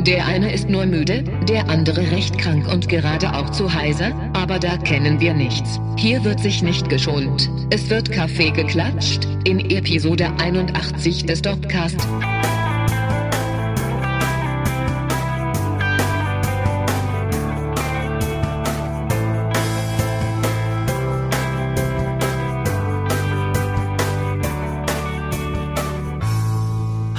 Der 0.00 0.26
eine 0.26 0.52
ist 0.52 0.68
nur 0.68 0.86
müde, 0.86 1.24
der 1.48 1.68
andere 1.68 2.10
recht 2.10 2.38
krank 2.38 2.68
und 2.68 2.88
gerade 2.88 3.32
auch 3.34 3.50
zu 3.50 3.72
heiser, 3.72 4.12
aber 4.34 4.58
da 4.58 4.76
kennen 4.76 5.20
wir 5.20 5.34
nichts. 5.34 5.80
Hier 5.96 6.22
wird 6.22 6.38
sich 6.40 6.62
nicht 6.62 6.88
geschont. 6.88 7.50
Es 7.70 7.88
wird 7.88 8.12
Kaffee 8.12 8.50
geklatscht, 8.50 9.26
in 9.44 9.58
Episode 9.70 10.30
81 10.38 11.24
des 11.24 11.42
Dopcast. 11.42 12.06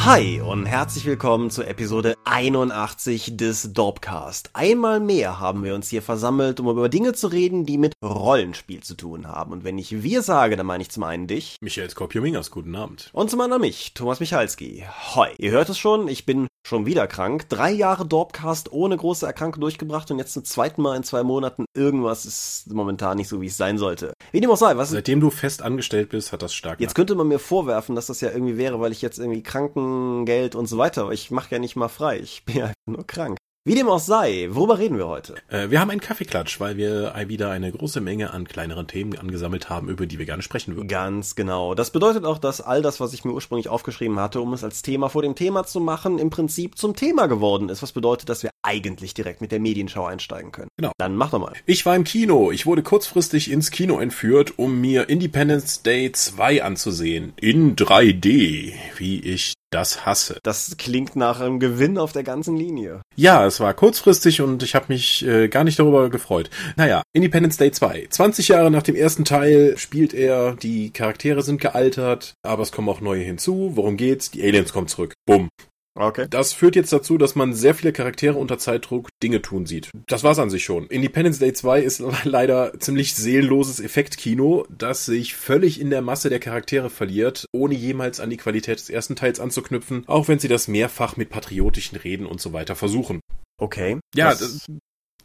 Hi 0.08 0.40
und 0.40 0.66
herzlich 0.66 1.06
willkommen 1.06 1.50
zur 1.50 1.68
Episode 1.68 2.17
81 2.38 3.36
des 3.36 3.74
Dorpcast. 3.74 4.52
Einmal 4.54 5.00
mehr 5.00 5.40
haben 5.40 5.64
wir 5.64 5.74
uns 5.74 5.90
hier 5.90 6.04
versammelt, 6.04 6.60
um 6.60 6.70
über 6.70 6.88
Dinge 6.88 7.14
zu 7.14 7.30
reden, 7.30 7.66
die 7.66 7.80
mit 7.80 7.94
Rollenspiel 8.06 8.84
zu 8.84 8.94
tun 8.94 9.26
haben. 9.28 9.52
Und 9.52 9.64
wenn 9.64 9.80
ich 9.80 10.04
wir 10.04 10.22
sage, 10.22 10.56
dann 10.56 10.68
meine 10.68 10.84
ich 10.84 10.92
zum 10.92 11.02
einen 11.02 11.26
dich. 11.26 11.56
Michael 11.62 11.90
Skopjomingas, 11.90 12.52
guten 12.52 12.76
Abend. 12.76 13.10
Und 13.12 13.32
zum 13.32 13.42
anderen 13.42 13.62
mich, 13.62 13.96
Thomas 13.96 14.20
Michalski. 14.20 14.84
Hoi, 15.16 15.30
ihr 15.40 15.50
hört 15.50 15.70
es 15.70 15.80
schon, 15.80 16.08
ich 16.08 16.28
bin 16.28 16.46
schon 16.68 16.86
wieder 16.86 17.08
krank. 17.08 17.48
Drei 17.50 17.72
Jahre 17.72 18.06
Dorpcast 18.06 18.72
ohne 18.72 18.98
große 18.98 19.26
Erkrankung 19.26 19.62
durchgebracht 19.62 20.12
und 20.12 20.20
jetzt 20.20 20.34
zum 20.34 20.44
zweiten 20.44 20.82
Mal 20.82 20.98
in 20.98 21.04
zwei 21.04 21.24
Monaten. 21.24 21.66
Irgendwas 21.74 22.26
ist 22.26 22.72
momentan 22.72 23.18
nicht 23.18 23.30
so, 23.30 23.42
wie 23.42 23.48
es 23.48 23.58
sein 23.58 23.78
sollte. 23.78 24.14
Wie 24.32 24.42
dem 24.42 24.52
auch 24.52 24.58
sei, 24.58 24.76
was 24.76 24.90
Seitdem 24.90 25.22
du 25.22 25.30
fest 25.30 25.62
angestellt 25.62 26.10
bist, 26.10 26.34
hat 26.34 26.42
das 26.42 26.54
stark. 26.54 26.82
Jetzt 26.82 26.96
könnte 26.96 27.16
man 27.16 27.28
mir 27.28 27.40
vorwerfen, 27.40 27.96
dass 27.96 28.08
das 28.08 28.20
ja 28.20 28.32
irgendwie 28.32 28.58
wäre, 28.58 28.82
weil 28.82 28.92
ich 28.92 29.02
jetzt 29.02 29.18
irgendwie 29.18 29.44
Krankengeld 29.44 30.56
und 30.56 30.68
so 30.68 30.78
weiter, 30.78 31.04
aber 31.04 31.14
ich 31.14 31.32
mache 31.32 31.52
ja 31.52 31.60
nicht 31.60 31.78
mal 31.78 31.88
frei. 31.88 32.20
Ich 32.20 32.44
bin 32.44 32.58
ja 32.58 32.72
nur 32.86 33.08
krank. 33.08 33.37
Wie 33.68 33.76
dem 33.76 33.90
auch 33.90 34.00
sei, 34.00 34.48
worüber 34.52 34.80
reden 34.80 34.98
wir 34.98 35.10
heute? 35.10 35.36
Äh, 35.50 35.70
wir 35.70 35.82
haben 35.82 35.92
einen 35.92 36.00
Kaffeeklatsch, 36.00 36.62
weil 36.62 36.78
wir 36.78 37.14
wieder 37.28 37.52
eine 37.52 37.70
große 37.70 38.00
Menge 38.00 38.32
an 38.32 38.48
kleineren 38.48 38.88
Themen 38.88 39.18
angesammelt 39.18 39.70
haben, 39.70 39.90
über 39.90 40.06
die 40.06 40.18
wir 40.18 40.26
gerne 40.26 40.42
sprechen 40.42 40.78
würden. 40.78 40.88
Ganz 40.88 41.36
genau. 41.36 41.76
Das 41.76 41.92
bedeutet 41.92 42.24
auch, 42.24 42.38
dass 42.38 42.62
all 42.62 42.82
das, 42.82 43.02
was 43.02 43.12
ich 43.12 43.26
mir 43.26 43.34
ursprünglich 43.34 43.68
aufgeschrieben 43.68 44.22
hatte, 44.22 44.40
um 44.40 44.54
es 44.54 44.64
als 44.64 44.84
Thema 44.84 45.10
vor 45.10 45.22
dem 45.22 45.36
Thema 45.36 45.66
zu 45.66 45.82
machen, 45.82 46.18
im 46.18 46.30
Prinzip 46.30 46.78
zum 46.78 46.96
Thema 46.96 47.28
geworden 47.28 47.68
ist. 47.68 47.84
Was 47.84 47.92
bedeutet, 47.92 48.30
dass 48.30 48.42
wir 48.42 48.52
eigentlich 48.62 49.14
direkt 49.14 49.42
mit 49.42 49.52
der 49.52 49.60
Medienschau 49.60 50.06
einsteigen 50.06 50.54
können. 50.54 50.70
Genau. 50.78 50.94
Dann 50.98 51.18
mach 51.18 51.32
doch 51.32 51.40
mal. 51.40 51.54
Ich 51.66 51.86
war 51.86 51.98
im 51.98 52.06
Kino. 52.06 52.52
Ich 52.52 52.66
wurde 52.66 52.84
kurzfristig 52.84 53.52
ins 53.52 53.72
Kino 53.72 54.00
entführt, 54.00 54.54
um 54.56 54.80
mir 54.80 55.10
Independence 55.10 55.84
Day 55.84 56.14
2 56.14 56.64
anzusehen. 56.64 57.34
In 57.36 57.76
3D, 57.76 58.76
wie 58.98 59.20
ich 59.20 59.57
das 59.70 60.06
hasse. 60.06 60.40
Das 60.44 60.76
klingt 60.78 61.16
nach 61.16 61.40
einem 61.40 61.60
Gewinn 61.60 61.98
auf 61.98 62.12
der 62.12 62.24
ganzen 62.24 62.56
Linie. 62.56 63.02
Ja, 63.16 63.46
es 63.46 63.60
war 63.60 63.74
kurzfristig 63.74 64.42
und 64.42 64.64
ich 64.64 64.76
habe 64.76 64.86
mich 64.90 65.26
äh, 65.26 65.48
gar 65.48 65.64
nicht 65.64 65.80
darüber 65.80 66.10
gefreut. 66.10 66.50
Naja, 66.76 67.04
Independence 67.14 67.58
Day 67.58 67.72
2. 67.72 68.08
20 68.10 68.48
Jahre 68.50 68.72
nach 68.72 68.84
dem 68.84 68.96
ersten 68.96 69.26
Teil 69.26 69.78
spielt 69.78 70.14
er, 70.14 70.56
die 70.56 70.92
Charaktere 70.92 71.42
sind 71.42 71.62
gealtert, 71.62 72.34
aber 72.44 72.64
es 72.64 72.72
kommen 72.72 72.90
auch 72.90 73.02
neue 73.02 73.24
hinzu. 73.24 73.72
Worum 73.76 73.98
geht's? 73.98 74.32
Die 74.32 74.44
Aliens 74.44 74.74
kommen 74.74 74.88
zurück. 74.88 75.14
Bumm. 75.26 75.50
Okay. 75.98 76.28
Das 76.30 76.54
führt 76.54 76.76
jetzt 76.76 76.94
dazu, 76.94 77.18
dass 77.18 77.36
man 77.36 77.54
sehr 77.54 77.74
viele 77.74 77.92
Charaktere 77.92 78.36
unter 78.36 78.60
Zeitdruck 78.60 79.10
Dinge 79.24 79.42
tun 79.42 79.66
sieht. 79.66 79.90
Das 80.08 80.24
war's 80.24 80.40
an 80.40 80.50
sich 80.50 80.64
schon. 80.64 80.88
Independence 80.88 81.40
Day 81.40 81.54
2 81.54 81.82
ist 81.82 82.04
leider 82.24 82.80
ziemlich 82.80 83.16
seelenloses 83.16 83.80
Effektkino, 83.80 84.66
das 84.70 85.06
sich 85.06 85.36
völlig 85.36 85.82
in 85.82 85.90
der 85.90 86.02
Masse 86.02 86.30
der 86.30 86.40
Charaktere 86.40 86.90
verliert, 86.90 87.46
ohne 87.52 87.74
jemals 87.74 88.20
an 88.20 88.30
die 88.30 88.38
Qualität 88.38 88.80
des 88.80 88.90
ersten 88.90 89.16
Teils 89.16 89.40
anzuknüpfen, 89.40 90.04
auch 90.08 90.28
wenn 90.28 90.40
sie 90.40 90.48
das 90.48 90.68
mehrfach 90.68 91.18
mit 91.18 91.30
patriotischen 91.30 91.98
Reden 91.98 92.26
und 92.26 92.40
so 92.40 92.54
weiter 92.54 92.76
versuchen. 92.76 93.20
Okay. 93.60 93.98
Ja, 94.14 94.30
das, 94.30 94.40
das 94.40 94.68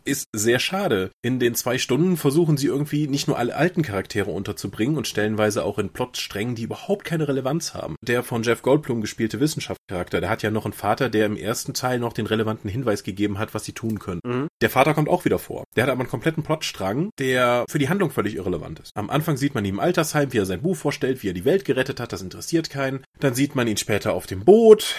ist 0.04 0.28
sehr 0.32 0.58
schade. 0.58 1.10
In 1.22 1.38
den 1.38 1.54
zwei 1.54 1.78
Stunden 1.78 2.16
versuchen 2.16 2.56
sie 2.56 2.66
irgendwie 2.66 3.06
nicht 3.06 3.28
nur 3.28 3.38
alle 3.38 3.56
alten 3.56 3.82
Charaktere 3.82 4.30
unterzubringen 4.30 4.96
und 4.96 5.08
stellenweise 5.08 5.64
auch 5.64 5.78
in 5.78 5.90
Plotsträngen, 5.90 6.54
die 6.54 6.62
überhaupt 6.62 7.04
keine 7.04 7.28
Relevanz 7.28 7.74
haben. 7.74 7.96
Der 8.02 8.22
von 8.22 8.42
Jeff 8.42 8.62
Goldblum 8.62 9.00
gespielte 9.00 9.40
Wissenschaftscharakter, 9.40 10.20
der 10.20 10.30
hat 10.30 10.42
ja 10.42 10.50
noch 10.50 10.64
einen 10.64 10.72
Vater, 10.72 11.08
der 11.08 11.26
im 11.26 11.36
ersten 11.36 11.74
Teil 11.74 11.98
noch 11.98 12.12
den 12.12 12.26
relevanten 12.26 12.70
Hinweis 12.70 13.02
gegeben 13.02 13.38
hat, 13.38 13.54
was 13.54 13.64
sie 13.64 13.72
tun 13.72 13.98
können. 13.98 14.20
Mhm. 14.24 14.48
Der 14.60 14.70
Vater 14.70 14.94
kommt 14.94 15.08
auch 15.08 15.24
wieder 15.24 15.38
vor. 15.38 15.64
Der 15.76 15.84
hat 15.84 15.90
aber 15.90 16.00
einen 16.00 16.10
kompletten 16.10 16.42
Plotstrang, 16.42 17.10
der 17.18 17.64
für 17.68 17.78
die 17.78 17.88
Handlung 17.88 18.10
völlig 18.10 18.36
irrelevant 18.36 18.80
ist. 18.80 18.92
Am 18.94 19.10
Anfang 19.10 19.36
sieht 19.36 19.54
man 19.54 19.64
ihn 19.64 19.74
im 19.74 19.80
Altersheim, 19.80 20.32
wie 20.32 20.38
er 20.38 20.46
sein 20.46 20.62
Buch 20.62 20.76
vorstellt, 20.76 21.22
wie 21.22 21.30
er 21.30 21.34
die 21.34 21.44
Welt 21.44 21.64
gerettet 21.64 22.00
hat, 22.00 22.12
das 22.12 22.22
interessiert 22.22 22.70
keinen. 22.70 23.04
Dann 23.20 23.34
sieht 23.34 23.54
man 23.54 23.66
ihn 23.66 23.76
später 23.76 24.14
auf 24.14 24.26
dem 24.26 24.44
Boot, 24.44 24.94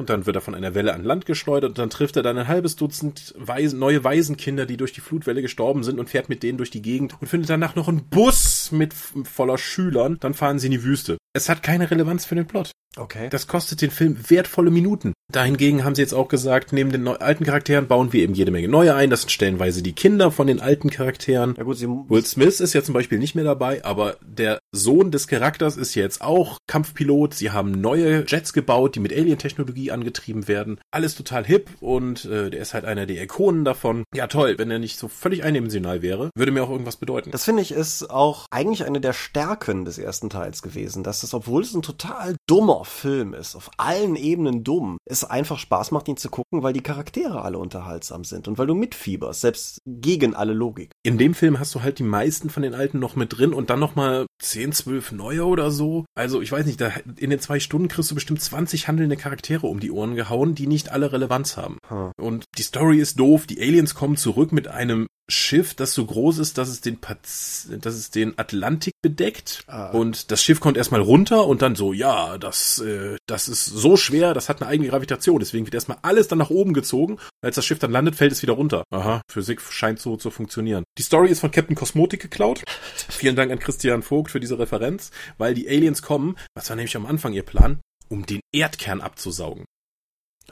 und 0.00 0.10
dann 0.10 0.26
wird 0.26 0.34
er 0.34 0.42
von 0.42 0.54
einer 0.54 0.74
Welle 0.74 0.94
an 0.94 1.04
Land 1.04 1.26
geschleudert 1.26 1.70
und 1.70 1.78
dann 1.78 1.90
trifft 1.90 2.16
er 2.16 2.22
dann 2.22 2.38
ein 2.38 2.48
halbes 2.48 2.74
Dutzend 2.74 3.34
Waisen, 3.38 3.78
neue 3.78 4.02
Waisenkinder, 4.02 4.66
die 4.66 4.76
durch 4.76 4.92
die 4.92 5.00
Flutwelle 5.00 5.42
gestorben 5.42 5.84
sind 5.84 6.00
und 6.00 6.10
fährt 6.10 6.28
mit 6.28 6.42
denen 6.42 6.58
durch 6.58 6.70
die 6.70 6.82
Gegend 6.82 7.16
und 7.20 7.28
findet 7.28 7.50
danach 7.50 7.76
noch 7.76 7.86
einen 7.86 8.08
Bus 8.08 8.72
mit 8.72 8.94
voller 8.94 9.58
Schülern. 9.58 10.16
Dann 10.18 10.34
fahren 10.34 10.58
sie 10.58 10.66
in 10.66 10.72
die 10.72 10.82
Wüste. 10.82 11.18
Es 11.32 11.48
hat 11.48 11.62
keine 11.62 11.90
Relevanz 11.90 12.24
für 12.24 12.34
den 12.34 12.46
Plot. 12.46 12.72
Okay. 12.96 13.28
Das 13.30 13.46
kostet 13.46 13.82
den 13.82 13.90
Film 13.90 14.16
wertvolle 14.28 14.70
Minuten. 14.70 15.12
Dahingegen 15.30 15.84
haben 15.84 15.94
sie 15.94 16.02
jetzt 16.02 16.12
auch 16.12 16.28
gesagt, 16.28 16.72
neben 16.72 16.90
den 16.90 17.06
alten 17.06 17.44
Charakteren 17.44 17.86
bauen 17.86 18.12
wir 18.12 18.22
eben 18.22 18.34
jede 18.34 18.50
Menge 18.50 18.68
neue 18.68 18.94
ein. 18.94 19.10
Das 19.10 19.22
sind 19.22 19.30
stellenweise 19.30 19.82
die 19.82 19.92
Kinder 19.92 20.30
von 20.30 20.46
den 20.46 20.60
alten 20.60 20.90
Charakteren. 20.90 21.54
ja 21.56 21.62
gut, 21.62 21.78
sie 21.78 21.86
Will 21.86 22.24
Smith 22.24 22.60
ist 22.60 22.72
ja 22.72 22.82
zum 22.82 22.94
Beispiel 22.94 23.18
nicht 23.18 23.34
mehr 23.34 23.44
dabei, 23.44 23.84
aber 23.84 24.16
der 24.22 24.58
Sohn 24.72 25.10
des 25.10 25.28
Charakters 25.28 25.76
ist 25.76 25.94
jetzt 25.94 26.20
auch 26.20 26.58
Kampfpilot. 26.66 27.34
Sie 27.34 27.50
haben 27.50 27.70
neue 27.70 28.24
Jets 28.26 28.52
gebaut, 28.52 28.96
die 28.96 29.00
mit 29.00 29.12
Alien-Technologie 29.12 29.92
angetrieben 29.92 30.48
werden. 30.48 30.80
Alles 30.90 31.14
total 31.14 31.44
hip 31.44 31.70
und 31.80 32.24
äh, 32.24 32.50
der 32.50 32.60
ist 32.60 32.74
halt 32.74 32.84
einer 32.84 33.06
der 33.06 33.22
Ikonen 33.22 33.64
davon. 33.64 34.04
Ja 34.14 34.26
toll, 34.26 34.56
wenn 34.58 34.70
er 34.70 34.78
nicht 34.78 34.98
so 34.98 35.08
völlig 35.08 35.44
eindimensional 35.44 36.02
wäre, 36.02 36.30
würde 36.34 36.52
mir 36.52 36.64
auch 36.64 36.70
irgendwas 36.70 36.96
bedeuten. 36.96 37.30
Das 37.30 37.44
finde 37.44 37.62
ich 37.62 37.72
ist 37.72 38.10
auch 38.10 38.46
eigentlich 38.50 38.84
eine 38.84 39.00
der 39.00 39.12
Stärken 39.12 39.84
des 39.84 39.98
ersten 39.98 40.28
Teils 40.28 40.62
gewesen, 40.62 41.04
dass 41.04 41.22
es, 41.22 41.34
obwohl 41.34 41.62
es 41.62 41.74
ein 41.74 41.82
total 41.82 42.34
dummer 42.48 42.79
Film 42.88 43.34
ist, 43.34 43.56
auf 43.56 43.70
allen 43.76 44.16
Ebenen 44.16 44.64
dumm, 44.64 44.98
es 45.04 45.24
einfach 45.24 45.58
Spaß 45.58 45.90
macht, 45.90 46.08
ihn 46.08 46.16
zu 46.16 46.30
gucken, 46.30 46.62
weil 46.62 46.72
die 46.72 46.82
Charaktere 46.82 47.42
alle 47.42 47.58
unterhaltsam 47.58 48.24
sind 48.24 48.48
und 48.48 48.58
weil 48.58 48.66
du 48.66 48.74
mitfieberst, 48.74 49.40
selbst 49.40 49.80
gegen 49.86 50.34
alle 50.34 50.52
Logik. 50.52 50.90
In 51.02 51.18
dem 51.18 51.34
Film 51.34 51.58
hast 51.58 51.74
du 51.74 51.82
halt 51.82 51.98
die 51.98 52.04
meisten 52.04 52.50
von 52.50 52.62
den 52.62 52.74
alten 52.74 52.98
noch 52.98 53.16
mit 53.16 53.36
drin 53.36 53.52
und 53.52 53.70
dann 53.70 53.80
noch 53.80 53.94
mal 53.94 54.26
10, 54.40 54.72
12 54.72 55.12
neue 55.12 55.44
oder 55.44 55.70
so. 55.70 56.04
Also 56.14 56.40
ich 56.40 56.50
weiß 56.50 56.66
nicht, 56.66 56.80
da, 56.80 56.92
in 57.16 57.30
den 57.30 57.40
zwei 57.40 57.60
Stunden 57.60 57.88
kriegst 57.88 58.10
du 58.10 58.14
bestimmt 58.14 58.42
20 58.42 58.88
handelnde 58.88 59.16
Charaktere 59.16 59.66
um 59.66 59.80
die 59.80 59.90
Ohren 59.90 60.16
gehauen, 60.16 60.54
die 60.54 60.66
nicht 60.66 60.90
alle 60.90 61.12
Relevanz 61.12 61.56
haben. 61.56 61.78
Hm. 61.88 62.12
Und 62.18 62.44
die 62.58 62.62
Story 62.62 62.98
ist 62.98 63.18
doof, 63.18 63.46
die 63.46 63.60
Aliens 63.60 63.94
kommen 63.94 64.16
zurück 64.16 64.52
mit 64.52 64.68
einem 64.68 65.06
Schiff, 65.30 65.74
das 65.74 65.94
so 65.94 66.04
groß 66.04 66.38
ist, 66.38 66.58
dass 66.58 66.68
es 66.68 66.80
den, 66.80 66.98
Paz 66.98 67.68
dass 67.80 67.94
es 67.94 68.10
den 68.10 68.38
Atlantik 68.38 68.94
bedeckt. 69.02 69.64
Ah. 69.66 69.90
Und 69.90 70.30
das 70.30 70.42
Schiff 70.42 70.60
kommt 70.60 70.76
erstmal 70.76 71.00
runter 71.00 71.46
und 71.46 71.62
dann 71.62 71.74
so, 71.74 71.92
ja, 71.92 72.38
das, 72.38 72.80
äh, 72.80 73.16
das 73.26 73.48
ist 73.48 73.64
so 73.64 73.96
schwer, 73.96 74.34
das 74.34 74.48
hat 74.48 74.60
eine 74.60 74.70
eigene 74.70 74.88
Gravitation. 74.88 75.38
Deswegen 75.38 75.66
wird 75.66 75.74
erstmal 75.74 75.98
alles 76.02 76.28
dann 76.28 76.38
nach 76.38 76.50
oben 76.50 76.74
gezogen. 76.74 77.18
Als 77.42 77.56
das 77.56 77.64
Schiff 77.64 77.78
dann 77.78 77.92
landet, 77.92 78.16
fällt 78.16 78.32
es 78.32 78.42
wieder 78.42 78.54
runter. 78.54 78.84
Aha, 78.90 79.22
Physik 79.30 79.60
scheint 79.62 80.00
so 80.00 80.16
zu 80.16 80.30
funktionieren. 80.30 80.84
Die 80.98 81.02
Story 81.02 81.30
ist 81.30 81.40
von 81.40 81.50
Captain 81.50 81.76
Cosmotic 81.76 82.20
geklaut. 82.20 82.62
Vielen 83.08 83.36
Dank 83.36 83.50
an 83.52 83.58
Christian 83.58 84.02
Vogt 84.02 84.29
für 84.30 84.40
diese 84.40 84.58
Referenz, 84.58 85.10
weil 85.38 85.54
die 85.54 85.68
Aliens 85.68 86.02
kommen, 86.02 86.36
was 86.54 86.68
war 86.68 86.76
nämlich 86.76 86.96
am 86.96 87.06
Anfang 87.06 87.32
ihr 87.32 87.44
Plan, 87.44 87.80
um 88.08 88.26
den 88.26 88.40
Erdkern 88.52 89.00
abzusaugen. 89.00 89.64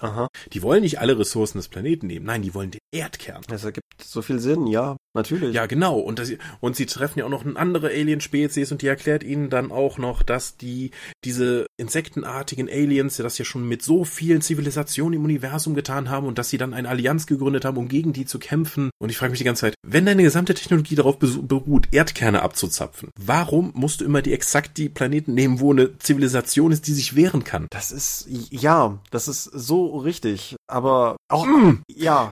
Aha. 0.00 0.28
Die 0.52 0.62
wollen 0.62 0.82
nicht 0.82 1.00
alle 1.00 1.18
Ressourcen 1.18 1.58
des 1.58 1.68
Planeten 1.68 2.06
nehmen, 2.06 2.26
nein, 2.26 2.42
die 2.42 2.54
wollen 2.54 2.70
den 2.70 2.77
Erdkern. 2.92 3.42
Das 3.48 3.64
ergibt 3.64 3.84
so 4.02 4.22
viel 4.22 4.38
Sinn, 4.38 4.66
ja, 4.66 4.96
natürlich. 5.14 5.54
Ja, 5.54 5.66
genau. 5.66 5.98
Und, 5.98 6.18
das, 6.18 6.32
und 6.60 6.76
sie 6.76 6.86
treffen 6.86 7.18
ja 7.18 7.24
auch 7.24 7.30
noch 7.30 7.44
eine 7.44 7.56
andere 7.56 7.88
Alien-Spezies 7.88 8.72
und 8.72 8.82
die 8.82 8.86
erklärt 8.86 9.22
ihnen 9.24 9.50
dann 9.50 9.70
auch 9.72 9.98
noch, 9.98 10.22
dass 10.22 10.56
die, 10.56 10.92
diese 11.24 11.66
insektenartigen 11.76 12.68
Aliens 12.68 13.18
ja 13.18 13.24
das 13.24 13.38
ja 13.38 13.44
schon 13.44 13.68
mit 13.68 13.82
so 13.82 14.04
vielen 14.04 14.40
Zivilisationen 14.40 15.18
im 15.18 15.24
Universum 15.24 15.74
getan 15.74 16.10
haben 16.10 16.26
und 16.26 16.38
dass 16.38 16.48
sie 16.50 16.58
dann 16.58 16.74
eine 16.74 16.88
Allianz 16.88 17.26
gegründet 17.26 17.64
haben, 17.64 17.76
um 17.76 17.88
gegen 17.88 18.12
die 18.12 18.24
zu 18.24 18.38
kämpfen. 18.38 18.90
Und 18.98 19.10
ich 19.10 19.18
frage 19.18 19.30
mich 19.30 19.38
die 19.38 19.44
ganze 19.44 19.62
Zeit, 19.62 19.74
wenn 19.86 20.06
deine 20.06 20.22
gesamte 20.22 20.54
Technologie 20.54 20.94
darauf 20.94 21.18
beruht, 21.18 21.88
Erdkerne 21.92 22.42
abzuzapfen, 22.42 23.10
warum 23.20 23.72
musst 23.74 24.00
du 24.00 24.04
immer 24.04 24.22
die 24.22 24.32
exakt 24.32 24.78
die 24.78 24.88
Planeten 24.88 25.34
nehmen, 25.34 25.60
wo 25.60 25.72
eine 25.72 25.98
Zivilisation 25.98 26.72
ist, 26.72 26.86
die 26.86 26.94
sich 26.94 27.16
wehren 27.16 27.44
kann? 27.44 27.66
Das 27.70 27.90
ist, 27.90 28.26
ja, 28.28 28.98
das 29.10 29.28
ist 29.28 29.44
so 29.44 29.98
richtig. 29.98 30.56
Aber 30.66 31.16
auch, 31.28 31.46
Mm. 31.46 31.82
ja, 31.88 32.30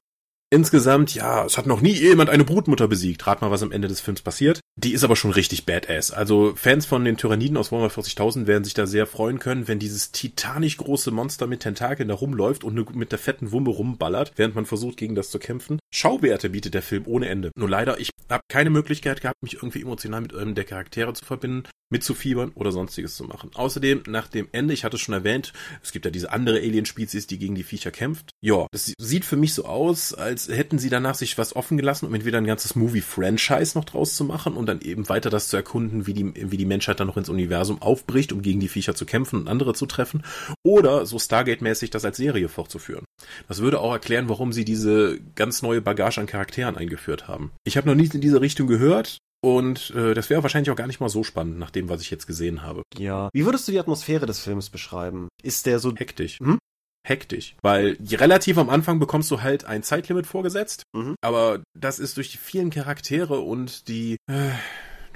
Insgesamt, 0.49 1.13
ja, 1.13 1.45
es 1.45 1.59
hat 1.59 1.67
noch 1.67 1.81
nie 1.81 1.93
jemand 1.93 2.31
eine 2.31 2.45
Brutmutter 2.45 2.87
besiegt. 2.87 3.27
Rat 3.27 3.41
mal, 3.41 3.51
was 3.51 3.65
am 3.65 3.73
Ende 3.73 3.89
des 3.89 4.01
Films 4.01 4.23
passiert. 4.23 4.61
Die 4.77 4.93
ist 4.93 5.03
aber 5.03 5.17
schon 5.17 5.33
richtig 5.33 5.67
badass. 5.67 6.13
Also 6.13 6.53
Fans 6.55 6.87
von 6.87 7.05
den 7.05 7.17
Tyranniden 7.17 7.57
aus 7.57 7.73
Warhammer 7.73 7.91
40.000 7.91 8.47
werden 8.47 8.63
sich 8.63 8.75
da 8.75 8.87
sehr 8.87 9.07
freuen 9.07 9.41
können, 9.41 9.67
wenn 9.67 9.81
dieses 9.81 10.13
titanisch 10.13 10.77
große 10.77 11.11
Monster 11.11 11.49
mit 11.49 11.61
Tentakeln 11.61 12.09
da 12.09 12.15
rumläuft 12.15 12.63
und 12.63 12.95
mit 12.95 13.11
der 13.11 13.19
fetten 13.19 13.51
Wumme 13.51 13.71
rumballert, 13.71 14.35
während 14.37 14.55
man 14.55 14.67
versucht, 14.67 14.99
gegen 14.99 15.17
das 15.17 15.31
zu 15.31 15.41
kämpfen. 15.41 15.81
Schauwerte 15.93 16.51
bietet 16.51 16.75
der 16.75 16.83
Film 16.83 17.05
ohne 17.07 17.29
Ende. 17.29 17.51
Nur 17.57 17.69
leider, 17.69 17.99
ich 17.99 18.11
habe 18.31 18.43
keine 18.49 18.71
Möglichkeit 18.71 19.23
gehabt, 19.23 19.43
mich 19.43 19.55
irgendwie 19.55 19.83
emotional 19.83 20.21
mit 20.21 20.33
einem 20.33 20.55
der 20.55 20.65
Charaktere 20.65 21.13
zu 21.15 21.25
verbinden, 21.25 21.65
mitzufiebern 21.91 22.53
oder 22.55 22.73
sonstiges 22.73 23.17
zu 23.17 23.25
machen. 23.25 23.50
Außerdem, 23.55 24.03
nach 24.06 24.29
dem 24.29 24.49
Ende, 24.53 24.75
ich 24.75 24.85
hatte 24.85 24.97
es 24.97 25.03
schon 25.03 25.15
erwähnt, 25.15 25.53
es 25.83 25.93
gibt 25.93 26.05
ja 26.05 26.11
diese 26.11 26.33
andere 26.33 26.59
Alien-Spezies, 26.59 27.27
die 27.27 27.38
gegen 27.38 27.55
die 27.55 27.62
Viecher 27.62 27.91
kämpft. 27.91 28.31
Ja, 28.41 28.67
das 28.73 28.93
sieht 28.99 29.25
für 29.25 29.37
mich 29.37 29.55
so 29.55 29.65
aus, 29.65 30.15
als 30.15 30.49
hätten 30.49 30.79
sie 30.79 30.91
danach 30.91 31.15
sich 31.15 31.38
was 31.38 31.55
offen 31.55 31.77
gelassen, 31.77 32.06
um 32.06 32.15
entweder 32.15 32.38
ein 32.38 32.47
ganzes 32.47 32.75
Movie-Franchise 32.75 33.79
noch 33.79 33.85
draus 33.85 34.15
zu 34.15 34.25
machen 34.25 34.55
und 34.55 34.67
dann 34.67 34.81
eben 34.81 35.09
weiter 35.09 35.31
das 35.31 35.49
zu 35.49 35.56
erkunden, 35.56 36.06
wie 36.06 36.15
die, 36.15 36.33
wie 36.35 36.56
die 36.56 36.65
Menschheit 36.65 37.00
dann 37.00 37.06
noch 37.06 37.17
ins 37.17 37.29
Universum 37.29 37.81
aufbricht, 37.81 38.33
um 38.33 38.43
gegen 38.43 38.61
die 38.61 38.69
Viecher 38.69 38.94
zu 38.94 39.06
kämpfen 39.06 39.41
und 39.41 39.49
andere 39.49 39.75
zu 39.75 39.87
treffen. 39.87 40.23
Oder 40.65 41.06
so 41.06 41.19
Stargate-mäßig 41.19 41.91
das 41.91 42.05
als 42.05 42.17
Serie 42.17 42.49
fortzuführen. 42.49 43.05
Das 43.49 43.61
würde 43.61 43.81
auch 43.81 43.93
erklären, 43.93 44.29
warum 44.29 44.53
sie 44.53 44.65
diese 44.65 45.19
ganz 45.35 45.62
neue 45.62 45.81
Bagage 45.81 46.21
an 46.21 46.27
Charakteren 46.27 46.77
eingeführt 46.77 47.29
haben. 47.29 47.53
Ich 47.65 47.77
habe 47.77 47.88
noch 47.88 47.94
nichts 47.94 48.15
in 48.15 48.21
diese 48.21 48.41
Richtung 48.41 48.67
gehört. 48.67 49.19
Und 49.47 49.93
äh, 49.95 50.13
das 50.13 50.29
wäre 50.29 50.43
wahrscheinlich 50.43 50.73
auch 50.73 50.77
gar 50.77 50.89
nicht 50.89 50.99
mal 50.99 51.09
so 51.09 51.23
spannend, 51.23 51.61
nach 51.61 51.71
dem, 51.71 51.89
was 51.89 52.01
ich 52.01 52.11
jetzt 52.11 52.27
gesehen 52.27 52.63
habe. 52.63 52.83
Ja. 52.99 53.31
Wie 53.33 53.45
würdest 53.45 53.69
du 53.69 53.71
die 53.71 53.79
Atmosphäre 53.79 54.27
des 54.27 54.41
Films 54.41 54.71
beschreiben? 54.71 55.29
Ist 55.41 55.67
der 55.67 55.79
so 55.79 55.95
hektisch? 55.95 56.41
Hm? 56.41 56.59
Hektisch. 57.07 57.55
Weil 57.63 57.97
relativ 58.11 58.59
am 58.59 58.69
Anfang 58.69 58.99
bekommst 58.99 59.31
du 59.31 59.43
halt 59.43 59.65
ein 59.65 59.85
Zeitlimit 59.85 60.27
vorgesetzt, 60.27 60.83
mhm. 60.93 61.15
aber 61.21 61.63
das 61.79 62.01
ist 62.01 62.17
durch 62.17 62.33
die 62.33 62.39
vielen 62.39 62.71
Charaktere 62.71 63.39
und 63.39 63.87
die 63.87 64.17
äh, 64.29 64.51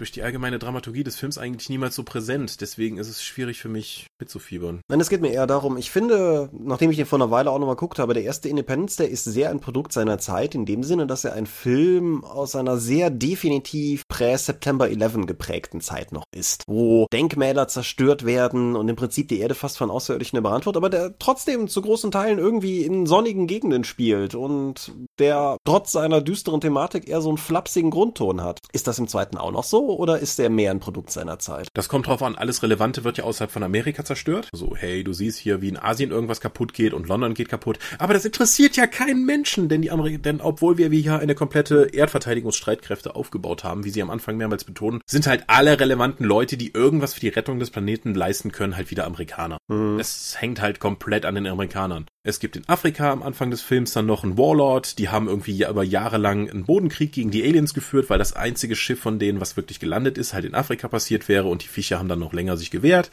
durch 0.00 0.12
die 0.12 0.22
allgemeine 0.22 0.58
Dramaturgie 0.58 1.04
des 1.04 1.16
Films 1.16 1.36
eigentlich 1.36 1.68
niemals 1.68 1.94
so 1.94 2.04
präsent. 2.04 2.62
Deswegen 2.62 2.96
ist 2.96 3.08
es 3.08 3.22
schwierig 3.22 3.60
für 3.60 3.68
mich 3.68 4.06
mitzufiebern. 4.18 4.80
Nein, 4.88 5.00
es 5.00 5.10
geht 5.10 5.20
mir 5.20 5.30
eher 5.30 5.46
darum, 5.46 5.76
ich 5.76 5.90
finde, 5.90 6.48
nachdem 6.52 6.90
ich 6.90 6.96
den 6.96 7.04
vor 7.04 7.18
einer 7.18 7.30
Weile 7.30 7.50
auch 7.50 7.58
nochmal 7.58 7.76
geguckt 7.76 7.98
habe, 7.98 8.14
der 8.14 8.22
erste 8.22 8.48
Independence 8.48 8.96
Day 8.96 9.08
ist 9.08 9.24
sehr 9.24 9.50
ein 9.50 9.60
Produkt 9.60 9.92
seiner 9.92 10.18
Zeit, 10.18 10.54
in 10.54 10.64
dem 10.64 10.82
Sinne, 10.84 11.06
dass 11.06 11.24
er 11.24 11.34
ein 11.34 11.44
Film 11.44 12.24
aus 12.24 12.56
einer 12.56 12.78
sehr 12.78 13.10
definitiv 13.10 14.04
prä-September 14.08 14.88
11 14.88 15.26
geprägten 15.26 15.82
Zeit 15.82 16.12
noch 16.12 16.24
ist, 16.34 16.62
wo 16.66 17.06
Denkmäler 17.12 17.68
zerstört 17.68 18.24
werden 18.24 18.76
und 18.76 18.88
im 18.88 18.96
Prinzip 18.96 19.28
die 19.28 19.40
Erde 19.40 19.54
fast 19.54 19.76
von 19.76 19.90
Außerirdischen 19.90 20.38
überrannt 20.38 20.64
wird, 20.64 20.78
aber 20.78 20.88
der 20.88 21.18
trotzdem 21.18 21.68
zu 21.68 21.82
großen 21.82 22.10
Teilen 22.10 22.38
irgendwie 22.38 22.84
in 22.84 23.04
sonnigen 23.04 23.46
Gegenden 23.46 23.84
spielt 23.84 24.34
und 24.34 24.92
der 25.18 25.58
trotz 25.66 25.92
seiner 25.92 26.22
düsteren 26.22 26.62
Thematik 26.62 27.06
eher 27.06 27.20
so 27.20 27.28
einen 27.28 27.38
flapsigen 27.38 27.90
Grundton 27.90 28.42
hat. 28.42 28.60
Ist 28.72 28.86
das 28.86 28.98
im 28.98 29.06
zweiten 29.06 29.36
auch 29.36 29.52
noch 29.52 29.64
so 29.64 29.89
oder 29.98 30.18
ist 30.18 30.38
der 30.38 30.50
mehr 30.50 30.70
ein 30.70 30.80
Produkt 30.80 31.10
seiner 31.10 31.38
Zeit? 31.38 31.68
Das 31.74 31.88
kommt 31.88 32.06
drauf 32.06 32.22
an. 32.22 32.36
Alles 32.36 32.62
Relevante 32.62 33.04
wird 33.04 33.18
ja 33.18 33.24
außerhalb 33.24 33.50
von 33.50 33.62
Amerika 33.62 34.04
zerstört. 34.04 34.48
So, 34.52 34.74
hey, 34.76 35.04
du 35.04 35.12
siehst 35.12 35.38
hier, 35.38 35.60
wie 35.62 35.68
in 35.68 35.76
Asien 35.76 36.10
irgendwas 36.10 36.40
kaputt 36.40 36.74
geht 36.74 36.92
und 36.92 37.08
London 37.08 37.34
geht 37.34 37.48
kaputt. 37.48 37.78
Aber 37.98 38.14
das 38.14 38.24
interessiert 38.24 38.76
ja 38.76 38.86
keinen 38.86 39.24
Menschen, 39.24 39.68
denn 39.68 39.82
die 39.82 39.90
Amerik 39.90 40.22
denn 40.22 40.40
obwohl 40.40 40.78
wir 40.78 40.90
hier 40.90 41.18
eine 41.18 41.34
komplette 41.34 41.88
Erdverteidigungsstreitkräfte 41.92 43.14
aufgebaut 43.14 43.64
haben, 43.64 43.84
wie 43.84 43.90
sie 43.90 44.02
am 44.02 44.10
Anfang 44.10 44.36
mehrmals 44.36 44.64
betonen, 44.64 45.00
sind 45.06 45.26
halt 45.26 45.44
alle 45.46 45.78
relevanten 45.78 46.26
Leute, 46.26 46.56
die 46.56 46.72
irgendwas 46.72 47.14
für 47.14 47.20
die 47.20 47.28
Rettung 47.28 47.58
des 47.58 47.70
Planeten 47.70 48.14
leisten 48.14 48.52
können, 48.52 48.76
halt 48.76 48.90
wieder 48.90 49.06
Amerikaner. 49.06 49.58
Mhm. 49.68 49.98
Es 49.98 50.40
hängt 50.40 50.60
halt 50.60 50.80
komplett 50.80 51.24
an 51.24 51.34
den 51.34 51.46
Amerikanern. 51.46 52.06
Es 52.22 52.38
gibt 52.38 52.54
in 52.54 52.68
Afrika 52.68 53.10
am 53.10 53.22
Anfang 53.22 53.50
des 53.50 53.62
Films 53.62 53.94
dann 53.94 54.04
noch 54.04 54.24
einen 54.24 54.36
Warlord, 54.36 54.98
die 54.98 55.08
haben 55.08 55.26
irgendwie 55.26 55.64
über 55.64 55.82
Jahre 55.82 56.18
lang 56.18 56.50
einen 56.50 56.64
Bodenkrieg 56.64 57.12
gegen 57.12 57.30
die 57.30 57.42
Aliens 57.42 57.72
geführt, 57.72 58.10
weil 58.10 58.18
das 58.18 58.34
einzige 58.34 58.76
Schiff 58.76 59.00
von 59.00 59.18
denen, 59.18 59.40
was 59.40 59.56
wirklich 59.56 59.80
gelandet 59.80 60.18
ist, 60.18 60.34
halt 60.34 60.44
in 60.44 60.54
Afrika 60.54 60.86
passiert 60.88 61.30
wäre 61.30 61.48
und 61.48 61.62
die 61.62 61.68
Viecher 61.68 61.98
haben 61.98 62.08
dann 62.10 62.18
noch 62.18 62.34
länger 62.34 62.58
sich 62.58 62.70
gewehrt. 62.70 63.10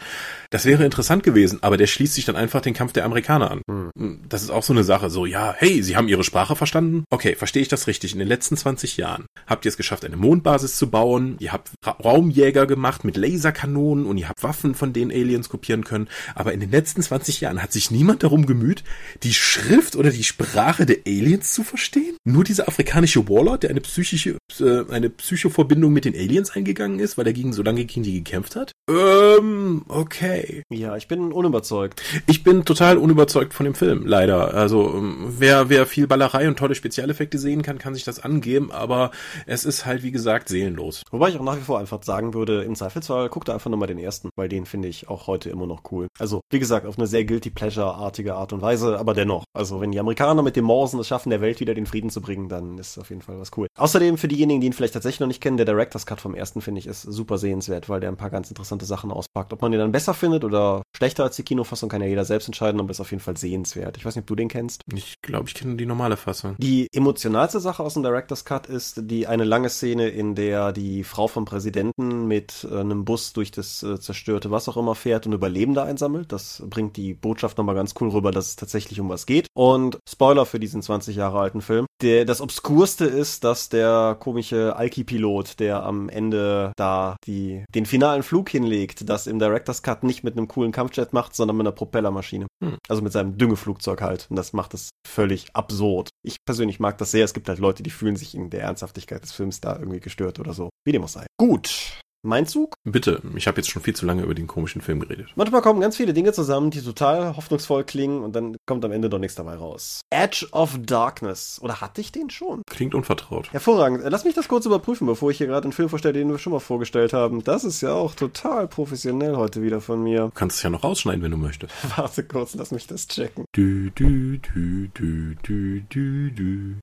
Das 0.49 0.65
wäre 0.65 0.83
interessant 0.83 1.23
gewesen, 1.23 1.59
aber 1.61 1.77
der 1.77 1.87
schließt 1.87 2.15
sich 2.15 2.25
dann 2.25 2.35
einfach 2.35 2.59
den 2.59 2.73
Kampf 2.73 2.91
der 2.91 3.05
Amerikaner 3.05 3.49
an. 3.49 3.61
Mhm. 3.65 4.19
Das 4.27 4.41
ist 4.41 4.49
auch 4.49 4.63
so 4.63 4.73
eine 4.73 4.83
Sache, 4.83 5.09
so, 5.09 5.25
ja, 5.25 5.55
hey, 5.57 5.81
sie 5.83 5.95
haben 5.95 6.09
ihre 6.09 6.25
Sprache 6.25 6.57
verstanden? 6.57 7.05
Okay, 7.09 7.35
verstehe 7.35 7.61
ich 7.61 7.69
das 7.69 7.87
richtig? 7.87 8.11
In 8.11 8.19
den 8.19 8.27
letzten 8.27 8.57
20 8.57 8.97
Jahren 8.97 9.25
habt 9.45 9.63
ihr 9.63 9.69
es 9.69 9.77
geschafft, 9.77 10.03
eine 10.03 10.17
Mondbasis 10.17 10.75
zu 10.75 10.89
bauen, 10.89 11.37
ihr 11.39 11.53
habt 11.53 11.71
Ra 11.81 11.91
Raumjäger 11.91 12.67
gemacht 12.67 13.05
mit 13.05 13.15
Laserkanonen 13.15 14.05
und 14.05 14.17
ihr 14.17 14.27
habt 14.27 14.43
Waffen, 14.43 14.75
von 14.75 14.91
denen 14.91 15.11
Aliens 15.11 15.47
kopieren 15.47 15.85
können, 15.85 16.09
aber 16.35 16.51
in 16.51 16.59
den 16.59 16.71
letzten 16.71 17.01
20 17.01 17.39
Jahren 17.39 17.63
hat 17.63 17.71
sich 17.71 17.89
niemand 17.89 18.23
darum 18.23 18.45
gemüht, 18.45 18.83
die 19.23 19.33
Schrift 19.33 19.95
oder 19.95 20.11
die 20.11 20.23
Sprache 20.23 20.85
der 20.85 20.97
Aliens 21.05 21.53
zu 21.53 21.63
verstehen? 21.63 22.17
Nur 22.23 22.43
dieser 22.43 22.67
afrikanische 22.67 23.27
Warlord, 23.29 23.63
der 23.63 23.71
eine 23.71 23.81
psychische, 23.81 24.37
äh, 24.59 24.83
eine 24.89 25.09
Psychoverbindung 25.09 25.91
mit 25.91 26.05
den 26.05 26.15
Aliens 26.15 26.51
eingegangen 26.51 26.99
ist, 26.99 27.17
weil 27.17 27.27
er 27.27 27.33
gegen 27.33 27.53
so 27.53 27.63
lange 27.63 27.85
gegen 27.85 28.03
die 28.03 28.23
gekämpft 28.23 28.55
hat? 28.55 28.71
Ähm, 28.89 29.83
okay. 29.87 30.63
Ja, 30.69 30.95
ich 30.95 31.07
bin 31.07 31.31
unüberzeugt. 31.31 32.01
Ich 32.27 32.43
bin 32.43 32.65
total 32.65 32.97
unüberzeugt 32.97 33.53
von 33.53 33.65
dem 33.65 33.75
Film, 33.75 34.05
leider. 34.05 34.53
Also, 34.53 34.93
ähm, 34.95 35.35
wer, 35.37 35.69
wer 35.69 35.85
viel 35.85 36.07
Ballerei 36.07 36.47
und 36.47 36.57
tolle 36.57 36.75
Spezialeffekte 36.75 37.37
sehen 37.37 37.61
kann, 37.61 37.77
kann 37.77 37.93
sich 37.93 38.03
das 38.03 38.19
angeben, 38.19 38.71
aber 38.71 39.11
es 39.45 39.65
ist 39.65 39.85
halt, 39.85 40.03
wie 40.03 40.11
gesagt, 40.11 40.49
seelenlos. 40.49 41.03
Wobei 41.11 41.29
ich 41.29 41.37
auch 41.37 41.43
nach 41.43 41.57
wie 41.57 41.61
vor 41.61 41.79
einfach 41.79 42.01
sagen 42.03 42.33
würde, 42.33 42.63
im 42.63 42.75
Zweifelsfall 42.75 43.29
guckt 43.29 43.49
einfach 43.49 43.69
nur 43.69 43.79
mal 43.79 43.87
den 43.87 43.99
ersten, 43.99 44.29
weil 44.35 44.49
den 44.49 44.65
finde 44.65 44.87
ich 44.87 45.09
auch 45.09 45.27
heute 45.27 45.49
immer 45.49 45.67
noch 45.67 45.81
cool. 45.91 46.07
Also, 46.19 46.41
wie 46.49 46.59
gesagt, 46.59 46.85
auf 46.85 46.97
eine 46.97 47.07
sehr 47.07 47.25
guilty 47.25 47.49
pleasure-artige 47.49 48.35
Art 48.35 48.53
und 48.53 48.61
Weise, 48.61 48.86
aber 48.95 49.13
dennoch. 49.13 49.43
Also 49.53 49.81
wenn 49.81 49.91
die 49.91 49.99
Amerikaner 49.99 50.41
mit 50.43 50.55
dem 50.55 50.65
Morsen 50.65 50.99
es 50.99 51.07
schaffen, 51.07 51.29
der 51.29 51.41
Welt 51.41 51.59
wieder 51.59 51.73
den 51.73 51.85
Frieden 51.85 52.09
zu 52.09 52.21
bringen, 52.21 52.49
dann 52.49 52.77
ist 52.77 52.97
auf 52.97 53.09
jeden 53.09 53.21
Fall 53.21 53.39
was 53.39 53.51
cool. 53.57 53.67
Außerdem 53.77 54.17
für 54.17 54.27
diejenigen, 54.27 54.61
die 54.61 54.67
ihn 54.67 54.73
vielleicht 54.73 54.93
tatsächlich 54.93 55.19
noch 55.19 55.27
nicht 55.27 55.41
kennen, 55.41 55.57
der 55.57 55.65
Director's 55.65 56.05
Cut 56.05 56.21
vom 56.21 56.35
ersten 56.35 56.61
finde 56.61 56.79
ich 56.79 56.87
ist 56.87 57.01
super 57.01 57.37
sehenswert, 57.37 57.89
weil 57.89 57.99
der 57.99 58.09
ein 58.09 58.17
paar 58.17 58.29
ganz 58.29 58.49
interessante 58.49 58.85
Sachen 58.85 59.11
auspackt. 59.11 59.53
Ob 59.53 59.61
man 59.61 59.71
den 59.71 59.79
dann 59.79 59.91
besser 59.91 60.13
findet 60.13 60.43
oder 60.43 60.83
schlechter 60.95 61.23
als 61.23 61.35
die 61.35 61.43
Kinofassung, 61.43 61.89
kann 61.89 62.01
ja 62.01 62.07
jeder 62.07 62.25
selbst 62.25 62.47
entscheiden, 62.47 62.79
aber 62.79 62.91
ist 62.91 62.99
auf 62.99 63.11
jeden 63.11 63.23
Fall 63.23 63.37
sehenswert. 63.37 63.97
Ich 63.97 64.05
weiß 64.05 64.15
nicht, 64.15 64.23
ob 64.23 64.27
du 64.27 64.35
den 64.35 64.47
kennst. 64.47 64.81
Ich 64.93 65.15
glaube, 65.21 65.47
ich 65.47 65.55
kenne 65.55 65.75
die 65.75 65.85
normale 65.85 66.17
Fassung. 66.17 66.55
Die 66.57 66.87
emotionalste 66.93 67.59
Sache 67.59 67.83
aus 67.83 67.93
dem 67.93 68.03
Director's 68.03 68.45
Cut 68.45 68.67
ist 68.67 69.01
die 69.09 69.27
eine 69.27 69.43
lange 69.43 69.69
Szene, 69.69 70.09
in 70.09 70.35
der 70.35 70.71
die 70.71 71.03
Frau 71.03 71.27
vom 71.27 71.45
Präsidenten 71.45 72.27
mit 72.27 72.67
äh, 72.69 72.79
einem 72.79 73.05
Bus 73.05 73.33
durch 73.33 73.51
das 73.51 73.83
äh, 73.83 73.99
zerstörte 73.99 74.51
was 74.51 74.69
auch 74.69 74.77
immer 74.77 74.95
fährt 74.95 75.25
und 75.25 75.33
Überlebende 75.33 75.83
einsammelt. 75.83 76.31
Das 76.31 76.63
bringt 76.67 76.97
die 76.97 77.13
Botschaft 77.13 77.57
nochmal 77.57 77.75
ganz 77.75 77.93
cool 77.99 78.09
rüber, 78.09 78.31
dass 78.31 78.49
es 78.49 78.55
tatsächlich 78.55 78.76
um 78.99 79.09
was 79.09 79.25
geht. 79.25 79.47
Und 79.55 79.99
Spoiler 80.07 80.45
für 80.45 80.59
diesen 80.59 80.81
20 80.81 81.15
Jahre 81.15 81.39
alten 81.39 81.61
Film. 81.61 81.85
Der, 82.01 82.25
das 82.25 82.41
Obskurste 82.41 83.05
ist, 83.05 83.43
dass 83.43 83.69
der 83.69 84.15
komische 84.19 84.75
Alki-Pilot, 84.75 85.59
der 85.59 85.83
am 85.83 86.09
Ende 86.09 86.71
da 86.77 87.17
die, 87.25 87.65
den 87.73 87.85
finalen 87.85 88.23
Flug 88.23 88.49
hinlegt, 88.49 89.09
das 89.09 89.27
im 89.27 89.39
Director's 89.39 89.81
Cut 89.81 90.03
nicht 90.03 90.23
mit 90.23 90.37
einem 90.37 90.47
coolen 90.47 90.71
Kampfjet 90.71 91.13
macht, 91.13 91.35
sondern 91.35 91.57
mit 91.57 91.65
einer 91.65 91.75
Propellermaschine. 91.75 92.47
Hm. 92.63 92.77
Also 92.87 93.01
mit 93.01 93.11
seinem 93.11 93.37
Düngeflugzeug 93.37 94.01
halt. 94.01 94.27
Und 94.29 94.35
das 94.35 94.53
macht 94.53 94.73
es 94.73 94.89
völlig 95.07 95.47
absurd. 95.53 96.09
Ich 96.23 96.37
persönlich 96.45 96.79
mag 96.79 96.97
das 96.97 97.11
sehr. 97.11 97.25
Es 97.25 97.33
gibt 97.33 97.49
halt 97.49 97.59
Leute, 97.59 97.83
die 97.83 97.89
fühlen 97.89 98.15
sich 98.15 98.35
in 98.35 98.49
der 98.49 98.61
Ernsthaftigkeit 98.61 99.23
des 99.23 99.31
Films 99.31 99.59
da 99.61 99.77
irgendwie 99.77 99.99
gestört 99.99 100.39
oder 100.39 100.53
so. 100.53 100.69
Wie 100.85 100.91
dem 100.91 101.03
auch 101.03 101.09
sei. 101.09 101.25
Gut. 101.39 102.01
Mein 102.23 102.47
Zug? 102.47 102.73
Bitte, 102.83 103.21
ich 103.35 103.47
habe 103.47 103.57
jetzt 103.57 103.69
schon 103.69 103.81
viel 103.81 103.95
zu 103.95 104.05
lange 104.05 104.23
über 104.23 104.33
den 104.33 104.47
komischen 104.47 104.81
Film 104.81 104.99
geredet. 104.99 105.29
Manchmal 105.35 105.61
kommen 105.61 105.79
ganz 105.79 105.97
viele 105.97 106.13
Dinge 106.13 106.33
zusammen, 106.33 106.71
die 106.71 106.81
total 106.81 107.37
hoffnungsvoll 107.37 107.83
klingen 107.83 108.23
und 108.23 108.35
dann 108.35 108.57
kommt 108.65 108.83
am 108.83 108.91
Ende 108.91 109.09
doch 109.09 109.19
nichts 109.19 109.35
dabei 109.35 109.55
raus. 109.55 110.01
Edge 110.09 110.47
of 110.51 110.79
Darkness. 110.81 111.59
Oder 111.61 111.79
hatte 111.79 112.01
ich 112.01 112.11
den 112.11 112.29
schon? 112.29 112.63
Klingt 112.69 112.95
unvertraut. 112.95 113.51
Hervorragend. 113.53 114.01
Lass 114.03 114.25
mich 114.25 114.33
das 114.33 114.47
kurz 114.47 114.65
überprüfen, 114.65 115.05
bevor 115.05 115.29
ich 115.29 115.37
hier 115.37 115.47
gerade 115.47 115.65
einen 115.65 115.73
Film 115.73 115.89
vorstelle, 115.89 116.13
den 116.13 116.29
wir 116.29 116.39
schon 116.39 116.53
mal 116.53 116.59
vorgestellt 116.59 117.13
haben. 117.13 117.43
Das 117.43 117.63
ist 117.63 117.81
ja 117.81 117.93
auch 117.93 118.15
total 118.15 118.67
professionell 118.67 119.35
heute 119.35 119.61
wieder 119.61 119.79
von 119.79 120.01
mir. 120.01 120.21
Du 120.23 120.31
kannst 120.31 120.57
es 120.57 120.63
ja 120.63 120.69
noch 120.69 120.83
rausschneiden, 120.83 121.21
wenn 121.21 121.31
du 121.31 121.37
möchtest. 121.37 121.73
Warte 121.97 122.23
kurz, 122.23 122.55
lass 122.55 122.71
mich 122.71 122.87
das 122.87 123.07
checken. 123.07 123.45
Du, 123.53 123.91
du, 123.91 124.37
du, 124.39 124.87
du, 124.93 125.35
du, 125.43 125.81
du, 125.89 126.31
du. 126.31 126.75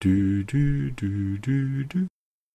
Du, 0.00 0.42
du, 0.42 0.90
du, 0.90 1.38
du, 1.38 1.84
du. 1.84 2.06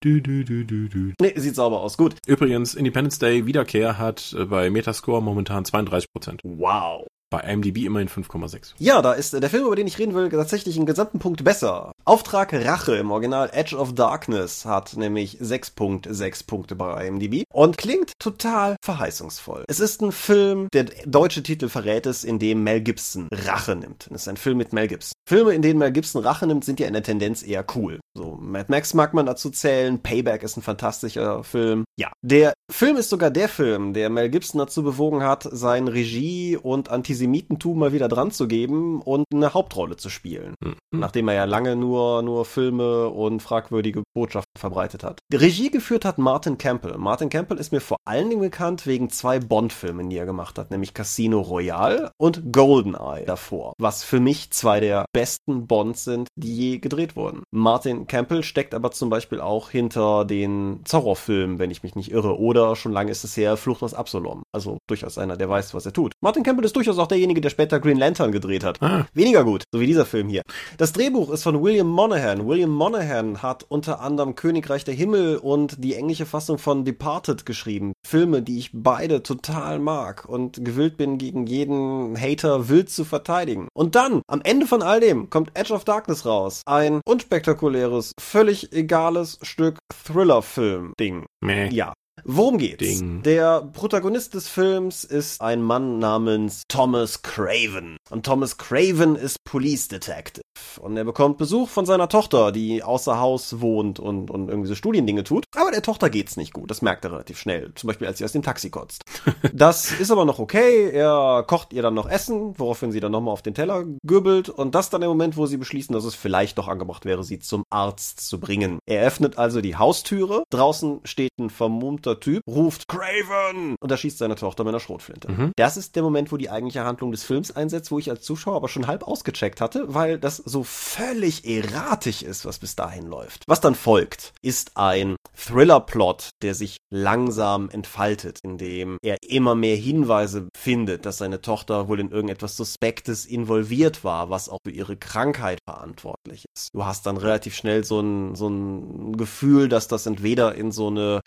Du, 0.03 0.21
du, 0.21 0.43
du, 0.43 0.63
du, 0.63 0.87
du. 0.87 1.13
Nee, 1.19 1.33
sieht 1.37 1.55
sauber 1.55 1.81
aus. 1.81 1.97
Gut. 1.97 2.17
Übrigens, 2.27 2.75
Independence 2.75 3.17
Day 3.17 3.47
Wiederkehr 3.47 3.97
hat 3.97 4.35
äh, 4.37 4.45
bei 4.45 4.69
Metascore 4.69 5.23
momentan 5.23 5.63
32% 5.63 6.39
Wow. 6.43 7.07
Bei 7.29 7.41
IMDb 7.41 7.83
immerhin 7.83 8.07
5,6. 8.07 8.73
Ja, 8.77 9.01
da 9.01 9.11
ist 9.11 9.33
der 9.33 9.49
Film, 9.49 9.65
über 9.65 9.75
den 9.75 9.87
ich 9.87 9.99
reden 9.99 10.15
will, 10.15 10.29
tatsächlich 10.29 10.77
einen 10.77 10.85
gesamten 10.85 11.19
Punkt 11.19 11.43
besser. 11.43 11.91
Auftrag 12.05 12.53
Rache 12.53 12.95
im 12.95 13.11
Original 13.11 13.49
Edge 13.51 13.75
of 13.75 13.93
Darkness 13.93 14.63
hat 14.63 14.95
nämlich 14.95 15.39
6.6 15.41 16.45
Punkte 16.45 16.75
bei 16.75 17.05
IMDb 17.05 17.43
und 17.51 17.77
klingt 17.77 18.13
total 18.17 18.77
verheißungsvoll. 18.81 19.65
Es 19.67 19.81
ist 19.81 20.01
ein 20.01 20.13
Film, 20.13 20.69
der 20.73 20.85
deutsche 21.05 21.43
Titel 21.43 21.67
verrät 21.67 22.05
es, 22.05 22.23
in 22.23 22.39
dem 22.39 22.63
Mel 22.63 22.79
Gibson 22.79 23.27
Rache 23.33 23.75
nimmt. 23.75 24.07
Es 24.07 24.21
ist 24.21 24.27
ein 24.29 24.37
Film 24.37 24.57
mit 24.57 24.71
Mel 24.71 24.87
Gibson. 24.87 25.11
Filme, 25.27 25.53
in 25.53 25.61
denen 25.61 25.79
Mel 25.79 25.91
Gibson 25.91 26.23
Rache 26.23 26.47
nimmt, 26.47 26.63
sind 26.63 26.79
ja 26.79 26.87
in 26.87 26.93
der 26.93 27.03
Tendenz 27.03 27.43
eher 27.43 27.65
cool. 27.75 27.99
So, 28.17 28.37
Mad 28.41 28.65
Max 28.69 28.93
mag 28.93 29.13
man 29.13 29.25
dazu 29.25 29.49
zählen, 29.49 30.01
Payback 30.01 30.43
ist 30.43 30.55
ein 30.55 30.61
fantastischer 30.61 31.43
Film. 31.43 31.83
Ja, 31.99 32.11
der 32.21 32.53
Film 32.71 32.95
ist 32.95 33.09
sogar 33.09 33.31
der 33.31 33.49
Film, 33.49 33.93
der 33.93 34.09
Mel 34.09 34.29
Gibson 34.29 34.59
dazu 34.59 34.81
bewogen 34.81 35.23
hat, 35.23 35.47
sein 35.51 35.87
Regie- 35.87 36.57
und 36.57 36.89
Antisemitentum 37.17 37.79
mal 37.79 37.93
wieder 37.93 38.07
dran 38.07 38.31
zu 38.31 38.47
geben 38.47 39.01
und 39.01 39.25
eine 39.33 39.53
Hauptrolle 39.53 39.97
zu 39.97 40.09
spielen. 40.09 40.53
Mhm. 40.63 40.75
Nachdem 40.91 41.27
er 41.27 41.35
ja 41.35 41.43
lange 41.45 41.75
nur 41.75 42.21
nur, 42.21 42.45
Filme 42.45 43.09
und 43.09 43.41
fragwürdige 43.41 44.03
Botschaften 44.13 44.53
verbreitet 44.57 45.03
hat. 45.03 45.19
Die 45.31 45.37
Regie 45.37 45.71
geführt 45.71 46.05
hat 46.05 46.17
Martin 46.17 46.57
Campbell. 46.57 46.97
Martin 46.97 47.29
Campbell 47.29 47.57
ist 47.57 47.71
mir 47.71 47.81
vor 47.81 47.97
allen 48.05 48.29
Dingen 48.29 48.41
bekannt 48.41 48.85
wegen 48.85 49.09
zwei 49.09 49.39
Bond-Filmen, 49.39 50.09
die 50.09 50.17
er 50.17 50.25
gemacht 50.25 50.57
hat, 50.57 50.71
nämlich 50.71 50.93
Casino 50.93 51.41
Royale 51.41 52.11
und 52.17 52.53
Goldeneye 52.53 53.25
davor, 53.25 53.73
was 53.79 54.03
für 54.03 54.19
mich 54.19 54.51
zwei 54.51 54.79
der 54.79 55.05
besten 55.13 55.67
Bonds 55.67 56.03
sind, 56.03 56.27
die 56.35 56.55
je 56.55 56.77
gedreht 56.77 57.15
wurden. 57.15 57.43
Martin 57.51 58.07
Campbell 58.07 58.43
steckt 58.43 58.73
aber 58.73 58.91
zum 58.91 59.09
Beispiel 59.09 59.41
auch 59.41 59.69
hinter 59.69 60.25
den 60.25 60.81
Zorro-Filmen, 60.85 61.59
wenn 61.59 61.71
ich 61.71 61.83
mich 61.83 61.95
nicht 61.95 62.11
irre, 62.11 62.39
oder 62.39 62.75
schon 62.75 62.93
lange 62.93 63.11
ist 63.11 63.23
es 63.23 63.35
her 63.35 63.57
Flucht 63.57 63.83
aus 63.83 63.93
Absalom. 63.93 64.43
Also 64.53 64.77
durchaus 64.87 65.17
einer, 65.17 65.37
der 65.37 65.49
weiß, 65.49 65.73
was 65.73 65.85
er 65.85 65.93
tut. 65.93 66.13
Martin 66.21 66.43
Campbell 66.43 66.65
ist 66.65 66.75
durchaus 66.75 66.99
auch 66.99 67.06
derjenige, 67.07 67.41
der 67.41 67.49
später 67.49 67.79
Green 67.79 67.97
Lantern 67.97 68.31
gedreht 68.31 68.63
hat. 68.63 68.81
Ah. 68.81 69.05
Weniger 69.13 69.43
gut, 69.43 69.63
so 69.73 69.79
wie 69.79 69.87
dieser 69.87 70.05
Film 70.05 70.29
hier. 70.29 70.41
Das 70.77 70.93
Drehbuch 70.93 71.31
ist 71.31 71.43
von 71.43 71.61
William 71.61 71.87
Monahan. 71.87 72.47
William 72.47 72.69
Monahan 72.69 73.41
hat 73.41 73.65
unter 73.67 74.01
anderem 74.01 74.35
Königreich 74.35 74.83
der 74.83 74.93
Himmel 74.93 75.37
und 75.37 75.83
die 75.83 75.95
englische 75.95 76.25
Fassung 76.25 76.57
von 76.57 76.85
Departed 76.85 77.45
geschrieben. 77.45 77.93
Filme, 78.05 78.41
die 78.41 78.59
ich 78.59 78.71
beide 78.73 79.23
total 79.23 79.79
mag 79.79 80.25
und 80.27 80.63
gewillt 80.63 80.97
bin, 80.97 81.17
gegen 81.17 81.47
jeden 81.47 82.19
Hater 82.19 82.69
wild 82.69 82.89
zu 82.89 83.05
verteidigen. 83.05 83.67
Und 83.73 83.95
dann, 83.95 84.21
am 84.27 84.41
Ende 84.43 84.67
von 84.67 84.81
all 84.81 84.99
dem, 84.99 85.29
kommt 85.29 85.51
Edge 85.53 85.73
of 85.73 85.83
Darkness 85.83 86.25
raus. 86.25 86.61
Ein 86.65 87.01
unspektakuläres, 87.05 88.13
völlig 88.19 88.73
egales 88.73 89.39
Stück 89.41 89.77
Thriller-Film-Ding. 90.05 91.25
Ja, 91.71 91.93
Worum 92.23 92.57
geht's? 92.57 92.77
Ding. 92.77 93.21
Der 93.23 93.61
Protagonist 93.73 94.33
des 94.33 94.47
Films 94.47 95.03
ist 95.03 95.41
ein 95.41 95.61
Mann 95.61 95.99
namens 95.99 96.63
Thomas 96.67 97.21
Craven. 97.21 97.97
Und 98.09 98.25
Thomas 98.25 98.57
Craven 98.57 99.15
ist 99.15 99.43
Police 99.43 99.87
Detective. 99.87 100.43
Und 100.79 100.97
er 100.97 101.03
bekommt 101.05 101.37
Besuch 101.37 101.69
von 101.69 101.85
seiner 101.85 102.09
Tochter, 102.09 102.51
die 102.51 102.83
außer 102.83 103.19
Haus 103.19 103.61
wohnt 103.61 103.99
und, 103.99 104.31
und 104.31 104.49
irgendwie 104.49 104.67
so 104.67 104.75
Studiendinge 104.75 105.23
tut. 105.23 105.45
Aber 105.55 105.71
der 105.71 105.81
Tochter 105.81 106.09
geht's 106.09 106.37
nicht 106.37 106.53
gut. 106.53 106.69
Das 106.69 106.81
merkt 106.81 107.05
er 107.05 107.11
relativ 107.11 107.39
schnell. 107.39 107.71
Zum 107.75 107.87
Beispiel, 107.87 108.07
als 108.07 108.17
sie 108.17 108.25
aus 108.25 108.31
dem 108.31 108.43
Taxi 108.43 108.69
kotzt. 108.69 109.03
Das 109.53 109.91
ist 109.91 110.11
aber 110.11 110.25
noch 110.25 110.39
okay. 110.39 110.89
Er 110.91 111.43
kocht 111.47 111.73
ihr 111.73 111.81
dann 111.81 111.93
noch 111.93 112.07
Essen, 112.07 112.53
woraufhin 112.59 112.91
sie 112.91 112.99
dann 112.99 113.11
nochmal 113.11 113.33
auf 113.33 113.41
den 113.41 113.53
Teller 113.53 113.85
gübbelt. 114.03 114.49
Und 114.49 114.75
das 114.75 114.89
dann 114.89 115.01
der 115.01 115.09
Moment, 115.09 115.35
wo 115.37 115.45
sie 115.45 115.57
beschließen, 115.57 115.93
dass 115.93 116.05
es 116.05 116.15
vielleicht 116.15 116.57
doch 116.57 116.67
angebracht 116.67 117.05
wäre, 117.05 117.23
sie 117.23 117.39
zum 117.39 117.63
Arzt 117.69 118.21
zu 118.27 118.39
bringen. 118.39 118.79
Er 118.85 119.05
öffnet 119.05 119.37
also 119.37 119.61
die 119.61 119.75
Haustüre. 119.75 120.43
Draußen 120.49 121.01
steht 121.05 121.31
ein 121.39 121.49
vermummter 121.49 122.06
Typ, 122.15 122.41
ruft 122.47 122.87
Craven 122.87 123.75
und 123.79 123.97
schießt 123.97 124.17
seine 124.17 124.35
Tochter 124.35 124.63
mit 124.63 124.71
einer 124.71 124.79
Schrotflinte. 124.79 125.31
Mhm. 125.31 125.51
Das 125.55 125.77
ist 125.77 125.95
der 125.95 126.03
Moment, 126.03 126.31
wo 126.31 126.37
die 126.37 126.49
eigentliche 126.49 126.83
Handlung 126.83 127.11
des 127.11 127.23
Films 127.23 127.55
einsetzt, 127.55 127.91
wo 127.91 127.99
ich 127.99 128.09
als 128.09 128.21
Zuschauer 128.23 128.55
aber 128.55 128.69
schon 128.69 128.87
halb 128.87 129.03
ausgecheckt 129.07 129.61
hatte, 129.61 129.93
weil 129.93 130.19
das 130.19 130.37
so 130.37 130.63
völlig 130.63 131.45
erratisch 131.45 132.21
ist, 132.21 132.45
was 132.45 132.59
bis 132.59 132.75
dahin 132.75 133.07
läuft. 133.07 133.43
Was 133.47 133.61
dann 133.61 133.75
folgt, 133.75 134.33
ist 134.41 134.77
ein 134.77 135.15
Thriller-Plot, 135.35 136.29
der 136.41 136.53
sich 136.53 136.77
langsam 136.89 137.69
entfaltet, 137.69 138.39
indem 138.43 138.97
er 139.03 139.17
immer 139.21 139.55
mehr 139.55 139.75
Hinweise 139.75 140.47
findet, 140.55 141.05
dass 141.05 141.17
seine 141.17 141.41
Tochter 141.41 141.87
wohl 141.87 141.99
in 141.99 142.11
irgendetwas 142.11 142.55
Suspektes 142.57 143.25
involviert 143.25 144.03
war, 144.03 144.29
was 144.29 144.49
auch 144.49 144.59
für 144.63 144.71
ihre 144.71 144.97
Krankheit 144.97 145.59
verantwortlich 145.65 146.45
ist. 146.55 146.69
Du 146.73 146.85
hast 146.85 147.05
dann 147.05 147.17
relativ 147.17 147.55
schnell 147.55 147.83
so 147.83 147.99
ein, 147.99 148.35
so 148.35 148.47
ein 148.47 149.17
Gefühl, 149.17 149.69
dass 149.69 149.87
das 149.87 150.05
entweder 150.05 150.55
in 150.55 150.71
so 150.71 150.87
eine 150.87 151.19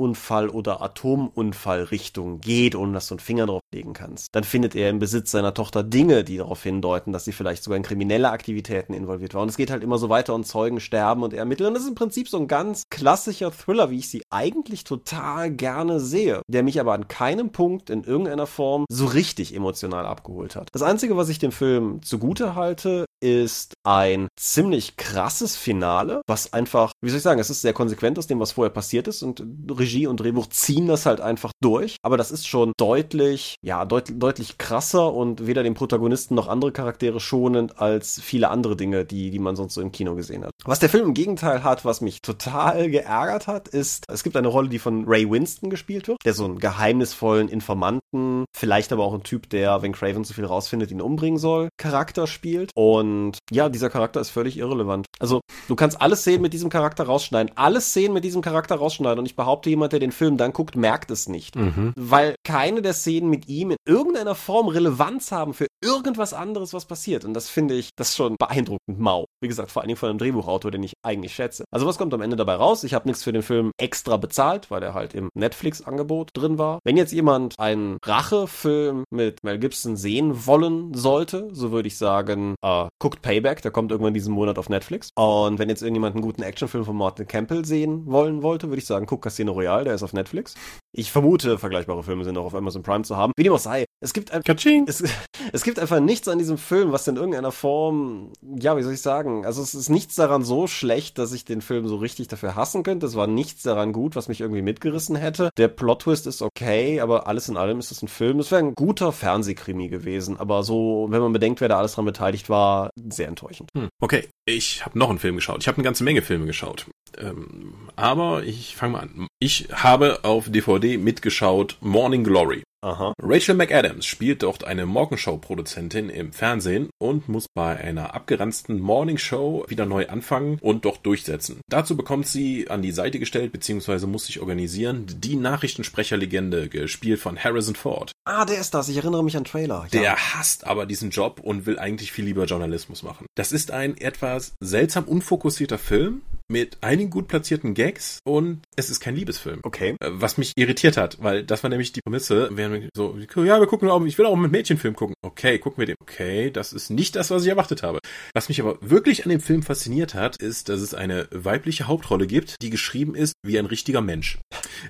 Chemieunfall- 0.00 0.48
oder 0.48 0.80
Atomunfall-Richtung 0.82 2.40
geht, 2.40 2.74
ohne 2.74 2.92
dass 2.92 3.08
du 3.08 3.14
einen 3.14 3.20
Finger 3.20 3.46
drauf 3.46 3.60
legen 3.72 3.92
kannst. 3.92 4.28
Dann 4.32 4.44
findet 4.44 4.74
er 4.74 4.90
im 4.90 4.98
Besitz 4.98 5.30
seiner 5.30 5.54
Tochter 5.54 5.82
Dinge, 5.82 6.24
die 6.24 6.38
darauf 6.38 6.62
hindeuten, 6.62 7.12
dass 7.12 7.24
sie 7.24 7.32
vielleicht 7.32 7.62
sogar 7.62 7.76
in 7.76 7.82
kriminelle 7.82 8.30
Aktivitäten 8.30 8.94
involviert 8.94 9.34
war. 9.34 9.42
Und 9.42 9.48
es 9.48 9.56
geht 9.56 9.70
halt 9.70 9.82
immer 9.82 9.98
so 9.98 10.08
weiter 10.08 10.34
und 10.34 10.46
Zeugen 10.46 10.80
sterben 10.80 11.22
und 11.22 11.34
ermitteln. 11.34 11.68
Und 11.68 11.74
das 11.74 11.82
ist 11.84 11.90
im 11.90 11.94
Prinzip 11.94 12.28
so 12.28 12.38
ein 12.38 12.48
ganz 12.48 12.84
klassischer 12.90 13.52
Thriller, 13.52 13.90
wie 13.90 13.98
ich 13.98 14.08
sie 14.08 14.22
eigentlich 14.30 14.84
total 14.84 15.50
gerne 15.50 16.00
sehe, 16.00 16.42
der 16.48 16.62
mich 16.62 16.80
aber 16.80 16.94
an 16.94 17.08
keinem 17.08 17.50
Punkt 17.50 17.90
in 17.90 18.04
irgendeiner 18.04 18.46
Form 18.46 18.84
so 18.90 19.06
richtig 19.06 19.54
emotional 19.54 20.06
abgeholt 20.06 20.56
hat. 20.56 20.68
Das 20.72 20.82
Einzige, 20.82 21.16
was 21.16 21.28
ich 21.28 21.38
dem 21.38 21.52
Film 21.52 22.02
zugute 22.02 22.54
halte, 22.54 23.04
ist 23.20 23.74
ein 23.84 24.28
ziemlich 24.38 24.96
krasses 24.96 25.56
Finale, 25.56 26.22
was 26.26 26.52
einfach, 26.52 26.92
wie 27.02 27.10
soll 27.10 27.18
ich 27.18 27.22
sagen, 27.22 27.40
es 27.40 27.50
ist 27.50 27.62
sehr 27.62 27.72
konsequent 27.72 28.18
aus 28.18 28.26
dem, 28.26 28.40
was 28.40 28.52
vorher 28.52 28.72
passiert 28.72 29.08
ist 29.08 29.22
und 29.22 29.42
Regie 29.70 30.06
und 30.06 30.20
Drehbuch 30.20 30.48
ziehen 30.48 30.86
das 30.86 31.06
halt 31.06 31.20
einfach 31.20 31.52
durch. 31.62 31.96
Aber 32.02 32.16
das 32.16 32.30
ist 32.30 32.46
schon 32.46 32.72
deutlich, 32.78 33.56
ja, 33.62 33.84
deut 33.84 34.10
deutlich 34.14 34.58
krasser 34.58 35.12
und 35.12 35.46
weder 35.46 35.62
den 35.62 35.74
Protagonisten 35.74 36.34
noch 36.34 36.48
andere 36.48 36.72
Charaktere 36.72 37.20
schonend 37.20 37.78
als 37.78 38.20
viele 38.20 38.48
andere 38.48 38.76
Dinge, 38.76 39.04
die, 39.04 39.30
die 39.30 39.38
man 39.38 39.56
sonst 39.56 39.74
so 39.74 39.80
im 39.80 39.92
Kino 39.92 40.14
gesehen 40.14 40.44
hat. 40.44 40.52
Was 40.64 40.78
der 40.78 40.88
Film 40.88 41.08
im 41.08 41.14
Gegenteil 41.14 41.62
hat, 41.62 41.84
was 41.84 42.00
mich 42.00 42.22
total 42.22 42.90
geärgert 42.90 43.46
hat, 43.46 43.68
ist, 43.68 44.04
es 44.08 44.22
gibt 44.22 44.36
eine 44.36 44.48
Rolle, 44.48 44.68
die 44.68 44.78
von 44.78 45.04
Ray 45.06 45.30
Winston 45.30 45.70
gespielt 45.70 46.08
wird, 46.08 46.18
der 46.24 46.34
so 46.34 46.44
einen 46.44 46.58
geheimnisvollen 46.58 47.48
Informanten, 47.48 48.44
vielleicht 48.56 48.92
aber 48.92 49.04
auch 49.04 49.14
ein 49.14 49.22
Typ, 49.22 49.50
der, 49.50 49.82
wenn 49.82 49.92
Craven 49.92 50.24
zu 50.24 50.34
viel 50.34 50.44
rausfindet, 50.44 50.90
ihn 50.90 51.00
umbringen 51.00 51.38
soll, 51.38 51.68
Charakter 51.76 52.26
spielt. 52.26 52.70
Und 52.74 53.09
ja, 53.50 53.68
dieser 53.68 53.90
Charakter 53.90 54.20
ist 54.20 54.30
völlig 54.30 54.56
irrelevant. 54.56 55.06
Also, 55.18 55.40
du 55.68 55.76
kannst 55.76 56.00
alle 56.00 56.16
Szenen 56.16 56.42
mit 56.42 56.52
diesem 56.52 56.70
Charakter 56.70 57.04
rausschneiden, 57.04 57.52
alle 57.56 57.80
Szenen 57.80 58.14
mit 58.14 58.24
diesem 58.24 58.42
Charakter 58.42 58.76
rausschneiden 58.76 59.18
und 59.18 59.26
ich 59.26 59.36
behaupte, 59.36 59.70
jemand, 59.70 59.92
der 59.92 60.00
den 60.00 60.12
Film 60.12 60.36
dann 60.36 60.52
guckt, 60.52 60.76
merkt 60.76 61.10
es 61.10 61.28
nicht. 61.28 61.56
Mhm. 61.56 61.92
Weil 61.96 62.34
keine 62.44 62.82
der 62.82 62.94
Szenen 62.94 63.30
mit 63.30 63.48
ihm 63.48 63.72
in 63.72 63.76
irgendeiner 63.86 64.34
Form 64.34 64.68
Relevanz 64.68 65.32
haben 65.32 65.54
für 65.54 65.66
irgendwas 65.82 66.34
anderes, 66.34 66.72
was 66.74 66.84
passiert. 66.84 67.24
Und 67.24 67.34
das 67.34 67.48
finde 67.48 67.74
ich, 67.74 67.90
das 67.96 68.10
ist 68.10 68.16
schon 68.16 68.36
beeindruckend 68.38 68.98
mau. 68.98 69.24
Wie 69.40 69.48
gesagt, 69.48 69.70
vor 69.70 69.82
allen 69.82 69.88
Dingen 69.88 69.98
von 69.98 70.10
einem 70.10 70.18
Drehbuchautor, 70.18 70.70
den 70.70 70.82
ich 70.82 70.92
eigentlich 71.02 71.34
schätze. 71.34 71.64
Also 71.70 71.86
was 71.86 71.98
kommt 71.98 72.12
am 72.14 72.20
Ende 72.20 72.36
dabei 72.36 72.54
raus? 72.54 72.84
Ich 72.84 72.94
habe 72.94 73.08
nichts 73.08 73.24
für 73.24 73.32
den 73.32 73.42
Film 73.42 73.70
extra 73.78 74.16
bezahlt, 74.16 74.70
weil 74.70 74.82
er 74.82 74.94
halt 74.94 75.14
im 75.14 75.28
Netflix-Angebot 75.34 76.30
drin 76.34 76.58
war. 76.58 76.80
Wenn 76.84 76.96
jetzt 76.96 77.12
jemand 77.12 77.58
einen 77.58 77.98
Rachefilm 78.04 79.04
mit 79.10 79.42
Mel 79.42 79.58
Gibson 79.58 79.96
sehen 79.96 80.46
wollen 80.46 80.94
sollte, 80.94 81.48
so 81.52 81.72
würde 81.72 81.88
ich 81.88 81.96
sagen, 81.96 82.54
äh, 82.62 82.86
guckt 83.00 83.22
Payback, 83.22 83.62
der 83.62 83.70
kommt 83.70 83.90
irgendwann 83.90 84.14
diesen 84.14 84.32
Monat 84.32 84.58
auf 84.58 84.68
Netflix. 84.68 85.10
Und 85.16 85.58
wenn 85.58 85.68
jetzt 85.68 85.82
irgendjemand 85.82 86.14
einen 86.14 86.22
guten 86.22 86.42
Actionfilm 86.42 86.84
von 86.84 86.96
Martin 86.96 87.26
Campbell 87.26 87.64
sehen 87.64 88.06
wollen 88.06 88.42
wollte, 88.42 88.68
würde 88.68 88.78
ich 88.78 88.86
sagen, 88.86 89.06
guck 89.06 89.22
Casino 89.22 89.52
Royale, 89.52 89.84
der 89.84 89.94
ist 89.94 90.02
auf 90.02 90.12
Netflix. 90.12 90.54
Ich 90.92 91.10
vermute, 91.10 91.58
vergleichbare 91.58 92.02
Filme 92.02 92.24
sind 92.24 92.36
auch 92.36 92.44
auf 92.44 92.54
Amazon 92.54 92.82
Prime 92.82 93.02
zu 93.02 93.16
haben. 93.16 93.32
Wie 93.36 93.42
dem 93.42 93.52
auch 93.52 93.58
sei, 93.58 93.86
es 94.00 94.12
gibt 94.12 94.32
einfach, 94.32 94.54
es, 94.86 95.02
es 95.52 95.62
gibt 95.62 95.78
einfach 95.78 96.00
nichts 96.00 96.28
an 96.28 96.38
diesem 96.38 96.58
Film, 96.58 96.92
was 96.92 97.08
in 97.08 97.16
irgendeiner 97.16 97.52
Form, 97.52 98.32
ja, 98.42 98.76
wie 98.76 98.82
soll 98.82 98.92
ich 98.92 99.00
sagen, 99.00 99.46
also 99.46 99.62
es 99.62 99.74
ist 99.74 99.88
nichts 99.88 100.16
daran 100.16 100.42
so 100.42 100.66
schlecht, 100.66 101.18
dass 101.18 101.32
ich 101.32 101.44
den 101.44 101.62
Film 101.62 101.88
so 101.88 101.96
richtig 101.96 102.28
dafür 102.28 102.54
hassen 102.54 102.82
könnte. 102.82 103.06
Es 103.06 103.14
war 103.14 103.26
nichts 103.26 103.62
daran 103.62 103.92
gut, 103.92 104.14
was 104.14 104.28
mich 104.28 104.40
irgendwie 104.40 104.62
mitgerissen 104.62 105.16
hätte. 105.16 105.50
Der 105.56 105.68
Plot-Twist 105.68 106.26
ist 106.26 106.42
okay, 106.42 107.00
aber 107.00 107.26
alles 107.28 107.48
in 107.48 107.56
allem 107.56 107.78
ist 107.78 107.92
es 107.92 108.02
ein 108.02 108.08
Film. 108.08 108.40
Es 108.40 108.50
wäre 108.50 108.62
ein 108.62 108.74
guter 108.74 109.12
Fernsehkrimi 109.12 109.88
gewesen, 109.88 110.38
aber 110.38 110.62
so, 110.64 111.06
wenn 111.10 111.22
man 111.22 111.32
bedenkt, 111.32 111.60
wer 111.60 111.68
da 111.68 111.78
alles 111.78 111.94
dran 111.94 112.04
beteiligt 112.04 112.50
war, 112.50 112.89
sehr 112.96 113.28
enttäuschend. 113.28 113.70
Hm. 113.76 113.88
Okay, 114.00 114.28
ich 114.46 114.84
habe 114.84 114.98
noch 114.98 115.10
einen 115.10 115.18
Film 115.18 115.36
geschaut. 115.36 115.58
Ich 115.60 115.68
habe 115.68 115.78
eine 115.78 115.84
ganze 115.84 116.04
Menge 116.04 116.22
Filme 116.22 116.46
geschaut. 116.46 116.86
Ähm, 117.18 117.90
aber 117.96 118.44
ich 118.44 118.76
fange 118.76 118.92
mal 118.92 119.00
an. 119.00 119.26
Ich 119.38 119.68
habe 119.72 120.24
auf 120.24 120.50
DVD 120.50 120.96
mitgeschaut 120.96 121.76
Morning 121.80 122.24
Glory. 122.24 122.62
Aha. 122.82 123.12
Rachel 123.22 123.54
McAdams 123.54 124.06
spielt 124.06 124.42
dort 124.42 124.64
eine 124.64 124.86
Morgenshow-Produzentin 124.86 126.08
im 126.08 126.32
Fernsehen 126.32 126.88
und 126.98 127.28
muss 127.28 127.46
bei 127.48 127.76
einer 127.76 128.14
abgeranzten 128.14 128.80
Morningshow 128.80 129.66
wieder 129.68 129.84
neu 129.84 130.08
anfangen 130.08 130.58
und 130.62 130.84
dort 130.84 131.04
durchsetzen. 131.04 131.60
Dazu 131.68 131.96
bekommt 131.96 132.26
sie 132.26 132.70
an 132.70 132.80
die 132.80 132.92
Seite 132.92 133.18
gestellt 133.18 133.52
bzw. 133.52 134.06
muss 134.06 134.26
sich 134.26 134.40
organisieren 134.40 135.06
die 135.06 135.36
Nachrichtensprecherlegende, 135.36 136.68
gespielt 136.68 137.20
von 137.20 137.38
Harrison 137.38 137.74
Ford. 137.74 138.12
Ah, 138.24 138.46
der 138.46 138.60
ist 138.60 138.72
das. 138.72 138.88
Ich 138.88 138.96
erinnere 138.96 139.24
mich 139.24 139.36
an 139.36 139.44
Trailer. 139.44 139.86
Ja. 139.92 140.00
Der 140.00 140.34
hasst 140.34 140.66
aber 140.66 140.86
diesen 140.86 141.10
Job 141.10 141.40
und 141.42 141.66
will 141.66 141.78
eigentlich 141.78 142.12
viel 142.12 142.24
lieber 142.24 142.44
Journalismus 142.44 143.02
machen. 143.02 143.26
Das 143.34 143.52
ist 143.52 143.70
ein 143.70 143.96
etwas 143.98 144.52
seltsam 144.60 145.04
unfokussierter 145.04 145.78
Film, 145.78 146.22
mit 146.50 146.78
einigen 146.82 147.10
gut 147.10 147.28
platzierten 147.28 147.74
Gags 147.74 148.18
und 148.24 148.60
es 148.76 148.90
ist 148.90 149.00
kein 149.00 149.14
Liebesfilm. 149.14 149.60
Okay. 149.62 149.96
Äh, 150.00 150.10
was 150.10 150.36
mich 150.36 150.52
irritiert 150.56 150.96
hat, 150.96 151.18
weil 151.22 151.44
das 151.44 151.62
war 151.62 151.70
nämlich 151.70 151.92
die 151.92 152.00
Prämisse, 152.02 152.50
wir 152.56 152.88
so, 152.94 153.16
ja, 153.36 153.60
wir 153.60 153.66
gucken 153.66 153.88
auch, 153.88 154.04
ich 154.04 154.18
will 154.18 154.26
auch 154.26 154.36
mit 154.36 154.52
Mädchenfilm 154.52 154.94
gucken. 154.94 155.14
Okay, 155.22 155.58
gucken 155.58 155.78
wir 155.78 155.86
den. 155.86 155.96
Okay, 156.00 156.50
das 156.50 156.72
ist 156.72 156.90
nicht 156.90 157.16
das, 157.16 157.30
was 157.30 157.44
ich 157.44 157.48
erwartet 157.48 157.82
habe. 157.82 158.00
Was 158.34 158.48
mich 158.48 158.60
aber 158.60 158.78
wirklich 158.80 159.24
an 159.24 159.30
dem 159.30 159.40
Film 159.40 159.62
fasziniert 159.62 160.14
hat, 160.14 160.36
ist, 160.36 160.68
dass 160.68 160.80
es 160.80 160.94
eine 160.94 161.28
weibliche 161.30 161.86
Hauptrolle 161.86 162.26
gibt, 162.26 162.56
die 162.62 162.70
geschrieben 162.70 163.14
ist 163.14 163.34
wie 163.42 163.58
ein 163.58 163.66
richtiger 163.66 164.00
Mensch. 164.00 164.38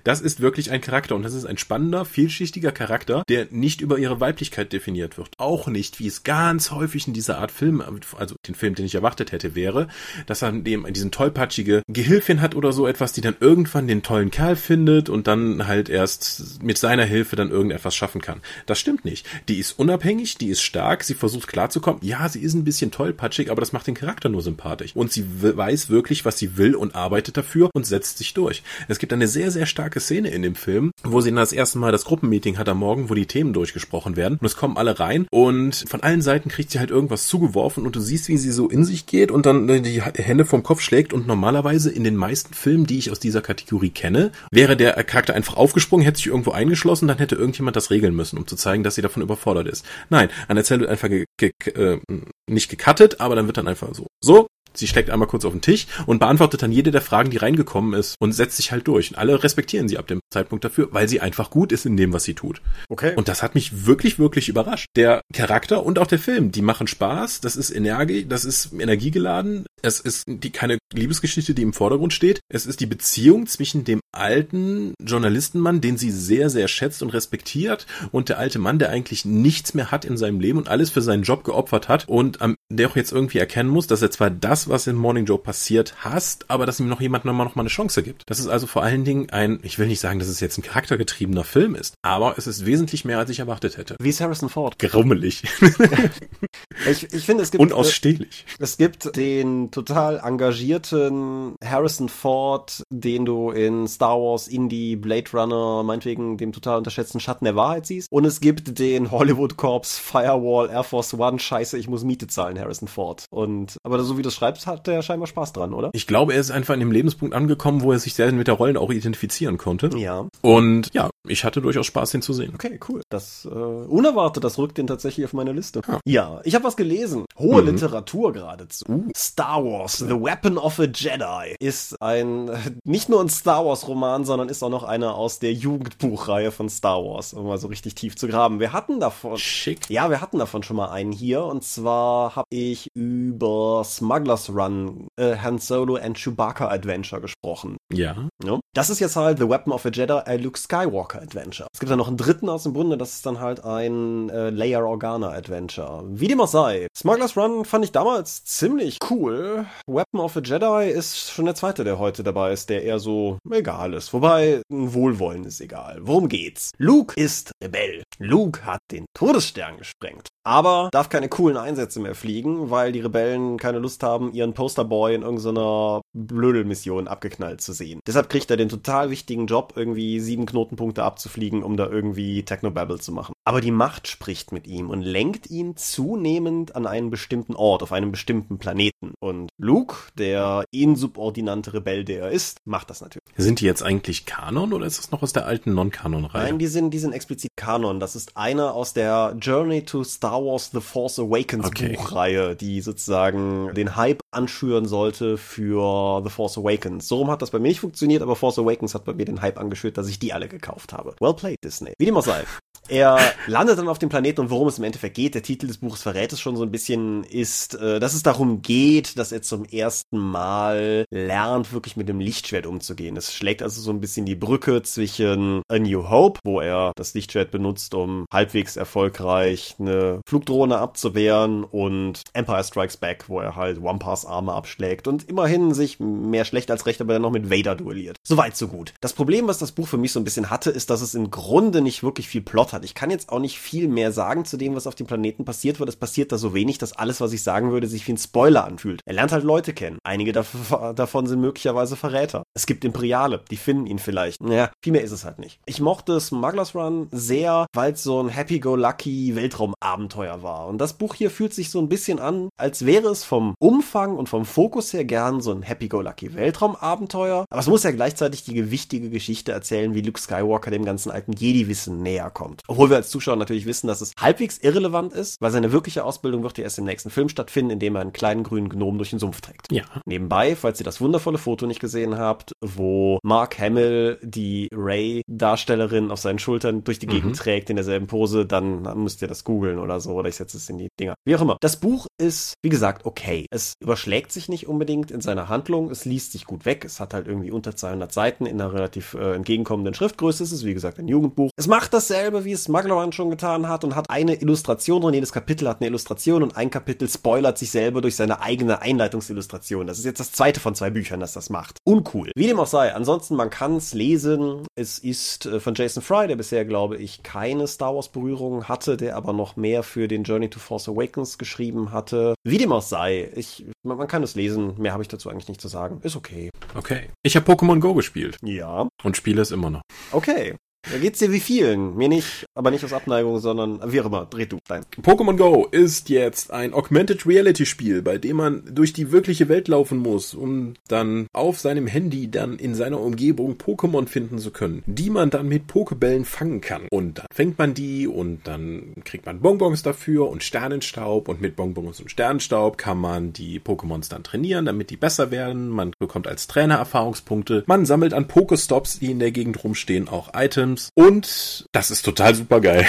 Das 0.04 0.20
ist 0.20 0.40
wirklich 0.40 0.70
ein 0.70 0.80
Charakter 0.80 1.14
und 1.14 1.22
das 1.22 1.34
ist 1.34 1.44
ein 1.44 1.58
spannender, 1.58 2.04
vielschichtiger 2.04 2.72
Charakter, 2.72 3.22
der 3.28 3.48
nicht 3.50 3.80
über 3.80 3.98
ihre 3.98 4.20
Weiblichkeit 4.20 4.72
definiert 4.72 5.18
wird. 5.18 5.30
Auch 5.38 5.66
nicht, 5.68 6.00
wie 6.00 6.06
es 6.06 6.22
ganz 6.22 6.70
häufig 6.70 7.06
in 7.06 7.12
dieser 7.12 7.38
Art 7.38 7.50
Film, 7.50 7.82
also 8.16 8.36
den 8.46 8.54
Film, 8.54 8.74
den 8.74 8.86
ich 8.86 8.94
erwartet 8.94 9.32
hätte, 9.32 9.54
wäre, 9.54 9.88
dass 10.26 10.42
er 10.42 10.52
dem, 10.52 10.90
diesen 10.92 11.10
tollpatschigen 11.10 11.49
tollpatschige 11.50 11.82
Gehilfin 11.88 12.40
hat 12.40 12.54
oder 12.54 12.72
so 12.72 12.86
etwas, 12.86 13.12
die 13.12 13.20
dann 13.20 13.36
irgendwann 13.40 13.88
den 13.88 14.02
tollen 14.02 14.30
Kerl 14.30 14.56
findet 14.56 15.08
und 15.08 15.26
dann 15.26 15.66
halt 15.66 15.88
erst 15.88 16.62
mit 16.62 16.78
seiner 16.78 17.04
Hilfe 17.04 17.36
dann 17.36 17.50
irgendetwas 17.50 17.94
schaffen 17.94 18.20
kann. 18.20 18.40
Das 18.66 18.78
stimmt 18.78 19.04
nicht. 19.04 19.26
Die 19.48 19.58
ist 19.58 19.78
unabhängig, 19.78 20.38
die 20.38 20.48
ist 20.48 20.62
stark, 20.62 21.04
sie 21.04 21.14
versucht 21.14 21.48
klarzukommen. 21.48 22.00
Ja, 22.02 22.28
sie 22.28 22.40
ist 22.40 22.54
ein 22.54 22.64
bisschen 22.64 22.90
tollpatschig, 22.90 23.50
aber 23.50 23.60
das 23.60 23.72
macht 23.72 23.86
den 23.86 23.94
Charakter 23.94 24.28
nur 24.28 24.42
sympathisch. 24.42 24.94
Und 24.94 25.12
sie 25.12 25.24
weiß 25.42 25.90
wirklich, 25.90 26.24
was 26.24 26.38
sie 26.38 26.56
will 26.56 26.74
und 26.74 26.94
arbeitet 26.94 27.36
dafür 27.36 27.70
und 27.74 27.86
setzt 27.86 28.18
sich 28.18 28.34
durch. 28.34 28.62
Es 28.88 28.98
gibt 28.98 29.12
eine 29.12 29.28
sehr, 29.28 29.50
sehr 29.50 29.66
starke 29.66 30.00
Szene 30.00 30.30
in 30.30 30.42
dem 30.42 30.54
Film, 30.54 30.92
wo 31.02 31.20
sie 31.20 31.30
dann 31.30 31.36
das 31.36 31.52
erste 31.52 31.78
Mal 31.78 31.92
das 31.92 32.04
Gruppenmeeting 32.04 32.58
hat 32.58 32.68
am 32.68 32.78
Morgen, 32.78 33.10
wo 33.10 33.14
die 33.14 33.26
Themen 33.26 33.52
durchgesprochen 33.52 34.16
werden. 34.16 34.38
Und 34.40 34.46
es 34.46 34.56
kommen 34.56 34.76
alle 34.76 34.98
rein 35.00 35.26
und 35.30 35.84
von 35.88 36.02
allen 36.02 36.22
Seiten 36.22 36.48
kriegt 36.48 36.70
sie 36.70 36.78
halt 36.78 36.90
irgendwas 36.90 37.26
zugeworfen 37.26 37.86
und 37.86 37.96
du 37.96 38.00
siehst, 38.00 38.28
wie 38.28 38.36
sie 38.36 38.52
so 38.52 38.68
in 38.68 38.84
sich 38.84 39.06
geht 39.06 39.30
und 39.30 39.46
dann 39.46 39.66
die 39.82 40.02
Hände 40.02 40.44
vom 40.44 40.62
Kopf 40.62 40.80
schlägt 40.80 41.12
und 41.12 41.26
normalerweise 41.40 41.90
in 41.90 42.04
den 42.04 42.16
meisten 42.16 42.52
Filmen, 42.52 42.86
die 42.86 42.98
ich 42.98 43.10
aus 43.10 43.18
dieser 43.18 43.40
Kategorie 43.40 43.88
kenne, 43.88 44.30
wäre 44.50 44.76
der 44.76 44.92
Charakter 45.04 45.34
einfach 45.34 45.56
aufgesprungen, 45.56 46.04
hätte 46.04 46.18
sich 46.18 46.26
irgendwo 46.26 46.50
eingeschlossen, 46.50 47.08
dann 47.08 47.16
hätte 47.16 47.34
irgendjemand 47.34 47.76
das 47.76 47.90
regeln 47.90 48.14
müssen, 48.14 48.36
um 48.36 48.46
zu 48.46 48.56
zeigen, 48.56 48.84
dass 48.84 48.94
sie 48.94 49.02
davon 49.02 49.22
überfordert 49.22 49.66
ist. 49.66 49.86
Nein, 50.10 50.28
an 50.48 50.56
der 50.56 50.64
Zelle 50.66 50.80
wird 50.80 50.90
einfach 50.90 51.08
ge 51.08 51.24
ge 51.38 51.50
äh, 51.72 51.98
nicht 52.46 52.68
gecuttet, 52.68 53.20
aber 53.20 53.36
dann 53.36 53.46
wird 53.46 53.56
dann 53.56 53.68
einfach 53.68 53.88
so. 53.94 54.06
So, 54.22 54.48
Sie 54.72 54.86
steckt 54.86 55.10
einmal 55.10 55.28
kurz 55.28 55.44
auf 55.44 55.52
den 55.52 55.62
Tisch 55.62 55.86
und 56.06 56.20
beantwortet 56.20 56.62
dann 56.62 56.72
jede 56.72 56.90
der 56.90 57.00
Fragen, 57.00 57.30
die 57.30 57.36
reingekommen 57.36 57.98
ist 57.98 58.14
und 58.20 58.32
setzt 58.32 58.56
sich 58.56 58.70
halt 58.70 58.86
durch. 58.86 59.10
Und 59.10 59.18
alle 59.18 59.42
respektieren 59.42 59.88
sie 59.88 59.98
ab 59.98 60.06
dem 60.06 60.20
Zeitpunkt 60.32 60.64
dafür, 60.64 60.88
weil 60.92 61.08
sie 61.08 61.20
einfach 61.20 61.50
gut 61.50 61.72
ist 61.72 61.86
in 61.86 61.96
dem, 61.96 62.12
was 62.12 62.24
sie 62.24 62.34
tut. 62.34 62.62
Okay. 62.88 63.14
Und 63.16 63.28
das 63.28 63.42
hat 63.42 63.54
mich 63.54 63.86
wirklich, 63.86 64.18
wirklich 64.18 64.48
überrascht. 64.48 64.86
Der 64.96 65.22
Charakter 65.34 65.84
und 65.84 65.98
auch 65.98 66.06
der 66.06 66.18
Film, 66.18 66.52
die 66.52 66.62
machen 66.62 66.86
Spaß, 66.86 67.40
das 67.40 67.56
ist 67.56 67.70
Energie, 67.70 68.24
das 68.24 68.44
ist 68.44 68.72
energiegeladen, 68.72 69.66
es 69.82 70.00
ist 70.00 70.24
die, 70.26 70.50
keine 70.50 70.78
Liebesgeschichte, 70.92 71.54
die 71.54 71.62
im 71.62 71.72
Vordergrund 71.72 72.12
steht. 72.12 72.40
Es 72.48 72.66
ist 72.66 72.80
die 72.80 72.86
Beziehung 72.86 73.46
zwischen 73.46 73.84
dem 73.84 74.00
alten 74.12 74.94
Journalistenmann, 75.02 75.80
den 75.80 75.96
sie 75.96 76.10
sehr, 76.10 76.50
sehr 76.50 76.68
schätzt 76.68 77.02
und 77.02 77.10
respektiert, 77.10 77.86
und 78.10 78.28
der 78.28 78.38
alte 78.38 78.58
Mann, 78.58 78.78
der 78.78 78.90
eigentlich 78.90 79.24
nichts 79.24 79.74
mehr 79.74 79.90
hat 79.90 80.04
in 80.04 80.16
seinem 80.16 80.40
Leben 80.40 80.58
und 80.58 80.68
alles 80.68 80.90
für 80.90 81.02
seinen 81.02 81.22
Job 81.22 81.44
geopfert 81.44 81.88
hat 81.88 82.08
und 82.08 82.38
ähm, 82.40 82.56
der 82.70 82.88
auch 82.88 82.96
jetzt 82.96 83.12
irgendwie 83.12 83.38
erkennen 83.38 83.68
muss, 83.68 83.86
dass 83.86 84.02
er 84.02 84.10
zwar 84.10 84.30
das, 84.30 84.68
was 84.68 84.86
in 84.86 84.96
Morning 84.96 85.26
Joe 85.26 85.38
passiert, 85.38 85.94
hasst, 85.98 86.46
aber 86.48 86.66
dass 86.66 86.80
ihm 86.80 86.88
noch 86.88 87.00
jemand 87.00 87.24
nochmal 87.24 87.46
noch 87.46 87.54
mal 87.54 87.62
eine 87.62 87.70
Chance 87.70 88.02
gibt. 88.02 88.24
Das 88.26 88.40
ist 88.40 88.48
also 88.48 88.66
vor 88.66 88.82
allen 88.82 89.04
Dingen 89.04 89.30
ein, 89.30 89.60
ich 89.62 89.78
will 89.78 89.86
nicht 89.86 90.00
sagen, 90.00 90.18
dass 90.18 90.28
es 90.28 90.40
jetzt 90.40 90.58
ein 90.58 90.62
charaktergetriebener 90.62 91.44
Film 91.44 91.74
ist, 91.74 91.94
aber 92.02 92.34
es 92.36 92.46
ist 92.46 92.66
wesentlich 92.66 93.04
mehr, 93.04 93.18
als 93.18 93.30
ich 93.30 93.38
erwartet 93.38 93.76
hätte. 93.76 93.96
Wie 94.00 94.08
ist 94.08 94.20
Harrison 94.20 94.48
Ford? 94.48 94.78
Grummelig. 94.78 95.44
ich, 96.90 97.12
ich 97.12 97.24
finde, 97.24 97.42
es 97.42 97.50
gibt... 97.50 97.62
Unausstehlich. 97.62 98.44
Es 98.58 98.76
gibt 98.76 99.16
den 99.16 99.69
total 99.70 100.20
engagierten 100.22 101.54
Harrison 101.64 102.08
Ford, 102.08 102.82
den 102.90 103.24
du 103.24 103.50
in 103.50 103.86
Star 103.86 104.20
Wars, 104.20 104.48
Indie, 104.48 104.96
Blade 104.96 105.30
Runner, 105.32 105.82
meinetwegen 105.82 106.36
dem 106.36 106.52
total 106.52 106.78
unterschätzten 106.78 107.20
Schatten 107.20 107.44
der 107.44 107.56
Wahrheit 107.56 107.86
siehst. 107.86 108.10
Und 108.10 108.24
es 108.24 108.40
gibt 108.40 108.78
den 108.78 109.10
Hollywood 109.10 109.56
Corps 109.56 109.98
Firewall 109.98 110.70
Air 110.70 110.84
Force 110.84 111.14
One, 111.14 111.38
scheiße, 111.38 111.78
ich 111.78 111.88
muss 111.88 112.04
Miete 112.04 112.26
zahlen, 112.26 112.58
Harrison 112.58 112.88
Ford. 112.88 113.26
Und, 113.30 113.76
aber 113.82 114.00
so 114.02 114.18
wie 114.18 114.22
du 114.22 114.28
es 114.28 114.34
schreibst, 114.34 114.66
hat 114.66 114.86
der 114.86 115.02
scheinbar 115.02 115.26
Spaß 115.26 115.52
dran, 115.52 115.74
oder? 115.74 115.90
Ich 115.92 116.06
glaube, 116.06 116.34
er 116.34 116.40
ist 116.40 116.50
einfach 116.50 116.74
in 116.74 116.80
dem 116.80 116.92
Lebenspunkt 116.92 117.34
angekommen, 117.34 117.82
wo 117.82 117.92
er 117.92 117.98
sich 117.98 118.14
sehr 118.14 118.30
mit 118.32 118.46
der 118.46 118.54
Rollen 118.54 118.76
auch 118.76 118.90
identifizieren 118.90 119.58
konnte. 119.58 119.90
Ja. 119.96 120.26
Und 120.42 120.88
ja, 120.92 121.10
ich 121.26 121.44
hatte 121.44 121.60
durchaus 121.60 121.86
Spaß, 121.86 122.10
den 122.10 122.22
zu 122.22 122.32
sehen. 122.32 122.52
Okay, 122.54 122.78
cool. 122.88 123.02
Das, 123.10 123.44
äh, 123.44 123.48
unerwartet, 123.48 124.44
das 124.44 124.58
rückt 124.58 124.78
den 124.78 124.86
tatsächlich 124.86 125.26
auf 125.26 125.32
meine 125.32 125.52
Liste. 125.52 125.82
Ja, 125.86 126.00
ja 126.04 126.40
ich 126.44 126.54
habe 126.54 126.64
was 126.64 126.76
gelesen. 126.76 127.24
Hohe 127.38 127.62
mhm. 127.62 127.68
Literatur 127.68 128.32
geradezu. 128.32 128.84
Uh. 128.88 129.08
Star 129.16 129.59
Wars, 129.64 129.98
The 129.98 130.20
Weapon 130.20 130.58
of 130.58 130.78
a 130.78 130.84
Jedi 130.84 131.54
ist 131.58 132.00
ein, 132.00 132.50
nicht 132.84 133.08
nur 133.08 133.20
ein 133.20 133.28
Star 133.28 133.64
Wars 133.64 133.86
Roman, 133.88 134.24
sondern 134.24 134.48
ist 134.48 134.62
auch 134.62 134.70
noch 134.70 134.84
einer 134.84 135.14
aus 135.14 135.38
der 135.38 135.52
Jugendbuchreihe 135.52 136.50
von 136.50 136.68
Star 136.68 137.04
Wars, 137.04 137.34
um 137.34 137.46
mal 137.46 137.58
so 137.58 137.68
richtig 137.68 137.94
tief 137.94 138.16
zu 138.16 138.28
graben. 138.28 138.60
Wir 138.60 138.72
hatten 138.72 139.00
davon, 139.00 139.36
Schick. 139.38 139.88
Ja, 139.88 140.10
wir 140.10 140.20
hatten 140.20 140.38
davon 140.38 140.62
schon 140.62 140.76
mal 140.76 140.90
einen 140.90 141.12
hier 141.12 141.44
und 141.44 141.64
zwar 141.64 142.36
habe 142.36 142.46
ich 142.50 142.88
über 142.94 143.82
Smuggler's 143.84 144.50
Run, 144.50 145.08
äh, 145.16 145.36
Han 145.36 145.58
Solo 145.58 145.96
and 145.96 146.16
Chewbacca 146.16 146.68
Adventure 146.68 147.20
gesprochen. 147.20 147.76
Ja. 147.92 148.28
ja. 148.44 148.60
Das 148.74 148.90
ist 148.90 149.00
jetzt 149.00 149.16
halt 149.16 149.38
The 149.38 149.48
Weapon 149.48 149.72
of 149.72 149.84
a 149.84 149.90
Jedi, 149.90 150.12
a 150.12 150.34
Luke 150.34 150.58
Skywalker 150.58 151.20
Adventure. 151.20 151.68
Es 151.72 151.80
gibt 151.80 151.90
dann 151.90 151.98
noch 151.98 152.08
einen 152.08 152.16
dritten 152.16 152.48
aus 152.48 152.62
dem 152.62 152.72
Bunde, 152.72 152.96
das 152.96 153.14
ist 153.14 153.26
dann 153.26 153.40
halt 153.40 153.64
ein 153.64 154.28
äh, 154.30 154.50
Leia 154.50 154.80
Organa 154.80 155.30
Adventure. 155.30 156.04
Wie 156.06 156.28
dem 156.28 156.40
auch 156.40 156.48
sei. 156.48 156.86
Smuggler's 156.96 157.36
Run 157.36 157.64
fand 157.64 157.84
ich 157.84 157.92
damals 157.92 158.44
ziemlich 158.44 158.98
cool. 159.10 159.49
Weapon 159.86 160.20
of 160.20 160.36
a 160.36 160.40
Jedi 160.40 160.90
ist 160.90 161.30
schon 161.30 161.44
der 161.44 161.54
zweite, 161.54 161.84
der 161.84 161.98
heute 161.98 162.22
dabei 162.22 162.52
ist, 162.52 162.70
der 162.70 162.82
eher 162.82 162.98
so 162.98 163.38
egal 163.50 163.94
ist. 163.94 164.12
Wobei 164.12 164.62
ein 164.70 164.94
Wohlwollen 164.94 165.44
ist 165.44 165.60
egal. 165.60 165.98
Worum 166.02 166.28
geht's? 166.28 166.72
Luke 166.78 167.18
ist 167.20 167.52
Rebell. 167.62 168.02
Luke 168.18 168.64
hat 168.64 168.80
den 168.90 169.06
Todesstern 169.14 169.78
gesprengt 169.78 170.28
aber 170.44 170.88
darf 170.92 171.08
keine 171.08 171.28
coolen 171.28 171.56
Einsätze 171.56 172.00
mehr 172.00 172.14
fliegen, 172.14 172.70
weil 172.70 172.92
die 172.92 173.00
Rebellen 173.00 173.58
keine 173.58 173.78
Lust 173.78 174.02
haben, 174.02 174.32
ihren 174.32 174.54
Posterboy 174.54 175.14
in 175.14 175.22
irgendeiner 175.22 176.00
Blödelmission 176.12 177.08
abgeknallt 177.08 177.60
zu 177.60 177.72
sehen. 177.72 178.00
Deshalb 178.06 178.28
kriegt 178.28 178.50
er 178.50 178.56
den 178.56 178.68
total 178.68 179.10
wichtigen 179.10 179.46
Job, 179.46 179.74
irgendwie 179.76 180.18
sieben 180.20 180.46
Knotenpunkte 180.46 181.04
abzufliegen, 181.04 181.62
um 181.62 181.76
da 181.76 181.88
irgendwie 181.88 182.42
Technobabble 182.42 182.98
zu 182.98 183.12
machen. 183.12 183.32
Aber 183.50 183.60
die 183.60 183.72
Macht 183.72 184.06
spricht 184.06 184.52
mit 184.52 184.68
ihm 184.68 184.90
und 184.90 185.02
lenkt 185.02 185.50
ihn 185.50 185.76
zunehmend 185.76 186.76
an 186.76 186.86
einen 186.86 187.10
bestimmten 187.10 187.56
Ort, 187.56 187.82
auf 187.82 187.90
einem 187.90 188.12
bestimmten 188.12 188.58
Planeten. 188.58 189.12
Und 189.18 189.50
Luke, 189.58 189.96
der 190.16 190.62
insubordinante 190.70 191.74
Rebell, 191.74 192.04
der 192.04 192.26
er 192.26 192.30
ist, 192.30 192.58
macht 192.64 192.90
das 192.90 193.00
natürlich. 193.00 193.26
Sind 193.36 193.58
die 193.58 193.64
jetzt 193.64 193.82
eigentlich 193.82 194.24
Kanon 194.24 194.72
oder 194.72 194.86
ist 194.86 195.00
das 195.00 195.10
noch 195.10 195.24
aus 195.24 195.32
der 195.32 195.46
alten 195.46 195.74
Non-Kanon-Reihe? 195.74 196.44
Nein, 196.44 196.58
die 196.60 196.68
sind, 196.68 196.94
die 196.94 197.00
sind 197.00 197.12
explizit 197.12 197.50
Kanon. 197.56 197.98
Das 197.98 198.14
ist 198.14 198.36
einer 198.36 198.72
aus 198.72 198.92
der 198.92 199.34
Journey 199.40 199.84
to 199.84 200.04
Star 200.04 200.44
Wars 200.44 200.70
The 200.72 200.80
Force 200.80 201.18
Awakens 201.18 201.66
okay. 201.66 201.96
Buchreihe, 201.96 202.54
die 202.54 202.80
sozusagen 202.80 203.74
den 203.74 203.96
Hype 203.96 204.20
anschüren 204.30 204.86
sollte 204.86 205.36
für 205.36 206.22
The 206.22 206.30
Force 206.30 206.56
Awakens. 206.56 207.08
So 207.08 207.16
rum 207.16 207.32
hat 207.32 207.42
das 207.42 207.50
bei 207.50 207.58
mir 207.58 207.66
nicht 207.66 207.80
funktioniert, 207.80 208.22
aber 208.22 208.36
Force 208.36 208.60
Awakens 208.60 208.94
hat 208.94 209.04
bei 209.04 209.12
mir 209.12 209.24
den 209.24 209.42
Hype 209.42 209.58
angeschürt, 209.58 209.98
dass 209.98 210.06
ich 210.06 210.20
die 210.20 210.32
alle 210.32 210.46
gekauft 210.46 210.92
habe. 210.92 211.16
Well 211.18 211.34
played, 211.34 211.58
Disney. 211.64 211.94
Wie 211.98 212.06
dem 212.06 212.16
auch 212.16 212.22
sei. 212.22 212.44
Er 212.90 213.20
landet 213.46 213.78
dann 213.78 213.88
auf 213.88 214.00
dem 214.00 214.08
Planeten 214.08 214.40
und 214.40 214.50
worum 214.50 214.66
es 214.66 214.78
im 214.78 214.84
Endeffekt 214.84 215.14
geht, 215.14 215.36
der 215.36 215.44
Titel 215.44 215.68
des 215.68 215.78
Buches 215.78 216.02
verrät 216.02 216.32
es 216.32 216.40
schon 216.40 216.56
so 216.56 216.64
ein 216.64 216.72
bisschen, 216.72 217.22
ist, 217.22 217.76
äh, 217.76 218.00
dass 218.00 218.14
es 218.14 218.24
darum 218.24 218.62
geht, 218.62 219.16
dass 219.16 219.30
er 219.30 219.42
zum 219.42 219.64
ersten 219.64 220.18
Mal 220.18 221.04
lernt, 221.10 221.72
wirklich 221.72 221.96
mit 221.96 222.08
dem 222.08 222.18
Lichtschwert 222.18 222.66
umzugehen. 222.66 223.16
Es 223.16 223.32
schlägt 223.32 223.62
also 223.62 223.80
so 223.80 223.92
ein 223.92 224.00
bisschen 224.00 224.26
die 224.26 224.34
Brücke 224.34 224.82
zwischen 224.82 225.62
A 225.68 225.78
New 225.78 226.10
Hope, 226.10 226.40
wo 226.42 226.60
er 226.60 226.90
das 226.96 227.14
Lichtschwert 227.14 227.52
benutzt, 227.52 227.94
um 227.94 228.26
halbwegs 228.32 228.76
erfolgreich 228.76 229.76
eine 229.78 230.20
Flugdrohne 230.26 230.78
abzuwehren 230.78 231.62
und 231.62 232.22
Empire 232.32 232.64
Strikes 232.64 232.96
Back, 232.96 233.28
wo 233.28 233.38
er 233.38 233.54
halt 233.54 233.80
One-Pass 233.80 234.26
Arme 234.26 234.52
abschlägt 234.52 235.06
und 235.06 235.28
immerhin 235.28 235.74
sich 235.74 236.00
mehr 236.00 236.44
schlecht 236.44 236.72
als 236.72 236.86
recht, 236.86 237.00
aber 237.00 237.12
dann 237.12 237.22
noch 237.22 237.30
mit 237.30 237.50
Vader 237.50 237.76
duelliert. 237.76 238.16
Soweit 238.26 238.56
so 238.56 238.66
gut. 238.66 238.94
Das 239.00 239.12
Problem, 239.12 239.46
was 239.46 239.58
das 239.58 239.70
Buch 239.70 239.86
für 239.86 239.96
mich 239.96 240.10
so 240.10 240.18
ein 240.18 240.24
bisschen 240.24 240.50
hatte, 240.50 240.70
ist, 240.70 240.90
dass 240.90 241.02
es 241.02 241.14
im 241.14 241.30
Grunde 241.30 241.82
nicht 241.82 242.02
wirklich 242.02 242.26
viel 242.26 242.40
Plot 242.40 242.72
hat. 242.72 242.79
Ich 242.84 242.94
kann 242.94 243.10
jetzt 243.10 243.30
auch 243.30 243.38
nicht 243.38 243.58
viel 243.58 243.88
mehr 243.88 244.12
sagen 244.12 244.44
zu 244.44 244.56
dem, 244.56 244.74
was 244.74 244.86
auf 244.86 244.94
dem 244.94 245.06
Planeten 245.06 245.44
passiert, 245.44 245.80
weil 245.80 245.88
es 245.88 245.96
passiert 245.96 246.32
da 246.32 246.38
so 246.38 246.54
wenig, 246.54 246.78
dass 246.78 246.92
alles, 246.92 247.20
was 247.20 247.32
ich 247.32 247.42
sagen 247.42 247.72
würde, 247.72 247.86
sich 247.86 248.06
wie 248.06 248.12
ein 248.12 248.18
Spoiler 248.18 248.64
anfühlt. 248.64 249.00
Er 249.04 249.14
lernt 249.14 249.32
halt 249.32 249.44
Leute 249.44 249.72
kennen. 249.72 249.98
Einige 250.04 250.32
davon 250.94 251.26
sind 251.26 251.40
möglicherweise 251.40 251.96
Verräter. 251.96 252.42
Es 252.54 252.66
gibt 252.66 252.84
Imperiale, 252.84 253.42
die 253.50 253.56
finden 253.56 253.86
ihn 253.86 253.98
vielleicht. 253.98 254.42
Naja, 254.42 254.70
viel 254.82 254.92
mehr 254.92 255.02
ist 255.02 255.12
es 255.12 255.24
halt 255.24 255.38
nicht. 255.38 255.60
Ich 255.66 255.80
mochte 255.80 256.20
Smugglers 256.20 256.74
Run 256.74 257.08
sehr, 257.10 257.66
weil 257.74 257.92
es 257.92 258.02
so 258.02 258.22
ein 258.22 258.28
Happy-Go-Lucky 258.28 259.36
Weltraumabenteuer 259.36 260.42
war. 260.42 260.66
Und 260.66 260.78
das 260.78 260.94
Buch 260.94 261.14
hier 261.14 261.30
fühlt 261.30 261.54
sich 261.54 261.70
so 261.70 261.80
ein 261.80 261.88
bisschen 261.88 262.18
an, 262.18 262.48
als 262.58 262.86
wäre 262.86 263.08
es 263.08 263.24
vom 263.24 263.54
Umfang 263.58 264.16
und 264.16 264.28
vom 264.28 264.44
Fokus 264.44 264.92
her 264.92 265.04
gern 265.04 265.40
so 265.40 265.52
ein 265.52 265.62
Happy-Go-Lucky 265.62 266.34
Weltraumabenteuer. 266.34 267.44
Aber 267.50 267.60
es 267.60 267.66
muss 267.66 267.82
ja 267.82 267.90
gleichzeitig 267.90 268.44
die 268.44 268.54
gewichtige 268.54 269.10
Geschichte 269.10 269.52
erzählen, 269.52 269.94
wie 269.94 270.02
Luke 270.02 270.20
Skywalker 270.20 270.70
dem 270.70 270.84
ganzen 270.84 271.10
alten 271.10 271.32
Jedi-Wissen 271.32 272.02
näher 272.02 272.30
kommt. 272.30 272.59
Obwohl 272.68 272.90
wir 272.90 272.96
als 272.96 273.10
Zuschauer 273.10 273.36
natürlich 273.36 273.66
wissen, 273.66 273.86
dass 273.86 274.00
es 274.00 274.12
halbwegs 274.18 274.58
irrelevant 274.58 275.12
ist, 275.12 275.40
weil 275.40 275.50
seine 275.50 275.72
wirkliche 275.72 276.04
Ausbildung 276.04 276.42
wird 276.42 276.58
ja 276.58 276.64
erst 276.64 276.78
im 276.78 276.84
nächsten 276.84 277.10
Film 277.10 277.28
stattfinden, 277.28 277.72
in 277.72 277.78
dem 277.78 277.94
er 277.94 278.02
einen 278.02 278.12
kleinen 278.12 278.42
grünen 278.42 278.68
Gnom 278.68 278.98
durch 278.98 279.10
den 279.10 279.18
Sumpf 279.18 279.40
trägt. 279.40 279.70
Ja. 279.72 279.84
Nebenbei, 280.06 280.56
falls 280.56 280.80
ihr 280.80 280.84
das 280.84 281.00
wundervolle 281.00 281.38
Foto 281.38 281.66
nicht 281.66 281.80
gesehen 281.80 282.18
habt, 282.18 282.52
wo 282.60 283.18
Mark 283.22 283.58
Hamill 283.58 284.18
die 284.22 284.68
Ray-Darstellerin 284.72 286.10
auf 286.10 286.20
seinen 286.20 286.38
Schultern 286.38 286.84
durch 286.84 286.98
die 286.98 287.06
Gegend 287.06 287.32
mhm. 287.32 287.38
trägt 287.38 287.70
in 287.70 287.76
derselben 287.76 288.06
Pose, 288.06 288.46
dann 288.46 288.82
müsst 289.02 289.22
ihr 289.22 289.28
das 289.28 289.44
googeln 289.44 289.78
oder 289.78 290.00
so, 290.00 290.12
oder 290.12 290.28
ich 290.28 290.36
setze 290.36 290.56
es 290.56 290.68
in 290.68 290.78
die 290.78 290.88
Dinger. 290.98 291.14
Wie 291.24 291.36
auch 291.36 291.40
immer. 291.40 291.56
Das 291.60 291.80
Buch 291.80 292.06
ist, 292.18 292.54
wie 292.62 292.68
gesagt, 292.68 293.04
okay. 293.06 293.46
Es 293.50 293.74
überschlägt 293.80 294.32
sich 294.32 294.48
nicht 294.48 294.66
unbedingt 294.66 295.10
in 295.10 295.20
seiner 295.20 295.48
Handlung, 295.48 295.90
es 295.90 296.04
liest 296.04 296.32
sich 296.32 296.44
gut 296.44 296.64
weg, 296.64 296.84
es 296.84 297.00
hat 297.00 297.14
halt 297.14 297.26
irgendwie 297.26 297.50
unter 297.50 297.74
200 297.74 298.12
Seiten 298.12 298.46
in 298.46 298.60
einer 298.60 298.72
relativ 298.72 299.14
äh, 299.14 299.34
entgegenkommenden 299.34 299.94
Schriftgröße, 299.94 300.42
es 300.42 300.52
ist 300.52 300.64
wie 300.64 300.74
gesagt 300.74 300.98
ein 300.98 301.08
Jugendbuch. 301.08 301.50
Es 301.56 301.66
macht 301.66 301.92
dasselbe, 301.94 302.44
wie 302.44 302.49
es 302.52 302.68
Magloran 302.68 303.12
schon 303.12 303.30
getan 303.30 303.68
hat 303.68 303.84
und 303.84 303.96
hat 303.96 304.08
eine 304.10 304.34
Illustration 304.34 305.02
drin, 305.02 305.14
jedes 305.14 305.32
Kapitel 305.32 305.68
hat 305.68 305.80
eine 305.80 305.88
Illustration 305.88 306.42
und 306.42 306.56
ein 306.56 306.70
Kapitel 306.70 307.08
spoilert 307.08 307.58
sich 307.58 307.70
selber 307.70 308.00
durch 308.00 308.16
seine 308.16 308.40
eigene 308.40 308.82
Einleitungsillustration. 308.82 309.86
Das 309.86 309.98
ist 309.98 310.04
jetzt 310.04 310.20
das 310.20 310.32
zweite 310.32 310.60
von 310.60 310.74
zwei 310.74 310.90
Büchern, 310.90 311.20
das 311.20 311.32
das 311.32 311.50
macht. 311.50 311.78
Uncool. 311.84 312.30
Wie 312.34 312.46
dem 312.46 312.58
auch 312.58 312.66
sei. 312.66 312.94
Ansonsten, 312.94 313.36
man 313.36 313.50
kann 313.50 313.76
es 313.76 313.94
lesen. 313.94 314.66
Es 314.74 314.98
ist 314.98 315.46
äh, 315.46 315.60
von 315.60 315.74
Jason 315.74 316.02
Fry, 316.02 316.26
der 316.26 316.36
bisher, 316.36 316.64
glaube 316.64 316.96
ich, 316.96 317.22
keine 317.22 317.66
Star 317.66 317.94
Wars 317.94 318.08
Berührung 318.08 318.68
hatte, 318.68 318.96
der 318.96 319.16
aber 319.16 319.32
noch 319.32 319.56
mehr 319.56 319.82
für 319.82 320.08
den 320.08 320.24
Journey 320.24 320.50
to 320.50 320.58
Force 320.58 320.88
Awakens 320.88 321.38
geschrieben 321.38 321.92
hatte. 321.92 322.34
Wie 322.44 322.58
dem 322.58 322.72
auch 322.72 322.82
sei. 322.82 323.30
Ich, 323.34 323.64
man, 323.82 323.98
man 323.98 324.08
kann 324.08 324.22
es 324.22 324.34
lesen. 324.34 324.74
Mehr 324.78 324.92
habe 324.92 325.02
ich 325.02 325.08
dazu 325.08 325.30
eigentlich 325.30 325.48
nicht 325.48 325.60
zu 325.60 325.68
sagen. 325.68 326.00
Ist 326.02 326.16
okay. 326.16 326.50
Okay. 326.74 327.10
Ich 327.22 327.36
habe 327.36 327.50
Pokémon 327.50 327.80
Go 327.80 327.94
gespielt. 327.94 328.36
Ja. 328.42 328.88
Und 329.02 329.16
spiele 329.16 329.42
es 329.42 329.50
immer 329.50 329.70
noch. 329.70 329.82
Okay. 330.12 330.56
Da 330.90 330.98
geht's 330.98 331.18
dir 331.18 331.30
wie 331.30 331.40
vielen. 331.40 331.96
Mir 331.96 332.08
nicht, 332.08 332.46
aber 332.54 332.70
nicht 332.70 332.84
aus 332.84 332.92
Abneigung, 332.92 333.38
sondern 333.38 333.80
wie 333.92 334.00
auch 334.00 334.06
immer. 334.06 334.26
Dreh 334.26 334.46
du 334.46 334.58
dein. 334.66 334.84
Pokémon 335.02 335.36
Go 335.36 335.66
ist 335.70 336.08
jetzt 336.08 336.50
ein 336.50 336.72
Augmented 336.72 337.26
Reality 337.26 337.66
Spiel, 337.66 338.02
bei 338.02 338.18
dem 338.18 338.36
man 338.36 338.62
durch 338.74 338.92
die 338.92 339.12
wirkliche 339.12 339.48
Welt 339.48 339.68
laufen 339.68 339.98
muss, 339.98 340.34
um 340.34 340.74
dann 340.88 341.26
auf 341.32 341.60
seinem 341.60 341.86
Handy 341.86 342.30
dann 342.30 342.58
in 342.58 342.74
seiner 342.74 343.00
Umgebung 343.00 343.54
Pokémon 343.54 344.06
finden 344.06 344.38
zu 344.38 344.50
können, 344.50 344.82
die 344.86 345.10
man 345.10 345.30
dann 345.30 345.48
mit 345.48 345.66
Pokebällen 345.66 346.24
fangen 346.24 346.60
kann. 346.60 346.88
Und 346.90 347.18
dann 347.18 347.26
fängt 347.32 347.58
man 347.58 347.74
die 347.74 348.08
und 348.08 348.48
dann 348.48 348.94
kriegt 349.04 349.26
man 349.26 349.40
Bonbons 349.40 349.82
dafür 349.82 350.28
und 350.28 350.42
Sternenstaub 350.42 351.28
und 351.28 351.40
mit 351.40 351.56
Bonbons 351.56 352.00
und 352.00 352.10
Sternenstaub 352.10 352.78
kann 352.78 352.98
man 352.98 353.32
die 353.32 353.60
Pokémons 353.60 354.08
dann 354.08 354.24
trainieren, 354.24 354.64
damit 354.64 354.90
die 354.90 354.96
besser 354.96 355.30
werden. 355.30 355.68
Man 355.68 355.92
bekommt 355.98 356.26
als 356.26 356.46
Trainer 356.46 356.76
Erfahrungspunkte. 356.76 357.64
Man 357.66 357.84
sammelt 357.86 358.14
an 358.14 358.26
Pokestops, 358.26 358.98
die 358.98 359.10
in 359.10 359.18
der 359.18 359.30
Gegend 359.30 359.62
rumstehen, 359.62 360.08
auch 360.08 360.30
Items 360.34 360.69
Items 360.70 360.90
und 360.94 361.66
das 361.72 361.90
ist 361.90 362.02
total 362.02 362.34
super 362.34 362.60
geil. 362.60 362.86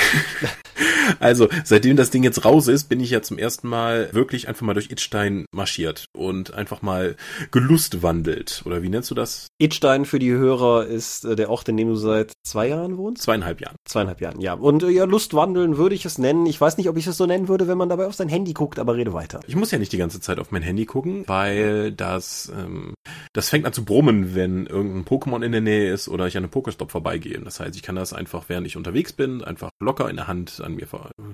also, 1.19 1.47
seitdem 1.63 1.95
das 1.95 2.09
Ding 2.09 2.23
jetzt 2.23 2.45
raus 2.45 2.67
ist, 2.67 2.89
bin 2.89 2.99
ich 2.99 3.11
ja 3.11 3.21
zum 3.21 3.37
ersten 3.37 3.67
Mal 3.67 4.09
wirklich 4.13 4.47
einfach 4.47 4.65
mal 4.65 4.73
durch 4.73 4.91
Itstein 4.91 5.45
marschiert 5.51 6.05
und 6.13 6.53
einfach 6.53 6.81
mal 6.81 7.15
gelustwandelt. 7.51 8.63
Oder 8.65 8.81
wie 8.81 8.89
nennst 8.89 9.11
du 9.11 9.15
das? 9.15 9.47
Itstein 9.59 10.05
für 10.05 10.19
die 10.19 10.31
Hörer 10.31 10.85
ist 10.85 11.25
äh, 11.25 11.35
der 11.35 11.49
Ort, 11.49 11.69
in 11.69 11.77
dem 11.77 11.89
du 11.89 11.95
seit 11.95 12.33
zwei 12.43 12.67
Jahren 12.67 12.97
wohnst? 12.97 13.23
Zweieinhalb 13.23 13.61
Jahren. 13.61 13.75
Zweieinhalb 13.85 14.21
Jahren, 14.21 14.41
ja. 14.41 14.53
Und 14.53 14.83
äh, 14.83 14.89
ja, 14.89 15.05
Lustwandeln 15.05 15.77
würde 15.77 15.95
ich 15.95 16.05
es 16.05 16.17
nennen. 16.17 16.45
Ich 16.45 16.59
weiß 16.59 16.77
nicht, 16.77 16.89
ob 16.89 16.97
ich 16.97 17.07
es 17.07 17.17
so 17.17 17.25
nennen 17.25 17.47
würde, 17.47 17.67
wenn 17.67 17.77
man 17.77 17.89
dabei 17.89 18.07
auf 18.07 18.15
sein 18.15 18.29
Handy 18.29 18.53
guckt, 18.53 18.79
aber 18.79 18.95
rede 18.95 19.13
weiter. 19.13 19.39
Ich 19.47 19.55
muss 19.55 19.71
ja 19.71 19.77
nicht 19.77 19.91
die 19.91 19.97
ganze 19.97 20.21
Zeit 20.21 20.39
auf 20.39 20.51
mein 20.51 20.61
Handy 20.61 20.85
gucken, 20.85 21.23
weil 21.27 21.91
das, 21.91 22.51
ähm, 22.55 22.93
das 23.33 23.49
fängt 23.49 23.65
an 23.65 23.73
zu 23.73 23.85
brummen, 23.85 24.35
wenn 24.35 24.65
irgendein 24.65 25.05
Pokémon 25.05 25.43
in 25.43 25.51
der 25.51 25.61
Nähe 25.61 25.91
ist 25.91 26.07
oder 26.07 26.27
ich 26.27 26.37
an 26.37 26.43
einem 26.43 26.51
Pokestop 26.51 26.91
vorbeigehe. 26.91 27.39
Das 27.39 27.59
heißt, 27.59 27.70
ich 27.75 27.83
kann 27.83 27.95
das 27.95 28.13
einfach, 28.13 28.45
während 28.47 28.67
ich 28.67 28.77
unterwegs 28.77 29.13
bin, 29.13 29.43
einfach 29.43 29.69
locker 29.79 30.09
in 30.09 30.15
der 30.15 30.27
Hand 30.27 30.61
an 30.63 30.75
mir 30.75 30.87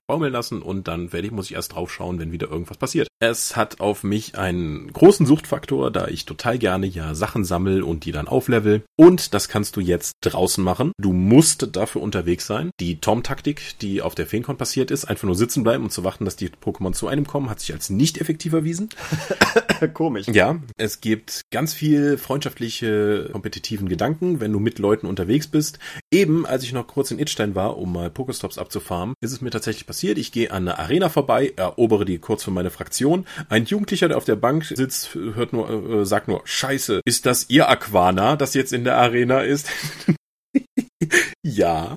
baumeln 0.08 0.34
lassen 0.34 0.62
und 0.62 0.88
dann 0.88 1.14
werde 1.14 1.28
ich, 1.28 1.34
muss 1.34 1.50
ich 1.50 1.56
erst 1.56 1.76
drauf 1.76 1.92
schauen, 1.92 2.20
wenn 2.20 2.32
wieder 2.32 2.50
irgendwas 2.50 2.78
passiert. 2.78 3.08
Es 3.20 3.56
hat 3.56 3.80
auf 3.80 4.04
mich 4.04 4.38
einen 4.38 4.94
großen 4.94 5.26
Suchtfaktor, 5.26 5.90
da 5.90 6.08
ich 6.08 6.26
total 6.26 6.60
gerne 6.60 6.86
ja 6.86 7.16
Sachen 7.16 7.46
sammel 7.46 7.82
und 7.82 8.06
die 8.06 8.12
dann 8.12 8.28
auflevel. 8.28 8.84
Und 8.96 9.34
das 9.34 9.50
kannst 9.50 9.76
du 9.76 9.82
jetzt 9.82 10.14
draußen 10.22 10.64
machen. 10.64 10.92
Du 11.00 11.14
musst 11.14 11.76
dafür 11.76 12.02
unterwegs 12.02 12.46
sein. 12.46 12.70
Die 12.80 13.00
Tom-Taktik, 13.00 13.80
die 13.82 14.02
auf 14.02 14.14
der 14.14 14.28
Feencon 14.28 14.58
passiert 14.58 14.92
ist, 14.92 15.06
einfach 15.06 15.24
nur 15.24 15.36
sitzen 15.36 15.64
bleiben 15.64 15.84
und 15.84 15.92
zu 15.92 16.04
warten, 16.04 16.26
dass 16.26 16.36
die 16.36 16.50
Pokémon 16.50 16.94
zu 16.94 17.08
einem 17.08 17.26
kommen, 17.26 17.50
hat 17.50 17.60
sich 17.60 17.74
als 17.74 17.90
nicht 17.90 18.20
effektiv 18.20 18.54
erwiesen. 18.54 18.90
Komisch. 19.94 20.28
Ja, 20.28 20.60
es 20.78 21.02
gibt 21.02 21.42
ganz 21.52 21.74
viel 21.74 22.18
freundschaftliche, 22.18 23.30
kompetitiven 23.32 23.90
Gedanken, 23.90 24.40
wenn 24.40 24.54
du 24.54 24.60
mit 24.60 24.78
Leuten 24.80 25.08
unterwegs 25.08 25.48
bist. 25.48 25.80
Eben, 26.12 26.27
als 26.46 26.64
ich 26.64 26.74
noch 26.74 26.88
kurz 26.88 27.12
in 27.12 27.20
Itstein 27.20 27.56
war, 27.56 27.78
um 27.78 27.94
mal 27.94 28.10
Pokestops 28.10 28.58
abzufarmen, 28.58 29.16
ist 29.22 29.32
es 29.32 29.42
mir 29.42 29.50
tatsächlich 29.50 29.86
passiert. 29.86 30.18
Ich 30.18 30.32
gehe 30.32 30.52
an 30.52 30.68
eine 30.68 30.80
Arena 30.80 31.10
vorbei, 31.10 31.54
erobere 31.56 32.06
die 32.06 32.20
kurz 32.20 32.44
für 32.44 32.52
meine 32.52 32.70
Fraktion. 32.70 33.26
Ein 33.50 33.66
Jugendlicher, 33.66 34.08
der 34.08 34.18
auf 34.18 34.26
der 34.26 34.36
Bank 34.36 34.66
sitzt, 34.66 35.16
hört 35.16 35.54
nur, 35.54 35.70
äh, 35.70 36.06
sagt 36.06 36.28
nur, 36.28 36.42
Scheiße, 36.44 37.02
ist 37.06 37.26
das 37.26 37.50
ihr 37.50 37.70
Aquana, 37.70 38.36
das 38.36 38.54
jetzt 38.54 38.74
in 38.74 38.84
der 38.84 38.98
Arena 38.98 39.42
ist? 39.42 39.70
ja. 41.44 41.96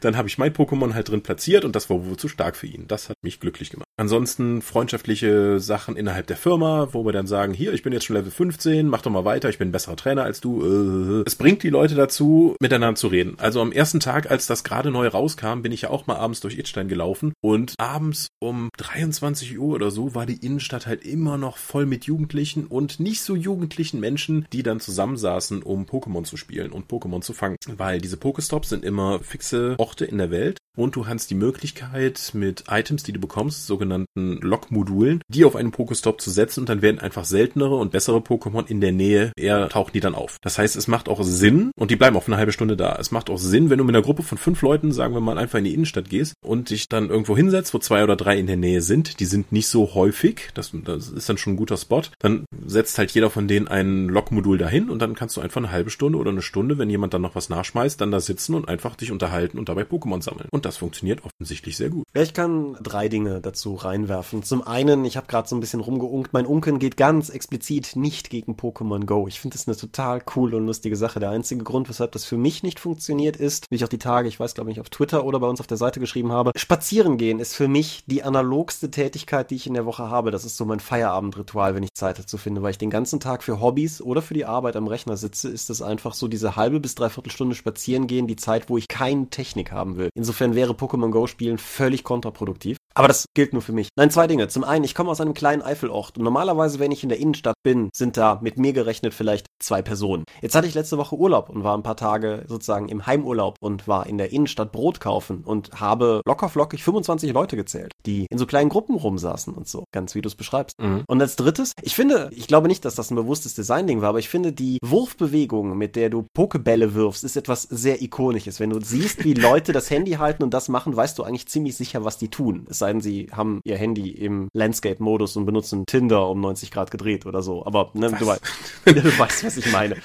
Dann 0.00 0.16
habe 0.16 0.28
ich 0.28 0.38
mein 0.38 0.52
Pokémon 0.52 0.94
halt 0.94 1.08
drin 1.08 1.22
platziert 1.22 1.64
und 1.64 1.74
das 1.74 1.90
war 1.90 2.04
wohl 2.04 2.16
zu 2.16 2.28
stark 2.28 2.56
für 2.56 2.66
ihn. 2.66 2.86
Das 2.88 3.08
hat 3.08 3.16
mich 3.22 3.40
glücklich 3.40 3.70
gemacht. 3.70 3.86
Ansonsten 3.96 4.62
freundschaftliche 4.62 5.60
Sachen 5.60 5.96
innerhalb 5.96 6.26
der 6.26 6.36
Firma, 6.36 6.88
wo 6.92 7.04
wir 7.04 7.12
dann 7.12 7.26
sagen, 7.26 7.54
hier, 7.54 7.72
ich 7.72 7.82
bin 7.82 7.92
jetzt 7.92 8.04
schon 8.04 8.16
Level 8.16 8.32
15, 8.32 8.88
mach 8.88 9.02
doch 9.02 9.10
mal 9.10 9.24
weiter, 9.24 9.48
ich 9.48 9.58
bin 9.58 9.68
ein 9.68 9.72
besserer 9.72 9.96
Trainer 9.96 10.24
als 10.24 10.40
du. 10.40 11.22
Äh. 11.22 11.22
Es 11.26 11.36
bringt 11.36 11.62
die 11.62 11.70
Leute 11.70 11.94
dazu, 11.94 12.56
miteinander 12.60 12.96
zu 12.96 13.06
reden. 13.06 13.36
Also 13.38 13.60
am 13.60 13.72
ersten 13.72 14.00
Tag, 14.00 14.30
als 14.30 14.46
das 14.46 14.64
gerade 14.64 14.90
neu 14.90 15.06
rauskam, 15.06 15.62
bin 15.62 15.72
ich 15.72 15.82
ja 15.82 15.90
auch 15.90 16.06
mal 16.06 16.16
abends 16.16 16.40
durch 16.40 16.58
Itstein 16.58 16.88
gelaufen 16.88 17.32
und 17.40 17.74
abends 17.78 18.28
um 18.40 18.68
23 18.78 19.58
Uhr 19.58 19.74
oder 19.74 19.90
so 19.90 20.14
war 20.14 20.26
die 20.26 20.44
Innenstadt 20.44 20.86
halt 20.86 21.04
immer 21.04 21.38
noch 21.38 21.56
voll 21.56 21.86
mit 21.86 22.04
Jugendlichen 22.04 22.66
und 22.66 22.98
nicht 22.98 23.22
so 23.22 23.36
jugendlichen 23.36 24.00
Menschen, 24.00 24.46
die 24.52 24.62
dann 24.62 24.80
zusammensaßen, 24.80 25.62
um 25.62 25.84
Pokémon 25.84 26.24
zu 26.24 26.36
spielen 26.36 26.72
und 26.72 26.90
Pokémon 26.90 27.22
zu 27.22 27.32
fangen. 27.32 27.56
Weil 27.84 28.00
diese 28.00 28.16
Pokestops 28.16 28.70
sind 28.70 28.82
immer 28.82 29.20
fixe 29.20 29.74
Orte 29.76 30.06
in 30.06 30.16
der 30.16 30.30
Welt 30.30 30.56
und 30.76 30.96
du 30.96 31.06
hast 31.06 31.30
die 31.30 31.34
Möglichkeit 31.34 32.30
mit 32.34 32.64
Items, 32.68 33.02
die 33.02 33.12
du 33.12 33.20
bekommst, 33.20 33.66
sogenannten 33.66 34.38
Lock-Modulen, 34.40 35.22
die 35.28 35.44
auf 35.44 35.56
einen 35.56 35.70
Pokestop 35.70 36.20
zu 36.20 36.30
setzen 36.30 36.60
und 36.60 36.68
dann 36.68 36.82
werden 36.82 36.98
einfach 36.98 37.24
seltenere 37.24 37.76
und 37.76 37.92
bessere 37.92 38.18
Pokémon 38.18 38.66
in 38.66 38.80
der 38.80 38.92
Nähe, 38.92 39.32
eher 39.36 39.68
tauchen 39.68 39.92
die 39.92 40.00
dann 40.00 40.14
auf. 40.14 40.38
Das 40.42 40.58
heißt, 40.58 40.76
es 40.76 40.88
macht 40.88 41.08
auch 41.08 41.22
Sinn 41.22 41.70
und 41.78 41.90
die 41.90 41.96
bleiben 41.96 42.16
auch 42.16 42.26
eine 42.26 42.36
halbe 42.36 42.52
Stunde 42.52 42.76
da. 42.76 42.96
Es 42.98 43.10
macht 43.10 43.30
auch 43.30 43.38
Sinn, 43.38 43.70
wenn 43.70 43.78
du 43.78 43.84
mit 43.84 43.94
einer 43.94 44.04
Gruppe 44.04 44.22
von 44.22 44.38
fünf 44.38 44.62
Leuten, 44.62 44.92
sagen 44.92 45.14
wir 45.14 45.20
mal, 45.20 45.38
einfach 45.38 45.58
in 45.58 45.64
die 45.64 45.74
Innenstadt 45.74 46.10
gehst 46.10 46.34
und 46.44 46.70
dich 46.70 46.88
dann 46.88 47.10
irgendwo 47.10 47.36
hinsetzt, 47.36 47.74
wo 47.74 47.78
zwei 47.78 48.02
oder 48.02 48.16
drei 48.16 48.36
in 48.38 48.46
der 48.46 48.56
Nähe 48.56 48.82
sind. 48.82 49.20
Die 49.20 49.24
sind 49.26 49.52
nicht 49.52 49.68
so 49.68 49.94
häufig. 49.94 50.50
Das, 50.54 50.72
das 50.84 51.08
ist 51.08 51.28
dann 51.28 51.38
schon 51.38 51.54
ein 51.54 51.56
guter 51.56 51.76
Spot. 51.76 52.02
Dann 52.18 52.44
setzt 52.66 52.98
halt 52.98 53.12
jeder 53.12 53.30
von 53.30 53.48
denen 53.48 53.68
ein 53.68 54.08
Lock-Modul 54.08 54.58
dahin 54.58 54.90
und 54.90 55.00
dann 55.00 55.14
kannst 55.14 55.36
du 55.36 55.40
einfach 55.40 55.60
eine 55.60 55.70
halbe 55.70 55.90
Stunde 55.90 56.18
oder 56.18 56.30
eine 56.30 56.42
Stunde, 56.42 56.78
wenn 56.78 56.90
jemand 56.90 57.14
dann 57.14 57.22
noch 57.22 57.34
was 57.34 57.48
nachschmeißt, 57.48 58.00
dann 58.00 58.10
da 58.10 58.20
sitzen 58.20 58.54
und 58.54 58.68
einfach 58.68 58.96
dich 58.96 59.12
unterhalten 59.12 59.58
und 59.58 59.68
dabei 59.68 59.82
Pokémon 59.82 60.22
sammeln. 60.22 60.48
Und 60.50 60.63
das 60.64 60.76
funktioniert 60.76 61.22
offensichtlich 61.24 61.76
sehr 61.76 61.90
gut. 61.90 62.04
Ich 62.14 62.34
kann 62.34 62.76
drei 62.82 63.08
Dinge 63.08 63.40
dazu 63.40 63.74
reinwerfen. 63.74 64.42
Zum 64.42 64.66
einen, 64.66 65.04
ich 65.04 65.16
habe 65.16 65.26
gerade 65.26 65.48
so 65.48 65.56
ein 65.56 65.60
bisschen 65.60 65.80
rumgeunkt, 65.80 66.32
mein 66.32 66.46
Unken 66.46 66.78
geht 66.78 66.96
ganz 66.96 67.28
explizit 67.28 67.96
nicht 67.96 68.30
gegen 68.30 68.54
Pokémon 68.54 69.04
Go. 69.04 69.28
Ich 69.28 69.40
finde 69.40 69.56
das 69.56 69.68
eine 69.68 69.76
total 69.76 70.20
coole 70.20 70.56
und 70.56 70.66
lustige 70.66 70.96
Sache. 70.96 71.20
Der 71.20 71.30
einzige 71.30 71.64
Grund, 71.64 71.88
weshalb 71.88 72.12
das 72.12 72.24
für 72.24 72.36
mich 72.36 72.62
nicht 72.62 72.80
funktioniert, 72.80 73.36
ist, 73.36 73.66
wie 73.70 73.76
ich 73.76 73.84
auch 73.84 73.88
die 73.88 73.98
Tage, 73.98 74.28
ich 74.28 74.40
weiß 74.40 74.54
glaube 74.54 74.70
ich 74.70 74.80
auf 74.80 74.90
Twitter 74.90 75.24
oder 75.24 75.40
bei 75.40 75.48
uns 75.48 75.60
auf 75.60 75.66
der 75.66 75.76
Seite 75.76 76.00
geschrieben 76.00 76.32
habe, 76.32 76.52
spazieren 76.56 77.18
gehen 77.18 77.38
ist 77.38 77.54
für 77.54 77.68
mich 77.68 78.04
die 78.06 78.22
analogste 78.22 78.90
Tätigkeit, 78.90 79.50
die 79.50 79.56
ich 79.56 79.66
in 79.66 79.74
der 79.74 79.86
Woche 79.86 80.08
habe. 80.08 80.30
Das 80.30 80.44
ist 80.44 80.56
so 80.56 80.64
mein 80.64 80.80
Feierabendritual, 80.80 81.74
wenn 81.74 81.82
ich 81.82 81.94
Zeit 81.94 82.18
dazu 82.18 82.38
finde, 82.38 82.62
weil 82.62 82.70
ich 82.70 82.78
den 82.78 82.90
ganzen 82.90 83.20
Tag 83.20 83.42
für 83.42 83.60
Hobbys 83.60 84.00
oder 84.00 84.22
für 84.22 84.34
die 84.34 84.44
Arbeit 84.44 84.76
am 84.76 84.86
Rechner 84.86 85.16
sitze, 85.16 85.48
ist 85.48 85.70
es 85.70 85.82
einfach 85.82 86.14
so 86.14 86.28
diese 86.28 86.56
halbe 86.56 86.80
bis 86.80 86.94
dreiviertel 86.94 87.30
Stunde 87.30 87.54
spazieren 87.54 88.06
gehen, 88.06 88.26
die 88.26 88.36
Zeit, 88.36 88.68
wo 88.68 88.78
ich 88.78 88.88
keine 88.88 89.28
Technik 89.28 89.72
haben 89.72 89.96
will. 89.96 90.10
Insofern 90.14 90.53
wäre 90.54 90.72
Pokémon 90.72 91.10
Go 91.10 91.26
spielen 91.26 91.58
völlig 91.58 92.04
kontraproduktiv. 92.04 92.76
Aber 92.94 93.08
das 93.08 93.26
gilt 93.34 93.52
nur 93.52 93.62
für 93.62 93.72
mich. 93.72 93.88
Nein, 93.96 94.10
zwei 94.10 94.26
Dinge. 94.26 94.48
Zum 94.48 94.62
einen, 94.62 94.84
ich 94.84 94.94
komme 94.94 95.10
aus 95.10 95.20
einem 95.20 95.34
kleinen 95.34 95.62
Eifelort 95.62 96.16
und 96.16 96.22
normalerweise, 96.22 96.78
wenn 96.78 96.92
ich 96.92 97.02
in 97.02 97.08
der 97.08 97.18
Innenstadt 97.18 97.56
bin, 97.64 97.90
sind 97.94 98.16
da 98.16 98.38
mit 98.40 98.56
mir 98.56 98.72
gerechnet 98.72 99.14
vielleicht 99.14 99.46
zwei 99.58 99.82
Personen. 99.82 100.24
Jetzt 100.42 100.54
hatte 100.54 100.68
ich 100.68 100.74
letzte 100.74 100.96
Woche 100.96 101.16
Urlaub 101.16 101.50
und 101.50 101.64
war 101.64 101.76
ein 101.76 101.82
paar 101.82 101.96
Tage 101.96 102.44
sozusagen 102.46 102.88
im 102.88 103.06
Heimurlaub 103.06 103.56
und 103.60 103.88
war 103.88 104.06
in 104.06 104.18
der 104.18 104.32
Innenstadt 104.32 104.70
Brot 104.70 105.00
kaufen 105.00 105.42
und 105.44 105.80
habe 105.80 106.20
locker 106.24 106.48
flockig 106.48 106.84
25 106.84 107.32
Leute 107.32 107.56
gezählt, 107.56 107.92
die 108.06 108.26
in 108.30 108.38
so 108.38 108.46
kleinen 108.46 108.68
Gruppen 108.68 108.96
rumsaßen 108.96 109.52
und 109.54 109.66
so. 109.66 109.84
Ganz 109.92 110.14
wie 110.14 110.22
du 110.22 110.28
es 110.28 110.36
beschreibst. 110.36 110.80
Mhm. 110.80 111.02
Und 111.08 111.20
als 111.20 111.34
drittes, 111.36 111.72
ich 111.82 111.96
finde, 111.96 112.30
ich 112.32 112.46
glaube 112.46 112.68
nicht, 112.68 112.84
dass 112.84 112.94
das 112.94 113.10
ein 113.10 113.16
bewusstes 113.16 113.54
Design-Ding 113.54 114.02
war, 114.02 114.10
aber 114.10 114.20
ich 114.20 114.28
finde, 114.28 114.52
die 114.52 114.78
Wurfbewegung, 114.84 115.76
mit 115.76 115.96
der 115.96 116.10
du 116.10 116.26
Pokebälle 116.34 116.94
wirfst, 116.94 117.24
ist 117.24 117.36
etwas 117.36 117.62
sehr 117.62 118.02
Ikonisches. 118.02 118.60
Wenn 118.60 118.70
du 118.70 118.80
siehst, 118.80 119.24
wie 119.24 119.34
Leute 119.34 119.72
das 119.72 119.90
Handy 119.90 120.12
halten 120.12 120.44
und 120.44 120.54
das 120.54 120.68
machen, 120.68 120.94
weißt 120.94 121.18
du 121.18 121.24
eigentlich 121.24 121.48
ziemlich 121.48 121.76
sicher, 121.76 122.04
was 122.04 122.18
die 122.18 122.28
tun. 122.28 122.66
Es 122.70 122.83
sei 122.84 122.92
denn, 122.92 123.00
sie 123.00 123.28
haben 123.32 123.60
ihr 123.64 123.78
Handy 123.78 124.10
im 124.10 124.48
Landscape-Modus 124.52 125.36
und 125.36 125.46
benutzen 125.46 125.86
Tinder 125.86 126.28
um 126.28 126.40
90 126.40 126.70
Grad 126.70 126.90
gedreht 126.90 127.24
oder 127.24 127.42
so. 127.42 127.64
Aber 127.64 127.90
ne, 127.94 128.12
du, 128.12 128.26
weißt, 128.26 128.42
du 128.84 129.18
weißt, 129.18 129.44
was 129.44 129.56
ich 129.56 129.72
meine. 129.72 129.96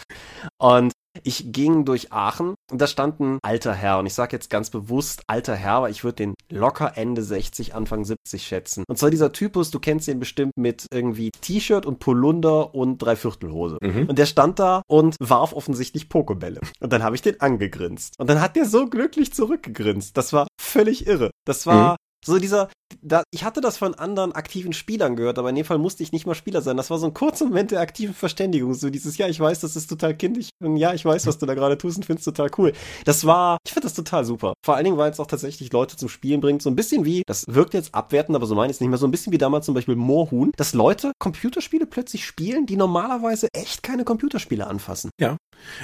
Und 0.58 0.94
Ich 1.24 1.52
ging 1.52 1.86
durch 1.86 2.12
Aachen 2.12 2.54
und 2.72 2.80
da 2.80 2.88
stand 2.88 3.20
ein 3.20 3.40
alter 3.42 3.74
Herr 3.74 4.00
und 4.00 4.06
ich 4.06 4.14
sage 4.14 4.36
jetzt 4.36 4.50
ganz 4.50 4.70
bewusst 4.70 5.24
alter 5.28 5.56
Herr, 5.56 5.82
weil 5.82 5.92
ich 5.92 6.04
würde 6.04 6.18
den 6.18 6.34
locker 6.50 6.94
Ende 6.96 7.24
60, 7.24 7.74
Anfang 7.76 8.06
70 8.06 8.44
schätzen. 8.44 8.84
Und 8.88 8.98
zwar 8.98 9.10
dieser 9.10 9.32
Typus, 9.32 9.72
du 9.72 9.80
kennst 9.80 10.08
ihn 10.08 10.20
bestimmt 10.20 10.54
mit 10.56 10.86
irgendwie 10.94 11.32
T-Shirt 11.42 11.86
und 11.86 12.00
Polunder 12.00 12.74
und 12.76 13.00
Dreiviertelhose. 13.00 13.80
Mhm. 13.82 14.08
Und 14.08 14.20
der 14.20 14.28
stand 14.28 14.60
da 14.60 14.82
und 14.88 15.16
warf 15.20 15.54
offensichtlich 15.54 16.10
Pokebälle. 16.10 16.62
Und 16.80 16.94
dann 16.94 17.04
habe 17.04 17.16
ich 17.16 17.22
den 17.22 17.42
angegrinst. 17.42 18.14
Und 18.20 18.30
dann 18.30 18.40
hat 18.40 18.56
der 18.56 18.66
so 18.66 18.88
glücklich 18.88 19.34
zurückgegrinst. 19.34 20.16
Das 20.16 20.32
war 20.32 20.48
völlig 20.62 21.08
irre. 21.08 21.32
Das 21.46 21.66
war 21.66 21.94
mhm. 21.94 21.98
So 22.26 22.38
dieser, 22.38 22.70
da, 23.02 23.24
ich 23.32 23.44
hatte 23.44 23.62
das 23.62 23.78
von 23.78 23.94
anderen 23.96 24.34
aktiven 24.34 24.74
Spielern 24.74 25.16
gehört, 25.16 25.40
aber 25.40 25.50
in 25.50 25.56
dem 25.56 25.66
Fall 25.66 25.78
musste 25.78 26.04
ich 26.04 26.12
nicht 26.12 26.26
mal 26.26 26.36
Spieler 26.36 26.62
sein. 26.62 26.78
Das 26.78 26.90
war 26.90 26.98
so 26.98 27.06
ein 27.06 27.14
kurzer 27.14 27.46
Moment 27.46 27.72
der 27.72 27.80
aktiven 27.80 28.14
Verständigung. 28.14 28.74
So 28.74 28.90
dieses, 28.90 29.18
ja, 29.18 29.28
ich 29.28 29.40
weiß, 29.40 29.62
das 29.62 29.76
ist 29.76 29.88
total 29.88 30.16
kindisch 30.16 30.50
und 30.64 30.76
ja, 30.76 30.94
ich 30.94 31.06
weiß, 31.06 31.28
was 31.28 31.38
du 31.38 31.46
da 31.46 31.54
gerade 31.54 31.78
tust 31.78 31.98
und 31.98 32.06
find's 32.06 32.26
total 32.26 32.50
cool. 32.58 32.74
Das 33.06 33.26
war, 33.26 33.58
ich 33.66 33.72
finde 33.72 33.88
das 33.88 33.94
total 33.94 34.26
super. 34.26 34.54
Vor 34.66 34.76
allen 34.76 34.86
Dingen, 34.86 34.98
weil 34.98 35.12
es 35.12 35.20
auch 35.20 35.28
tatsächlich 35.28 35.72
Leute 35.72 35.96
zum 35.98 36.10
Spielen 36.10 36.42
bringt. 36.42 36.62
So 36.62 36.70
ein 36.70 36.76
bisschen 36.76 37.06
wie, 37.06 37.24
das 37.26 37.46
wirkt 37.48 37.74
jetzt 37.74 37.96
abwertend, 37.96 38.36
aber 38.36 38.46
so 38.46 38.56
meine 38.56 38.72
ich 38.72 38.78
es 38.78 38.82
nicht 38.82 38.90
mehr, 38.90 38.98
so 38.98 39.08
ein 39.08 39.12
bisschen 39.12 39.32
wie 39.32 39.38
damals 39.38 39.66
zum 39.66 39.76
Beispiel 39.76 39.96
Moorhuhn, 39.96 40.52
dass 40.58 40.74
Leute 40.74 41.14
Computerspiele 41.20 41.86
plötzlich 41.86 42.26
spielen, 42.26 42.66
die 42.66 42.76
normalerweise 42.76 43.48
echt 43.54 43.84
keine 43.84 44.04
Computerspiele 44.04 44.68
anfassen. 44.68 45.10
Ja. 45.20 45.38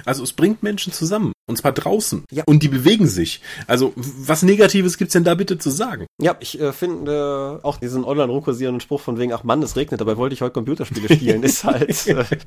Also 0.06 0.24
es 0.24 0.34
bringt 0.34 0.64
Menschen 0.64 0.92
zusammen. 0.92 1.32
Und 1.48 1.58
zwar 1.58 1.74
draußen. 1.74 2.26
Ja. 2.32 2.44
Und 2.46 2.64
die 2.64 2.68
bewegen 2.68 3.08
sich. 3.08 3.42
Also, 3.68 3.94
was 3.96 4.42
Negatives 4.42 4.98
gibt's 4.98 5.14
denn 5.14 5.24
da 5.24 5.36
bitte 5.36 5.58
zu 5.60 5.70
sagen? 5.70 6.08
Ja, 6.20 6.36
ich 6.40 6.60
äh, 6.60 6.74
finde 6.74 7.60
äh, 7.62 7.66
auch 7.66 7.78
diesen 7.78 8.04
online 8.04 8.32
rumkursierenden 8.32 8.82
Spruch 8.82 9.02
von 9.02 9.20
wegen, 9.20 9.32
ach 9.32 9.44
Mann, 9.44 9.62
es 9.62 9.76
regnet, 9.76 10.02
dabei 10.02 10.18
wollte 10.18 10.34
ich 10.34 10.42
heute 10.42 10.54
Computerspiele 10.54 11.14
spielen, 11.16 11.44
ist 11.44 11.64
halt. 11.64 11.86
Äh, 12.16 12.38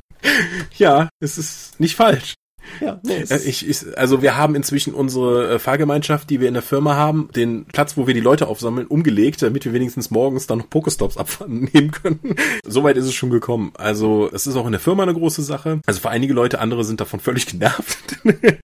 ja, 0.76 1.08
es 1.20 1.38
ist 1.38 1.78
nicht 1.78 1.94
falsch. 1.94 2.34
Ja, 2.80 3.00
nee, 3.04 3.24
äh, 3.28 3.40
ich, 3.44 3.68
ich, 3.68 3.98
also 3.98 4.22
wir 4.22 4.36
haben 4.36 4.54
inzwischen 4.54 4.94
unsere 4.94 5.54
äh, 5.54 5.58
Fahrgemeinschaft, 5.58 6.30
die 6.30 6.40
wir 6.40 6.48
in 6.48 6.54
der 6.54 6.62
Firma 6.62 6.94
haben, 6.94 7.28
den 7.34 7.64
Platz, 7.64 7.96
wo 7.96 8.06
wir 8.06 8.14
die 8.14 8.20
Leute 8.20 8.46
aufsammeln, 8.46 8.86
umgelegt, 8.86 9.42
damit 9.42 9.64
wir 9.64 9.72
wenigstens 9.72 10.10
morgens 10.10 10.46
dann 10.46 10.58
noch 10.58 10.70
Pokestops 10.70 11.16
abnehmen 11.16 11.90
können. 11.90 12.36
Soweit 12.66 12.96
ist 12.96 13.06
es 13.06 13.14
schon 13.14 13.30
gekommen. 13.30 13.72
Also 13.76 14.30
es 14.32 14.46
ist 14.46 14.56
auch 14.56 14.66
in 14.66 14.72
der 14.72 14.80
Firma 14.80 15.02
eine 15.02 15.14
große 15.14 15.42
Sache. 15.42 15.80
Also 15.86 16.00
für 16.00 16.10
einige 16.10 16.34
Leute, 16.34 16.60
andere 16.60 16.84
sind 16.84 17.00
davon 17.00 17.20
völlig 17.20 17.46
genervt. 17.46 17.98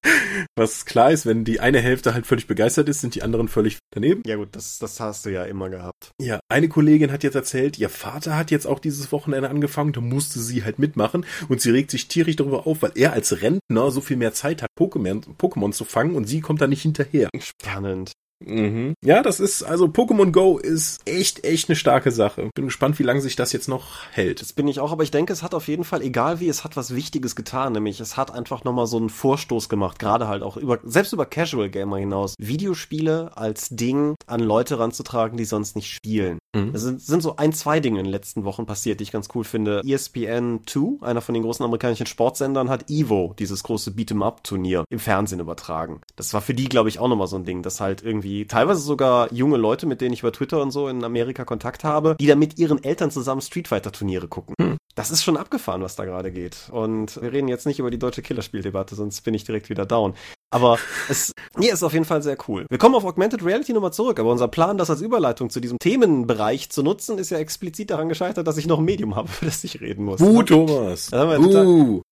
Was 0.57 0.85
klar 0.85 1.11
ist, 1.11 1.27
wenn 1.27 1.45
die 1.45 1.61
eine 1.61 1.81
Hälfte 1.81 2.14
halt 2.14 2.27
völlig 2.27 2.47
begeistert 2.47 2.88
ist, 2.88 3.01
sind 3.01 3.14
die 3.14 3.23
anderen 3.23 3.49
völlig 3.49 3.79
daneben. 3.90 4.23
Ja 4.27 4.37
gut, 4.37 4.49
das, 4.53 4.79
das 4.79 5.01
hast 5.01 5.27
du 5.27 5.31
ja 5.31 5.45
immer 5.45 5.69
gehabt. 5.71 6.11
Ja, 6.21 6.40
eine 6.49 6.69
Kollegin 6.69 7.11
hat 7.11 7.25
jetzt 7.25 7.35
erzählt, 7.35 7.79
ihr 7.79 7.88
Vater 7.88 8.37
hat 8.37 8.51
jetzt 8.51 8.67
auch 8.67 8.79
dieses 8.79 9.11
Wochenende 9.12 9.51
angefangen, 9.51 9.93
da 9.93 10.01
musste 10.01 10.38
sie 10.38 10.64
halt 10.64 10.79
mitmachen 10.79 11.27
und 11.49 11.61
sie 11.61 11.71
regt 11.71 11.90
sich 11.90 12.09
tierisch 12.09 12.37
darüber 12.37 12.67
auf, 12.67 12.83
weil 12.83 12.93
er 12.95 13.12
als 13.12 13.43
Rentner 13.43 13.90
so 13.95 14.03
viel 14.03 14.19
mehr 14.19 14.35
Zeit 14.35 14.63
hat, 14.63 14.69
Pokémon, 14.79 15.25
Pokémon 15.39 15.73
zu 15.73 15.85
fangen 15.85 16.15
und 16.15 16.27
sie 16.27 16.41
kommt 16.41 16.61
da 16.61 16.67
nicht 16.67 16.83
hinterher. 16.83 17.31
Spannend. 17.39 18.13
Mhm. 18.45 18.95
Ja, 19.05 19.23
das 19.23 19.41
ist, 19.41 19.63
also 19.63 19.87
Pokémon 19.87 20.33
Go 20.33 20.59
ist 20.59 21.01
echt, 21.07 21.45
echt 21.45 21.69
eine 21.69 21.77
starke 21.77 22.11
Sache. 22.11 22.51
Bin 22.55 22.67
gespannt, 22.67 22.99
wie 22.99 23.05
lange 23.05 23.21
sich 23.21 23.37
das 23.37 23.53
jetzt 23.53 23.69
noch 23.69 24.07
hält. 24.11 24.41
Das 24.41 24.53
bin 24.53 24.69
ich 24.69 24.81
auch, 24.81 24.93
aber 24.93 25.03
ich 25.03 25.11
denke, 25.11 25.33
es 25.33 25.43
hat 25.43 25.55
auf 25.55 25.69
jeden 25.69 25.85
Fall, 25.85 26.03
egal 26.03 26.41
wie, 26.41 26.49
es 26.49 26.65
hat 26.65 26.77
was 26.77 26.95
Wichtiges 26.95 27.37
getan, 27.37 27.73
nämlich 27.73 28.01
es 28.01 28.17
hat 28.17 28.31
einfach 28.31 28.65
nochmal 28.65 28.87
so 28.87 28.97
einen 28.97 29.09
Vorstoß 29.09 29.69
gemacht, 29.69 29.99
gerade 29.99 30.29
halt 30.29 30.43
auch 30.43 30.57
über, 30.57 30.81
selbst 30.85 31.13
über 31.13 31.27
Casual 31.27 31.71
Gamer 31.71 31.99
hinaus, 31.99 32.35
Videospiele 32.39 33.37
als 33.37 33.69
Ding 33.71 34.15
an 34.27 34.41
Leute 34.41 34.79
ranzutragen, 34.79 35.39
die 35.39 35.45
sonst 35.45 35.77
nicht 35.77 35.91
spielen. 35.91 36.39
Mhm. 36.55 36.71
Es 36.75 36.83
sind, 36.83 37.01
sind 37.01 37.23
so 37.23 37.37
ein, 37.37 37.53
zwei 37.53 37.81
Dinge 37.81 37.99
in 37.99 38.07
den 38.07 38.12
letzten 38.12 38.45
Wochen 38.45 38.67
passiert, 38.67 39.01
die 39.01 39.05
ich 39.05 39.12
ganz 39.12 39.29
cool 39.35 39.45
finde. 39.45 39.83
ESPN 39.85 40.61
2, 40.67 41.07
einer 41.07 41.21
von 41.21 41.35
den 41.35 41.43
großen 41.43 41.64
amerikanischen 41.64 42.07
Sportsendern, 42.07 42.71
hat 42.71 42.90
Evo, 42.90 43.35
dieses 43.38 43.62
große 43.62 43.90
Beat'em-up-Turnier, 43.90 44.85
im 44.88 44.99
Fernsehen 44.99 45.40
übertragen. 45.40 46.01
Das 46.17 46.33
war 46.33 46.40
für 46.40 46.55
die, 46.55 46.69
glaube 46.69 46.88
ich, 46.88 46.99
auch 46.99 47.09
nochmal 47.09 47.27
so 47.27 47.37
ein 47.37 47.45
Ding, 47.45 47.62
dass 47.62 47.81
halt 47.81 48.03
irgendwie 48.03 48.47
teilweise 48.47 48.81
sogar 48.81 49.33
junge 49.33 49.57
Leute, 49.57 49.87
mit 49.87 50.01
denen 50.01 50.14
ich 50.14 50.21
über 50.21 50.33
Twitter 50.33 50.62
und 50.62 50.71
so 50.71 50.88
in 50.88 51.05
Amerika 51.05 51.45
Kontakt 51.45 51.85
habe, 51.85 52.17
die 52.21 52.27
da 52.27 52.37
mit 52.37 52.59
ihren 52.59 52.83
Eltern 52.83 53.11
zusammen 53.11 53.40
Street 53.40 53.69
Fighter 53.69 53.93
Turniere 53.93 54.29
gucken. 54.29 54.55
Mhm. 54.59 54.77
Das 54.95 55.11
ist 55.11 55.25
schon 55.25 55.37
abgefahren, 55.37 55.83
was 55.83 55.97
da 55.97 56.05
gerade 56.05 56.31
geht. 56.31 56.69
Und 56.71 57.21
wir 57.21 57.33
reden 57.33 57.49
jetzt 57.49 57.67
nicht 57.67 57.81
über 57.81 57.90
die 57.90 57.99
deutsche 57.99 58.23
Killerspieldebatte, 58.23 58.95
sonst 58.95 59.23
bin 59.23 59.35
ich 59.35 59.45
direkt 59.45 59.69
wieder 59.69 59.87
down. 59.87 60.14
Aber 60.55 60.79
es 61.09 61.33
nee, 61.59 61.69
ist 61.69 61.83
auf 61.83 61.93
jeden 61.93 62.05
Fall 62.05 62.23
sehr 62.23 62.37
cool. 62.47 62.64
Wir 62.71 62.79
kommen 62.79 62.95
auf 62.95 63.05
Augmented 63.05 63.45
Reality 63.45 63.73
nochmal 63.73 63.93
zurück, 63.93 64.21
aber 64.21 64.31
unser 64.31 64.47
Plan, 64.47 64.79
das 64.79 64.88
als 64.88 65.01
Überleitung 65.01 65.51
zu 65.51 65.59
diesem 65.59 65.81
Themenbereich 65.81 66.71
zu 66.71 66.85
nutzen, 66.85 67.19
ist 67.19 67.31
ja 67.31 67.38
explizit 67.38 67.90
daran 67.90 68.09
gescheitert, 68.09 68.47
dass 68.47 68.57
ich 68.57 68.69
noch 68.69 68.79
ein 68.79 68.85
Medium 68.85 69.17
habe, 69.17 69.27
für 69.33 69.47
das 69.47 69.64
ich 69.64 69.81
reden 69.81 70.05
muss. 70.05 70.21
Uh, 70.21 70.45
Thomas. 70.45 71.12
Uh. 71.12 72.03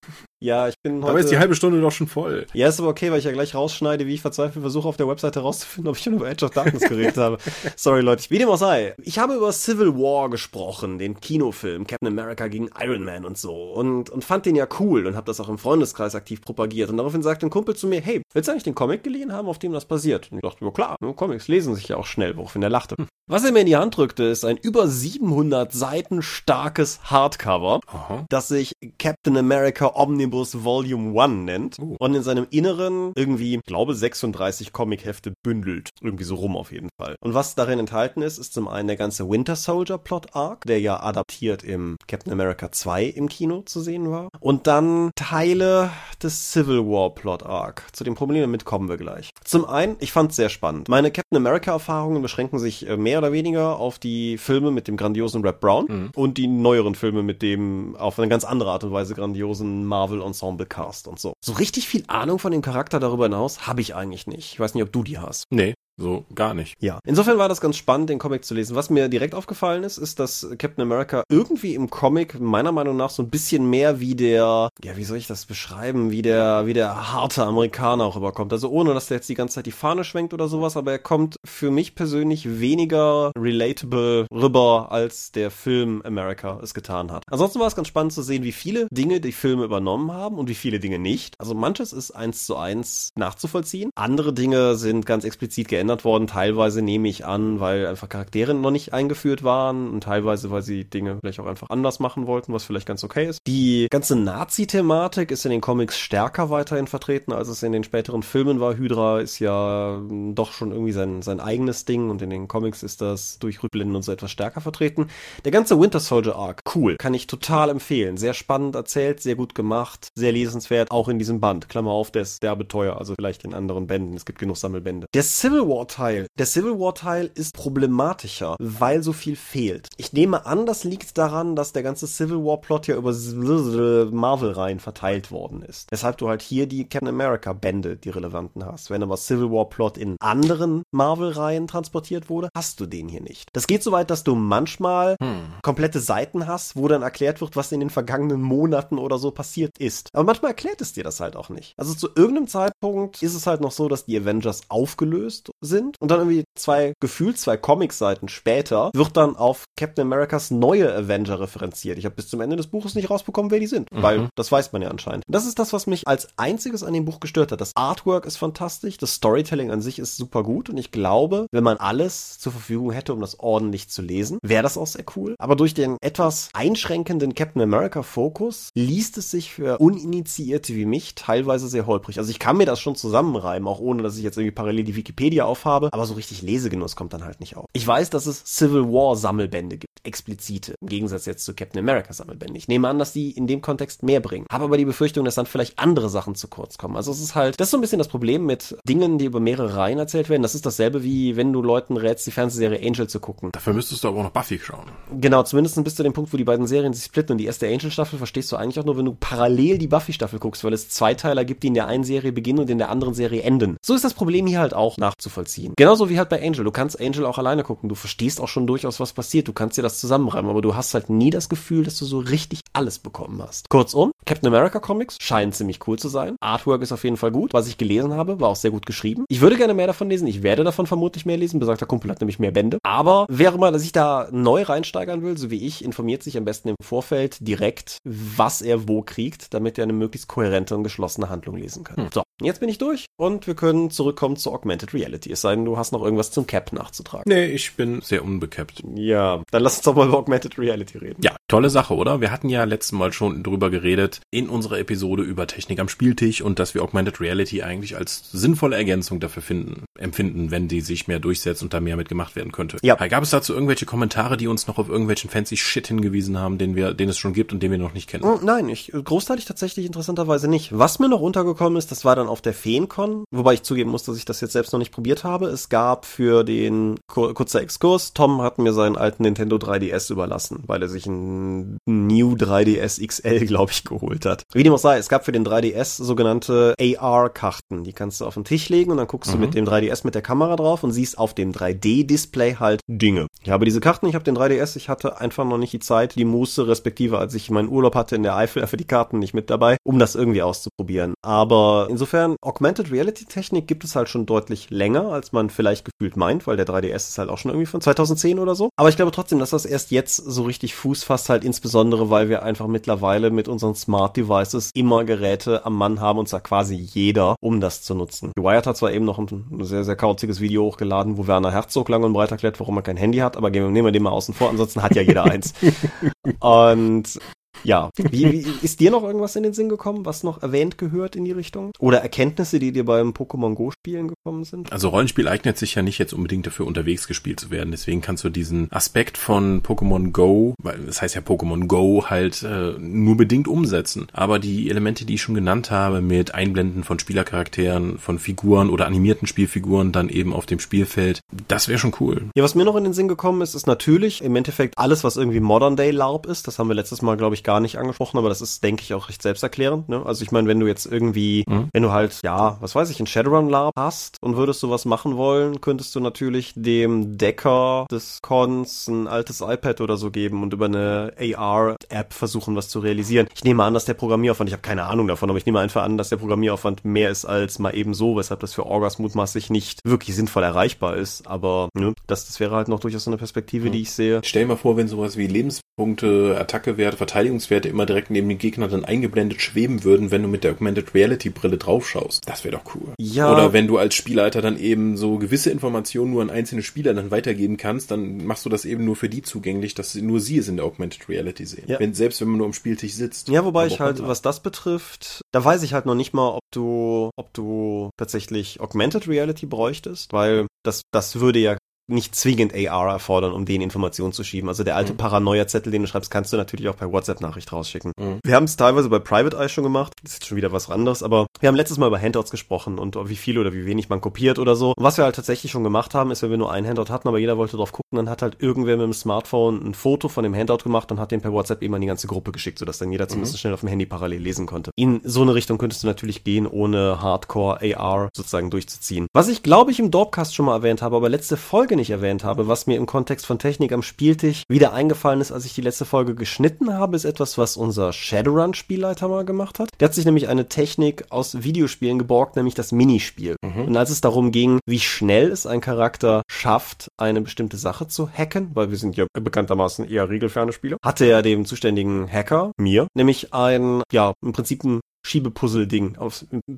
Ja, 0.43 0.67
ich 0.67 0.75
bin 0.83 1.03
heute. 1.03 1.11
Aber 1.11 1.21
ist 1.21 1.31
die 1.31 1.39
halbe 1.39 1.55
Stunde 1.55 1.81
doch 1.81 1.93
schon 1.93 2.09
voll. 2.09 2.49
Ja, 2.53 2.67
ist 2.67 2.81
aber 2.81 2.89
okay, 2.89 3.13
weil 3.13 3.21
ich 3.21 3.25
ja 3.25 3.31
gleich 3.31 3.55
rausschneide, 3.55 4.09
wie 4.09 4.15
ich 4.15 4.23
verzweifelt 4.23 4.61
versuche, 4.61 4.89
auf 4.89 4.97
der 4.97 5.07
Webseite 5.07 5.39
herauszufinden, 5.39 5.89
ob 5.89 5.97
ich 5.97 6.03
schon 6.03 6.15
über 6.15 6.29
Edge 6.29 6.45
of 6.45 6.51
Darkness 6.51 6.83
geredet 6.83 7.17
habe. 7.17 7.39
Sorry, 7.77 8.01
Leute. 8.01 8.29
Wie 8.29 8.39
dem 8.39 8.49
auch 8.49 8.59
sei. 8.59 8.97
Ich 9.05 9.21
habe 9.21 9.35
über 9.35 9.53
Civil 9.53 9.95
War 9.95 10.31
gesprochen, 10.31 10.99
den 10.99 11.21
Kinofilm 11.21 11.87
Captain 11.87 12.09
America 12.09 12.49
gegen 12.49 12.71
Iron 12.81 13.05
Man 13.05 13.25
und 13.25 13.39
so. 13.39 13.55
Und, 13.73 14.11
und 14.11 14.25
fand 14.25 14.45
den 14.45 14.57
ja 14.57 14.67
cool 14.81 15.07
und 15.07 15.15
habe 15.15 15.27
das 15.27 15.39
auch 15.39 15.49
im 15.49 15.59
Freundeskreis 15.59 16.17
aktiv 16.17 16.41
propagiert. 16.41 16.91
Und 16.91 16.97
daraufhin 16.97 17.23
sagte 17.23 17.47
ein 17.47 17.51
Kumpel 17.51 17.77
zu 17.77 17.87
mir, 17.87 18.01
hey, 18.01 18.23
willst 18.33 18.49
du 18.49 18.51
eigentlich 18.51 18.65
den 18.65 18.75
Comic 18.75 19.05
geliehen 19.05 19.33
haben, 19.33 19.47
auf 19.47 19.61
dem 19.61 19.73
das 19.73 19.85
passiert? 19.85 20.33
Und 20.33 20.39
ich 20.39 20.43
dachte, 20.43 20.65
ja 20.65 20.73
klar, 20.73 20.97
Comics 21.15 21.47
lesen 21.47 21.77
sich 21.77 21.87
ja 21.87 21.97
auch 21.97 22.07
schnell, 22.07 22.37
woraufhin 22.37 22.65
er 22.65 22.71
lachte. 22.71 22.97
Hm. 22.99 23.07
Was 23.29 23.45
er 23.45 23.53
mir 23.53 23.61
in 23.61 23.67
die 23.67 23.77
Hand 23.77 23.97
drückte, 23.97 24.25
ist 24.25 24.45
ein 24.45 24.57
über 24.57 24.89
700 24.89 25.73
Seiten 25.73 26.23
starkes 26.23 26.99
Hardcover, 27.05 27.79
Aha. 27.87 28.27
das 28.29 28.49
sich 28.49 28.73
Captain 28.99 29.37
America 29.37 29.93
Omnibus 29.95 30.32
Volume 30.33 31.13
One 31.13 31.45
nennt 31.45 31.79
uh. 31.79 31.97
und 31.99 32.15
in 32.15 32.23
seinem 32.23 32.47
Inneren 32.51 33.13
irgendwie, 33.15 33.61
glaube, 33.65 33.95
36 33.95 34.73
Comichefte 34.73 35.33
bündelt. 35.43 35.91
Irgendwie 36.01 36.25
so 36.25 36.37
rum 36.37 36.57
auf 36.57 36.73
jeden 36.73 36.89
Fall. 36.99 37.17
Und 37.21 37.35
was 37.35 37.55
darin 37.55 37.79
enthalten 37.79 38.23
ist, 38.23 38.39
ist 38.39 38.55
zum 38.55 38.69
einen 38.69 38.89
der 38.89 38.97
ganze 38.97 39.29
Winter 39.29 39.57
Soldier 39.57 39.99
Plot 39.99 40.35
Arc, 40.35 40.65
der 40.65 40.81
ja 40.81 41.01
adaptiert 41.01 41.63
im 41.63 41.97
Captain 42.09 42.33
America 42.33 42.73
2 42.73 43.05
im 43.05 43.29
Kino 43.29 43.63
zu 43.63 43.81
sehen 43.81 44.11
war. 44.11 44.29
Und 44.41 44.67
dann 44.67 45.11
Teile 45.15 45.91
des 46.23 46.53
Civil 46.53 46.81
War 46.87 47.11
Plot 47.11 47.45
Arc. 47.45 47.85
Zu 47.93 48.05
den 48.05 48.15
Problemen 48.15 48.51
mit 48.51 48.65
kommen 48.65 48.89
wir 48.89 48.97
gleich. 48.97 49.31
Zum 49.45 49.65
einen, 49.65 49.97
ich 50.01 50.13
fand 50.13 50.31
es 50.31 50.37
sehr 50.37 50.49
spannend. 50.49 50.89
Meine 50.89 51.11
Captain 51.11 51.37
America 51.37 51.73
Erfahrungen 51.73 52.23
beschränken 52.23 52.59
sich 52.59 52.89
äh, 52.89 52.97
mehr 52.97 53.19
oder 53.19 53.33
weniger 53.33 53.79
auf 53.79 53.99
die 53.99 54.39
Filme 54.39 54.71
mit 54.71 54.89
dem 54.89 54.97
grandiosen 54.97 55.43
Rap 55.43 55.61
Brown 55.61 55.87
mhm. 55.89 56.11
und 56.15 56.39
die 56.39 56.47
neueren 56.47 56.95
Filme 56.95 57.23
mit 57.23 57.43
dem 57.43 57.97
auf 57.97 58.19
eine 58.19 58.29
ganz 58.29 58.45
andere 58.45 58.71
Art 58.71 58.85
und 58.85 58.93
Weise 58.93 59.15
grandiosen 59.15 59.85
Marvel 59.85 60.22
Ensemble 60.23 60.67
Cast 60.67 61.09
und 61.09 61.19
so. 61.19 61.35
So 61.45 61.53
richtig 61.53 61.89
viel 61.89 62.05
Ahnung 62.07 62.39
von 62.39 62.53
dem 62.53 62.63
Charakter 62.63 63.01
darüber 63.01 63.25
hinaus 63.25 63.67
habe 63.67 63.81
ich 63.81 63.95
eigentlich 63.95 64.27
nicht. 64.27 64.53
Ich 64.53 64.61
weiß 64.61 64.75
nicht, 64.75 64.83
ob 64.83 64.93
du 64.93 65.03
die 65.03 65.19
hast. 65.19 65.45
Nee. 65.51 65.75
So 65.99 66.25
gar 66.35 66.55
nicht. 66.55 66.75
Ja. 66.81 67.01
Insofern 67.05 67.39
war 67.39 67.49
das 67.49 67.61
ganz 67.61 67.77
spannend, 67.77 68.09
den 68.09 68.19
Comic 68.19 68.45
zu 68.45 68.55
lesen. 68.55 68.75
Was 68.75 68.89
mir 68.89 69.09
direkt 69.09 69.35
aufgefallen 69.35 69.85
ist, 69.85 69.99
ist, 69.99 70.19
dass 70.19 70.49
Captain 70.59 70.83
America 70.83 71.23
irgendwie 71.29 71.75
im 71.75 71.91
Comic 71.91 72.41
meiner 72.41 72.73
Meinung 72.73 72.97
nach 72.97 73.11
so 73.11 73.23
ein 73.23 73.29
bisschen 73.29 73.69
mehr 73.69 74.01
wie 74.01 74.15
der, 74.15 74.71
ja, 74.83 74.97
wie 74.97 75.05
soll 75.05 75.19
ich 75.19 75.27
das 75.27 75.45
beschreiben, 75.45 76.11
wie 76.11 76.23
der, 76.23 76.67
wie 76.67 76.73
der 76.73 77.13
harte 77.13 77.45
Amerikaner 77.45 78.05
auch 78.05 78.17
überkommt. 78.17 78.53
Also 78.53 78.71
ohne, 78.71 78.95
dass 78.95 79.09
der 79.09 79.19
jetzt 79.19 79.29
die 79.29 79.35
ganze 79.35 79.57
Zeit 79.57 79.67
die 79.67 79.73
Fahne 79.73 80.05
schwenkt 80.05 80.33
oder 80.33 80.49
sowas, 80.49 80.77
aber 80.77 80.93
er 80.93 80.99
kommt 80.99 81.37
für 81.45 81.71
mich 81.71 81.95
persönlich 81.95 82.59
weniger 82.61 83.31
relatable 83.37 84.27
rüber, 84.33 84.89
als 84.91 85.31
der 85.33 85.51
Film 85.51 86.01
America 86.05 86.59
es 86.63 86.73
getan 86.73 87.13
hat. 87.13 87.23
Ansonsten 87.31 87.61
war 87.61 87.67
es 87.67 87.77
ganz 87.77 87.89
spannend 87.89 88.15
zu 88.15 88.23
sehen, 88.23 88.45
wie 88.45 88.53
viele 88.53 88.89
Dinge 88.91 89.21
die 89.21 89.33
Filme 89.33 89.65
übernommen 89.65 90.11
haben 90.13 90.39
und 90.39 90.49
wie 90.49 90.55
viele 90.55 90.81
Dinge 90.81 90.99
nicht. 90.99 91.39
Also 91.39 91.55
manches 91.55 91.93
ist 91.93 92.13
eins 92.13 92.47
zu 92.47 92.57
eins 92.57 93.11
nachzuvollziehen. 93.15 93.91
Andere 93.95 94.33
Dinge 94.33 94.77
sind 94.77 95.05
ganz 95.05 95.25
explizit 95.25 95.69
geändert 95.69 95.82
geändert 95.83 96.05
worden. 96.05 96.29
Teilweise 96.29 96.81
nehme 96.81 97.09
ich 97.09 97.27
an, 97.27 97.59
weil 97.59 97.87
einfach 97.87 98.09
Charaktere 98.09 98.55
noch 98.55 98.71
nicht 98.71 98.93
eingeführt 98.93 99.43
waren 99.43 99.91
und 99.91 100.05
teilweise, 100.05 100.53
weil 100.53 100.63
sie 100.63 100.85
Dinge 100.85 101.19
vielleicht 101.21 101.41
auch 101.41 101.47
einfach 101.47 101.71
anders 101.71 101.99
machen 101.99 102.29
wollten, 102.29 102.53
was 102.53 102.63
vielleicht 102.63 102.87
ganz 102.87 103.03
okay 103.03 103.27
ist. 103.27 103.41
Die 103.49 103.89
ganze 103.91 104.15
Nazi-Thematik 104.15 105.33
ist 105.33 105.45
in 105.45 105.51
den 105.51 105.61
Comics 105.61 105.99
stärker 105.99 106.51
weiterhin 106.51 106.87
vertreten, 106.87 107.33
als 107.33 107.49
es 107.49 107.65
in 107.65 107.73
den 107.73 107.83
späteren 107.83 108.23
Filmen 108.23 108.61
war. 108.61 108.77
Hydra 108.77 109.19
ist 109.19 109.41
ja 109.41 110.01
doch 110.35 110.53
schon 110.53 110.71
irgendwie 110.71 110.93
sein, 110.93 111.21
sein 111.23 111.41
eigenes 111.41 111.85
Ding 111.85 112.11
und 112.11 112.23
in 112.23 112.31
den 112.31 112.47
Comics 112.47 112.85
ist 112.85 113.01
das 113.01 113.41
durch 113.41 113.61
Rückblenden 113.61 113.97
und 113.97 114.03
so 114.03 114.13
etwas 114.13 114.31
stärker 114.31 114.61
vertreten. 114.61 115.09
Der 115.45 115.51
ganze 115.51 115.81
Winter 115.81 115.99
Soldier 115.99 116.37
Arc, 116.37 116.61
cool, 116.77 116.97
kann 116.97 117.13
ich 117.13 117.27
total 117.27 117.71
empfehlen. 117.71 118.19
Sehr 118.19 118.35
spannend 118.35 118.77
erzählt, 118.77 119.21
sehr 119.21 119.35
gut 119.35 119.57
gemacht, 119.57 120.11
sehr 120.15 120.31
lesenswert, 120.31 120.93
auch 120.93 121.09
in 121.09 121.19
diesem 121.19 121.41
Band. 121.41 121.69
Klammer 121.69 121.91
auf, 121.91 122.13
der 122.13 122.23
ist 122.23 122.45
derbe 122.45 122.69
teuer, 122.69 122.99
also 122.99 123.17
vielleicht 123.17 123.43
in 123.43 123.53
anderen 123.53 123.89
Bänden. 123.89 124.15
Es 124.15 124.25
gibt 124.25 124.39
genug 124.39 124.57
Sammelbände. 124.57 125.09
Der 125.13 125.25
Civil 125.25 125.72
War 125.73 125.89
Teil. 125.89 126.27
Der 126.39 126.47
Civil 126.47 126.79
War 126.79 126.95
Teil 126.95 127.31
ist 127.35 127.55
problematischer, 127.55 128.57
weil 128.59 129.03
so 129.03 129.13
viel 129.13 129.37
fehlt. 129.37 129.89
Ich 129.97 130.13
nehme 130.13 130.45
an, 130.47 130.67
das 130.67 130.85
liegt 130.85 131.17
daran, 131.19 131.57
dass 131.57 131.73
der 131.73 131.83
ganze 131.83 132.07
Civil 132.07 132.45
War 132.45 132.61
Plot 132.61 132.87
ja 132.89 132.97
über 132.97 133.13
Marvel-Reihen 133.13 134.81
verteilt 134.81 135.31
worden 135.31 135.63
ist. 135.63 135.91
Weshalb 135.91 136.19
du 136.19 136.29
halt 136.29 136.43
hier 136.43 136.67
die 136.67 136.89
Captain 136.89 137.09
America 137.09 137.53
Bände, 137.53 137.97
die 137.97 138.11
relevanten 138.11 138.65
hast. 138.65 138.91
Wenn 138.91 139.03
aber 139.03 139.17
Civil 139.17 139.51
War 139.51 139.69
Plot 139.69 139.97
in 139.97 140.17
anderen 140.21 140.83
Marvel-Reihen 140.91 141.67
transportiert 141.67 142.29
wurde, 142.29 142.49
hast 142.55 142.81
du 142.81 142.87
den 142.87 143.09
hier 143.09 143.23
nicht. 143.23 143.49
Das 143.53 143.67
geht 143.67 143.83
so 143.83 143.93
weit, 143.93 144.11
dass 144.11 144.25
du 144.25 144.35
manchmal 144.35 145.17
hm. 145.23 145.55
komplette 145.63 146.01
Seiten 146.01 146.47
hast, 146.47 146.77
wo 146.77 146.89
dann 146.89 147.03
erklärt 147.03 147.41
wird, 147.41 147.57
was 147.57 147.73
in 147.73 147.81
den 147.81 147.91
vergangenen 147.91 148.43
Monaten 148.43 148.99
oder 148.99 149.19
so 149.19 149.31
passiert 149.31 149.79
ist. 149.79 150.11
Aber 150.13 150.25
manchmal 150.25 150.51
erklärt 150.51 150.81
es 150.81 150.93
dir 150.93 151.05
das 151.05 151.21
halt 151.21 151.37
auch 151.37 151.49
nicht. 151.49 151.75
Also 151.79 151.95
zu 151.95 152.09
irgendeinem 152.15 152.49
Zeitpunkt 152.49 153.23
ist 153.23 153.35
es 153.35 153.47
halt 153.47 153.61
noch 153.61 153.73
so, 153.73 153.89
dass 153.89 154.05
die 154.05 154.19
Avengers 154.19 154.63
aufgelöst 154.69 155.51
sind 155.63 155.97
und 156.01 156.11
dann 156.11 156.21
irgendwie 156.21 156.45
zwei 156.55 156.93
gefühlt 157.01 157.39
zwei 157.39 157.57
Comic-Seiten 157.57 158.29
später 158.29 158.91
wird 158.95 159.17
dann 159.17 159.37
auf 159.37 159.65
Captain 159.77 160.07
Americas 160.07 160.51
neue 160.51 160.95
Avenger 160.95 161.41
referenziert. 161.41 161.99
Ich 161.99 162.05
habe 162.05 162.17
bis 162.17 162.29
zum 162.29 162.41
Ende 162.41 162.57
des 162.57 162.67
Buches 162.67 162.95
nicht 162.95 163.11
rausbekommen, 163.11 163.51
wer 163.51 163.61
die 163.61 163.67
sind, 163.67 163.91
mhm. 163.93 164.03
weil 164.03 164.29
das 164.37 164.53
weiß 164.53 164.73
man 164.73 164.83
ja 164.83 164.89
anscheinend. 164.89 165.25
Das 165.29 165.47
ist 165.47 165.59
das, 165.59 165.73
was 165.73 165.87
mich 165.87 166.07
als 166.07 166.29
einziges 166.37 166.83
an 166.83 166.93
dem 166.93 167.05
Buch 167.05 167.21
gestört 167.21 167.53
hat. 167.53 167.61
Das 167.61 167.73
Artwork 167.77 168.27
ist 168.27 168.37
fantastisch, 168.37 168.97
das 168.99 169.15
Storytelling 169.15 169.71
an 169.71 169.81
sich 169.81 169.99
ist 169.99 170.17
super 170.17 170.43
gut 170.43 170.69
und 170.69 170.77
ich 170.77 170.91
glaube, 170.91 171.47
wenn 171.53 171.65
man 171.65 171.77
alles 171.77 172.39
zur 172.39 172.53
Verfügung 172.53 172.91
hätte, 172.91 173.13
um 173.13 173.21
das 173.21 173.39
ordentlich 173.39 173.89
zu 173.89 174.03
lesen, 174.03 174.39
wäre 174.43 174.63
das 174.63 174.77
auch 174.77 174.87
sehr 174.87 175.05
cool. 175.17 175.35
Aber 175.39 175.57
durch 175.57 175.75
den 175.75 175.97
etwas 176.01 176.51
einschränkenden 176.53 177.35
Captain 177.35 177.63
America 177.63 178.03
Fokus 178.03 178.71
liest 178.75 179.19
es 179.19 179.31
sich 179.31 179.53
für 179.53 179.79
Uninitiierte 179.79 180.75
wie 180.75 180.87
mich 180.87 181.15
teilweise 181.15 181.69
sehr 181.69 181.87
holprig. 181.87 182.19
Also 182.19 182.31
ich 182.31 182.39
kann 182.39 182.57
mir 182.57 182.67
das 182.67 182.81
schon 182.81 182.97
zusammenreimen, 182.97 183.69
auch 183.69 183.81
ohne, 183.81 184.03
dass 184.03 184.17
ich 184.17 184.25
jetzt 184.25 184.37
irgendwie 184.37 184.55
parallel 184.55 184.85
die 184.85 184.97
Wikipedia 184.97 185.45
aufhabe, 185.53 185.91
aber 185.93 186.07
so 186.07 186.15
richtig 186.15 186.41
Lesegenuss 186.41 186.97
kommt 186.97 187.13
dann 187.13 187.25
halt 187.25 187.41
nicht 187.41 187.57
auf. 187.57 187.67
Ich 187.75 187.87
weiß, 187.87 188.09
dass 188.11 188.27
es 188.27 188.43
Civil 188.45 188.85
War 188.85 189.17
Sammelbände 189.17 189.77
gibt, 189.77 189.99
explizite, 190.03 190.75
im 190.81 190.89
Gegensatz 190.89 191.27
jetzt 191.27 191.45
zu 191.45 191.55
Captain 191.55 191.79
America 191.79 192.13
Sammelbände. 192.13 192.57
Ich 192.57 192.69
nehme 192.69 192.89
an, 192.89 192.99
dass 192.99 193.13
die 193.13 193.31
in 193.31 193.47
dem 193.47 193.61
Kontext 193.61 194.03
mehr 194.03 194.21
bringen. 194.21 194.47
Habe 194.51 194.65
aber 194.65 194.79
die 194.79 194.87
Befürchtung, 194.87 195.25
dass 195.27 195.35
dann 195.35 195.47
vielleicht 195.47 195.79
andere 195.79 196.09
Sachen 196.09 196.35
zu 196.35 196.49
kurz 196.49 196.79
kommen. 196.79 196.97
Also 196.97 197.13
es 197.13 197.21
ist 197.21 197.35
halt, 197.35 197.61
das 197.61 197.67
ist 197.67 197.73
so 197.73 197.77
ein 197.77 197.83
bisschen 197.83 197.99
das 197.99 198.09
Problem 198.09 198.47
mit 198.47 198.77
Dingen, 198.89 199.19
die 199.19 199.27
über 199.27 199.41
mehrere 199.41 199.77
Reihen 199.77 199.99
erzählt 199.99 200.31
werden. 200.31 200.43
Das 200.43 200.55
ist 200.55 200.65
dasselbe 200.65 201.03
wie 201.03 201.37
wenn 201.37 201.53
du 201.53 201.63
Leuten 201.63 201.97
rätst, 201.97 202.27
die 202.27 202.31
Fernsehserie 202.31 202.87
Angel 202.87 203.09
zu 203.09 203.21
gucken. 203.21 203.51
Dafür 203.53 203.75
müsstest 203.75 204.05
du 204.05 204.09
aber 204.09 204.21
auch 204.21 204.25
noch 204.25 204.31
Buffy 204.31 204.59
schauen. 204.59 204.87
Genau, 205.21 205.43
zumindest 205.43 205.83
bis 205.85 205.95
zu 205.95 206.03
dem 206.03 206.13
Punkt, 206.13 206.33
wo 206.33 206.37
die 206.37 206.45
beiden 206.45 206.67
Serien 206.67 206.93
sich 206.93 207.05
splitten 207.05 207.33
und 207.33 207.39
die 207.39 207.47
erste 207.47 207.67
Angel-Staffel 207.67 208.19
verstehst 208.19 208.51
du 208.53 208.57
eigentlich 208.57 208.79
auch 208.79 208.85
nur, 208.85 208.97
wenn 208.97 209.05
du 209.05 209.17
parallel 209.19 209.79
die 209.79 209.89
Buffy-Staffel 209.89 210.39
guckst, 210.39 210.65
weil 210.65 210.73
es 210.73 210.89
Zweiteiler 210.89 211.45
gibt, 211.45 211.63
die 211.63 211.69
in 211.69 211.75
der 211.75 211.87
einen 211.87 212.05
Serie 212.05 212.33
beginnen 212.33 212.61
und 212.61 212.71
in 212.71 212.79
der 212.79 212.89
anderen 212.89 213.15
Serie 213.15 213.43
enden. 213.43 213.77
So 213.85 213.95
ist 213.95 214.05
das 214.05 214.15
Problem 214.15 214.47
hier 214.47 214.61
halt 214.61 214.75
auch 214.75 214.97
nachzuvollziehen. 214.97 215.42
Genauso 215.77 216.09
wie 216.09 216.19
halt 216.19 216.29
bei 216.29 216.45
Angel. 216.45 216.65
Du 216.65 216.71
kannst 216.71 217.01
Angel 217.01 217.27
auch 217.27 217.39
alleine 217.39 217.63
gucken. 217.63 217.89
Du 217.89 217.95
verstehst 217.95 218.41
auch 218.41 218.49
schon 218.49 218.67
durchaus, 218.67 219.01
was 219.01 219.13
passiert. 219.13 219.49
Du 219.49 219.53
kannst 219.53 219.77
dir 219.79 219.83
das 219.83 219.99
zusammenreimen, 219.99 220.51
aber 220.51 220.63
du 220.63 220.75
hast 220.75 220.95
halt 220.95 221.11
nie 221.11 221.31
das 221.31 221.49
Gefühl, 221.49 221.85
dass 221.85 221.99
du 221.99 222.05
so 222.05 222.19
richtig 222.19 222.61
alles 222.73 222.99
bekommen 222.99 223.43
hast. 223.43 223.69
Kurzum, 223.69 224.13
Captain 224.25 224.49
America 224.49 224.81
Comics 224.81 225.17
scheinen 225.21 225.53
ziemlich 225.53 225.87
cool 225.87 225.99
zu 225.99 226.09
sein. 226.09 226.37
Artwork 226.41 226.83
ist 226.83 226.93
auf 226.93 227.05
jeden 227.05 227.17
Fall 227.17 227.31
gut. 227.31 227.53
Was 227.53 227.69
ich 227.69 227.79
gelesen 227.79 228.15
habe, 228.15 228.41
war 228.41 228.51
auch 228.51 228.57
sehr 228.57 228.71
gut 228.71 228.87
geschrieben. 228.87 229.25
Ich 229.29 229.41
würde 229.41 229.57
gerne 229.57 229.75
mehr 229.75 229.87
davon 229.87 230.09
lesen. 230.09 230.27
Ich 230.27 230.43
werde 230.43 230.65
davon 230.65 230.87
vermutlich 230.87 231.27
mehr 231.27 231.37
lesen. 231.37 231.61
Besagter 231.61 231.87
Kumpel 231.87 232.11
hat 232.11 232.21
nämlich 232.21 232.39
mehr 232.39 232.53
Bände. 232.53 232.79
Aber 232.83 233.27
wer 233.29 233.53
immer 233.53 233.79
sich 233.79 233.93
da 233.93 234.29
neu 234.31 234.63
reinsteigern 234.63 235.23
will, 235.23 235.37
so 235.39 235.51
wie 235.51 235.67
ich, 235.67 235.85
informiert 235.85 236.23
sich 236.23 236.37
am 236.37 236.45
besten 236.45 236.69
im 236.69 236.77
Vorfeld 236.83 237.37
direkt, 237.41 237.99
was 238.05 238.63
er 238.63 238.89
wo 238.89 239.03
kriegt, 239.03 239.55
damit 239.55 239.79
er 239.79 239.85
eine 239.85 239.93
möglichst 239.93 240.29
kohärente 240.29 240.77
und 240.77 240.85
geschlossene 240.85 241.29
Handlung 241.29 241.57
lesen 241.57 241.85
kann. 241.85 241.97
Hm. 241.97 242.09
So, 242.13 242.23
jetzt 242.41 242.61
bin 242.61 242.69
ich 242.69 242.79
durch 242.79 243.07
und 243.17 243.47
wir 243.47 243.55
können 243.55 243.91
zurückkommen 243.91 244.37
zu 244.37 244.53
Augmented 244.53 244.95
Reality. 244.95 245.31
Es 245.33 245.41
sei 245.41 245.55
denn, 245.55 245.65
du 245.65 245.77
hast 245.77 245.93
noch 245.93 246.03
irgendwas 246.03 246.31
zum 246.31 246.47
Cap 246.47 246.73
nachzutragen. 246.73 247.25
Nee, 247.27 247.47
ich 247.47 247.75
bin 247.75 248.01
sehr 248.03 248.25
unbecapt. 248.25 248.83
Ja, 248.95 249.43
dann 249.51 249.63
lass 249.63 249.77
uns 249.77 249.85
doch 249.85 249.97
mal 249.97 250.09
über 250.09 250.19
Augmented 250.19 250.59
Reality 250.59 250.99
reden. 250.99 251.23
Ja, 251.23 251.37
tolle 251.49 251.71
Sache, 251.71 251.95
oder? 251.95 252.21
Wir 252.21 252.31
hatten 252.31 252.49
ja 252.49 252.65
letztes 252.65 252.93
Mal 252.93 253.13
schon 253.13 253.43
drüber 253.43 253.71
geredet 253.71 254.21
in 254.31 254.49
unserer 254.49 254.79
Episode 254.79 255.23
über 255.23 255.47
Technik 255.47 255.81
am 255.81 255.89
Spieltisch 255.89 256.43
und 256.43 256.59
dass 256.59 256.75
wir 256.75 256.83
Augmented 256.83 257.21
Reality 257.21 257.63
eigentlich 257.63 257.97
als 257.97 258.31
sinnvolle 258.33 258.77
Ergänzung 258.77 259.21
dafür 259.21 259.43
finden, 259.43 259.85
empfinden, 259.99 260.51
wenn 260.51 260.69
die 260.69 260.81
sich 260.81 261.09
mehr 261.09 261.19
durchsetzt 261.19 261.63
und 261.63 261.75
da 261.75 261.81
mehr 261.81 261.97
mitgemacht 261.97 262.37
werden 262.37 262.53
könnte. 262.53 262.77
Ja. 262.83 262.95
Gab 262.95 263.23
es 263.23 263.31
dazu 263.31 263.53
irgendwelche 263.55 263.87
Kommentare, 263.87 264.37
die 264.37 264.49
uns 264.49 264.67
noch 264.67 264.79
auf 264.79 264.89
irgendwelchen 264.89 265.31
fancy 265.31 265.57
Shit 265.57 265.89
hingewiesen 265.89 266.39
haben, 266.39 266.59
den 266.59 266.77
wir, 266.77 266.95
den 266.95 267.09
es 267.09 267.19
schon 267.19 267.33
gibt 267.33 267.53
und 267.53 267.63
den 267.63 267.71
wir 267.71 267.79
noch 267.79 267.95
nicht 267.95 268.09
kennen? 268.09 268.25
Oh, 268.25 268.39
nein, 268.43 268.69
ich 268.69 268.93
großteilig 268.93 269.45
tatsächlich 269.45 269.87
interessanterweise 269.87 270.49
nicht. 270.49 270.77
Was 270.77 270.99
mir 270.99 271.09
noch 271.09 271.21
untergekommen 271.21 271.79
ist, 271.79 271.91
das 271.91 272.05
war 272.05 272.17
dann 272.17 272.29
auf 272.29 272.41
der 272.41 272.55
Feencon, 272.55 273.25
wobei 273.31 273.55
ich 273.55 273.63
zugeben 273.63 273.91
muss, 273.91 274.05
dass 274.05 274.17
ich 274.17 274.25
das 274.25 274.41
jetzt 274.41 274.53
selbst 274.53 274.73
noch 274.73 274.79
nicht 274.79 274.93
probiert 274.93 275.22
habe. 275.25 275.47
Es 275.47 275.69
gab 275.69 276.05
für 276.05 276.45
den 276.45 276.99
kur 277.07 277.35
kurzer 277.35 277.61
Exkurs, 277.63 278.13
Tom 278.15 278.43
hat 278.43 278.59
mir 278.59 278.73
seinen 278.73 278.97
alten 278.97 279.23
Nintendo 279.23 279.57
3DS 279.57 280.13
überlassen, 280.13 280.65
weil 280.67 280.83
er 280.83 280.89
sich 280.89 281.07
ein 281.07 281.79
New 281.87 282.35
3DS 282.35 283.07
XL, 283.07 283.47
glaube 283.47 283.73
ich, 283.73 283.85
geholt 283.85 284.27
hat. 284.27 284.45
Wie 284.53 284.63
dem 284.63 284.73
auch 284.73 284.79
sei, 284.79 284.99
es 284.99 285.09
gab 285.09 285.25
für 285.25 285.33
den 285.33 285.47
3DS 285.47 286.03
sogenannte 286.03 286.75
AR-Karten. 286.79 287.85
Die 287.85 287.93
kannst 287.93 288.21
du 288.21 288.27
auf 288.27 288.35
den 288.35 288.45
Tisch 288.45 288.69
legen 288.69 288.91
und 288.91 288.97
dann 288.97 289.07
guckst 289.07 289.31
mhm. 289.31 289.41
du 289.41 289.47
mit 289.47 289.55
dem 289.55 289.67
3DS 289.67 290.03
mit 290.05 290.15
der 290.15 290.23
Kamera 290.23 290.57
drauf 290.57 290.83
und 290.83 290.93
siehst 290.93 291.19
auf 291.19 291.35
dem 291.35 291.53
3D-Display 291.53 292.57
halt 292.57 292.81
Dinge. 292.87 293.27
Ich 293.43 293.51
habe 293.51 293.65
diese 293.65 293.81
Karten, 293.81 294.07
ich 294.07 294.15
habe 294.15 294.25
den 294.25 294.37
3DS, 294.37 294.77
ich 294.77 294.89
hatte 294.89 295.21
einfach 295.21 295.45
noch 295.45 295.59
nicht 295.59 295.73
die 295.73 295.81
Zeit, 295.81 296.15
die 296.17 296.25
Muße, 296.25 296.67
respektive 296.67 297.19
als 297.19 297.35
ich 297.35 297.51
meinen 297.51 297.69
Urlaub 297.69 297.95
hatte 297.95 298.17
in 298.17 298.23
der 298.23 298.37
Eifel, 298.37 298.67
für 298.67 298.77
die 298.77 298.87
Karten 298.87 299.19
nicht 299.19 299.35
mit 299.35 299.51
dabei, 299.51 299.77
um 299.85 299.99
das 299.99 300.15
irgendwie 300.15 300.43
auszuprobieren. 300.43 301.15
Aber 301.23 301.89
insofern, 301.91 302.37
Augmented 302.41 302.91
Reality 302.91 303.25
Technik 303.25 303.67
gibt 303.67 303.85
es 303.85 303.97
halt 303.97 304.09
schon 304.09 304.27
deutlich 304.27 304.71
länger, 304.71 305.02
als 305.11 305.33
man 305.33 305.51
vielleicht 305.51 305.85
gefühlt 305.85 306.17
meint, 306.17 306.47
weil 306.47 306.57
der 306.57 306.67
3DS 306.67 306.95
ist 307.09 307.19
halt 307.19 307.31
auch 307.31 307.39
schon 307.39 307.51
irgendwie 307.51 307.67
von 307.67 307.81
2010 307.81 308.39
oder 308.39 308.55
so. 308.55 308.71
Aber 308.77 308.89
ich 308.89 308.97
glaube 308.97 309.13
trotzdem, 309.13 309.39
dass 309.39 309.51
das 309.51 309.65
erst 309.65 309.91
jetzt 309.91 310.17
so 310.17 310.43
richtig 310.43 310.75
Fuß 310.75 311.05
fasst, 311.05 311.29
halt 311.29 311.45
insbesondere, 311.45 312.11
weil 312.11 312.29
wir 312.29 312.43
einfach 312.43 312.67
mittlerweile 312.67 313.31
mit 313.31 313.49
unseren 313.49 313.75
Smart 313.75 314.17
Devices 314.17 314.71
immer 314.75 315.05
Geräte 315.05 315.65
am 315.67 315.77
Mann 315.77 316.01
haben 316.01 316.19
und 316.19 316.29
zwar 316.29 316.41
quasi 316.41 316.75
jeder, 316.77 317.37
um 317.41 317.61
das 317.61 317.83
zu 317.83 317.95
nutzen. 317.95 318.33
Die 318.37 318.43
Wired 318.43 318.67
hat 318.67 318.77
zwar 318.77 318.93
eben 318.93 319.05
noch 319.05 319.19
ein 319.19 319.45
sehr, 319.61 319.85
sehr 319.85 319.97
kauziges 319.97 320.41
Video 320.41 320.65
hochgeladen, 320.65 321.17
wo 321.17 321.27
Werner 321.27 321.53
Herzog 321.53 321.89
lang 321.89 322.05
und 322.05 322.13
breit 322.13 322.31
erklärt, 322.31 322.61
warum 322.61 322.77
er 322.77 322.83
kein 322.83 322.97
Handy 322.97 323.19
hat, 323.19 323.37
aber 323.37 323.51
nehmen 323.51 323.85
wir 323.85 323.93
den 323.93 324.03
mal 324.03 324.11
außen 324.11 324.35
vor, 324.35 324.51
ansonsten 324.51 324.83
hat 324.83 324.95
ja 324.95 325.03
jeder 325.03 325.25
eins. 325.25 325.55
und 326.41 327.19
ja, 327.65 327.91
wie, 327.97 328.33
wie, 328.33 328.47
ist 328.63 328.81
dir 328.81 328.91
noch 328.91 329.03
irgendwas 329.03 329.37
in 329.37 329.43
den 329.43 329.53
Sinn 329.53 329.69
gekommen, 329.69 330.05
was 330.05 330.23
noch 330.23 330.43
erwähnt 330.43 330.79
gehört 330.79 331.17
in 331.17 331.25
die 331.25 331.33
Richtung? 331.33 331.73
Oder 331.79 331.99
Erkenntnisse, 331.99 332.59
die 332.59 332.73
dir 332.73 332.85
beim 332.85 333.11
Pokémon 333.11 333.55
Go 333.55 333.71
Spielen 333.71 334.09
gekommen 334.09 334.45
sind? 334.45 334.73
Also 334.73 334.89
Rollenspiel 334.89 335.29
eignet 335.29 335.59
sich 335.59 335.75
ja 335.75 335.83
nicht 335.83 335.99
jetzt 335.99 336.13
unbedingt 336.13 336.47
dafür 336.47 336.67
unterwegs 336.67 337.07
gespielt 337.07 337.41
zu 337.41 337.51
werden. 337.51 337.71
Deswegen 337.71 338.01
kannst 338.01 338.25
du 338.25 338.31
diesen 338.31 338.71
Aspekt 338.71 339.19
von 339.19 339.63
Pokémon 339.63 340.13
Go, 340.13 340.55
weil 340.63 340.79
das 340.87 341.03
heißt 341.03 341.15
ja 341.15 341.21
Pokémon 341.21 341.67
Go 341.67 342.05
halt 342.09 342.43
äh, 342.43 342.75
nur 342.79 343.17
bedingt 343.17 343.49
umsetzen. 343.49 344.07
Aber 344.13 344.39
die 344.39 344.71
Elemente, 344.71 345.05
die 345.05 345.15
ich 345.15 345.23
schon 345.23 345.35
genannt 345.35 345.71
habe, 345.71 346.01
mit 346.01 346.35
Einblenden 346.35 346.85
von 346.85 346.99
Spielercharakteren, 346.99 347.99
von 347.99 348.19
Figuren 348.19 348.71
oder 348.71 348.87
animierten 348.87 349.27
Spielfiguren 349.27 349.93
dann 349.93 350.09
eben 350.09 350.33
auf 350.33 350.47
dem 350.47 350.59
Spielfeld, 350.59 351.21
das 351.49 351.69
wäre 351.69 351.79
schon 351.79 351.95
cool. 352.01 352.31
Ja, 352.35 352.43
was 352.43 352.55
mir 352.55 352.65
noch 352.65 352.77
in 352.77 352.85
den 352.85 352.93
Sinn 352.93 353.09
gekommen 353.09 353.43
ist, 353.43 353.55
ist 353.55 353.67
natürlich 353.67 354.23
im 354.23 354.37
Endeffekt 354.37 354.79
alles, 354.79 355.05
was 355.05 355.17
irgendwie 355.17 355.41
Modern 355.41 355.77
Day 355.77 355.91
LARP 355.91 356.27
ist. 356.27 356.47
Das 356.47 356.59
haben 356.59 356.69
wir 356.69 356.75
letztes 356.75 357.03
Mal, 357.03 357.17
glaube 357.17 357.35
ich, 357.35 357.45
gar 357.45 357.52
nicht 357.61 357.79
angesprochen, 357.79 358.19
aber 358.19 358.29
das 358.29 358.41
ist, 358.41 358.63
denke 358.63 358.83
ich, 358.83 358.95
auch 358.95 359.09
recht 359.09 359.23
selbsterklärend. 359.23 359.89
Ne? 359.89 360.05
Also 360.05 360.23
ich 360.23 360.33
meine, 360.33 360.49
wenn 360.49 360.61
du 360.61 360.67
jetzt 360.67 360.87
irgendwie, 360.87 361.45
mhm. 361.49 361.69
wenn 361.73 361.83
du 361.83 361.91
halt, 361.91 362.21
ja, 362.23 362.57
was 362.61 362.75
weiß 362.75 362.91
ich, 362.91 363.01
ein 363.01 363.07
Shadowrun 363.07 363.49
Lab 363.49 363.73
hast 363.77 364.17
und 364.21 364.37
würdest 364.37 364.61
sowas 364.61 364.85
machen 364.85 365.17
wollen, 365.17 365.61
könntest 365.61 365.95
du 365.95 366.01
natürlich 366.01 366.53
dem 366.57 367.19
Decker 367.19 367.87
des 367.91 368.21
Cons 368.23 368.89
ein 368.89 369.07
altes 369.09 369.41
iPad 369.41 369.81
oder 369.81 369.97
so 369.97 370.11
geben 370.11 370.43
und 370.43 370.53
über 370.53 370.67
eine 370.67 371.13
AR-App 371.19 372.13
versuchen, 372.13 372.57
was 372.57 372.69
zu 372.69 372.81
realisieren. 372.81 373.29
Ich 373.35 373.45
nehme 373.45 373.65
an, 373.65 373.75
dass 373.75 373.85
der 373.85 373.95
Programmieraufwand, 373.95 374.49
ich 374.49 374.55
habe 374.55 374.63
keine 374.63 374.85
Ahnung 374.85 375.09
davon, 375.09 375.31
aber 375.31 375.39
ich 375.39 375.47
nehme 375.47 375.61
einfach 375.61 375.83
an, 375.83 375.99
dass 375.99 376.09
der 376.09 376.17
Programmieraufwand 376.17 376.85
mehr 376.85 377.11
ist 377.11 377.25
als 377.25 377.59
mal 377.59 377.75
eben 377.77 377.95
so, 377.95 378.17
weshalb 378.17 378.41
das 378.41 378.55
für 378.55 378.67
Orgas 378.67 378.99
mutmaßlich 378.99 379.51
nicht 379.51 379.81
wirklich 379.85 380.17
sinnvoll 380.17 380.43
erreichbar 380.43 380.97
ist. 380.97 381.27
Aber 381.27 381.69
ne, 381.75 381.95
das, 382.07 382.27
das 382.27 382.41
wäre 382.41 382.55
halt 382.55 382.69
noch 382.69 382.81
durchaus 382.81 383.07
eine 383.07 383.17
Perspektive, 383.17 383.69
mhm. 383.69 383.73
die 383.73 383.83
ich 383.83 383.91
sehe. 383.91 384.21
Stell 384.25 384.43
dir 384.43 384.49
mal 384.49 384.57
vor, 384.57 384.77
wenn 384.77 384.89
sowas 384.89 385.17
wie 385.17 385.27
Lebenspunkte, 385.27 386.37
Attackewerte, 386.39 386.97
Verteidigungswerte 387.43 387.69
immer 387.69 387.87
direkt 387.87 388.11
neben 388.11 388.29
den 388.29 388.39
Gegner 388.39 388.69
dann 388.69 388.85
eingeblendet 388.85 389.41
schweben 389.41 389.85
würden, 389.85 390.11
wenn 390.11 390.23
du 390.23 390.29
mit 390.29 390.45
der 390.45 390.53
Augmented 390.53 390.95
Reality 390.95 391.31
Brille 391.31 391.59
draufschaust. 391.59 392.23
Das 392.27 392.45
wäre 392.45 392.57
doch 392.57 392.75
cool. 392.75 392.95
Ja. 392.99 393.33
Oder 393.33 393.53
wenn 393.53 393.67
du 393.67 393.79
als 393.79 393.95
Spielleiter 393.95 394.41
dann 394.41 394.59
eben 394.59 394.97
so 394.97 395.19
gewisse 395.19 395.51
Informationen 395.51 396.13
nur 396.13 396.23
an 396.23 396.31
einzelne 396.31 396.63
Spieler 396.63 396.95
dann 396.95 397.11
weitergeben 397.11 397.57
kannst, 397.57 397.91
dann 397.91 398.25
machst 398.25 398.45
du 398.45 398.49
das 398.49 398.65
eben 398.65 398.85
nur 398.85 398.97
für 398.97 399.09
die 399.09 399.23
zugänglich, 399.23 399.75
dass 399.75 399.95
nur 399.95 400.21
sie 400.21 400.39
es 400.39 400.49
in 400.49 400.57
der 400.57 400.67
Augmented 400.67 401.09
Reality 401.09 401.47
sehen. 401.47 401.65
Ja. 401.67 401.79
Wenn, 401.79 401.95
selbst 401.95 402.21
wenn 402.21 402.29
man 402.29 402.39
nur 402.39 402.47
am 402.47 402.53
Spieltisch 402.53 402.95
sitzt. 402.95 403.29
Ja, 403.29 403.45
wobei 403.45 403.67
ich 403.67 403.81
halt, 403.81 404.03
was 404.07 404.23
das 404.23 404.41
betrifft, 404.41 405.23
da 405.33 405.45
weiß 405.45 405.63
ich 405.63 405.75
halt 405.75 405.87
noch 405.87 405.95
nicht 405.95 406.15
mal, 406.15 406.31
ob 406.31 406.43
du, 406.53 407.11
ob 407.17 407.33
du 407.35 407.91
tatsächlich 407.97 408.61
Augmented 408.61 409.09
Reality 409.09 409.47
bräuchtest, 409.47 410.13
weil 410.13 410.47
das, 410.65 410.83
das 410.93 411.21
würde 411.21 411.39
ja 411.39 411.57
nicht 411.93 412.15
zwingend 412.15 412.53
AR 412.55 412.93
erfordern, 412.93 413.33
um 413.33 413.45
den 413.45 413.61
Informationen 413.61 414.13
zu 414.13 414.25
schieben. 414.25 414.49
Also 414.49 414.65
der 414.65 414.77
alte 414.77 414.93
mhm. 414.93 414.99
Paranoia-Zettel, 414.99 415.71
den 415.71 415.83
du 415.83 415.89
schreibst, 415.89 416.11
kannst 416.11 416.33
du 416.33 416.37
natürlich 416.37 416.69
auch 416.69 416.77
per 416.77 416.93
WhatsApp-Nachricht 416.93 417.53
rausschicken. 417.53 417.93
Mhm. 417.99 418.21
Wir 418.25 418.35
haben 418.35 418.45
es 418.45 418.57
teilweise 418.57 418.89
bei 418.89 418.99
Private 418.99 419.37
Eye 419.37 419.49
schon 419.49 419.65
gemacht. 419.65 419.93
Das 420.03 420.15
ist 420.15 420.27
schon 420.27 420.37
wieder 420.37 420.53
was 420.53 420.71
anderes, 420.71 421.03
aber 421.03 421.27
wir 421.41 421.49
haben 421.49 421.57
letztes 421.57 421.79
Mal 421.79 421.87
über 421.87 422.01
Handouts 422.01 422.31
gesprochen 422.31 422.79
und 422.79 422.97
wie 423.09 423.17
viel 423.17 423.39
oder 423.39 423.53
wie 423.53 423.67
wenig 423.67 423.89
man 423.89 424.01
kopiert 424.01 424.39
oder 424.39 424.57
so. 424.57 424.73
Und 424.77 424.85
was 424.85 424.97
wir 424.97 425.05
halt 425.05 425.17
tatsächlich 425.17 425.53
schon 425.53 425.65
gemacht 425.65 425.95
haben, 425.95 426.11
ist, 426.11 426.23
wenn 426.23 426.31
wir 426.31 426.39
nur 426.39 426.53
ein 426.53 426.67
Handout 426.67 426.91
hatten, 426.93 427.09
aber 427.09 427.19
jeder 427.19 427.37
wollte 427.37 427.57
drauf 427.57 427.73
gucken, 427.73 427.97
dann 427.97 428.09
hat 428.09 428.23
halt 428.23 428.37
irgendwer 428.41 428.77
mit 428.77 428.85
dem 428.85 428.93
Smartphone 428.93 429.65
ein 429.65 429.75
Foto 429.75 430.09
von 430.09 430.25
dem 430.25 430.35
Handout 430.35 430.59
gemacht 430.59 430.91
und 430.91 431.01
hat 431.01 431.11
den 431.11 431.21
per 431.21 431.33
WhatsApp 431.33 431.63
eben 431.63 431.75
an 431.75 431.81
die 431.81 431.87
ganze 431.87 432.07
Gruppe 432.07 432.33
geschickt, 432.33 432.59
sodass 432.59 432.79
dann 432.79 432.93
jeder 432.93 433.09
zumindest 433.09 433.35
mhm. 433.35 433.39
schnell 433.39 433.55
auf 433.55 433.61
dem 433.61 433.69
Handy 433.69 433.87
parallel 433.87 434.21
lesen 434.21 434.47
konnte. 434.47 434.71
In 434.77 435.01
so 435.05 435.23
eine 435.23 435.35
Richtung 435.35 435.59
könntest 435.59 435.83
du 435.83 435.87
natürlich 435.87 436.25
gehen, 436.25 436.47
ohne 436.47 437.01
Hardcore 437.01 437.61
AR 437.77 438.09
sozusagen 438.15 438.51
durchzuziehen. 438.51 439.07
Was 439.13 439.29
ich 439.29 439.43
glaube 439.43 439.71
ich 439.71 439.79
im 439.79 439.91
Dorpcast 439.91 440.35
schon 440.35 440.47
mal 440.47 440.57
erwähnt 440.57 440.83
habe, 440.83 440.97
aber 440.97 441.09
letzte 441.09 441.37
Folge 441.37 441.77
nicht 441.77 441.82
erwähnt 441.91 442.25
habe, 442.25 442.49
was 442.49 442.67
mir 442.67 442.77
im 442.77 442.87
Kontext 442.87 443.27
von 443.27 443.39
Technik 443.39 443.73
am 443.73 443.83
Spieltisch 443.83 444.43
wieder 444.49 444.73
eingefallen 444.73 445.21
ist, 445.21 445.33
als 445.33 445.45
ich 445.45 445.55
die 445.55 445.61
letzte 445.61 445.85
Folge 445.85 446.15
geschnitten 446.15 446.75
habe, 446.75 446.97
ist 446.97 447.05
etwas, 447.05 447.39
was 447.39 447.57
unser 447.57 447.93
Shadowrun-Spielleiter 447.93 449.09
mal 449.09 449.25
gemacht 449.25 449.59
hat. 449.59 449.71
Der 449.81 449.89
hat 449.89 449.95
sich 449.95 450.05
nämlich 450.05 450.29
eine 450.29 450.49
Technik 450.49 451.05
aus 451.11 451.43
Videospielen 451.43 451.99
geborgt, 451.99 452.37
nämlich 452.37 452.55
das 452.55 452.73
Minispiel. 452.73 453.37
Mhm. 453.43 453.67
Und 453.69 453.77
als 453.77 453.91
es 453.91 454.01
darum 454.01 454.33
ging, 454.33 454.59
wie 454.67 454.81
schnell 454.81 455.31
es 455.31 455.47
ein 455.47 455.61
Charakter 455.61 456.23
schafft, 456.31 456.89
eine 456.97 457.21
bestimmte 457.21 457.57
Sache 457.57 457.89
zu 457.89 458.09
hacken, 458.09 458.51
weil 458.55 458.71
wir 458.71 458.79
sind 458.79 458.97
ja 458.97 459.07
bekanntermaßen 459.13 459.89
eher 459.89 460.09
regelferne 460.09 460.53
Spieler, 460.53 460.77
hatte 460.85 461.07
er 461.07 461.23
dem 461.23 461.45
zuständigen 461.45 462.11
Hacker, 462.11 462.53
mir, 462.59 462.87
nämlich 462.95 463.35
ein, 463.35 463.83
ja, 463.93 464.13
im 464.23 464.33
Prinzip 464.33 464.65
ein 464.65 464.81
Schiebepuzzle-Ding 465.05 465.97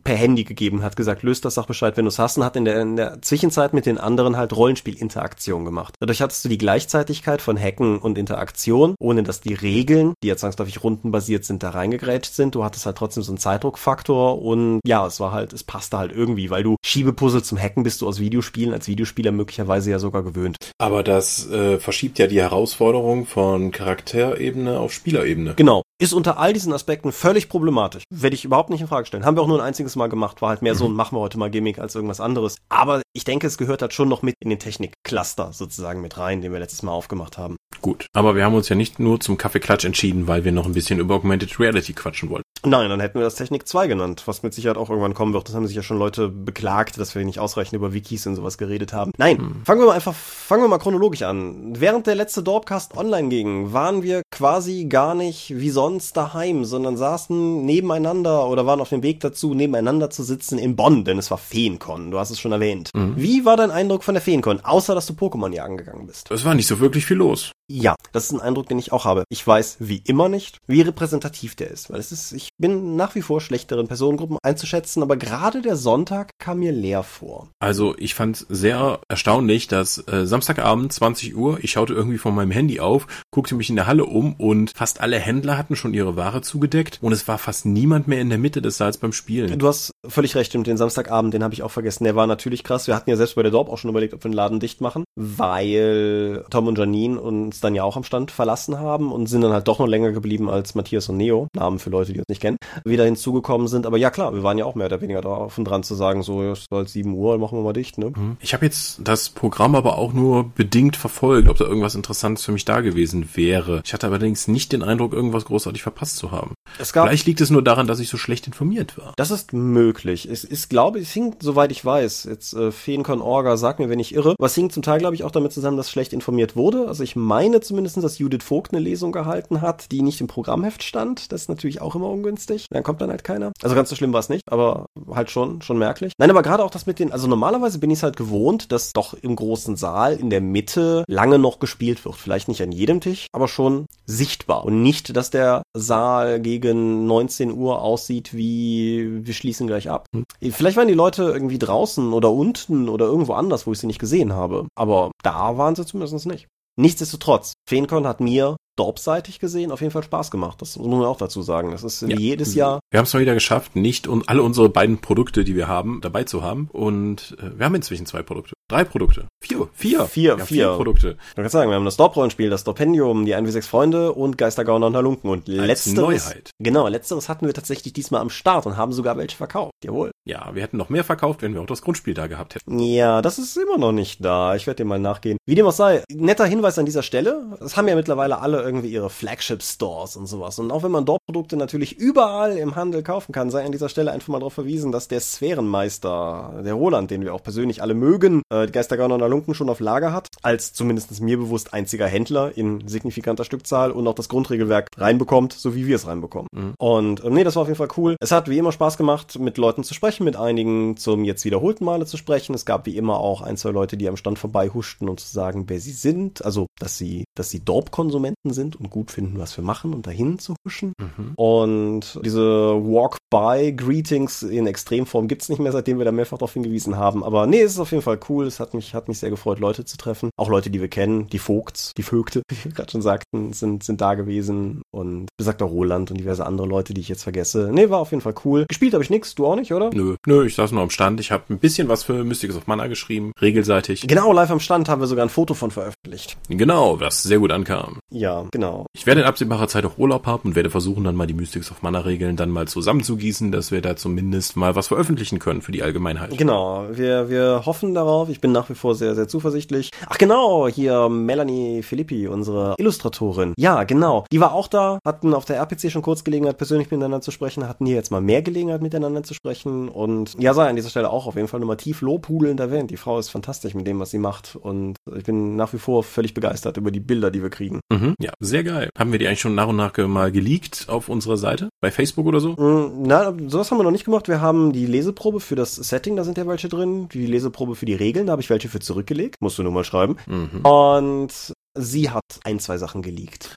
per 0.03 0.17
Handy 0.17 0.45
gegeben, 0.45 0.83
hat 0.83 0.97
gesagt, 0.97 1.23
löst 1.23 1.45
das 1.45 1.55
Sachbescheid, 1.55 1.97
wenn 1.97 2.05
du 2.05 2.11
es 2.11 2.19
hast, 2.19 2.37
und 2.37 2.45
hat 2.45 2.57
in 2.57 2.65
der, 2.65 2.81
in 2.81 2.97
der 2.97 3.23
Zwischenzeit 3.23 3.73
mit 3.73 3.87
den 3.87 3.99
anderen 3.99 4.37
halt 4.37 4.55
Rollenspiel-Interaktion 4.55 5.65
gemacht. 5.65 5.95
Dadurch 6.01 6.23
hattest 6.23 6.45
du 6.45 6.49
die 6.49 6.59
Gleichzeitigkeit 6.59 7.43
von 7.43 7.59
Hacken 7.59 7.99
und 7.99 8.19
Interaktion, 8.19 8.95
ohne 9.01 9.23
dass 9.23 9.41
die 9.41 9.55
Regeln, 9.55 10.15
die 10.23 10.29
ja 10.29 10.37
zwangsläufig 10.37 10.83
rundenbasiert 10.83 11.45
sind, 11.45 11.63
da 11.63 11.71
reingegrätscht 11.71 12.35
sind. 12.35 12.55
Du 12.55 12.65
hattest 12.65 12.87
halt 12.87 12.97
trotzdem 12.97 13.23
so 13.23 13.33
einen 13.33 13.39
Zeitdruckfaktor 13.39 14.41
und 14.43 14.81
ja, 14.87 15.07
es 15.07 15.21
war 15.21 15.33
halt, 15.33 15.53
es 15.53 15.65
passte 15.65 15.99
halt 15.99 16.13
irgendwie, 16.13 16.51
weil 16.51 16.63
du 16.63 16.77
Schiebepuzzle 16.85 17.43
zum 17.43 17.59
Hacken 17.59 17.83
bist 17.83 18.03
du 18.03 18.09
aus 18.09 18.21
Videospielen 18.21 18.73
als 18.73 18.89
Videospieler 18.89 19.33
möglicherweise 19.33 19.91
ja 19.91 19.99
sogar 19.99 20.23
gewöhnt. 20.23 20.57
Aber 20.79 21.03
das 21.03 21.51
äh, 21.51 21.79
verschiebt 21.79 22.19
ja 22.19 22.27
die 22.27 22.41
Herausforderung 22.41 23.27
von 23.27 23.71
Charakterebene 23.71 24.79
auf 24.79 24.93
Spielerebene. 24.93 25.55
Genau. 25.57 25.83
Ist 26.05 26.13
unter 26.13 26.37
all 26.37 26.53
diesen 26.53 26.71
Aspekten 26.75 27.13
völlig 27.13 27.49
problematisch. 27.49 28.03
Werde 28.11 28.37
ich 28.37 28.45
überhaupt 28.45 28.69
nicht 28.69 28.83
in 28.83 28.89
Frage 28.89 29.07
stellen. 29.07 29.25
Haben 29.25 29.39
wir 29.39 29.41
auch 29.41 29.47
nur 29.47 29.59
ein 29.59 29.67
einziges 29.67 29.97
Mal 29.97 30.11
gemacht. 30.11 30.43
War 30.43 30.51
halt 30.51 30.61
mehr 30.61 30.75
so 30.75 30.85
ein 30.85 30.93
machen 30.93 31.17
wir 31.17 31.21
heute 31.21 31.39
mal 31.39 31.49
Gimmick 31.49 31.79
als 31.79 31.95
irgendwas 31.95 32.21
anderes. 32.21 32.57
Aber 32.69 33.01
ich 33.15 33.25
denke, 33.25 33.47
es 33.47 33.57
gehört 33.57 33.81
halt 33.81 33.95
schon 33.95 34.11
noch 34.11 34.21
mit 34.21 34.35
in 34.39 34.51
den 34.51 34.59
Technik-Cluster 34.59 35.55
sozusagen 35.55 36.03
mit 36.03 36.19
rein, 36.19 36.43
den 36.43 36.53
wir 36.53 36.59
letztes 36.59 36.83
Mal 36.83 36.93
aufgemacht 36.93 37.39
haben. 37.39 37.57
Gut. 37.81 38.05
Aber 38.13 38.37
wir 38.37 38.45
haben 38.45 38.55
uns 38.55 38.69
ja 38.69 38.77
nicht 38.77 38.99
nur 38.99 39.19
zum 39.19 39.39
Kaffeeklatsch 39.39 39.87
entschieden, 39.87 40.27
weil 40.27 40.45
wir 40.45 40.53
noch 40.53 40.67
ein 40.67 40.75
bisschen 40.75 40.99
über 40.99 41.15
Augmented 41.15 41.59
Reality 41.59 41.95
quatschen 41.95 42.29
wollten. 42.29 42.44
Nein, 42.67 42.91
dann 42.91 43.01
hätten 43.01 43.19
wir 43.19 43.25
das 43.25 43.35
Technik 43.35 43.69
2 43.69 43.87
genannt, 43.89 44.23
was 44.27 44.43
mit 44.43 44.55
Sicherheit 44.55 44.77
auch 44.77 44.91
irgendwann 44.91 45.15
kommen 45.15 45.33
wird. 45.35 45.49
Das 45.49 45.55
haben 45.55 45.67
sich 45.67 45.77
ja 45.77 45.83
schon 45.83 45.99
Leute 45.99 46.29
beklagt, 46.29 46.99
dass 46.99 47.15
wir 47.15 47.25
nicht 47.25 47.39
ausreichend 47.39 47.75
über 47.75 47.93
Wikis 47.93 48.27
und 48.27 48.37
sowas 48.37 48.59
geredet 48.59 48.93
haben. 48.93 49.13
Nein, 49.19 49.39
hm. 49.39 49.63
fangen 49.65 49.81
wir 49.81 49.87
mal 49.87 49.95
einfach, 49.95 50.15
fangen 50.15 50.63
wir 50.63 50.69
mal 50.69 50.79
chronologisch 50.79 51.23
an. 51.23 51.75
Während 51.79 52.07
der 52.07 52.15
letzte 52.15 52.43
Dorpcast 52.43 52.97
online 52.97 53.29
ging, 53.29 53.73
waren 53.73 54.03
wir 54.03 54.23
quasi 54.31 54.87
gar 54.87 55.15
nicht 55.15 55.55
wie 55.57 55.71
sonst 55.71 56.17
daheim, 56.17 56.65
sondern 56.65 56.97
saßen 56.97 57.65
nebeneinander 57.65 58.49
oder 58.49 58.67
waren 58.67 58.81
auf 58.81 58.89
dem 58.89 59.03
Weg 59.03 59.21
dazu, 59.21 59.55
nebeneinander 59.55 60.11
zu 60.11 60.23
sitzen 60.23 60.59
in 60.59 60.77
Bonn, 60.77 61.05
denn 61.05 61.19
es 61.19 61.31
war 61.31 61.39
Feencon. 61.39 62.11
Du 62.11 62.19
hast 62.19 62.31
es 62.31 62.41
schon 62.41 62.53
erwähnt. 62.53 62.91
Mhm. 62.95 63.15
Wie 63.17 63.45
war 63.45 63.57
dein 63.57 63.71
Eindruck 63.71 64.05
von 64.05 64.15
der 64.15 64.23
Feencon, 64.23 64.61
außer 64.61 64.95
dass 64.95 65.07
du 65.07 65.13
Pokémon 65.13 65.53
jagen 65.53 65.77
gegangen 65.77 66.07
bist? 66.07 66.31
Es 66.31 66.45
war 66.45 66.55
nicht 66.55 66.67
so 66.67 66.81
wirklich 66.81 67.07
viel 67.07 67.17
los. 67.17 67.53
Ja, 67.71 67.95
das 68.13 68.25
ist 68.25 68.33
ein 68.33 68.41
Eindruck, 68.41 68.69
den 68.69 68.79
ich 68.79 68.93
auch 68.93 69.05
habe. 69.05 69.25
Ich 69.31 69.47
weiß 69.47 69.77
wie 69.81 70.03
immer 70.07 70.29
nicht, 70.29 70.59
wie 70.67 70.83
repräsentativ 70.83 71.55
der 71.55 71.71
ist, 71.71 71.91
weil 71.91 71.99
es 71.99 72.13
ist, 72.13 72.33
ich 72.33 72.51
bin 72.59 72.97
nach 72.97 73.15
wie 73.15 73.23
vor 73.23 73.41
schlechteren 73.41 73.89
Personengruppen 73.89 74.39
einzuschätzen, 74.43 75.03
aber 75.03 75.17
gerade 75.17 75.63
der 75.63 75.77
Sonntag 75.77 76.31
kam 76.39 76.61
mir 76.61 76.73
leer 76.73 77.03
vor. 77.03 77.49
Also 77.59 77.95
ich 77.99 78.15
fand 78.15 78.47
sehr 78.49 79.01
erstaunlich, 79.09 79.69
dass 79.69 79.99
äh, 80.09 80.27
Samstagabend 80.27 80.93
20 80.93 81.37
Uhr, 81.37 81.59
ich 81.63 81.73
schaute 81.73 81.95
irgendwie 81.95 82.19
von 82.19 82.35
meinem 82.35 82.51
Handy 82.51 82.81
auf, 82.81 83.07
guckte 83.31 83.55
mich 83.55 83.71
in 83.71 83.77
der 83.77 83.87
Halle 83.87 84.05
um 84.05 84.35
und 84.35 84.73
fast 84.75 85.01
alle 85.01 85.19
Händler 85.19 85.59
hatten 85.59 85.77
schon 85.77 85.95
ihre 85.95 86.17
Ware 86.17 86.43
zugedeckt 86.43 86.99
und 87.03 87.13
es 87.13 87.27
war 87.29 87.39
fast 87.39 87.67
niemand 87.67 88.09
mehr 88.09 88.21
in 88.21 88.29
der 88.29 88.39
Mitte 88.39 88.63
des 88.63 88.77
Saals 88.77 88.99
beim 88.99 89.13
Spielen. 89.13 89.59
Du 89.59 89.69
hast 89.69 89.93
völlig 90.07 90.35
recht, 90.35 90.55
und 90.55 90.67
den 90.67 90.77
Samstagabend, 90.77 91.35
den 91.35 91.43
habe 91.43 91.55
ich 91.55 91.63
auch 91.63 91.71
vergessen, 91.71 92.05
der 92.05 92.15
war 92.15 92.27
natürlich 92.27 92.63
krass. 92.63 92.87
Wir 92.87 92.95
hatten 92.95 93.11
ja 93.11 93.17
selbst 93.17 93.35
bei 93.35 93.43
der 93.43 93.51
Dorp 93.51 93.69
auch 93.69 93.79
schon 93.79 93.91
überlegt, 93.91 94.15
ob 94.15 94.23
wir 94.23 94.31
den 94.31 94.37
Laden 94.37 94.61
dicht 94.61 94.81
machen, 94.81 95.05
weil 95.17 96.45
Tom 96.51 96.69
und 96.69 96.79
Janine 96.79 97.21
uns 97.21 97.61
dann 97.61 97.75
ja 97.75 97.83
auch 97.83 97.97
am 97.97 98.05
Stand 98.05 98.31
verlassen 98.31 98.79
haben 98.79 99.11
und 99.13 99.27
sind 99.27 99.41
dann 99.41 99.53
halt 99.53 99.67
doch 99.67 99.79
noch 99.79 99.89
länger 99.89 100.13
geblieben 100.13 100.49
als 100.49 100.75
Matthias 100.75 101.09
und 101.09 101.17
Neo, 101.17 101.49
Namen 101.55 101.79
für 101.79 101.91
Leute, 101.91 102.13
die 102.13 102.21
uns 102.21 102.29
nicht 102.29 102.44
kennen, 102.45 102.59
wieder 102.85 103.05
hinzugekommen 103.05 103.69
sind. 103.69 103.87
Aber 103.87 103.97
ja 103.97 104.11
klar, 104.11 104.35
wir 104.35 104.43
waren 104.43 104.59
ja 104.59 104.65
auch 104.65 104.75
mehr 104.75 104.87
oder 104.87 105.01
weniger 105.01 105.21
drauf 105.21 105.57
und 105.59 105.65
dran 105.65 105.83
zu 105.83 105.95
sagen, 105.95 106.23
so, 106.23 106.43
es 106.43 106.67
war 106.71 106.79
halt 106.79 106.89
7 106.89 107.15
Uhr, 107.15 107.39
machen 107.39 107.59
wir 107.59 107.63
mal 107.63 107.73
dicht, 107.73 107.99
ne? 107.99 108.13
Mhm. 108.15 108.37
Ich 108.41 108.55
habe 108.55 108.65
jetzt 108.65 109.01
das 109.03 109.31
Programm 109.31 109.75
aber 109.75 109.99
auch 109.99 110.13
nur 110.13 110.45
bedingt 110.55 110.97
verfolgt, 110.97 111.49
ob 111.49 111.57
da 111.57 111.65
irgendwas 111.65 111.95
Interessantes 111.95 112.45
für 112.45 112.53
mich 112.53 112.65
da 112.65 112.81
gewesen 112.81 113.31
wäre. 113.35 113.81
Ich 113.85 113.93
hatte 113.93 114.07
allerdings 114.07 114.49
nicht 114.49 114.73
den 114.73 114.83
Eindruck, 114.83 115.13
irgendwas 115.13 115.45
großartig 115.47 115.83
verpasst 115.83 116.17
zu 116.17 116.31
haben. 116.31 116.55
Vielleicht 116.79 117.27
liegt 117.27 117.41
es 117.41 117.51
nur 117.51 117.63
daran, 117.63 117.87
dass 117.87 118.01
ich 118.01 118.09
so 118.09 118.17
schlecht 118.17 118.47
informiert 118.47 118.99
war. 118.99 119.15
Das 119.17 119.31
ist 119.31 119.53
möglich. 119.53 120.29
Es 120.31 120.45
ist, 120.45 120.69
glaube 120.69 120.99
ich, 120.99 121.09
es 121.09 121.13
hing, 121.13 121.37
soweit 121.41 121.71
ich 121.73 121.85
weiß, 121.85 122.25
jetzt 122.25 122.55
äh, 122.55 122.73
Feencon 122.73 123.23
Orga, 123.23 123.57
sag 123.57 123.79
mir, 123.79 123.89
wenn 123.89 124.01
ich 124.01 124.15
irre, 124.15 124.35
was 124.39 124.55
hing 124.55 124.71
zum 124.71 124.83
Teil, 124.83 124.99
glaube 124.99 125.15
ich, 125.15 125.25
auch 125.25 125.31
damit 125.31 125.53
zusammen, 125.53 125.77
dass 125.77 125.91
schlecht 125.91 126.13
informiert 126.13 126.57
wurde. 126.57 126.89
Also 126.89 127.03
ich 127.03 127.17
meine 127.17 127.61
zumindest, 127.61 128.03
dass 128.03 128.19
Judith 128.19 128.43
Vogt 128.43 128.73
eine 128.73 128.83
Lesung 128.83 129.13
gehalten 129.13 129.61
hat, 129.61 129.93
die 129.93 130.03
nicht 130.03 130.21
im 130.21 130.27
Programmheft 130.27 130.83
stand. 130.83 131.33
Das 131.33 131.43
ist 131.43 131.49
natürlich 131.49 131.81
auch 131.81 131.95
immer 131.95 132.09
ungünstig. 132.11 132.24
Dann 132.71 132.83
kommt 132.83 133.01
dann 133.01 133.11
halt 133.11 133.25
keiner. 133.25 133.53
Also 133.63 133.75
ganz 133.75 133.89
so 133.91 133.97
schlimm 133.97 134.13
war 134.13 134.21
es 134.21 134.29
nicht, 134.29 134.43
aber 134.51 134.87
halt 135.11 135.31
schon, 135.31 135.63
schon 135.63 135.79
merklich. 135.79 136.13
Nein, 136.19 136.31
aber 136.31 136.43
gerade 136.43 136.65
auch 136.65 136.71
das 136.71 136.87
mit 136.87 136.99
den, 136.99 137.13
also 137.13 137.29
normalerweise 137.29 137.79
bin 137.79 137.91
ich 137.91 137.99
es 137.99 138.03
halt 138.03 138.17
gewohnt, 138.17 138.73
dass 138.73 138.93
doch 138.93 139.15
im 139.15 139.37
großen 139.37 139.77
Saal 139.77 140.17
in 140.17 140.31
der 140.31 140.41
Mitte 140.41 141.05
lange 141.09 141.39
noch 141.39 141.59
gespielt 141.59 142.05
wird. 142.05 142.17
Vielleicht 142.17 142.49
nicht 142.49 142.63
an 142.63 142.73
jedem 142.73 143.01
Tisch, 143.01 143.27
aber 143.33 143.49
schon 143.49 143.87
sichtbar. 144.07 144.65
Und 144.65 144.83
nicht, 144.83 145.17
dass 145.17 145.31
der 145.31 145.63
Saal 145.77 146.41
gegen 146.41 147.07
19 147.07 147.53
Uhr 147.53 147.83
aussieht 147.83 148.35
wie 148.35 149.25
wir 149.27 149.35
schließen 149.35 149.67
gleich 149.67 149.91
ab. 149.91 150.07
Hm. 150.15 150.25
Vielleicht 150.53 150.77
waren 150.77 150.89
die 150.89 150.95
Leute 150.95 151.25
irgendwie 151.25 151.59
draußen 151.59 152.13
oder 152.13 152.31
unten 152.31 152.89
oder 152.89 153.07
irgendwo 153.07 153.35
anders, 153.35 153.67
wo 153.67 153.73
ich 153.73 153.79
sie 153.79 153.87
nicht 153.87 153.99
gesehen 153.99 154.33
habe. 154.33 154.67
Aber 154.75 155.11
da 155.23 155.57
waren 155.57 155.75
sie 155.75 155.87
zumindest 155.87 156.27
nicht. 156.27 156.49
Nichtsdestotrotz, 156.77 157.53
Feencon 157.69 158.07
hat 158.07 158.21
mir 158.21 158.57
dorpseitig 158.77 159.39
gesehen 159.39 159.71
auf 159.73 159.81
jeden 159.81 159.93
Fall 159.93 160.03
Spaß 160.03 160.31
gemacht. 160.31 160.61
Das 160.61 160.77
muss 160.77 160.89
man 160.89 161.05
auch 161.05 161.17
dazu 161.17 161.43
sagen. 161.43 161.71
Das 161.71 161.85
ist 161.85 162.03
ja. 162.03 162.17
jedes 162.17 162.55
Jahr. 162.55 162.81
Wir 162.91 162.99
haben 162.99 163.05
es 163.05 163.15
mal 163.15 163.21
wieder 163.21 163.35
geschafft, 163.35 163.77
nicht 163.77 164.07
und 164.07 164.29
alle 164.29 164.43
unsere 164.43 164.69
beiden 164.69 164.99
Produkte, 164.99 165.45
die 165.45 165.55
wir 165.55 165.69
haben, 165.69 166.01
dabei 166.01 166.25
zu 166.25 166.43
haben. 166.43 166.69
Und 166.73 167.37
äh, 167.41 167.59
wir 167.59 167.67
haben 167.67 167.75
inzwischen 167.75 168.07
zwei 168.07 168.23
Produkte. 168.23 168.55
Drei 168.69 168.83
Produkte. 168.85 169.27
Vier. 169.43 169.69
Vier. 169.75 170.07
Vier, 170.07 170.37
vier. 170.39 170.47
vier 170.47 170.69
Produkte. 170.71 171.19
Man 171.37 171.45
kann 171.45 171.51
sagen, 171.51 171.71
wir 171.71 171.75
haben 171.75 171.85
das 171.85 171.99
Dorp-Rollenspiel, 171.99 172.49
das 172.49 172.65
Dorpendium, 172.65 173.27
die 173.27 173.35
1 173.35 173.47
wie 173.47 173.53
6 173.53 173.67
Freunde 173.67 174.13
und 174.13 174.39
Geistergauner 174.39 174.87
und 174.87 174.97
Halunken. 174.97 175.29
Und 175.29 175.47
Als 175.51 175.59
letzteres. 175.59 175.95
Neuheit. 175.97 176.51
Genau, 176.59 176.89
letzteres 176.89 177.29
hatten 177.29 177.45
wir 177.45 177.53
tatsächlich 177.53 177.93
diesmal 177.93 178.23
am 178.23 178.31
Start 178.31 178.65
und 178.65 178.79
haben 178.79 178.93
sogar 178.93 179.19
welche 179.19 179.37
verkauft. 179.37 179.73
Jawohl. 179.85 180.13
Ja, 180.27 180.55
wir 180.55 180.63
hätten 180.63 180.79
noch 180.79 180.89
mehr 180.89 181.05
verkauft, 181.05 181.43
wenn 181.43 181.53
wir 181.53 181.61
auch 181.61 181.67
das 181.67 181.83
Grundspiel 181.83 182.15
da 182.15 182.27
gehabt 182.27 182.55
hätten. 182.55 182.79
Ja, 182.79 183.21
das 183.21 183.39
ist 183.39 183.55
immer 183.59 183.77
noch 183.77 183.93
nicht 183.93 184.25
da. 184.25 184.55
Ich 184.55 184.67
werde 184.67 184.83
dir 184.83 184.89
mal 184.89 184.99
nachgehen. 184.99 185.37
Wie 185.45 185.55
dem 185.55 185.67
auch 185.67 185.73
sei, 185.73 186.03
netter 186.11 186.47
Hinweis 186.47 186.79
an 186.79 186.87
dieser 186.87 187.03
Stelle. 187.03 187.59
Es 187.61 187.77
haben 187.77 187.87
ja 187.87 187.97
mittlerweile 187.97 188.39
alle 188.39 188.63
irgendwie 188.63 188.89
ihre 188.89 189.11
Flagship-Stores 189.11 190.17
und 190.17 190.27
sowas. 190.27 190.59
Und 190.59 190.71
auch 190.71 190.83
wenn 190.83 190.91
man 190.91 191.05
dort 191.05 191.21
Produkte 191.27 191.59
natürlich 191.59 191.99
überall 191.99 192.57
im 192.57 192.77
Handel 192.77 193.03
kaufen 193.03 193.33
kann, 193.33 193.51
sei 193.51 193.63
an 193.67 193.73
dieser 193.73 193.91
Stelle 193.91 194.11
einfach 194.13 194.29
mal 194.29 194.39
darauf 194.39 194.55
verwiesen, 194.55 194.91
dass 194.91 195.07
der 195.07 195.21
Sphärenmeister, 195.21 196.63
der 196.65 196.73
Roland, 196.73 197.11
den 197.11 197.21
wir 197.21 197.35
auch 197.35 197.43
persönlich 197.43 197.83
alle 197.83 197.93
mögen, 197.93 198.41
äh, 198.63 198.67
die 198.67 198.73
Geistergauner 198.73 199.15
und 199.15 199.23
Alunken 199.23 199.55
schon 199.55 199.69
auf 199.69 199.81
Lager 199.81 200.13
hat, 200.13 200.29
als 200.43 200.73
zumindest 200.73 201.21
mir 201.21 201.39
bewusst 201.39 201.75
einziger 201.75 202.07
Händler 202.07 202.57
in 202.57 202.87
signifikanter 202.87 203.45
Stückzahl 203.45 203.91
und 203.91 204.07
auch 204.07 204.15
das 204.15 204.29
Grundregelwerk 204.29 204.89
reinbekommt, 204.97 205.53
so 205.53 205.75
wie 205.75 205.87
wir 205.87 205.97
es 205.97 206.07
reinbekommen. 206.07 206.49
Mhm. 206.53 206.75
Und 206.79 207.25
äh, 207.25 207.31
nee, 207.31 207.45
das 207.45 207.57
war 207.57 207.63
auf 207.63 207.69
jeden 207.69 207.79
Fall 207.79 207.89
cool. 207.97 208.17
Es 208.21 208.33
hat 208.33 208.49
wie 208.49 208.59
immer 208.59 208.73
Spaß 208.73 208.97
gemacht, 208.97 209.39
mit 209.39 209.59
Leuten 209.59 209.85
zu 209.85 209.95
sprechen, 209.95 210.25
mit 210.25 210.37
einigen 210.37 210.97
zum 210.97 211.25
jetzt 211.25 211.45
wiederholten 211.45 211.85
Male 211.85 212.07
zu 212.07 212.17
sprechen. 212.17 212.55
Es 212.55 212.65
gab 212.65 212.87
wie 212.87 212.97
immer 212.97 213.19
auch 213.19 213.43
ein, 213.43 213.57
zwei 213.57 213.71
Leute, 213.71 213.97
die 213.97 214.09
am 214.09 214.17
Stand 214.17 214.39
vorbei 214.39 214.69
huschten, 214.69 215.09
um 215.09 215.17
zu 215.17 215.29
sagen, 215.29 215.65
wer 215.69 215.81
sie 215.81 215.93
sind, 215.93 216.45
also 216.45 216.67
dass 216.79 216.99
sie, 216.99 217.25
dass 217.37 217.51
sie 217.51 217.65
Dorp-Konsumenten 217.65 218.53
sind 218.53 218.77
und 218.77 218.91
gut 218.91 219.11
finden, 219.11 219.39
was 219.39 219.57
wir 219.57 219.65
machen 219.65 219.95
und 219.95 220.07
dahin 220.07 220.39
zu 220.39 220.55
huschen. 220.65 220.93
Mhm. 220.99 221.33
Und 221.37 222.21
diese 222.25 222.43
Walk-by-Greetings 222.43 224.43
in 224.43 224.67
Extremform 224.67 225.29
gibt's 225.29 225.49
nicht 225.49 225.59
mehr, 225.59 225.73
seitdem 225.73 225.99
wir 225.99 226.05
da 226.05 226.13
mehrfach 226.13 226.39
darauf 226.39 226.53
hingewiesen 226.53 226.97
haben. 226.97 227.25
Aber 227.25 227.47
nee, 227.47 227.61
es 227.61 227.73
ist 227.73 227.79
auf 227.79 227.91
jeden 227.91 228.03
Fall 228.03 228.21
cool 228.29 228.44
cool. 228.45 228.49
Es 228.49 228.61
hat 228.61 228.75
mich, 228.75 228.95
hat 228.95 229.09
mich 229.09 229.19
sehr 229.19 229.31
gefreut, 229.31 229.59
Leute 229.59 229.85
zu 229.85 229.97
treffen. 229.97 230.31
Auch 230.37 230.49
Leute, 230.49 230.71
die 230.71 230.81
wir 230.81 230.89
kennen. 230.89 231.29
Die 231.29 231.39
Vogts, 231.39 231.93
die 231.97 232.03
Vögte, 232.03 232.43
wie 232.51 232.65
wir 232.65 232.73
gerade 232.73 232.91
schon 232.91 233.03
sagten, 233.03 233.53
sind, 233.53 233.83
sind 233.83 234.01
da 234.01 234.15
gewesen. 234.15 234.83
Und 234.91 235.27
besagter 235.37 235.65
Roland 235.65 236.11
und 236.11 236.19
diverse 236.19 236.47
andere 236.47 236.67
Leute, 236.67 236.95
die 236.95 237.01
ich 237.01 237.09
jetzt 237.09 237.23
vergesse. 237.23 237.71
Nee, 237.73 237.91
war 237.91 237.99
auf 237.99 238.11
jeden 238.11 238.21
Fall 238.21 238.35
cool. 238.45 238.67
Gespielt 238.69 238.95
habe 238.95 239.03
ich 239.03 239.11
nichts, 239.11 239.35
du 239.35 239.47
auch 239.47 239.57
nicht, 239.57 239.73
oder? 239.73 239.91
Nö, 239.93 240.17
nö, 240.27 240.47
ich 240.47 240.55
saß 240.55 240.73
nur 240.73 240.83
am 240.83 240.91
Stand. 240.91 241.21
Ich 241.21 241.33
habe 241.33 241.45
ein 241.51 241.59
bisschen 241.59 241.89
was 241.89 242.05
für 242.05 242.25
Mystics 242.25 242.57
of 242.57 242.67
Mana 242.67 242.87
geschrieben, 242.87 243.33
regelseitig. 243.41 244.07
Genau, 244.07 244.33
live 244.33 244.51
am 244.51 244.61
Stand 244.61 244.89
haben 244.89 245.01
wir 245.01 245.07
sogar 245.07 245.25
ein 245.25 245.31
Foto 245.31 245.55
von 245.55 245.71
veröffentlicht. 245.71 246.37
Genau, 246.49 247.01
was 247.01 247.23
sehr 247.23 247.39
gut 247.39 247.51
ankam. 247.51 247.99
Ja, 248.11 248.47
genau. 248.51 248.87
Ich 248.93 249.07
werde 249.07 249.23
in 249.23 249.27
absehbarer 249.27 249.69
Zeit 249.69 249.85
auch 249.85 249.99
Urlaub 249.99 250.27
haben 250.27 250.51
und 250.51 250.55
werde 250.55 250.71
versuchen, 250.71 251.05
dann 251.05 251.17
mal 251.17 251.27
die 251.27 251.35
Mystics 251.35 251.71
of 251.71 251.83
Mana 251.83 252.01
Regeln 252.01 252.37
dann 252.37 252.51
mal 252.51 252.69
zusammenzugießen, 252.69 253.53
dass 253.53 253.71
wir 253.71 253.81
da 253.81 253.97
zumindest 253.97 254.57
mal 254.57 254.77
was 254.77 254.89
veröffentlichen 254.89 255.39
können 255.39 255.63
für 255.63 255.73
die 255.73 255.83
Allgemeinheit. 255.83 256.37
Genau, 256.37 256.87
wir, 256.91 257.29
wir 257.29 257.63
hoffen 257.65 257.95
darauf. 257.95 258.29
Ich 258.35 258.41
bin 258.41 258.51
nach 258.51 258.69
wie 258.69 258.75
vor 258.75 258.97
sehr, 258.97 259.15
sehr 259.15 259.29
zuversichtlich. 259.29 259.91
Ach 260.09 260.19
genau, 260.19 260.67
hier 260.67 261.09
Melanie 261.09 261.85
Filippi, 261.85 262.27
unsere 262.27 262.75
Illustratorin. 262.79 263.55
Ja, 263.57 263.85
genau. 263.85 264.25
Die 264.33 264.41
war 264.41 264.53
auch 264.53 264.67
da, 264.67 264.99
hatten 265.07 265.35
auf 265.35 265.45
der 265.45 265.59
RPC 265.59 265.89
schon 265.93 266.03
kurz 266.03 266.25
Gelegenheit, 266.25 266.59
persönlich 266.59 266.91
miteinander 266.91 267.21
zu 267.21 267.31
sprechen, 267.31 267.69
hatten 267.69 267.87
hier 267.87 267.95
jetzt 267.95 268.11
mal 268.11 268.21
mehr 268.21 268.43
Gelegenheit, 268.43 268.83
miteinander 268.83 269.23
zu 269.23 269.35
sprechen. 269.35 269.89
Und 269.89 270.35
ja, 270.37 270.53
sei 270.53 270.69
an 270.69 270.75
dieser 270.75 270.89
Stelle 270.91 271.11
auch 271.11 271.29
auf 271.29 271.37
jeden 271.37 271.47
Fall 271.47 271.61
nochmal 271.61 271.77
tief 271.77 272.01
lobhudelnd 272.01 272.59
erwähnt. 272.59 272.91
Die 272.91 272.97
Frau 272.97 273.21
ist 273.21 273.29
fantastisch 273.29 273.75
mit 273.75 273.87
dem, 273.87 274.01
was 274.01 274.11
sie 274.11 274.19
macht. 274.19 274.57
Und 274.57 274.97
ich 275.15 275.23
bin 275.23 275.55
nach 275.55 275.73
wie 275.73 275.79
vor 275.79 276.03
völlig 276.03 276.35
begeistert 276.35 276.77
über 276.77 276.91
die 276.91 276.99
Bilder, 276.99 277.31
die 277.31 277.41
wir 277.41 277.51
kriegen. 277.51 277.79
Mhm, 277.93 278.17
ja, 278.21 278.33
sehr 278.41 278.65
geil. 278.65 278.91
Haben 278.99 279.13
wir 279.13 279.21
die 279.21 279.29
eigentlich 279.29 279.43
schon 279.43 279.55
nach 279.55 279.69
und 279.69 279.77
nach 279.77 279.97
mal 279.97 280.33
geleakt 280.33 280.87
auf 280.89 281.09
unserer 281.09 281.37
Seite? 281.37 281.69
Bei 281.81 281.93
Facebook 281.93 282.27
oder 282.27 282.41
so? 282.41 282.55
Mm, 282.55 283.05
na, 283.07 283.33
sowas 283.47 283.71
haben 283.71 283.79
wir 283.79 283.85
noch 283.85 283.93
nicht 283.93 284.07
gemacht. 284.07 284.27
Wir 284.27 284.41
haben 284.41 284.73
die 284.73 284.87
Leseprobe 284.87 285.39
für 285.39 285.55
das 285.55 285.77
Setting, 285.77 286.17
da 286.17 286.25
sind 286.25 286.37
ja 286.37 286.49
welche 286.49 286.69
drin. 286.69 287.09
Die 287.13 287.27
Leseprobe 287.27 287.77
für 287.77 287.87
die 287.87 287.95
Regeln, 287.95 288.24
da 288.27 288.33
habe 288.33 288.43
ich 288.43 288.51
welche 288.51 288.69
für 288.69 288.81
zurückgelegt. 288.81 289.37
Musst 289.41 289.59
du 289.59 289.63
nur 289.63 289.73
mal 289.73 289.85
schreiben. 289.85 290.17
Mhm. 290.27 290.61
Und 290.63 291.53
sie 291.75 292.11
hat 292.11 292.25
ein, 292.45 292.59
zwei 292.61 292.79
Sachen 292.79 293.03
geleakt. 293.03 293.55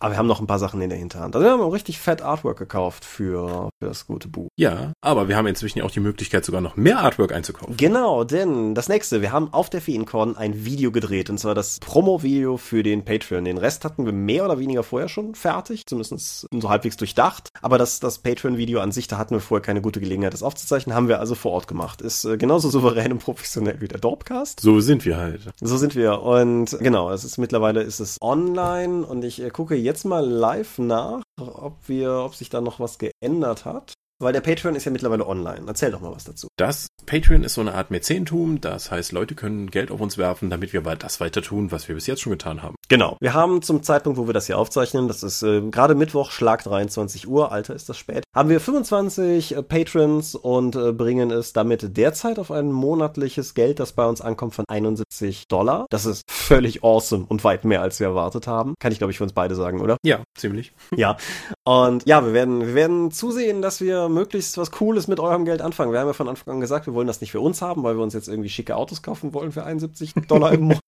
Aber 0.00 0.12
wir 0.12 0.18
haben 0.18 0.26
noch 0.26 0.40
ein 0.40 0.46
paar 0.46 0.58
Sachen 0.58 0.80
in 0.80 0.90
der 0.90 0.98
Hinterhand. 0.98 1.34
Also 1.34 1.46
wir 1.46 1.52
haben 1.52 1.60
auch 1.60 1.72
richtig 1.72 1.98
fett 1.98 2.22
Artwork 2.22 2.58
gekauft 2.58 3.04
für, 3.04 3.70
für 3.80 3.88
das 3.88 4.06
gute 4.06 4.28
Buch. 4.28 4.48
Ja, 4.56 4.92
aber 5.00 5.28
wir 5.28 5.36
haben 5.36 5.46
inzwischen 5.46 5.82
auch 5.82 5.90
die 5.90 6.00
Möglichkeit, 6.00 6.44
sogar 6.44 6.60
noch 6.60 6.76
mehr 6.76 7.00
Artwork 7.00 7.32
einzukaufen. 7.32 7.76
Genau, 7.76 8.24
denn 8.24 8.74
das 8.74 8.88
nächste, 8.88 9.22
wir 9.22 9.32
haben 9.32 9.52
auf 9.52 9.70
der 9.70 9.80
FeenCon 9.80 10.36
ein 10.36 10.64
Video 10.64 10.90
gedreht, 10.92 11.30
und 11.30 11.38
zwar 11.38 11.54
das 11.54 11.78
Promo-Video 11.80 12.56
für 12.56 12.82
den 12.82 13.04
Patreon. 13.04 13.44
Den 13.44 13.58
Rest 13.58 13.84
hatten 13.84 14.06
wir 14.06 14.12
mehr 14.12 14.44
oder 14.44 14.58
weniger 14.58 14.82
vorher 14.82 15.08
schon 15.08 15.34
fertig, 15.34 15.86
zumindest 15.86 16.46
so 16.50 16.70
halbwegs 16.70 16.96
durchdacht. 16.96 17.50
Aber 17.62 17.78
das, 17.78 18.00
das 18.00 18.18
Patreon-Video 18.18 18.80
an 18.80 18.92
sich, 18.92 19.08
da 19.08 19.18
hatten 19.18 19.34
wir 19.34 19.40
vorher 19.40 19.62
keine 19.62 19.80
gute 19.80 20.00
Gelegenheit, 20.00 20.32
das 20.32 20.42
aufzuzeichnen, 20.42 20.94
haben 20.94 21.08
wir 21.08 21.20
also 21.20 21.34
vor 21.34 21.52
Ort 21.52 21.68
gemacht. 21.68 22.00
Ist 22.00 22.24
äh, 22.24 22.36
genauso 22.36 22.70
souverän 22.70 23.12
und 23.12 23.18
professionell 23.18 23.80
wie 23.80 23.88
der 23.88 23.98
Dorpcast. 23.98 24.60
So 24.60 24.80
sind 24.80 25.04
wir 25.04 25.16
halt. 25.16 25.40
So 25.60 25.76
sind 25.76 25.94
wir. 25.94 26.22
Und 26.22 26.78
genau, 26.78 27.10
es 27.10 27.24
ist 27.24 27.38
mittlerweile 27.38 27.82
ist 27.82 28.00
es 28.00 28.18
online 28.20 29.04
und 29.04 29.24
ich 29.24 29.42
äh, 29.42 29.50
gucke 29.50 29.65
jetzt 29.74 30.04
mal 30.04 30.24
live 30.24 30.78
nach, 30.78 31.22
ob 31.40 31.88
wir, 31.88 32.12
ob 32.24 32.34
sich 32.34 32.48
da 32.48 32.60
noch 32.60 32.80
was 32.80 32.98
geändert 32.98 33.64
hat. 33.64 33.94
Weil 34.18 34.32
der 34.32 34.40
Patreon 34.40 34.74
ist 34.76 34.84
ja 34.84 34.90
mittlerweile 34.90 35.26
online. 35.26 35.64
Erzähl 35.66 35.90
doch 35.90 36.00
mal 36.00 36.12
was 36.12 36.24
dazu. 36.24 36.48
Das 36.56 36.86
Patreon 37.04 37.44
ist 37.44 37.54
so 37.54 37.60
eine 37.60 37.74
Art 37.74 37.90
Mäzentum. 37.90 38.62
Das 38.62 38.90
heißt, 38.90 39.12
Leute 39.12 39.34
können 39.34 39.70
Geld 39.70 39.90
auf 39.90 40.00
uns 40.00 40.16
werfen, 40.16 40.48
damit 40.48 40.72
wir 40.72 40.80
das 40.80 41.20
weiter 41.20 41.42
tun, 41.42 41.70
was 41.70 41.88
wir 41.88 41.94
bis 41.94 42.06
jetzt 42.06 42.22
schon 42.22 42.32
getan 42.32 42.62
haben. 42.62 42.76
Genau. 42.88 43.18
Wir 43.20 43.34
haben 43.34 43.60
zum 43.60 43.82
Zeitpunkt, 43.82 44.18
wo 44.18 44.26
wir 44.26 44.32
das 44.32 44.46
hier 44.46 44.58
aufzeichnen, 44.58 45.08
das 45.08 45.22
ist 45.22 45.42
äh, 45.42 45.60
gerade 45.70 45.94
Mittwoch, 45.94 46.30
Schlag 46.30 46.62
23 46.64 47.28
Uhr, 47.28 47.52
Alter 47.52 47.74
ist 47.74 47.88
das 47.88 47.98
spät, 47.98 48.24
haben 48.34 48.48
wir 48.48 48.60
25 48.60 49.56
äh, 49.56 49.62
Patrons 49.62 50.34
und 50.34 50.76
äh, 50.76 50.92
bringen 50.92 51.30
es 51.30 51.52
damit 51.52 51.96
derzeit 51.96 52.38
auf 52.38 52.50
ein 52.50 52.70
monatliches 52.72 53.54
Geld, 53.54 53.80
das 53.80 53.92
bei 53.92 54.06
uns 54.06 54.20
ankommt 54.20 54.54
von 54.54 54.64
71 54.68 55.48
Dollar. 55.48 55.86
Das 55.90 56.06
ist 56.06 56.22
völlig 56.30 56.84
awesome 56.84 57.26
und 57.28 57.44
weit 57.44 57.64
mehr, 57.64 57.82
als 57.82 58.00
wir 58.00 58.06
erwartet 58.06 58.46
haben. 58.46 58.74
Kann 58.78 58.92
ich, 58.92 58.98
glaube 58.98 59.10
ich, 59.10 59.18
für 59.18 59.24
uns 59.24 59.32
beide 59.32 59.56
sagen, 59.56 59.80
oder? 59.80 59.96
Ja, 60.04 60.22
ziemlich. 60.36 60.72
Ja. 60.94 61.16
Und 61.64 62.06
ja, 62.06 62.24
wir 62.24 62.32
werden, 62.32 62.60
wir 62.60 62.74
werden 62.74 63.10
zusehen, 63.10 63.60
dass 63.60 63.80
wir 63.80 64.05
möglichst 64.08 64.56
was 64.58 64.70
Cooles 64.70 65.08
mit 65.08 65.20
eurem 65.20 65.44
Geld 65.44 65.62
anfangen. 65.62 65.92
Wir 65.92 66.00
haben 66.00 66.06
ja 66.06 66.12
von 66.12 66.28
Anfang 66.28 66.54
an 66.54 66.60
gesagt, 66.60 66.86
wir 66.86 66.94
wollen 66.94 67.06
das 67.06 67.20
nicht 67.20 67.32
für 67.32 67.40
uns 67.40 67.62
haben, 67.62 67.82
weil 67.82 67.96
wir 67.96 68.02
uns 68.02 68.14
jetzt 68.14 68.28
irgendwie 68.28 68.48
schicke 68.48 68.76
Autos 68.76 69.02
kaufen 69.02 69.34
wollen 69.34 69.52
für 69.52 69.64
71 69.64 70.14
Dollar 70.28 70.52
im 70.52 70.62
Monat. 70.62 70.80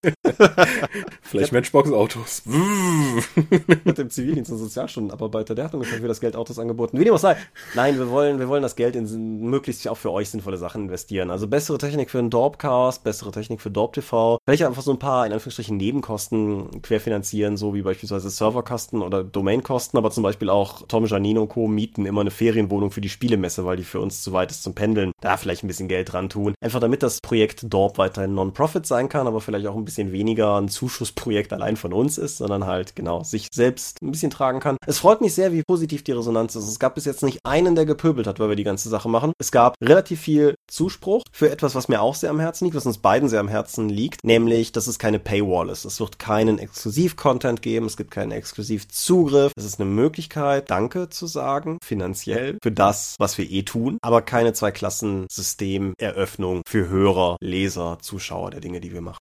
Vielleicht 1.21 1.51
Matchbox-Autos. 1.51 2.43
mit 3.83 3.97
dem 3.97 4.09
Zivildienst 4.09 4.51
und 4.51 4.57
Sozialstundenabarbeiter, 4.57 5.55
der 5.55 5.65
hat 5.65 5.73
ungefähr 5.73 5.99
für 5.99 6.07
das 6.07 6.21
Geld 6.21 6.35
Autos 6.35 6.59
angeboten. 6.59 6.99
Wie 6.99 7.03
dem 7.03 7.13
auch 7.13 7.19
sei. 7.19 7.35
Nein, 7.75 7.97
wir 7.97 8.09
wollen, 8.09 8.39
wir 8.39 8.47
wollen 8.47 8.63
das 8.63 8.75
Geld 8.75 8.95
in 8.95 9.39
möglichst 9.41 9.87
auch 9.87 9.97
für 9.97 10.11
euch 10.11 10.29
sinnvolle 10.29 10.57
Sachen 10.57 10.83
investieren. 10.83 11.31
Also 11.31 11.47
bessere 11.47 11.77
Technik 11.77 12.09
für 12.09 12.19
einen 12.19 12.29
Dorpcast, 12.29 13.03
bessere 13.03 13.31
Technik 13.31 13.61
für 13.61 13.71
Dorp 13.71 13.93
TV. 13.93 14.37
Vielleicht 14.45 14.63
einfach 14.63 14.81
so 14.81 14.91
ein 14.91 14.99
paar, 14.99 15.25
in 15.25 15.33
Anführungsstrichen, 15.33 15.77
Nebenkosten 15.77 16.81
querfinanzieren, 16.81 17.57
so 17.57 17.73
wie 17.73 17.81
beispielsweise 17.81 18.29
Serverkosten 18.29 19.01
oder 19.01 19.23
Domainkosten, 19.23 19.97
aber 19.97 20.11
zum 20.11 20.23
Beispiel 20.23 20.49
auch 20.49 20.83
Tom 20.87 21.05
Janino 21.05 21.47
Co. 21.47 21.67
mieten 21.67 22.05
immer 22.05 22.21
eine 22.21 22.31
Ferienwohnung 22.31 22.91
für 22.91 23.01
die 23.01 23.08
Spielemesse, 23.09 23.65
weil 23.65 23.77
die 23.77 23.83
für 23.83 23.99
uns 23.99 24.21
zu 24.21 24.33
weit 24.33 24.51
ist 24.51 24.63
zum 24.63 24.75
Pendeln. 24.75 25.11
Da 25.21 25.37
vielleicht 25.37 25.63
ein 25.63 25.67
bisschen 25.67 25.87
Geld 25.87 26.11
dran 26.11 26.29
tun. 26.29 26.53
Einfach 26.61 26.79
damit 26.79 27.03
das 27.03 27.19
Projekt 27.21 27.71
Dorp 27.71 27.97
weiterhin 27.97 28.33
Non-Profit 28.33 28.85
sein 28.85 29.09
kann, 29.09 29.27
aber 29.27 29.41
vielleicht 29.41 29.67
auch 29.67 29.75
ein 29.75 29.85
bisschen 29.85 30.11
weniger 30.11 30.57
ein 30.59 30.69
Zuschussprojekt 30.69 31.53
allein 31.53 31.75
von 31.75 31.93
uns 31.93 32.17
ist, 32.17 32.37
sondern 32.37 32.65
halt 32.65 32.95
genau 32.95 33.23
sich 33.23 33.47
selbst 33.53 34.01
ein 34.01 34.11
bisschen 34.11 34.31
tragen 34.31 34.59
kann. 34.59 34.77
Es 34.85 34.99
freut 34.99 35.21
mich 35.21 35.33
sehr, 35.33 35.53
wie 35.53 35.63
positiv 35.63 36.03
die 36.03 36.11
Resonanz 36.11 36.55
ist. 36.55 36.67
Es 36.67 36.79
gab 36.79 36.95
bis 36.95 37.05
jetzt 37.05 37.23
nicht 37.23 37.39
einen, 37.43 37.75
der 37.75 37.85
gepöbelt 37.85 38.27
hat, 38.27 38.39
weil 38.39 38.49
wir 38.49 38.55
die 38.55 38.63
ganze 38.63 38.89
Sache 38.89 39.09
machen. 39.09 39.33
Es 39.39 39.51
gab 39.51 39.75
relativ 39.81 40.21
viel 40.21 40.55
Zuspruch 40.67 41.23
für 41.31 41.49
etwas, 41.49 41.75
was 41.75 41.87
mir 41.87 42.01
auch 42.01 42.15
sehr 42.15 42.29
am 42.29 42.39
Herzen 42.39 42.65
liegt, 42.65 42.75
was 42.75 42.85
uns 42.85 42.97
beiden 42.97 43.29
sehr 43.29 43.39
am 43.39 43.47
Herzen 43.47 43.89
liegt, 43.89 44.23
nämlich, 44.23 44.71
dass 44.71 44.87
es 44.87 44.99
keine 44.99 45.19
Paywall 45.19 45.69
ist. 45.69 45.85
Es 45.85 45.99
wird 45.99 46.19
keinen 46.19 46.59
Exklusiv-Content 46.59 47.61
geben, 47.61 47.85
es 47.85 47.97
gibt 47.97 48.11
keinen 48.11 48.31
Exklusiv-Zugriff. 48.31 49.51
Es 49.55 49.65
ist 49.65 49.79
eine 49.79 49.89
Möglichkeit, 49.89 50.69
Danke 50.69 51.09
zu 51.09 51.27
sagen, 51.27 51.77
finanziell, 51.83 52.57
für 52.61 52.71
das, 52.71 52.98
was 53.19 53.37
wir 53.37 53.49
eh 53.49 53.63
tun, 53.63 53.97
aber 54.01 54.21
keine 54.21 54.53
Zwei-Klassen-System-Eröffnung 54.53 56.61
für 56.67 56.89
Hörer, 56.89 57.37
Leser, 57.41 57.97
Zuschauer 58.01 58.51
der 58.51 58.61
Dinge, 58.61 58.81
die 58.81 58.93
wir 58.93 59.01
machen. 59.01 59.19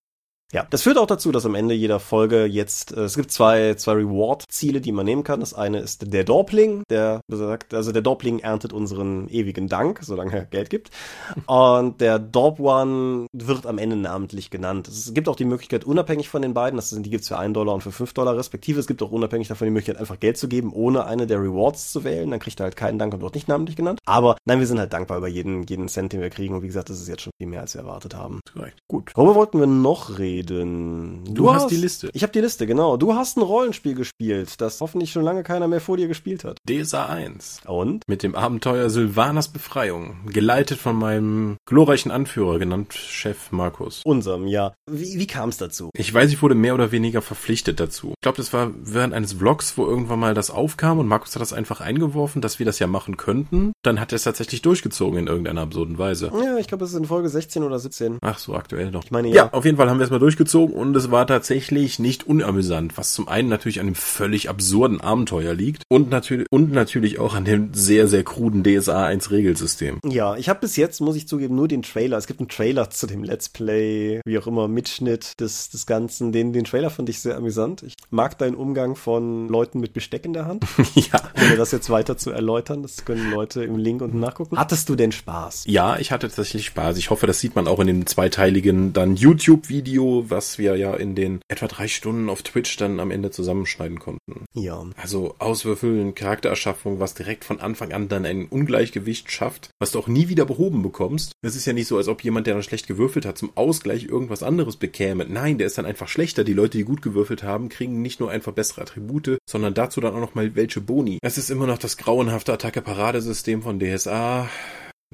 Ja, 0.50 0.66
das 0.70 0.80
führt 0.80 0.96
auch 0.96 1.06
dazu, 1.06 1.30
dass 1.30 1.44
am 1.44 1.54
Ende 1.54 1.74
jeder 1.74 2.00
Folge 2.00 2.46
jetzt, 2.46 2.96
äh, 2.96 3.00
es 3.00 3.16
gibt 3.16 3.30
zwei, 3.30 3.74
zwei 3.74 3.92
Reward-Ziele, 3.92 4.80
die 4.80 4.92
man 4.92 5.04
nehmen 5.04 5.22
kann. 5.22 5.40
Das 5.40 5.52
eine 5.52 5.78
ist 5.80 6.10
der 6.10 6.24
Dorpling, 6.24 6.84
der 6.88 7.20
besagt, 7.28 7.74
also 7.74 7.92
der 7.92 8.00
Dorpling 8.00 8.38
erntet 8.38 8.72
unseren 8.72 9.28
ewigen 9.28 9.68
Dank, 9.68 10.00
solange 10.02 10.32
er 10.32 10.44
Geld 10.46 10.70
gibt. 10.70 10.90
Und 11.46 12.00
der 12.00 12.18
Dorp 12.18 12.60
One 12.60 13.26
wird 13.34 13.66
am 13.66 13.76
Ende 13.76 13.96
namentlich 13.96 14.48
genannt. 14.48 14.88
Es 14.88 15.12
gibt 15.12 15.28
auch 15.28 15.36
die 15.36 15.44
Möglichkeit, 15.44 15.84
unabhängig 15.84 16.30
von 16.30 16.40
den 16.40 16.54
beiden, 16.54 16.76
das 16.78 16.88
sind, 16.88 17.04
die 17.04 17.10
gibt's 17.10 17.28
für 17.28 17.38
einen 17.38 17.52
Dollar 17.52 17.74
und 17.74 17.82
für 17.82 17.92
fünf 17.92 18.14
Dollar 18.14 18.34
respektive. 18.34 18.80
Es 18.80 18.86
gibt 18.86 19.02
auch 19.02 19.10
unabhängig 19.10 19.48
davon 19.48 19.66
die 19.66 19.72
Möglichkeit, 19.72 20.00
einfach 20.00 20.18
Geld 20.18 20.38
zu 20.38 20.48
geben, 20.48 20.72
ohne 20.72 21.04
eine 21.04 21.26
der 21.26 21.42
Rewards 21.42 21.92
zu 21.92 22.04
wählen. 22.04 22.30
Dann 22.30 22.40
kriegt 22.40 22.58
er 22.58 22.64
halt 22.64 22.76
keinen 22.76 22.98
Dank 22.98 23.12
und 23.12 23.20
wird 23.20 23.34
nicht 23.34 23.48
namentlich 23.48 23.76
genannt. 23.76 24.00
Aber 24.06 24.38
nein, 24.46 24.60
wir 24.60 24.66
sind 24.66 24.78
halt 24.78 24.94
dankbar 24.94 25.18
über 25.18 25.28
jeden, 25.28 25.64
jeden 25.64 25.88
Cent, 25.88 26.14
den 26.14 26.22
wir 26.22 26.30
kriegen. 26.30 26.54
Und 26.54 26.62
wie 26.62 26.68
gesagt, 26.68 26.88
das 26.88 27.00
ist 27.02 27.08
jetzt 27.08 27.20
schon 27.20 27.32
viel 27.36 27.48
mehr, 27.48 27.60
als 27.60 27.74
wir 27.74 27.82
erwartet 27.82 28.14
haben. 28.14 28.40
Gut. 28.88 29.12
Worüber 29.14 29.34
wollten 29.34 29.60
wir 29.60 29.66
noch 29.66 30.18
reden? 30.18 30.37
Reden. 30.38 31.24
Du, 31.24 31.34
du 31.34 31.52
hast, 31.52 31.64
hast, 31.64 31.70
die 31.70 31.76
Liste. 31.76 32.10
Ich 32.12 32.22
habe 32.22 32.32
die 32.32 32.40
Liste, 32.40 32.66
genau. 32.66 32.96
Du 32.96 33.14
hast 33.14 33.36
ein 33.36 33.42
Rollenspiel 33.42 33.94
gespielt, 33.94 34.60
das 34.60 34.80
hoffentlich 34.80 35.12
schon 35.12 35.22
lange 35.22 35.42
keiner 35.42 35.68
mehr 35.68 35.80
vor 35.80 35.96
dir 35.96 36.08
gespielt 36.08 36.44
hat. 36.44 36.58
DSA 36.68 37.06
1. 37.06 37.62
Und? 37.66 38.02
Mit 38.06 38.22
dem 38.22 38.34
Abenteuer 38.34 38.90
Sylvanas 38.90 39.48
Befreiung. 39.48 40.16
Geleitet 40.26 40.78
von 40.78 40.96
meinem 40.96 41.56
glorreichen 41.66 42.10
Anführer, 42.10 42.58
genannt 42.58 42.94
Chef 42.94 43.52
Markus. 43.52 44.02
Unserem, 44.04 44.46
ja. 44.46 44.74
Wie, 44.90 45.18
wie 45.18 45.26
kam 45.26 45.48
es 45.48 45.58
dazu? 45.58 45.90
Ich 45.94 46.12
weiß, 46.12 46.30
ich 46.32 46.42
wurde 46.42 46.54
mehr 46.54 46.74
oder 46.74 46.92
weniger 46.92 47.22
verpflichtet 47.22 47.80
dazu. 47.80 48.10
Ich 48.10 48.22
glaube, 48.22 48.36
das 48.36 48.52
war 48.52 48.70
während 48.82 49.14
eines 49.14 49.34
Vlogs, 49.34 49.76
wo 49.76 49.86
irgendwann 49.86 50.20
mal 50.20 50.34
das 50.34 50.50
aufkam 50.50 50.98
und 50.98 51.08
Markus 51.08 51.34
hat 51.34 51.42
das 51.42 51.52
einfach 51.52 51.80
eingeworfen, 51.80 52.42
dass 52.42 52.58
wir 52.58 52.66
das 52.66 52.78
ja 52.78 52.86
machen 52.86 53.16
könnten. 53.16 53.72
Dann 53.82 54.00
hat 54.00 54.12
er 54.12 54.16
es 54.16 54.24
tatsächlich 54.24 54.62
durchgezogen 54.62 55.18
in 55.18 55.26
irgendeiner 55.26 55.62
absurden 55.62 55.98
Weise. 55.98 56.30
Ja, 56.34 56.56
ich 56.58 56.68
glaube, 56.68 56.84
es 56.84 56.92
ist 56.92 56.98
in 56.98 57.04
Folge 57.04 57.28
16 57.28 57.62
oder 57.62 57.78
17. 57.78 58.18
Ach 58.20 58.38
so, 58.38 58.54
aktuell 58.54 58.90
noch. 58.90 59.04
Ich 59.04 59.10
meine, 59.10 59.28
ja. 59.28 59.34
Ja, 59.38 59.52
auf 59.52 59.64
jeden 59.64 59.76
Fall 59.76 59.88
haben 59.88 59.98
wir 59.98 60.04
es 60.04 60.10
mal 60.10 60.18
durchgezogen 60.28 60.74
und 60.76 60.94
es 60.94 61.10
war 61.10 61.26
tatsächlich 61.26 61.98
nicht 61.98 62.26
unamüsant, 62.26 62.98
was 62.98 63.14
zum 63.14 63.28
einen 63.28 63.48
natürlich 63.48 63.80
an 63.80 63.86
dem 63.86 63.94
völlig 63.94 64.50
absurden 64.50 65.00
Abenteuer 65.00 65.54
liegt 65.54 65.84
und 65.88 66.10
natürlich 66.10 66.46
und 66.50 66.70
natürlich 66.70 67.18
auch 67.18 67.34
an 67.34 67.46
dem 67.46 67.72
sehr 67.72 68.08
sehr 68.08 68.24
kruden 68.24 68.62
DSA 68.62 69.06
1 69.06 69.30
Regelsystem. 69.30 70.00
Ja, 70.04 70.36
ich 70.36 70.50
habe 70.50 70.60
bis 70.60 70.76
jetzt 70.76 71.00
muss 71.00 71.16
ich 71.16 71.26
zugeben 71.26 71.54
nur 71.54 71.66
den 71.66 71.80
Trailer. 71.80 72.18
Es 72.18 72.26
gibt 72.26 72.40
einen 72.40 72.50
Trailer 72.50 72.90
zu 72.90 73.06
dem 73.06 73.24
Let's 73.24 73.48
Play, 73.48 74.20
wie 74.26 74.38
auch 74.38 74.46
immer 74.46 74.68
Mitschnitt 74.68 75.40
des 75.40 75.70
des 75.70 75.86
ganzen. 75.86 76.30
Den 76.30 76.52
den 76.52 76.64
Trailer 76.64 76.90
fand 76.90 77.08
ich 77.08 77.20
sehr 77.20 77.34
amüsant. 77.34 77.82
Ich 77.82 77.94
mag 78.10 78.36
deinen 78.36 78.54
Umgang 78.54 78.96
von 78.96 79.48
Leuten 79.48 79.80
mit 79.80 79.94
Besteck 79.94 80.26
in 80.26 80.34
der 80.34 80.44
Hand. 80.44 80.66
ja, 80.94 81.22
ohne 81.42 81.56
das 81.56 81.72
jetzt 81.72 81.88
weiter 81.88 82.18
zu 82.18 82.32
erläutern, 82.32 82.82
das 82.82 83.06
können 83.06 83.30
Leute 83.30 83.64
im 83.64 83.78
Link 83.78 84.02
unten 84.02 84.20
nachgucken. 84.20 84.58
Hattest 84.58 84.90
du 84.90 84.94
denn 84.94 85.12
Spaß? 85.12 85.64
Ja, 85.68 85.98
ich 85.98 86.12
hatte 86.12 86.26
tatsächlich 86.28 86.66
Spaß. 86.66 86.98
Ich 86.98 87.08
hoffe, 87.08 87.26
das 87.26 87.40
sieht 87.40 87.56
man 87.56 87.66
auch 87.66 87.80
in 87.80 87.86
dem 87.86 88.06
zweiteiligen 88.06 88.92
dann 88.92 89.16
YouTube 89.16 89.70
Video 89.70 90.17
Video, 90.18 90.30
was 90.30 90.58
wir 90.58 90.76
ja 90.76 90.94
in 90.94 91.14
den 91.14 91.40
etwa 91.48 91.66
drei 91.66 91.88
Stunden 91.88 92.28
auf 92.28 92.42
Twitch 92.42 92.76
dann 92.76 93.00
am 93.00 93.10
Ende 93.10 93.30
zusammenschneiden 93.30 93.98
konnten. 93.98 94.44
Ja. 94.54 94.84
Also 94.96 95.34
Auswürfeln, 95.38 96.14
Charaktererschaffung, 96.14 97.00
was 97.00 97.14
direkt 97.14 97.44
von 97.44 97.60
Anfang 97.60 97.92
an 97.92 98.08
dann 98.08 98.24
ein 98.24 98.46
Ungleichgewicht 98.46 99.30
schafft, 99.30 99.70
was 99.78 99.92
du 99.92 99.98
auch 99.98 100.08
nie 100.08 100.28
wieder 100.28 100.44
behoben 100.44 100.82
bekommst. 100.82 101.32
Es 101.42 101.56
ist 101.56 101.66
ja 101.66 101.72
nicht 101.72 101.88
so, 101.88 101.96
als 101.96 102.08
ob 102.08 102.22
jemand, 102.24 102.46
der 102.46 102.54
dann 102.54 102.62
schlecht 102.62 102.86
gewürfelt 102.86 103.26
hat, 103.26 103.38
zum 103.38 103.52
Ausgleich 103.54 104.04
irgendwas 104.04 104.42
anderes 104.42 104.76
bekäme. 104.76 105.26
Nein, 105.28 105.58
der 105.58 105.66
ist 105.66 105.78
dann 105.78 105.86
einfach 105.86 106.08
schlechter. 106.08 106.44
Die 106.44 106.52
Leute, 106.52 106.78
die 106.78 106.84
gut 106.84 107.02
gewürfelt 107.02 107.42
haben, 107.42 107.68
kriegen 107.68 108.02
nicht 108.02 108.20
nur 108.20 108.30
einfach 108.30 108.52
bessere 108.52 108.82
Attribute, 108.82 109.38
sondern 109.48 109.74
dazu 109.74 110.00
dann 110.00 110.14
auch 110.14 110.20
noch 110.20 110.34
mal 110.34 110.54
welche 110.54 110.80
Boni. 110.80 111.18
Es 111.22 111.38
ist 111.38 111.50
immer 111.50 111.66
noch 111.66 111.78
das 111.78 111.96
grauenhafte 111.96 112.52
Attacke-Paradesystem 112.52 113.62
von 113.62 113.78
DSA. 113.78 114.48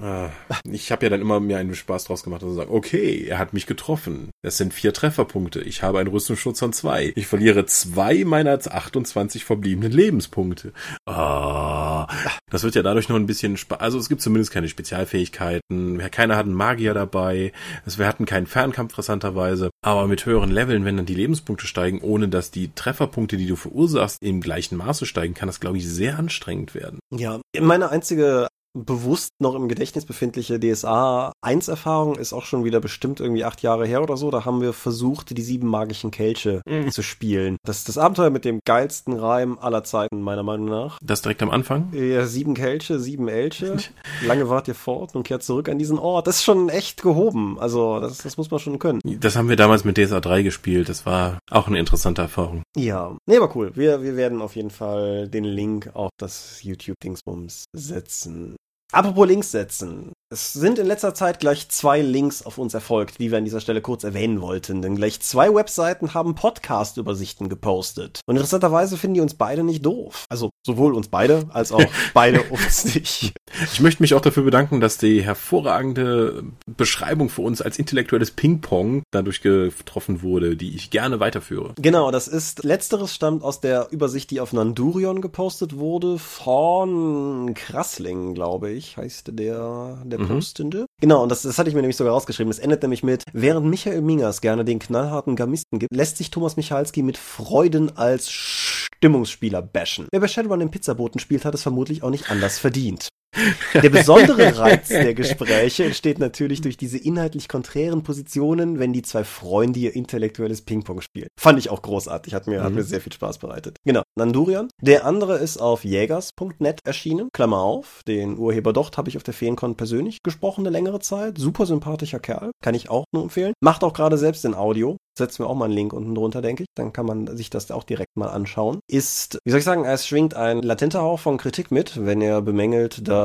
Ah, 0.00 0.30
ich 0.68 0.90
habe 0.90 1.06
ja 1.06 1.10
dann 1.10 1.20
immer 1.20 1.38
mir 1.38 1.58
einen 1.58 1.74
Spaß 1.74 2.04
draus 2.04 2.24
gemacht 2.24 2.42
und 2.42 2.50
so 2.50 2.56
sagen, 2.56 2.72
okay, 2.72 3.26
er 3.28 3.38
hat 3.38 3.52
mich 3.52 3.66
getroffen. 3.66 4.30
Es 4.42 4.56
sind 4.56 4.74
vier 4.74 4.92
Trefferpunkte. 4.92 5.60
Ich 5.60 5.82
habe 5.82 6.00
einen 6.00 6.08
Rüstungsschutz 6.08 6.58
von 6.58 6.72
zwei. 6.72 7.12
Ich 7.14 7.28
verliere 7.28 7.66
zwei 7.66 8.24
meiner 8.24 8.54
28 8.54 9.44
verbliebenen 9.44 9.92
Lebenspunkte. 9.92 10.72
Ah, 11.06 12.08
das 12.50 12.64
wird 12.64 12.74
ja 12.74 12.82
dadurch 12.82 13.08
noch 13.08 13.16
ein 13.16 13.26
bisschen, 13.26 13.56
Spa 13.56 13.76
also 13.76 13.98
es 13.98 14.08
gibt 14.08 14.20
zumindest 14.20 14.52
keine 14.52 14.68
Spezialfähigkeiten. 14.68 15.98
Keiner 16.10 16.36
hat 16.36 16.46
einen 16.46 16.54
Magier 16.54 16.94
dabei. 16.94 17.52
Also 17.84 17.98
wir 17.98 18.08
hatten 18.08 18.26
keinen 18.26 18.46
Fernkampf 18.46 18.94
interessanterweise. 18.94 19.70
Aber 19.82 20.06
mit 20.06 20.26
höheren 20.26 20.50
Leveln, 20.50 20.84
wenn 20.84 20.96
dann 20.96 21.06
die 21.06 21.14
Lebenspunkte 21.14 21.66
steigen, 21.66 22.00
ohne 22.00 22.28
dass 22.28 22.50
die 22.50 22.72
Trefferpunkte, 22.74 23.36
die 23.36 23.46
du 23.46 23.56
verursachst, 23.56 24.22
im 24.22 24.40
gleichen 24.40 24.76
Maße 24.76 25.06
steigen, 25.06 25.34
kann 25.34 25.48
das, 25.48 25.60
glaube 25.60 25.78
ich, 25.78 25.88
sehr 25.88 26.18
anstrengend 26.18 26.74
werden. 26.74 26.98
Ja, 27.10 27.40
meine 27.60 27.90
einzige 27.90 28.48
bewusst 28.74 29.30
noch 29.38 29.54
im 29.54 29.68
Gedächtnis 29.68 30.04
befindliche 30.04 30.58
DSA 30.58 31.32
1 31.40 31.68
Erfahrung 31.68 32.16
ist 32.16 32.32
auch 32.32 32.44
schon 32.44 32.64
wieder 32.64 32.80
bestimmt 32.80 33.20
irgendwie 33.20 33.44
acht 33.44 33.62
Jahre 33.62 33.86
her 33.86 34.02
oder 34.02 34.16
so. 34.16 34.30
Da 34.30 34.44
haben 34.44 34.60
wir 34.60 34.72
versucht, 34.72 35.36
die 35.36 35.42
sieben 35.42 35.68
magischen 35.68 36.10
Kelche 36.10 36.60
mhm. 36.66 36.90
zu 36.90 37.02
spielen. 37.02 37.56
Das 37.64 37.78
ist 37.78 37.88
das 37.88 37.98
Abenteuer 37.98 38.30
mit 38.30 38.44
dem 38.44 38.60
geilsten 38.64 39.14
Reim 39.14 39.58
aller 39.58 39.84
Zeiten, 39.84 40.20
meiner 40.20 40.42
Meinung 40.42 40.66
nach. 40.66 40.98
Das 41.02 41.22
direkt 41.22 41.42
am 41.42 41.50
Anfang? 41.50 41.92
Ja, 41.92 42.26
sieben 42.26 42.54
Kelche, 42.54 42.98
sieben 42.98 43.28
Elche. 43.28 43.76
Lange 44.26 44.48
wart 44.48 44.68
ihr 44.68 44.74
fort 44.74 45.14
und 45.14 45.22
kehrt 45.22 45.42
zurück 45.42 45.68
an 45.68 45.78
diesen 45.78 45.98
Ort. 45.98 46.26
Das 46.26 46.36
ist 46.36 46.44
schon 46.44 46.68
echt 46.68 47.02
gehoben. 47.02 47.58
Also, 47.58 48.00
das, 48.00 48.18
das 48.18 48.36
muss 48.36 48.50
man 48.50 48.60
schon 48.60 48.78
können. 48.78 49.00
Das 49.04 49.36
haben 49.36 49.48
wir 49.48 49.56
damals 49.56 49.84
mit 49.84 49.96
DSA 49.96 50.20
3 50.20 50.42
gespielt. 50.42 50.88
Das 50.88 51.06
war 51.06 51.38
auch 51.50 51.68
eine 51.68 51.78
interessante 51.78 52.22
Erfahrung. 52.22 52.62
Ja. 52.76 53.16
Nee, 53.26 53.36
aber 53.36 53.54
cool. 53.54 53.72
Wir, 53.74 54.02
wir 54.02 54.16
werden 54.16 54.42
auf 54.42 54.56
jeden 54.56 54.70
Fall 54.70 55.28
den 55.28 55.44
Link 55.44 55.90
auf 55.94 56.10
das 56.18 56.62
YouTube-Dingsbums 56.62 57.66
setzen. 57.72 58.56
Apropos 58.94 59.26
Links 59.26 59.50
setzen. 59.50 60.12
Es 60.34 60.52
sind 60.52 60.78
in 60.78 60.86
letzter 60.86 61.14
Zeit 61.14 61.38
gleich 61.38 61.68
zwei 61.68 62.00
Links 62.00 62.42
auf 62.42 62.58
uns 62.58 62.74
erfolgt, 62.74 63.20
wie 63.20 63.30
wir 63.30 63.38
an 63.38 63.44
dieser 63.44 63.60
Stelle 63.60 63.80
kurz 63.80 64.04
erwähnen 64.04 64.40
wollten. 64.40 64.82
Denn 64.82 64.96
gleich 64.96 65.20
zwei 65.20 65.54
Webseiten 65.54 66.14
haben 66.14 66.34
Podcast-Übersichten 66.34 67.48
gepostet. 67.48 68.20
Und 68.26 68.36
interessanterweise 68.36 68.96
finden 68.96 69.14
die 69.14 69.20
uns 69.20 69.34
beide 69.34 69.62
nicht 69.62 69.84
doof. 69.84 70.24
Also 70.28 70.50
sowohl 70.66 70.94
uns 70.94 71.08
beide 71.08 71.46
als 71.50 71.72
auch 71.72 71.84
beide 72.14 72.42
uns 72.42 72.84
nicht. 72.94 73.32
Ich 73.72 73.80
möchte 73.80 74.02
mich 74.02 74.14
auch 74.14 74.20
dafür 74.20 74.42
bedanken, 74.42 74.80
dass 74.80 74.98
die 74.98 75.22
hervorragende 75.22 76.42
Beschreibung 76.66 77.28
für 77.28 77.42
uns 77.42 77.62
als 77.62 77.78
intellektuelles 77.78 78.32
Ping-Pong 78.32 79.02
dadurch 79.12 79.40
getroffen 79.40 80.22
wurde, 80.22 80.56
die 80.56 80.74
ich 80.74 80.90
gerne 80.90 81.20
weiterführe. 81.20 81.74
Genau, 81.76 82.10
das 82.10 82.26
ist, 82.26 82.64
letzteres 82.64 83.14
stammt 83.14 83.44
aus 83.44 83.60
der 83.60 83.88
Übersicht, 83.92 84.30
die 84.32 84.40
auf 84.40 84.52
Nandurion 84.52 85.20
gepostet 85.20 85.76
wurde, 85.76 86.18
von 86.18 87.54
Krassling, 87.54 88.34
glaube 88.34 88.72
ich, 88.72 88.83
heißt 88.96 89.30
der, 89.32 89.98
der 90.04 90.18
mhm. 90.18 90.28
Postende. 90.28 90.86
Genau, 91.00 91.22
und 91.22 91.28
das, 91.28 91.42
das 91.42 91.58
hatte 91.58 91.68
ich 91.68 91.74
mir 91.74 91.80
nämlich 91.82 91.96
sogar 91.96 92.12
rausgeschrieben. 92.12 92.50
Es 92.50 92.58
endet 92.58 92.82
nämlich 92.82 93.02
mit, 93.02 93.24
während 93.32 93.66
Michael 93.66 94.02
Mingers 94.02 94.40
gerne 94.40 94.64
den 94.64 94.78
knallharten 94.78 95.36
Gamisten 95.36 95.78
gibt, 95.78 95.94
lässt 95.94 96.16
sich 96.16 96.30
Thomas 96.30 96.56
Michalski 96.56 97.02
mit 97.02 97.16
Freuden 97.16 97.96
als 97.96 98.30
Stimmungsspieler 98.30 99.62
bashen. 99.62 100.06
Wer 100.12 100.20
bei 100.20 100.28
Shadowrun 100.28 100.60
den 100.60 100.70
Pizzaboten 100.70 101.18
spielt, 101.18 101.44
hat 101.44 101.54
es 101.54 101.62
vermutlich 101.62 102.02
auch 102.02 102.10
nicht 102.10 102.30
anders 102.30 102.58
verdient. 102.58 103.08
Der 103.74 103.90
besondere 103.90 104.56
Reiz 104.56 104.88
der 104.88 105.14
Gespräche 105.14 105.84
entsteht 105.84 106.18
natürlich 106.18 106.60
durch 106.60 106.76
diese 106.76 106.98
inhaltlich 106.98 107.48
konträren 107.48 108.02
Positionen, 108.02 108.78
wenn 108.78 108.92
die 108.92 109.02
zwei 109.02 109.24
Freunde 109.24 109.80
ihr 109.80 109.94
intellektuelles 109.94 110.62
Ping-Pong 110.62 111.00
spielen. 111.00 111.28
Fand 111.38 111.58
ich 111.58 111.70
auch 111.70 111.82
großartig, 111.82 112.34
hat 112.34 112.46
mir, 112.46 112.60
mhm. 112.60 112.64
hat 112.64 112.72
mir 112.72 112.82
sehr 112.82 113.00
viel 113.00 113.12
Spaß 113.12 113.38
bereitet. 113.38 113.76
Genau, 113.84 114.02
Nandurian. 114.16 114.68
Der 114.80 115.04
andere 115.04 115.38
ist 115.38 115.58
auf 115.58 115.84
jägers.net 115.84 116.80
erschienen, 116.84 117.28
Klammer 117.32 117.58
auf. 117.58 118.02
Den 118.06 118.38
Urheber 118.38 118.72
dort 118.72 118.96
habe 118.96 119.08
ich 119.08 119.16
auf 119.16 119.22
der 119.22 119.34
Feencon 119.34 119.76
persönlich 119.76 120.22
gesprochen 120.22 120.62
eine 120.62 120.70
längere 120.70 121.00
Zeit. 121.00 121.38
Super 121.38 121.66
sympathischer 121.66 122.20
Kerl, 122.20 122.52
kann 122.62 122.74
ich 122.74 122.90
auch 122.90 123.04
nur 123.12 123.22
empfehlen. 123.22 123.54
Macht 123.60 123.84
auch 123.84 123.92
gerade 123.92 124.18
selbst 124.18 124.44
in 124.44 124.54
Audio 124.54 124.96
setzen 125.16 125.44
wir 125.44 125.48
auch 125.48 125.54
mal 125.54 125.66
einen 125.66 125.74
Link 125.74 125.92
unten 125.92 126.14
drunter, 126.14 126.42
denke 126.42 126.64
ich. 126.64 126.68
Dann 126.74 126.92
kann 126.92 127.06
man 127.06 127.36
sich 127.36 127.50
das 127.50 127.70
auch 127.70 127.84
direkt 127.84 128.16
mal 128.16 128.28
anschauen. 128.28 128.80
Ist, 128.88 129.38
wie 129.44 129.50
soll 129.50 129.58
ich 129.58 129.64
sagen, 129.64 129.84
es 129.84 130.06
schwingt 130.06 130.34
ein 130.34 130.62
latenter 130.62 131.02
Hauch 131.02 131.20
von 131.20 131.38
Kritik 131.38 131.70
mit, 131.70 132.04
wenn 132.04 132.20
er 132.20 132.42
bemängelt, 132.42 133.06
dass 133.06 133.23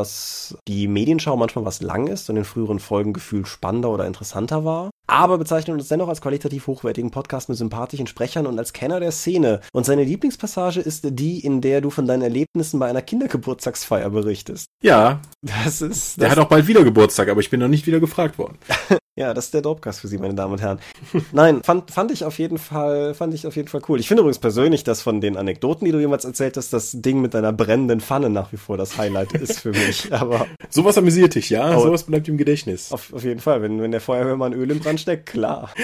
die 0.68 0.88
Medienschau 0.88 1.36
manchmal 1.36 1.66
was 1.66 1.82
lang 1.82 2.08
ist 2.08 2.30
und 2.30 2.38
in 2.38 2.46
früheren 2.46 2.80
Folgen 2.80 3.14
gefühlt 3.14 3.48
spannender 3.48 3.90
oder 3.90 4.06
interessanter 4.06 4.66
war. 4.66 4.90
Aber 5.08 5.38
bezeichnet 5.38 5.76
uns 5.76 5.88
dennoch 5.88 6.08
als 6.08 6.22
qualitativ 6.22 6.68
hochwertigen 6.68 7.10
Podcast 7.10 7.50
mit 7.50 7.58
sympathischen 7.58 8.06
Sprechern 8.06 8.46
und 8.46 8.60
als 8.60 8.74
Kenner 8.74 9.00
der 9.00 9.12
Szene. 9.12 9.62
Und 9.74 9.86
seine 9.86 10.04
Lieblingspassage 10.04 10.80
ist 10.80 11.08
die, 11.10 11.40
in 11.40 11.62
der 11.62 11.82
du 11.82 11.90
von 11.90 12.06
deinen 12.06 12.22
Erlebnissen 12.22 12.80
bei 12.80 12.88
einer 12.88 13.02
Kindergeburtstagsfeier 13.02 14.10
berichtest. 14.12 14.68
Ja. 14.84 15.22
Das 15.42 15.82
ist. 15.82 15.82
Das 15.82 16.16
der 16.16 16.32
hat 16.32 16.38
auch 16.38 16.50
bald 16.50 16.68
wieder 16.68 16.84
Geburtstag, 16.84 17.30
aber 17.30 17.40
ich 17.40 17.50
bin 17.50 17.60
noch 17.60 17.68
nicht 17.68 17.88
wieder 17.88 18.00
gefragt 18.00 18.38
worden. 18.38 18.58
Ja, 19.20 19.34
das 19.34 19.46
ist 19.46 19.54
der 19.54 19.62
Dopecast 19.62 20.00
für 20.00 20.08
Sie, 20.08 20.18
meine 20.18 20.34
Damen 20.34 20.54
und 20.54 20.62
Herren. 20.62 20.80
Nein, 21.34 21.62
fand, 21.62 21.92
fand 21.92 22.10
ich 22.10 22.24
auf 22.24 22.40
jeden 22.40 22.58
Fall, 22.58 23.14
fand 23.14 23.34
ich 23.34 23.46
auf 23.46 23.58
jeden 23.58 23.68
Fall 23.68 23.82
cool. 23.90 24.00
Ich 24.00 24.08
finde 24.08 24.22
übrigens 24.22 24.40
persönlich, 24.40 24.86
dass 24.86 25.02
von 25.02 25.20
den 25.20 25.36
Anekdoten, 25.36 25.84
die 25.84 25.92
du 25.92 26.00
jemals 26.00 26.24
erzählt 26.24 26.56
hast, 26.56 26.72
das 26.72 27.02
Ding 27.02 27.20
mit 27.20 27.34
deiner 27.34 27.52
brennenden 27.52 28.00
Pfanne 28.00 28.30
nach 28.30 28.54
wie 28.54 28.58
vor 28.58 28.78
das 28.78 28.98
Highlight 28.98 29.34
ist 29.34 29.60
für 29.60 29.72
mich. 29.72 30.14
Aber 30.20 30.48
sowas 30.70 30.98
amüsiert 30.98 31.36
dich, 31.36 31.50
ja? 31.50 31.78
Oh, 31.78 31.82
sowas 31.82 32.04
bleibt 32.04 32.30
im 32.30 32.38
Gedächtnis. 32.38 32.94
Auf, 32.94 33.12
auf 33.12 33.26
jeden 33.26 33.42
Fall, 33.42 33.62
wenn, 33.62 33.82
wenn 33.82 33.92
der 33.92 34.00
Feuerwehrmann 34.00 34.54
Öl 34.54 34.72
im 34.72 34.80
Brand 34.80 35.02
steckt, 35.02 35.26
klar. 35.26 35.70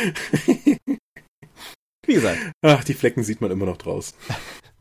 Wie 2.07 2.13
gesagt. 2.13 2.37
Ach, 2.61 2.85
die 2.85 2.93
Flecken 2.93 3.25
sieht 3.25 3.41
man 3.41 3.51
immer 3.51 3.65
noch 3.65 3.77
draus. 3.77 4.13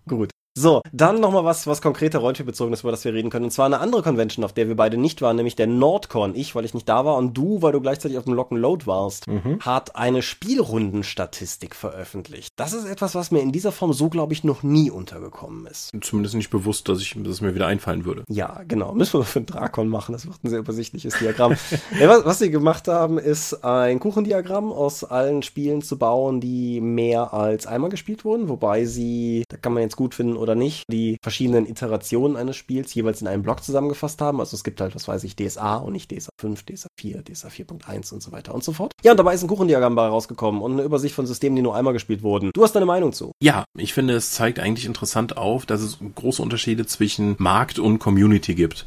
Gut. 0.06 0.30
So, 0.56 0.82
dann 0.92 1.18
nochmal 1.18 1.44
was, 1.44 1.66
was 1.66 1.82
konkreter 1.82 2.20
Rollenspielbezogenes, 2.20 2.82
über 2.82 2.92
das 2.92 3.04
wir 3.04 3.12
reden 3.12 3.28
können. 3.28 3.46
Und 3.46 3.50
zwar 3.50 3.66
eine 3.66 3.80
andere 3.80 4.04
Convention, 4.04 4.44
auf 4.44 4.52
der 4.52 4.68
wir 4.68 4.76
beide 4.76 4.96
nicht 4.96 5.20
waren, 5.20 5.34
nämlich 5.34 5.56
der 5.56 5.66
Nordcon. 5.66 6.36
Ich, 6.36 6.54
weil 6.54 6.64
ich 6.64 6.74
nicht 6.74 6.88
da 6.88 7.04
war 7.04 7.16
und 7.16 7.34
du, 7.36 7.60
weil 7.60 7.72
du 7.72 7.80
gleichzeitig 7.80 8.18
auf 8.18 8.24
dem 8.24 8.34
Lock'n'Load 8.34 8.86
warst, 8.86 9.26
mhm. 9.26 9.58
hat 9.58 9.96
eine 9.96 10.22
Spielrundenstatistik 10.22 11.74
veröffentlicht. 11.74 12.52
Das 12.54 12.72
ist 12.72 12.84
etwas, 12.84 13.16
was 13.16 13.32
mir 13.32 13.40
in 13.40 13.50
dieser 13.50 13.72
Form 13.72 13.92
so, 13.92 14.08
glaube 14.08 14.32
ich, 14.32 14.44
noch 14.44 14.62
nie 14.62 14.92
untergekommen 14.92 15.66
ist. 15.66 15.90
Zumindest 16.02 16.36
nicht 16.36 16.50
bewusst, 16.50 16.88
dass 16.88 17.00
ich, 17.00 17.14
dass 17.18 17.32
es 17.32 17.40
mir 17.40 17.56
wieder 17.56 17.66
einfallen 17.66 18.04
würde. 18.04 18.22
Ja, 18.28 18.62
genau. 18.68 18.94
Müssen 18.94 19.18
wir 19.18 19.24
für 19.24 19.40
einen 19.40 19.46
Drakon 19.46 19.88
machen. 19.88 20.12
Das 20.12 20.24
wird 20.24 20.36
ein 20.44 20.50
sehr 20.50 20.60
übersichtliches 20.60 21.18
Diagramm. 21.18 21.56
ja, 22.00 22.08
was, 22.08 22.24
was 22.24 22.38
sie 22.38 22.52
gemacht 22.52 22.86
haben, 22.86 23.18
ist 23.18 23.64
ein 23.64 23.98
Kuchendiagramm 23.98 24.70
aus 24.70 25.02
allen 25.02 25.42
Spielen 25.42 25.82
zu 25.82 25.98
bauen, 25.98 26.40
die 26.40 26.80
mehr 26.80 27.34
als 27.34 27.66
einmal 27.66 27.90
gespielt 27.90 28.24
wurden, 28.24 28.48
wobei 28.48 28.84
sie, 28.84 29.42
da 29.48 29.56
kann 29.56 29.72
man 29.72 29.82
jetzt 29.82 29.96
gut 29.96 30.14
finden, 30.14 30.43
oder 30.44 30.54
nicht, 30.54 30.84
die 30.90 31.16
verschiedenen 31.22 31.66
Iterationen 31.66 32.36
eines 32.36 32.56
Spiels 32.56 32.94
jeweils 32.94 33.20
in 33.20 33.26
einem 33.26 33.42
Block 33.42 33.64
zusammengefasst 33.64 34.20
haben. 34.20 34.38
Also 34.38 34.54
es 34.54 34.62
gibt 34.62 34.80
halt, 34.80 34.94
was 34.94 35.08
weiß 35.08 35.24
ich, 35.24 35.34
DSA 35.34 35.76
und 35.76 35.92
nicht 35.92 36.12
DSA 36.12 36.30
5, 36.40 36.62
DSA 36.62 36.88
4, 37.00 37.24
DSA 37.24 37.48
4.1 37.48 38.12
und 38.12 38.22
so 38.22 38.30
weiter 38.30 38.54
und 38.54 38.62
so 38.62 38.72
fort. 38.72 38.92
Ja, 39.02 39.10
und 39.10 39.16
dabei 39.16 39.34
ist 39.34 39.42
ein 39.42 39.48
Kuchendiagramm 39.48 39.98
rausgekommen 39.98 40.62
und 40.62 40.72
eine 40.72 40.82
Übersicht 40.82 41.14
von 41.14 41.26
Systemen, 41.26 41.56
die 41.56 41.62
nur 41.62 41.74
einmal 41.74 41.92
gespielt 41.92 42.22
wurden. 42.22 42.50
Du 42.54 42.62
hast 42.62 42.76
deine 42.76 42.86
Meinung 42.86 43.12
zu? 43.12 43.32
Ja, 43.42 43.64
ich 43.76 43.92
finde, 43.92 44.14
es 44.14 44.30
zeigt 44.30 44.60
eigentlich 44.60 44.86
interessant 44.86 45.36
auf, 45.36 45.66
dass 45.66 45.80
es 45.80 45.98
große 46.14 46.42
Unterschiede 46.42 46.86
zwischen 46.86 47.34
Markt 47.38 47.78
und 47.78 47.98
Community 47.98 48.54
gibt 48.54 48.86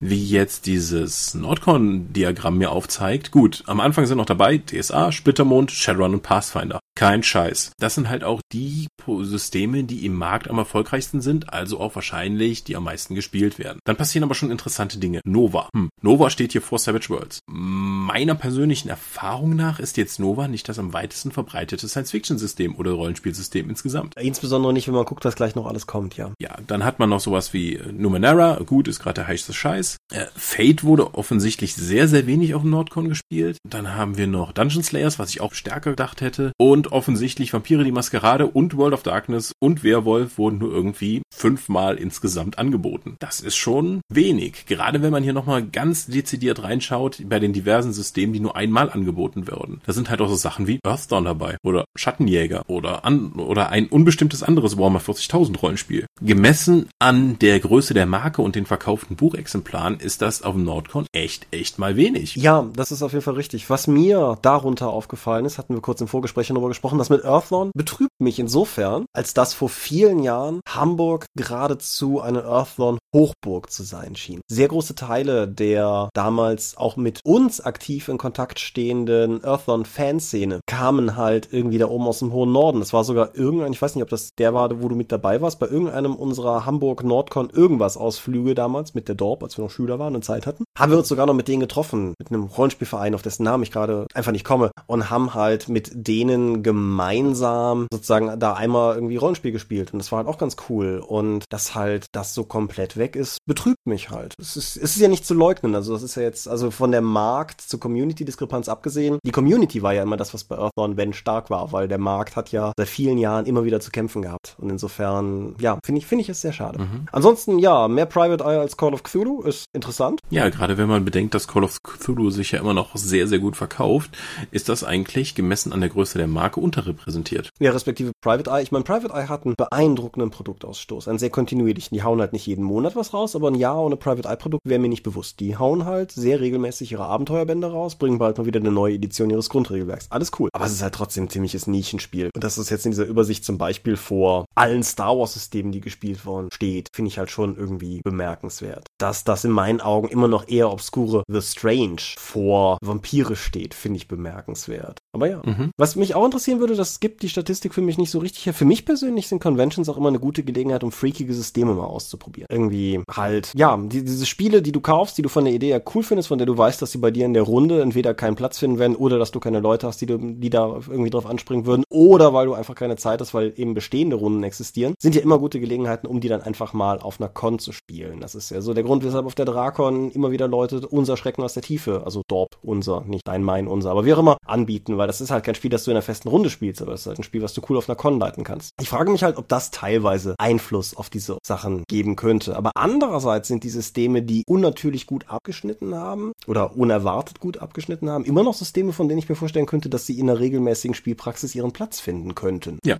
wie 0.00 0.22
jetzt 0.22 0.66
dieses 0.66 1.34
Nordcon-Diagramm 1.34 2.58
mir 2.58 2.70
aufzeigt. 2.70 3.30
Gut, 3.30 3.62
am 3.66 3.80
Anfang 3.80 4.04
sind 4.04 4.18
noch 4.18 4.26
dabei 4.26 4.58
DSA, 4.58 5.12
Splittermond, 5.12 5.70
Shadowrun 5.70 6.14
und 6.14 6.22
Pathfinder. 6.22 6.78
Kein 6.96 7.22
Scheiß. 7.22 7.72
Das 7.78 7.94
sind 7.94 8.08
halt 8.08 8.22
auch 8.24 8.40
die 8.52 8.86
Systeme, 9.06 9.84
die 9.84 10.06
im 10.06 10.14
Markt 10.14 10.48
am 10.48 10.58
erfolgreichsten 10.58 11.20
sind, 11.20 11.52
also 11.52 11.80
auch 11.80 11.94
wahrscheinlich 11.94 12.64
die 12.64 12.76
am 12.76 12.84
meisten 12.84 13.14
gespielt 13.14 13.58
werden. 13.58 13.80
Dann 13.84 13.96
passieren 13.96 14.24
aber 14.24 14.34
schon 14.34 14.50
interessante 14.50 14.98
Dinge. 14.98 15.20
Nova. 15.24 15.68
Hm. 15.74 15.90
Nova 16.00 16.30
steht 16.30 16.52
hier 16.52 16.62
vor 16.62 16.78
Savage 16.78 17.10
Worlds. 17.10 17.40
Meiner 17.46 18.34
persönlichen 18.34 18.88
Erfahrung 18.88 19.56
nach 19.56 19.78
ist 19.78 19.96
jetzt 19.96 20.20
Nova 20.20 20.48
nicht 20.48 20.68
das 20.68 20.78
am 20.78 20.92
weitesten 20.92 21.32
verbreitete 21.32 21.88
Science-Fiction-System 21.88 22.76
oder 22.76 22.92
Rollenspielsystem 22.92 23.68
insgesamt. 23.68 24.14
Insbesondere 24.16 24.72
nicht, 24.72 24.86
wenn 24.86 24.94
man 24.94 25.04
guckt, 25.04 25.24
was 25.24 25.36
gleich 25.36 25.54
noch 25.54 25.66
alles 25.66 25.86
kommt, 25.86 26.16
ja. 26.16 26.32
Ja, 26.40 26.56
dann 26.66 26.84
hat 26.84 26.98
man 26.98 27.10
noch 27.10 27.20
sowas 27.20 27.52
wie 27.52 27.80
Numenera. 27.92 28.60
Gut, 28.64 28.88
ist 28.88 29.00
gerade 29.00 29.14
der 29.14 29.28
heiße 29.28 29.52
Scheiß. 29.52 29.96
Äh, 30.12 30.26
Fate 30.36 30.84
wurde 30.84 31.14
offensichtlich 31.14 31.74
sehr, 31.74 32.08
sehr 32.08 32.26
wenig 32.26 32.54
auf 32.54 32.62
dem 32.62 32.70
Nordcon 32.70 33.08
gespielt. 33.08 33.58
Dann 33.68 33.94
haben 33.94 34.16
wir 34.16 34.26
noch 34.26 34.52
Dungeon 34.52 34.82
Slayers, 34.82 35.18
was 35.18 35.30
ich 35.30 35.40
auch 35.40 35.54
stärker 35.54 35.90
gedacht 35.90 36.20
hätte. 36.20 36.52
Und 36.58 36.83
und 36.84 36.92
offensichtlich 36.92 37.52
Vampire 37.52 37.82
die 37.82 37.92
Maskerade 37.92 38.46
und 38.46 38.76
World 38.76 38.92
of 38.92 39.02
Darkness 39.02 39.52
und 39.58 39.82
Werwolf 39.84 40.36
wurden 40.36 40.58
nur 40.58 40.70
irgendwie 40.70 41.22
fünfmal 41.34 41.96
insgesamt 41.96 42.58
angeboten. 42.58 43.16
Das 43.20 43.40
ist 43.40 43.56
schon 43.56 44.00
wenig, 44.12 44.66
gerade 44.66 45.00
wenn 45.00 45.10
man 45.10 45.22
hier 45.22 45.32
nochmal 45.32 45.64
ganz 45.64 46.06
dezidiert 46.06 46.62
reinschaut 46.62 47.22
bei 47.26 47.40
den 47.40 47.52
diversen 47.52 47.92
Systemen, 47.92 48.34
die 48.34 48.40
nur 48.40 48.56
einmal 48.56 48.90
angeboten 48.90 49.46
werden. 49.46 49.80
Da 49.86 49.92
sind 49.92 50.10
halt 50.10 50.20
auch 50.20 50.28
so 50.28 50.34
Sachen 50.34 50.66
wie 50.66 50.78
Earthdawn 50.84 51.24
dabei 51.24 51.56
oder 51.64 51.84
Schattenjäger 51.96 52.64
oder 52.66 53.04
an, 53.04 53.32
oder 53.32 53.70
ein 53.70 53.86
unbestimmtes 53.86 54.42
anderes 54.42 54.76
Warhammer 54.76 55.00
40.000 55.00 55.58
Rollenspiel. 55.58 56.06
Gemessen 56.20 56.88
an 56.98 57.38
der 57.38 57.60
Größe 57.60 57.94
der 57.94 58.06
Marke 58.06 58.42
und 58.42 58.56
den 58.56 58.66
verkauften 58.66 59.16
Buchexemplaren 59.16 60.00
ist 60.00 60.20
das 60.20 60.42
auf 60.42 60.54
dem 60.54 60.64
Nordcon 60.64 61.06
echt, 61.12 61.46
echt 61.50 61.78
mal 61.78 61.96
wenig. 61.96 62.36
Ja, 62.36 62.68
das 62.74 62.92
ist 62.92 63.02
auf 63.02 63.12
jeden 63.12 63.24
Fall 63.24 63.34
richtig. 63.34 63.70
Was 63.70 63.86
mir 63.86 64.38
darunter 64.42 64.90
aufgefallen 64.90 65.46
ist, 65.46 65.56
hatten 65.56 65.74
wir 65.74 65.80
kurz 65.80 66.00
im 66.00 66.08
Vorgespräch 66.08 66.48
darüber 66.48 66.68
gesprochen, 66.74 66.98
das 66.98 67.10
mit 67.10 67.24
Earthdawn 67.24 67.70
betrübt 67.74 68.20
mich 68.20 68.38
insofern, 68.38 69.06
als 69.14 69.32
dass 69.32 69.54
vor 69.54 69.68
vielen 69.68 70.22
Jahren 70.22 70.60
Hamburg 70.68 71.26
geradezu 71.36 72.20
eine 72.20 72.44
Earthdawn 72.44 72.98
Hochburg 73.14 73.70
zu 73.70 73.84
sein 73.84 74.16
schien. 74.16 74.40
Sehr 74.50 74.68
große 74.68 74.96
Teile 74.96 75.46
der 75.46 76.10
damals 76.14 76.76
auch 76.76 76.96
mit 76.96 77.20
uns 77.24 77.60
aktiv 77.60 78.08
in 78.08 78.18
Kontakt 78.18 78.58
stehenden 78.58 79.44
Earthdawn-Fanszene 79.44 80.60
kamen 80.66 81.16
halt 81.16 81.48
irgendwie 81.52 81.78
da 81.78 81.86
oben 81.86 82.08
aus 82.08 82.18
dem 82.18 82.32
hohen 82.32 82.50
Norden. 82.50 82.80
Das 82.80 82.92
war 82.92 83.04
sogar 83.04 83.36
irgendein, 83.36 83.72
ich 83.72 83.80
weiß 83.80 83.94
nicht, 83.94 84.02
ob 84.02 84.10
das 84.10 84.34
der 84.36 84.52
war, 84.52 84.82
wo 84.82 84.88
du 84.88 84.96
mit 84.96 85.12
dabei 85.12 85.40
warst, 85.40 85.60
bei 85.60 85.68
irgendeinem 85.68 86.16
unserer 86.16 86.66
Hamburg 86.66 87.04
Nordcon 87.04 87.50
irgendwas 87.50 87.96
Ausflüge 87.96 88.56
damals 88.56 88.94
mit 88.94 89.06
der 89.06 89.14
Dorp, 89.14 89.44
als 89.44 89.56
wir 89.56 89.64
noch 89.64 89.70
Schüler 89.70 90.00
waren 90.00 90.16
und 90.16 90.24
Zeit 90.24 90.46
hatten, 90.46 90.64
haben 90.76 90.90
wir 90.90 90.98
uns 90.98 91.08
sogar 91.08 91.26
noch 91.26 91.34
mit 91.34 91.46
denen 91.46 91.60
getroffen, 91.60 92.14
mit 92.18 92.30
einem 92.30 92.44
Rollenspielverein, 92.44 93.14
auf 93.14 93.22
dessen 93.22 93.44
Namen 93.44 93.62
ich 93.62 93.70
gerade 93.70 94.08
einfach 94.12 94.32
nicht 94.32 94.44
komme 94.44 94.72
und 94.88 95.10
haben 95.10 95.34
halt 95.34 95.68
mit 95.68 95.92
denen 95.94 96.63
gemeinsam 96.64 97.86
sozusagen 97.92 98.40
da 98.40 98.54
einmal 98.54 98.96
irgendwie 98.96 99.16
Rollenspiel 99.16 99.52
gespielt 99.52 99.92
und 99.92 100.00
das 100.00 100.10
war 100.10 100.18
halt 100.18 100.28
auch 100.28 100.38
ganz 100.38 100.56
cool 100.68 100.98
und 101.06 101.44
das 101.50 101.76
halt 101.76 102.06
das 102.12 102.34
so 102.34 102.42
komplett 102.42 102.96
weg 102.96 103.14
ist, 103.14 103.38
betrübt 103.46 103.86
mich 103.86 104.10
halt. 104.10 104.34
Es 104.40 104.56
ist, 104.56 104.76
es 104.76 104.96
ist 104.96 105.00
ja 105.00 105.08
nicht 105.08 105.24
zu 105.24 105.34
leugnen, 105.34 105.76
also 105.76 105.92
das 105.92 106.02
ist 106.02 106.16
ja 106.16 106.22
jetzt, 106.22 106.48
also 106.48 106.72
von 106.72 106.90
der 106.90 107.02
Markt 107.02 107.60
zur 107.60 107.78
Community-Diskrepanz 107.78 108.68
abgesehen, 108.68 109.18
die 109.24 109.30
Community 109.30 109.82
war 109.82 109.94
ja 109.94 110.02
immer 110.02 110.16
das, 110.16 110.34
was 110.34 110.42
bei 110.42 110.58
Earthbound 110.58 110.96
wenn 110.96 111.12
stark 111.12 111.50
war, 111.50 111.70
weil 111.70 111.86
der 111.86 111.98
Markt 111.98 112.34
hat 112.34 112.50
ja 112.50 112.72
seit 112.76 112.88
vielen 112.88 113.18
Jahren 113.18 113.46
immer 113.46 113.64
wieder 113.64 113.78
zu 113.80 113.92
kämpfen 113.92 114.22
gehabt 114.22 114.56
und 114.58 114.70
insofern, 114.70 115.54
ja, 115.60 115.78
finde 115.84 116.00
ich, 116.00 116.06
finde 116.06 116.22
ich 116.22 116.28
es 116.28 116.40
sehr 116.40 116.52
schade. 116.52 116.80
Mhm. 116.80 117.06
Ansonsten, 117.12 117.58
ja, 117.58 117.86
mehr 117.86 118.06
Private 118.06 118.42
Eye 118.42 118.58
als 118.58 118.76
Call 118.76 118.94
of 118.94 119.02
Cthulhu 119.02 119.42
ist 119.42 119.66
interessant. 119.72 120.20
Ja, 120.30 120.48
gerade 120.48 120.78
wenn 120.78 120.88
man 120.88 121.04
bedenkt, 121.04 121.34
dass 121.34 121.46
Call 121.46 121.64
of 121.64 121.82
Cthulhu 121.82 122.30
sich 122.30 122.52
ja 122.52 122.60
immer 122.60 122.74
noch 122.74 122.96
sehr, 122.96 123.26
sehr 123.26 123.38
gut 123.38 123.56
verkauft, 123.56 124.16
ist 124.50 124.68
das 124.68 124.84
eigentlich 124.84 125.34
gemessen 125.34 125.72
an 125.72 125.80
der 125.80 125.90
Größe 125.90 126.18
der 126.18 126.26
Marke 126.54 126.60
unterrepräsentiert. 126.60 127.50
Ja, 127.58 127.72
respektive 127.72 128.12
Private 128.20 128.50
Eye. 128.50 128.62
Ich 128.62 128.72
meine, 128.72 128.84
Private 128.84 129.12
Eye 129.12 129.28
hat 129.28 129.44
einen 129.44 129.54
beeindruckenden 129.56 130.30
Produktausstoß, 130.30 131.08
einen 131.08 131.18
sehr 131.18 131.30
kontinuierlichen. 131.30 131.94
Die 131.94 132.02
hauen 132.02 132.20
halt 132.20 132.32
nicht 132.32 132.46
jeden 132.46 132.64
Monat 132.64 132.96
was 132.96 133.12
raus, 133.12 133.34
aber 133.36 133.48
ein 133.48 133.54
Jahr 133.54 133.82
ohne 133.82 133.96
Private 133.96 134.28
Eye 134.28 134.36
Produkt 134.36 134.62
wäre 134.64 134.80
mir 134.80 134.88
nicht 134.88 135.02
bewusst. 135.02 135.40
Die 135.40 135.56
hauen 135.56 135.84
halt 135.84 136.12
sehr 136.12 136.40
regelmäßig 136.40 136.92
ihre 136.92 137.06
Abenteuerbände 137.06 137.70
raus, 137.70 137.96
bringen 137.96 138.18
bald 138.18 138.38
mal 138.38 138.46
wieder 138.46 138.60
eine 138.60 138.70
neue 138.70 138.94
Edition 138.94 139.30
ihres 139.30 139.48
Grundregelwerks. 139.48 140.10
Alles 140.10 140.30
cool. 140.38 140.48
Aber 140.52 140.64
es 140.64 140.72
ist 140.72 140.82
halt 140.82 140.94
trotzdem 140.94 141.24
ein 141.24 141.30
ziemliches 141.30 141.66
Nischenspiel. 141.66 142.30
Und 142.34 142.44
das 142.44 142.58
ist 142.58 142.70
jetzt 142.70 142.84
in 142.84 142.92
dieser 142.92 143.06
Übersicht 143.06 143.44
zum 143.44 143.58
Beispiel 143.58 143.96
vor 143.96 144.46
allen 144.54 144.82
Star 144.82 145.18
Wars 145.18 145.34
Systemen, 145.34 145.72
die 145.72 145.80
gespielt 145.80 146.24
worden 146.26 146.48
steht, 146.52 146.88
finde 146.92 147.08
ich 147.08 147.18
halt 147.18 147.30
schon 147.30 147.56
irgendwie 147.56 148.00
bemerkenswert. 148.04 148.86
Dass 148.98 149.24
das 149.24 149.44
in 149.44 149.50
meinen 149.50 149.80
Augen 149.80 150.08
immer 150.08 150.28
noch 150.28 150.48
eher 150.48 150.70
obskure 150.70 151.24
The 151.28 151.42
Strange 151.42 152.02
vor 152.16 152.78
Vampire 152.82 153.36
steht, 153.36 153.74
finde 153.74 153.96
ich 153.96 154.08
bemerkenswert. 154.08 154.98
Aber 155.12 155.28
ja. 155.28 155.42
Mhm. 155.44 155.70
Was 155.76 155.96
mich 155.96 156.14
auch 156.14 156.24
interessieren 156.44 156.60
würde, 156.60 156.76
das 156.76 157.00
gibt 157.00 157.22
die 157.22 157.30
Statistik 157.30 157.72
für 157.72 157.80
mich 157.80 157.96
nicht 157.96 158.10
so 158.10 158.18
richtig 158.18 158.44
her. 158.44 158.52
Für 158.52 158.66
mich 158.66 158.84
persönlich 158.84 159.28
sind 159.28 159.42
Conventions 159.42 159.88
auch 159.88 159.96
immer 159.96 160.08
eine 160.08 160.18
gute 160.18 160.42
Gelegenheit, 160.42 160.84
um 160.84 160.92
freakige 160.92 161.32
Systeme 161.32 161.72
mal 161.72 161.86
auszuprobieren. 161.86 162.48
Irgendwie 162.50 163.00
halt, 163.10 163.50
ja, 163.54 163.76
die, 163.78 164.04
diese 164.04 164.26
Spiele, 164.26 164.60
die 164.60 164.72
du 164.72 164.80
kaufst, 164.80 165.16
die 165.16 165.22
du 165.22 165.30
von 165.30 165.46
der 165.46 165.54
Idee 165.54 165.68
her 165.68 165.82
cool 165.94 166.02
findest, 166.02 166.28
von 166.28 166.36
der 166.36 166.46
du 166.46 166.56
weißt, 166.56 166.82
dass 166.82 166.92
sie 166.92 166.98
bei 166.98 167.10
dir 167.10 167.24
in 167.24 167.32
der 167.32 167.44
Runde 167.44 167.80
entweder 167.80 168.12
keinen 168.12 168.36
Platz 168.36 168.58
finden 168.58 168.78
werden 168.78 168.94
oder 168.94 169.18
dass 169.18 169.30
du 169.30 169.40
keine 169.40 169.60
Leute 169.60 169.86
hast, 169.86 170.02
die, 170.02 170.06
du, 170.06 170.18
die 170.18 170.50
da 170.50 170.80
irgendwie 170.86 171.08
drauf 171.08 171.24
anspringen 171.24 171.64
würden 171.64 171.84
oder 171.88 172.34
weil 172.34 172.44
du 172.44 172.52
einfach 172.52 172.74
keine 172.74 172.96
Zeit 172.96 173.22
hast, 173.22 173.32
weil 173.32 173.54
eben 173.56 173.72
bestehende 173.72 174.16
Runden 174.16 174.42
existieren, 174.42 174.94
sind 174.98 175.14
ja 175.14 175.22
immer 175.22 175.38
gute 175.38 175.60
Gelegenheiten, 175.60 176.06
um 176.06 176.20
die 176.20 176.28
dann 176.28 176.42
einfach 176.42 176.74
mal 176.74 176.98
auf 176.98 177.20
einer 177.20 177.30
Con 177.30 177.58
zu 177.58 177.72
spielen. 177.72 178.20
Das 178.20 178.34
ist 178.34 178.50
ja 178.50 178.60
so 178.60 178.74
der 178.74 178.84
Grund, 178.84 179.02
weshalb 179.02 179.24
auf 179.24 179.34
der 179.34 179.46
Drakon 179.46 180.10
immer 180.10 180.30
wieder 180.30 180.46
Leute 180.46 180.86
unser 180.88 181.16
Schrecken 181.16 181.42
aus 181.42 181.54
der 181.54 181.62
Tiefe, 181.62 182.02
also 182.04 182.22
Dorp, 182.28 182.58
unser, 182.62 183.02
nicht 183.06 183.26
dein, 183.26 183.42
mein, 183.42 183.66
unser, 183.66 183.90
aber 183.90 184.04
wie 184.04 184.12
auch 184.12 184.18
immer, 184.18 184.36
anbieten, 184.44 184.98
weil 184.98 185.06
das 185.06 185.22
ist 185.22 185.30
halt 185.30 185.44
kein 185.44 185.54
Spiel, 185.54 185.70
das 185.70 185.84
du 185.84 185.90
in 185.90 185.96
einer 185.96 186.02
festen 186.02 186.23
Runde 186.30 186.50
spielst, 186.50 186.82
aber 186.82 186.92
es 186.92 187.02
ist 187.02 187.06
halt 187.06 187.18
ein 187.18 187.24
Spiel, 187.24 187.42
was 187.42 187.54
du 187.54 187.62
cool 187.68 187.76
auf 187.76 187.88
einer 187.88 187.96
Con 187.96 188.18
leiten 188.18 188.44
kannst. 188.44 188.72
Ich 188.80 188.88
frage 188.88 189.10
mich 189.10 189.22
halt, 189.22 189.36
ob 189.36 189.48
das 189.48 189.70
teilweise 189.70 190.34
Einfluss 190.38 190.96
auf 190.96 191.10
diese 191.10 191.38
Sachen 191.44 191.84
geben 191.88 192.16
könnte. 192.16 192.56
Aber 192.56 192.72
andererseits 192.74 193.48
sind 193.48 193.64
die 193.64 193.70
Systeme, 193.70 194.22
die 194.22 194.44
unnatürlich 194.46 195.06
gut 195.06 195.28
abgeschnitten 195.28 195.94
haben 195.94 196.32
oder 196.46 196.76
unerwartet 196.76 197.40
gut 197.40 197.58
abgeschnitten 197.58 198.10
haben, 198.10 198.24
immer 198.24 198.42
noch 198.42 198.54
Systeme, 198.54 198.92
von 198.92 199.08
denen 199.08 199.18
ich 199.18 199.28
mir 199.28 199.34
vorstellen 199.34 199.66
könnte, 199.66 199.88
dass 199.88 200.06
sie 200.06 200.18
in 200.18 200.28
einer 200.28 200.38
regelmäßigen 200.38 200.94
Spielpraxis 200.94 201.54
ihren 201.54 201.72
Platz 201.72 202.00
finden 202.00 202.34
könnten. 202.34 202.78
Ja, 202.84 202.98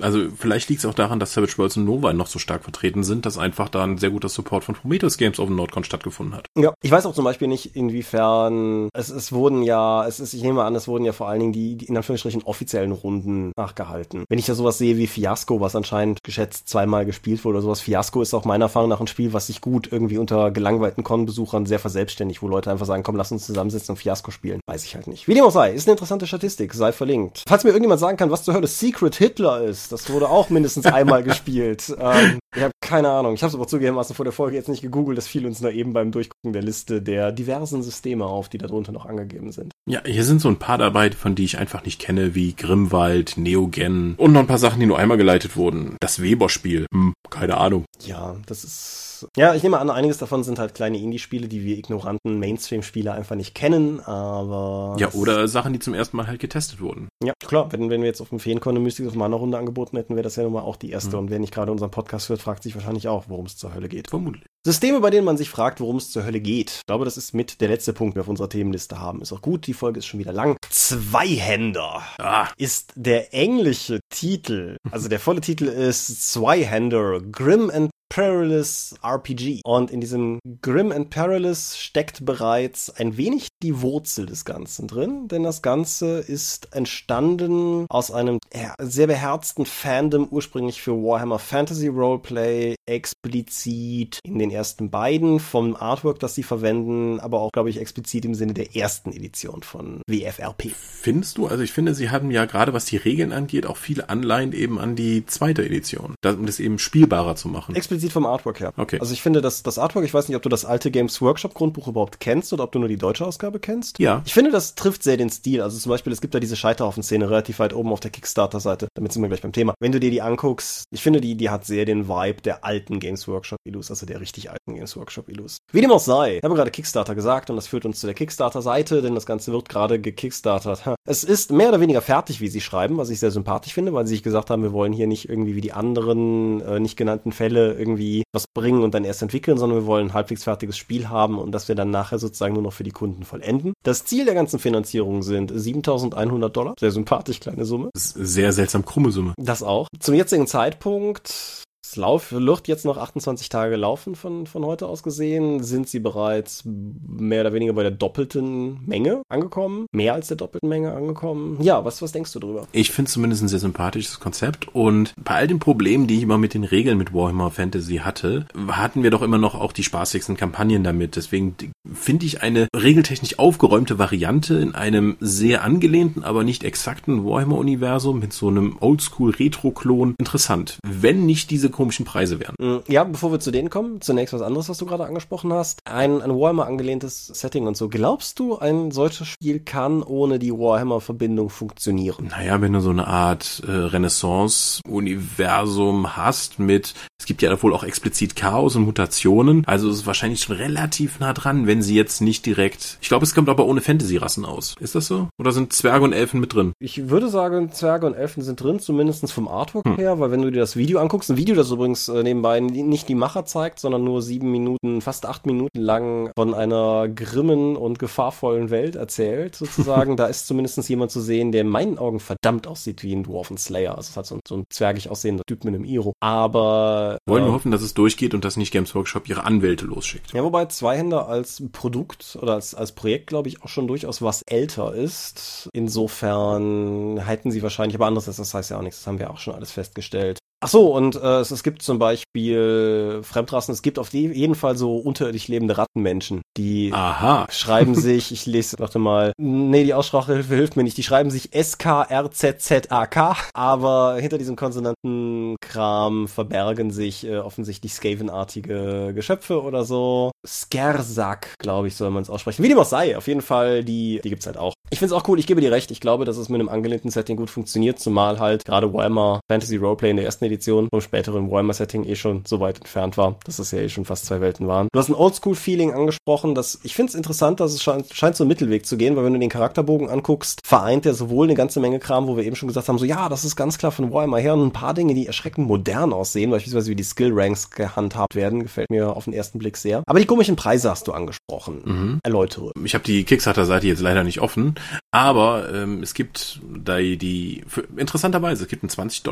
also 0.00 0.28
vielleicht 0.36 0.68
liegt 0.68 0.80
es 0.80 0.86
auch 0.86 0.94
daran, 0.94 1.20
dass 1.20 1.32
Savage 1.32 1.58
Worlds 1.58 1.76
und 1.76 1.84
Nova 1.84 2.12
noch 2.12 2.26
so 2.26 2.38
stark 2.38 2.62
vertreten 2.62 3.04
sind, 3.04 3.26
dass 3.26 3.38
einfach 3.38 3.68
da 3.68 3.84
ein 3.84 3.98
sehr 3.98 4.10
guter 4.10 4.28
Support 4.28 4.64
von 4.64 4.74
Prometheus 4.74 5.18
Games 5.18 5.40
auf 5.40 5.46
dem 5.46 5.56
Nordcon 5.56 5.84
stattgefunden 5.84 6.36
hat. 6.36 6.46
Ja, 6.56 6.74
ich 6.82 6.90
weiß 6.90 7.06
auch 7.06 7.14
zum 7.14 7.24
Beispiel 7.24 7.48
nicht, 7.48 7.76
inwiefern 7.76 8.88
es, 8.94 9.10
es 9.10 9.32
wurden 9.32 9.62
ja, 9.62 10.06
es 10.06 10.20
ist, 10.20 10.34
ich 10.34 10.42
nehme 10.42 10.64
an, 10.64 10.74
es 10.74 10.88
wurden 10.88 11.04
ja 11.04 11.12
vor 11.12 11.28
allen 11.28 11.40
Dingen 11.40 11.52
die, 11.52 11.76
die 11.76 11.86
in 11.86 11.96
Anführungsstrichen 11.96 12.42
offiziellen 12.48 12.92
Runden 12.92 13.52
nachgehalten. 13.56 14.24
Wenn 14.28 14.38
ich 14.38 14.46
da 14.46 14.54
sowas 14.54 14.78
sehe 14.78 14.96
wie 14.96 15.06
Fiasco, 15.06 15.60
was 15.60 15.76
anscheinend 15.76 16.22
geschätzt 16.24 16.68
zweimal 16.68 17.06
gespielt 17.06 17.44
wurde 17.44 17.58
oder 17.58 17.62
sowas, 17.62 17.80
Fiasco 17.80 18.22
ist 18.22 18.34
auch 18.34 18.44
meiner 18.44 18.66
Erfahrung 18.66 18.88
nach 18.88 19.00
ein 19.00 19.06
Spiel, 19.06 19.32
was 19.32 19.46
sich 19.46 19.60
gut 19.60 19.90
irgendwie 19.90 20.18
unter 20.18 20.50
gelangweilten 20.50 21.04
Con-Besuchern 21.04 21.66
sehr 21.66 21.78
verselbstständigt, 21.78 22.42
wo 22.42 22.48
Leute 22.48 22.70
einfach 22.70 22.86
sagen, 22.86 23.02
komm, 23.02 23.16
lass 23.16 23.32
uns 23.32 23.46
zusammensitzen 23.46 23.92
und 23.92 23.98
Fiasco 23.98 24.30
spielen. 24.30 24.60
Weiß 24.66 24.84
ich 24.84 24.94
halt 24.94 25.06
nicht. 25.06 25.28
Wie 25.28 25.34
dem 25.34 25.44
auch 25.44 25.50
sei, 25.50 25.72
ist 25.72 25.86
eine 25.86 25.92
interessante 25.92 26.26
Statistik, 26.26 26.74
sei 26.74 26.92
verlinkt. 26.92 27.44
Falls 27.46 27.64
mir 27.64 27.70
irgendjemand 27.70 28.00
sagen 28.00 28.16
kann, 28.16 28.30
was 28.30 28.42
zur 28.42 28.54
Hölle 28.54 28.66
Secret 28.66 29.14
Hitler 29.14 29.62
ist, 29.62 29.92
das 29.92 30.10
wurde 30.10 30.28
auch 30.28 30.50
mindestens 30.50 30.86
einmal 30.86 31.22
gespielt. 31.22 31.94
Ähm, 32.00 32.38
ich 32.54 32.62
habe 32.62 32.72
keine 32.80 33.10
Ahnung. 33.10 33.34
Ich 33.34 33.42
habe 33.42 33.48
es 33.48 33.54
aber 33.54 33.66
zugegebenermaßen 33.66 34.16
vor 34.16 34.24
der 34.24 34.32
Folge 34.32 34.56
jetzt 34.56 34.68
nicht 34.68 34.80
gegoogelt. 34.80 35.18
Das 35.18 35.28
fiel 35.28 35.46
uns 35.46 35.60
nur 35.60 35.70
eben 35.72 35.92
beim 35.92 36.10
Durchgucken 36.10 36.54
der 36.54 36.62
Liste 36.62 37.02
der 37.02 37.32
diversen 37.32 37.82
Systeme 37.82 38.24
auf, 38.24 38.48
die 38.48 38.56
darunter 38.56 38.92
noch 38.92 39.04
angegeben 39.04 39.52
sind. 39.52 39.72
Ja, 39.86 40.00
hier 40.04 40.24
sind 40.24 40.40
so 40.40 40.48
ein 40.48 40.58
paar 40.58 40.78
dabei, 40.78 41.10
von 41.10 41.34
die 41.34 41.44
ich 41.44 41.58
einfach 41.58 41.84
nicht 41.84 42.00
kenne, 42.00 42.34
wie 42.38 42.54
Grimwald, 42.54 43.36
Neogen 43.36 44.14
und 44.16 44.32
noch 44.32 44.40
ein 44.40 44.46
paar 44.46 44.58
Sachen, 44.58 44.78
die 44.78 44.86
nur 44.86 44.96
einmal 44.96 45.18
geleitet 45.18 45.56
wurden. 45.56 45.96
Das 45.98 46.22
Weber-Spiel. 46.22 46.86
Hm, 46.94 47.12
keine 47.30 47.56
Ahnung. 47.56 47.84
Ja, 48.06 48.36
das 48.46 48.62
ist 48.62 49.08
ja, 49.36 49.52
ich 49.52 49.64
nehme 49.64 49.80
an, 49.80 49.90
einiges 49.90 50.18
davon 50.18 50.44
sind 50.44 50.60
halt 50.60 50.74
kleine 50.74 50.98
Indie-Spiele, 50.98 51.48
die 51.48 51.64
wir 51.64 51.76
ignoranten 51.76 52.38
Mainstream-Spieler 52.38 53.14
einfach 53.14 53.34
nicht 53.34 53.52
kennen, 53.52 53.98
aber. 54.00 54.96
Ja, 55.00 55.12
oder 55.12 55.48
Sachen, 55.48 55.72
die 55.72 55.80
zum 55.80 55.92
ersten 55.92 56.16
Mal 56.16 56.28
halt 56.28 56.38
getestet 56.38 56.80
wurden. 56.80 57.08
Ja, 57.24 57.32
klar, 57.44 57.72
wenn, 57.72 57.90
wenn 57.90 58.00
wir 58.00 58.06
jetzt 58.06 58.20
auf 58.20 58.28
dem 58.28 58.38
Feenkonto 58.38 58.80
Mystics 58.80 59.08
auf 59.08 59.16
meiner 59.16 59.34
Runde 59.34 59.58
angeboten 59.58 59.96
hätten, 59.96 60.14
wäre 60.14 60.22
das 60.22 60.36
ja 60.36 60.44
nun 60.44 60.52
mal 60.52 60.62
auch 60.62 60.76
die 60.76 60.90
erste. 60.90 61.16
Mhm. 61.16 61.22
Und 61.22 61.30
wer 61.30 61.38
nicht 61.38 61.52
gerade 61.52 61.72
unseren 61.72 61.90
Podcast 61.90 62.28
hört, 62.28 62.40
fragt 62.40 62.62
sich 62.62 62.76
wahrscheinlich 62.76 63.08
auch, 63.08 63.24
worum 63.26 63.46
es 63.46 63.56
zur 63.56 63.74
Hölle 63.74 63.88
geht. 63.88 64.08
Vermutlich. 64.08 64.44
Systeme, 64.66 65.00
bei 65.00 65.10
denen 65.10 65.24
man 65.24 65.36
sich 65.36 65.50
fragt, 65.50 65.80
worum 65.80 65.96
es 65.96 66.10
zur 66.10 66.24
Hölle 66.24 66.40
geht. 66.40 66.70
Ich 66.70 66.86
glaube, 66.86 67.04
das 67.04 67.16
ist 67.16 67.32
mit 67.32 67.60
der 67.60 67.68
letzte 67.68 67.92
Punkt, 67.92 68.14
den 68.14 68.16
wir 68.16 68.22
auf 68.22 68.28
unserer 68.28 68.48
Themenliste 68.48 69.00
haben. 69.00 69.22
Ist 69.22 69.32
auch 69.32 69.40
gut, 69.40 69.66
die 69.66 69.72
Folge 69.72 69.98
ist 69.98 70.06
schon 70.06 70.20
wieder 70.20 70.32
lang. 70.32 70.56
Zweihänder 70.68 72.02
ah. 72.18 72.48
ist 72.56 72.92
der 72.96 73.32
englische 73.32 74.00
Titel. 74.10 74.76
Also 74.90 75.08
der 75.08 75.20
volle 75.20 75.40
Titel 75.40 75.66
ist 75.66 76.32
Zweihänder 76.32 77.20
Grim 77.20 77.70
and 77.70 77.90
Perilous 78.08 78.94
RPG. 79.02 79.60
Und 79.64 79.90
in 79.90 80.00
diesem 80.00 80.40
Grim 80.62 80.92
and 80.92 81.10
Perilous 81.10 81.76
steckt 81.78 82.24
bereits 82.24 82.90
ein 82.90 83.16
wenig 83.16 83.48
die 83.62 83.80
Wurzel 83.82 84.26
des 84.26 84.44
Ganzen 84.44 84.88
drin, 84.88 85.28
denn 85.28 85.42
das 85.42 85.62
Ganze 85.62 86.18
ist 86.18 86.74
entstanden 86.74 87.86
aus 87.88 88.10
einem 88.10 88.38
sehr 88.80 89.06
beherzten 89.06 89.66
Fandom 89.66 90.26
ursprünglich 90.30 90.80
für 90.80 90.92
Warhammer 90.92 91.38
Fantasy 91.38 91.88
Roleplay, 91.88 92.76
explizit 92.86 94.20
in 94.24 94.38
den 94.38 94.50
ersten 94.50 94.90
beiden 94.90 95.40
vom 95.40 95.76
Artwork, 95.76 96.18
das 96.18 96.34
sie 96.34 96.42
verwenden, 96.42 97.20
aber 97.20 97.40
auch, 97.40 97.52
glaube 97.52 97.70
ich, 97.70 97.78
explizit 97.78 98.24
im 98.24 98.34
Sinne 98.34 98.54
der 98.54 98.74
ersten 98.76 99.12
Edition 99.12 99.62
von 99.62 100.02
WFRP. 100.08 100.72
Findest 100.74 101.38
du? 101.38 101.46
Also 101.46 101.62
ich 101.62 101.72
finde, 101.72 101.94
sie 101.94 102.10
haben 102.10 102.30
ja 102.30 102.46
gerade 102.46 102.72
was 102.72 102.86
die 102.86 102.96
Regeln 102.96 103.32
angeht, 103.32 103.66
auch 103.66 103.76
viele 103.76 104.08
Anleihen 104.08 104.52
eben 104.52 104.78
an 104.78 104.96
die 104.96 105.26
zweite 105.26 105.64
Edition, 105.64 106.14
um 106.24 106.46
das 106.46 106.60
eben 106.60 106.78
spielbarer 106.78 107.36
zu 107.36 107.48
machen. 107.48 107.74
Explizit 107.74 107.97
explizit 107.98 108.12
vom 108.12 108.26
Artwork 108.26 108.60
her. 108.60 108.72
Okay. 108.76 108.98
Also 109.00 109.12
ich 109.12 109.22
finde, 109.22 109.40
dass 109.40 109.62
das 109.62 109.78
Artwork, 109.78 110.04
ich 110.04 110.14
weiß 110.14 110.28
nicht, 110.28 110.36
ob 110.36 110.42
du 110.42 110.48
das 110.48 110.64
alte 110.64 110.90
Games 110.90 111.20
Workshop 111.20 111.54
Grundbuch 111.54 111.88
überhaupt 111.88 112.20
kennst 112.20 112.52
oder 112.52 112.64
ob 112.64 112.72
du 112.72 112.78
nur 112.78 112.88
die 112.88 112.96
deutsche 112.96 113.26
Ausgabe 113.26 113.58
kennst. 113.58 113.98
Ja. 113.98 114.22
Ich 114.24 114.34
finde, 114.34 114.50
das 114.50 114.74
trifft 114.74 115.02
sehr 115.02 115.16
den 115.16 115.30
Stil. 115.30 115.60
Also 115.62 115.78
zum 115.78 115.90
Beispiel, 115.90 116.12
es 116.12 116.20
gibt 116.20 116.34
da 116.34 116.40
diese 116.40 116.56
Scheiterhaufen-Szene 116.56 117.28
relativ 117.28 117.58
weit 117.58 117.74
oben 117.74 117.92
auf 117.92 118.00
der 118.00 118.10
Kickstarter-Seite. 118.10 118.88
Damit 118.94 119.12
sind 119.12 119.22
wir 119.22 119.28
gleich 119.28 119.42
beim 119.42 119.52
Thema. 119.52 119.74
Wenn 119.80 119.92
du 119.92 120.00
dir 120.00 120.10
die 120.10 120.22
anguckst, 120.22 120.84
ich 120.90 121.02
finde, 121.02 121.20
die, 121.20 121.34
die 121.36 121.50
hat 121.50 121.64
sehr 121.64 121.84
den 121.84 122.08
Vibe 122.08 122.42
der 122.42 122.64
alten 122.64 123.00
Games 123.00 123.26
Workshop 123.28 123.58
Illus, 123.64 123.90
also 123.90 124.06
der 124.06 124.20
richtig 124.20 124.50
alten 124.50 124.74
Games 124.74 124.96
Workshop 124.96 125.28
Illus. 125.28 125.58
Wie 125.72 125.80
dem 125.80 125.90
auch 125.90 126.00
sei, 126.00 126.38
ich 126.38 126.42
habe 126.42 126.54
gerade 126.54 126.70
Kickstarter 126.70 127.14
gesagt 127.14 127.50
und 127.50 127.56
das 127.56 127.66
führt 127.66 127.84
uns 127.84 128.00
zu 128.00 128.06
der 128.06 128.14
Kickstarter-Seite, 128.14 129.02
denn 129.02 129.14
das 129.14 129.26
Ganze 129.26 129.52
wird 129.52 129.68
gerade 129.68 130.00
gekickstartert. 130.00 130.82
Es 131.04 131.24
ist 131.24 131.52
mehr 131.52 131.70
oder 131.70 131.80
weniger 131.80 132.02
fertig, 132.02 132.40
wie 132.40 132.48
sie 132.48 132.60
schreiben, 132.60 132.98
was 132.98 133.10
ich 133.10 133.20
sehr 133.20 133.30
sympathisch 133.30 133.74
finde, 133.74 133.92
weil 133.92 134.06
sie 134.06 134.14
sich 134.14 134.22
gesagt 134.22 134.50
haben, 134.50 134.62
wir 134.62 134.72
wollen 134.72 134.92
hier 134.92 135.06
nicht 135.06 135.28
irgendwie 135.28 135.54
wie 135.54 135.60
die 135.60 135.72
anderen 135.72 136.60
äh, 136.60 136.80
nicht 136.80 136.96
genannten 136.96 137.32
Fälle 137.32 137.72
irgendwie 137.88 138.22
was 138.32 138.46
bringen 138.46 138.82
und 138.82 138.94
dann 138.94 139.04
erst 139.04 139.22
entwickeln, 139.22 139.58
sondern 139.58 139.80
wir 139.80 139.86
wollen 139.86 140.08
ein 140.08 140.14
halbwegs 140.14 140.44
fertiges 140.44 140.76
Spiel 140.76 141.08
haben 141.08 141.38
und 141.38 141.52
das 141.52 141.68
wir 141.68 141.74
dann 141.74 141.90
nachher 141.90 142.18
sozusagen 142.18 142.54
nur 142.54 142.62
noch 142.62 142.72
für 142.72 142.84
die 142.84 142.90
Kunden 142.90 143.24
vollenden. 143.24 143.72
Das 143.82 144.04
Ziel 144.04 144.24
der 144.24 144.34
ganzen 144.34 144.58
Finanzierung 144.58 145.22
sind 145.22 145.52
7100 145.54 146.56
Dollar. 146.56 146.74
Sehr 146.78 146.90
sympathisch, 146.90 147.40
kleine 147.40 147.64
Summe. 147.64 147.90
Sehr 147.94 148.52
seltsam 148.52 148.84
krumme 148.84 149.10
Summe. 149.10 149.34
Das 149.38 149.62
auch. 149.62 149.88
Zum 149.98 150.14
jetzigen 150.14 150.46
Zeitpunkt 150.46 151.64
es 151.88 151.96
lauf, 151.96 152.32
wird 152.32 152.68
jetzt 152.68 152.84
noch 152.84 152.98
28 152.98 153.48
Tage 153.48 153.76
laufen 153.76 154.14
von, 154.14 154.46
von 154.46 154.64
heute 154.64 154.86
aus 154.86 155.02
gesehen. 155.02 155.62
Sind 155.62 155.88
sie 155.88 156.00
bereits 156.00 156.62
mehr 156.64 157.40
oder 157.40 157.52
weniger 157.52 157.72
bei 157.72 157.82
der 157.82 157.92
doppelten 157.92 158.84
Menge 158.86 159.22
angekommen? 159.28 159.86
Mehr 159.92 160.14
als 160.14 160.28
der 160.28 160.36
doppelten 160.36 160.68
Menge 160.68 160.92
angekommen? 160.92 161.58
Ja, 161.62 161.84
was, 161.84 162.02
was 162.02 162.12
denkst 162.12 162.32
du 162.32 162.40
drüber? 162.40 162.66
Ich 162.72 162.90
finde 162.90 163.10
zumindest 163.10 163.42
ein 163.42 163.48
sehr 163.48 163.58
sympathisches 163.58 164.20
Konzept 164.20 164.68
und 164.74 165.14
bei 165.22 165.34
all 165.34 165.46
den 165.46 165.58
Problemen, 165.58 166.06
die 166.06 166.16
ich 166.16 166.22
immer 166.22 166.38
mit 166.38 166.54
den 166.54 166.64
Regeln 166.64 166.98
mit 166.98 167.14
Warhammer 167.14 167.50
Fantasy 167.50 167.96
hatte, 167.96 168.46
hatten 168.68 169.02
wir 169.02 169.10
doch 169.10 169.22
immer 169.22 169.38
noch 169.38 169.54
auch 169.54 169.72
die 169.72 169.84
spaßigsten 169.84 170.36
Kampagnen 170.36 170.84
damit. 170.84 171.16
Deswegen 171.16 171.56
finde 171.92 172.26
ich 172.26 172.42
eine 172.42 172.68
regeltechnisch 172.76 173.38
aufgeräumte 173.38 173.98
Variante 173.98 174.56
in 174.56 174.74
einem 174.74 175.16
sehr 175.20 175.64
angelehnten, 175.64 176.22
aber 176.22 176.44
nicht 176.44 176.64
exakten 176.64 177.24
Warhammer-Universum 177.24 178.18
mit 178.18 178.32
so 178.32 178.48
einem 178.48 178.76
Oldschool-Retro-Klon 178.80 180.16
interessant. 180.18 180.78
Wenn 180.86 181.24
nicht 181.24 181.50
diese 181.50 181.70
komischen 181.78 182.04
Preise 182.04 182.40
wären. 182.40 182.56
Mm, 182.58 182.78
Ja, 182.88 183.04
bevor 183.04 183.30
wir 183.30 183.38
zu 183.38 183.52
denen 183.52 183.70
kommen, 183.70 184.00
zunächst 184.00 184.34
was 184.34 184.42
anderes, 184.42 184.68
was 184.68 184.78
du 184.78 184.86
gerade 184.86 185.04
angesprochen 185.06 185.52
hast. 185.52 185.78
Ein 185.84 186.20
an 186.22 186.32
Warhammer 186.32 186.66
angelehntes 186.66 187.28
Setting 187.28 187.68
und 187.68 187.76
so. 187.76 187.88
Glaubst 187.88 188.40
du, 188.40 188.58
ein 188.58 188.90
solches 188.90 189.28
Spiel 189.28 189.60
kann 189.60 190.02
ohne 190.02 190.40
die 190.40 190.52
Warhammer-Verbindung 190.52 191.50
funktionieren? 191.50 192.26
Naja, 192.30 192.60
wenn 192.60 192.72
du 192.72 192.80
so 192.80 192.90
eine 192.90 193.06
Art 193.06 193.62
äh, 193.66 193.70
Renaissance-Universum 193.70 196.16
hast 196.16 196.58
mit, 196.58 196.94
es 197.20 197.26
gibt 197.26 197.42
ja 197.42 197.62
wohl 197.62 197.74
auch 197.74 197.84
explizit 197.84 198.34
Chaos 198.34 198.74
und 198.74 198.82
Mutationen, 198.82 199.62
also 199.66 199.88
es 199.88 199.98
ist 199.98 200.06
wahrscheinlich 200.06 200.40
schon 200.40 200.56
relativ 200.56 201.20
nah 201.20 201.32
dran, 201.32 201.68
wenn 201.68 201.80
sie 201.82 201.94
jetzt 201.94 202.20
nicht 202.20 202.44
direkt, 202.44 202.98
ich 203.00 203.08
glaube, 203.08 203.24
es 203.24 203.34
kommt 203.34 203.48
aber 203.48 203.66
ohne 203.66 203.80
Fantasy-Rassen 203.80 204.44
aus. 204.44 204.74
Ist 204.80 204.96
das 204.96 205.06
so? 205.06 205.28
Oder 205.38 205.52
sind 205.52 205.72
Zwerge 205.72 206.04
und 206.04 206.12
Elfen 206.12 206.40
mit 206.40 206.54
drin? 206.54 206.72
Ich 206.80 207.08
würde 207.08 207.28
sagen, 207.28 207.70
Zwerge 207.72 208.06
und 208.06 208.14
Elfen 208.14 208.42
sind 208.42 208.60
drin, 208.60 208.80
zumindest 208.80 209.32
vom 209.32 209.48
Artwork 209.48 209.86
her, 209.96 210.20
weil 210.20 210.30
wenn 210.30 210.42
du 210.42 210.50
dir 210.50 210.60
das 210.60 210.76
Video 210.76 210.98
anguckst, 210.98 211.30
ein 211.30 211.36
Video, 211.36 211.54
das 211.54 211.67
übrigens 211.70 212.08
äh, 212.08 212.22
nebenbei 212.22 212.60
nicht 212.60 213.08
die 213.08 213.14
Macher 213.14 213.44
zeigt, 213.44 213.78
sondern 213.80 214.04
nur 214.04 214.22
sieben 214.22 214.50
Minuten, 214.50 215.00
fast 215.00 215.26
acht 215.26 215.46
Minuten 215.46 215.78
lang 215.80 216.30
von 216.36 216.54
einer 216.54 217.08
grimmen 217.08 217.76
und 217.76 217.98
gefahrvollen 217.98 218.70
Welt 218.70 218.96
erzählt, 218.96 219.56
sozusagen. 219.56 220.16
da 220.16 220.26
ist 220.26 220.46
zumindest 220.46 220.88
jemand 220.88 221.10
zu 221.10 221.20
sehen, 221.20 221.52
der 221.52 221.62
in 221.62 221.68
meinen 221.68 221.98
Augen 221.98 222.20
verdammt 222.20 222.66
aussieht 222.66 223.02
wie 223.02 223.14
ein 223.14 223.24
Dwarfen 223.24 223.56
Slayer. 223.58 223.96
Also 223.96 224.10
es 224.10 224.16
hat 224.16 224.26
so, 224.26 224.36
ein- 224.36 224.40
so 224.46 224.56
ein 224.56 224.64
zwergig 224.70 225.10
aussehender 225.10 225.42
Typ 225.46 225.64
mit 225.64 225.74
einem 225.74 225.84
Iro. 225.84 226.12
Aber 226.20 227.18
Wollen 227.26 227.44
wir 227.44 227.50
äh, 227.50 227.52
hoffen, 227.52 227.70
dass 227.72 227.82
es 227.82 227.94
durchgeht 227.94 228.34
und 228.34 228.44
dass 228.44 228.56
nicht 228.56 228.72
Games 228.72 228.94
Workshop 228.94 229.28
ihre 229.28 229.44
Anwälte 229.44 229.84
losschickt. 229.86 230.32
ja, 230.32 230.42
wobei 230.44 230.66
Zweihänder 230.66 231.28
als 231.28 231.62
Produkt 231.72 232.38
oder 232.40 232.54
als, 232.54 232.74
als 232.74 232.92
Projekt, 232.92 233.26
glaube 233.28 233.48
ich, 233.48 233.62
auch 233.62 233.68
schon 233.68 233.86
durchaus 233.88 234.22
was 234.22 234.42
älter 234.42 234.94
ist. 234.94 235.68
Insofern 235.72 237.18
hätten 237.18 237.50
sie 237.50 237.62
wahrscheinlich, 237.62 237.94
aber 237.96 238.06
anderes, 238.06 238.26
das 238.26 238.54
heißt 238.54 238.70
ja 238.70 238.78
auch 238.78 238.82
nichts, 238.82 238.98
das 239.00 239.06
haben 239.06 239.18
wir 239.18 239.30
auch 239.30 239.38
schon 239.38 239.54
alles 239.54 239.70
festgestellt. 239.72 240.38
Ach 240.60 240.68
so, 240.68 240.92
und 240.92 241.14
äh, 241.14 241.40
es, 241.40 241.52
es 241.52 241.62
gibt 241.62 241.82
zum 241.82 242.00
Beispiel 242.00 243.20
Fremdrassen, 243.22 243.72
es 243.72 243.82
gibt 243.82 243.96
auf 243.98 244.12
jeden 244.12 244.56
Fall 244.56 244.76
so 244.76 244.96
unterirdisch 244.96 245.46
lebende 245.46 245.78
Rattenmenschen, 245.78 246.42
die 246.56 246.90
Aha. 246.92 247.46
schreiben 247.48 247.94
sich, 247.94 248.32
ich 248.32 248.44
lese, 248.46 248.76
warte 248.80 248.98
mal, 248.98 249.32
nee, 249.38 249.84
die 249.84 249.94
Aussprache 249.94 250.42
hilft, 250.42 250.76
mir 250.76 250.82
nicht, 250.82 250.96
die 250.96 251.04
schreiben 251.04 251.30
sich 251.30 251.54
S-K-R-Z-Z-A-K, 251.54 253.36
aber 253.54 254.16
hinter 254.18 254.36
diesem 254.36 254.56
Konsonantenkram 254.56 256.26
verbergen 256.26 256.90
sich 256.90 257.24
äh, 257.24 257.38
offensichtlich 257.38 257.92
Skaven-artige 257.92 259.12
Geschöpfe 259.14 259.62
oder 259.62 259.84
so. 259.84 260.32
Skersak, 260.44 261.54
glaube 261.60 261.86
ich, 261.86 261.94
soll 261.94 262.10
man 262.10 262.22
es 262.22 262.30
aussprechen. 262.30 262.64
Wie 262.64 262.68
dem 262.68 262.78
auch 262.78 262.84
sei, 262.84 263.16
auf 263.16 263.28
jeden 263.28 263.42
Fall, 263.42 263.84
die, 263.84 264.20
die 264.24 264.30
gibt's 264.30 264.46
halt 264.46 264.56
auch. 264.56 264.72
Ich 264.90 264.98
find's 264.98 265.12
auch 265.12 265.28
cool, 265.28 265.38
ich 265.38 265.46
gebe 265.46 265.60
dir 265.60 265.70
recht, 265.70 265.90
ich 265.92 266.00
glaube, 266.00 266.24
dass 266.24 266.36
es 266.36 266.48
mit 266.48 266.60
einem 266.60 266.68
angelehnten 266.68 267.10
Setting 267.10 267.36
gut 267.36 267.50
funktioniert, 267.50 268.00
zumal 268.00 268.40
halt 268.40 268.64
gerade 268.64 268.92
Warhammer 268.92 269.40
Fantasy 269.48 269.76
Roleplay 269.76 270.10
in 270.10 270.16
der 270.16 270.24
ersten 270.24 270.47
Edition 270.48 270.88
vom 270.90 271.00
späteren 271.00 271.50
Warhammer-Setting 271.50 272.04
eh 272.04 272.16
schon 272.16 272.42
so 272.46 272.60
weit 272.60 272.78
entfernt 272.78 273.16
war, 273.16 273.36
dass 273.44 273.58
es 273.58 273.70
ja 273.70 273.78
eh 273.78 273.88
schon 273.88 274.04
fast 274.04 274.26
zwei 274.26 274.40
Welten 274.40 274.66
waren. 274.66 274.88
Du 274.92 274.98
hast 274.98 275.08
ein 275.08 275.14
Oldschool-Feeling 275.14 275.92
angesprochen, 275.92 276.54
das 276.54 276.80
ich 276.82 276.94
finde 276.94 277.10
es 277.10 277.14
interessant, 277.14 277.60
dass 277.60 277.72
es 277.72 277.82
scheint, 277.82 278.12
scheint 278.12 278.36
so 278.36 278.44
einen 278.44 278.48
Mittelweg 278.48 278.86
zu 278.86 278.96
gehen, 278.96 279.16
weil 279.16 279.24
wenn 279.24 279.34
du 279.34 279.38
den 279.38 279.48
Charakterbogen 279.48 280.08
anguckst, 280.08 280.60
vereint 280.64 281.06
er 281.06 281.14
sowohl 281.14 281.46
eine 281.46 281.54
ganze 281.54 281.80
Menge 281.80 281.98
Kram, 281.98 282.26
wo 282.26 282.36
wir 282.36 282.44
eben 282.44 282.56
schon 282.56 282.68
gesagt 282.68 282.88
haben, 282.88 282.98
so 282.98 283.04
ja, 283.04 283.28
das 283.28 283.44
ist 283.44 283.56
ganz 283.56 283.78
klar 283.78 283.92
von 283.92 284.12
Warhammer 284.12 284.38
her 284.38 284.54
und 284.54 284.62
ein 284.62 284.72
paar 284.72 284.94
Dinge, 284.94 285.14
die 285.14 285.26
erschreckend 285.26 285.66
modern 285.68 286.12
aussehen, 286.12 286.50
beispielsweise 286.50 286.90
wie 286.90 286.96
die 286.96 287.04
Skill-Ranks 287.04 287.70
gehandhabt 287.70 288.34
werden, 288.34 288.62
gefällt 288.62 288.90
mir 288.90 289.16
auf 289.16 289.24
den 289.24 289.32
ersten 289.32 289.58
Blick 289.58 289.76
sehr. 289.76 290.02
Aber 290.06 290.18
die 290.18 290.26
komischen 290.26 290.56
Preise 290.56 290.90
hast 290.90 291.06
du 291.06 291.12
angesprochen. 291.12 291.82
Mhm. 291.84 292.20
Erläutere. 292.22 292.72
Ich 292.84 292.94
habe 292.94 293.04
die 293.04 293.24
Kickstarter-Seite 293.24 293.86
jetzt 293.86 294.00
leider 294.00 294.24
nicht 294.24 294.40
offen, 294.40 294.74
aber 295.10 295.72
ähm, 295.72 296.02
es 296.02 296.14
gibt 296.14 296.60
da 296.66 296.98
die, 296.98 297.64
für, 297.66 297.86
interessanterweise, 297.96 298.64
es 298.64 298.68
gibt 298.68 298.82
ein 298.82 298.88
20 298.88 299.22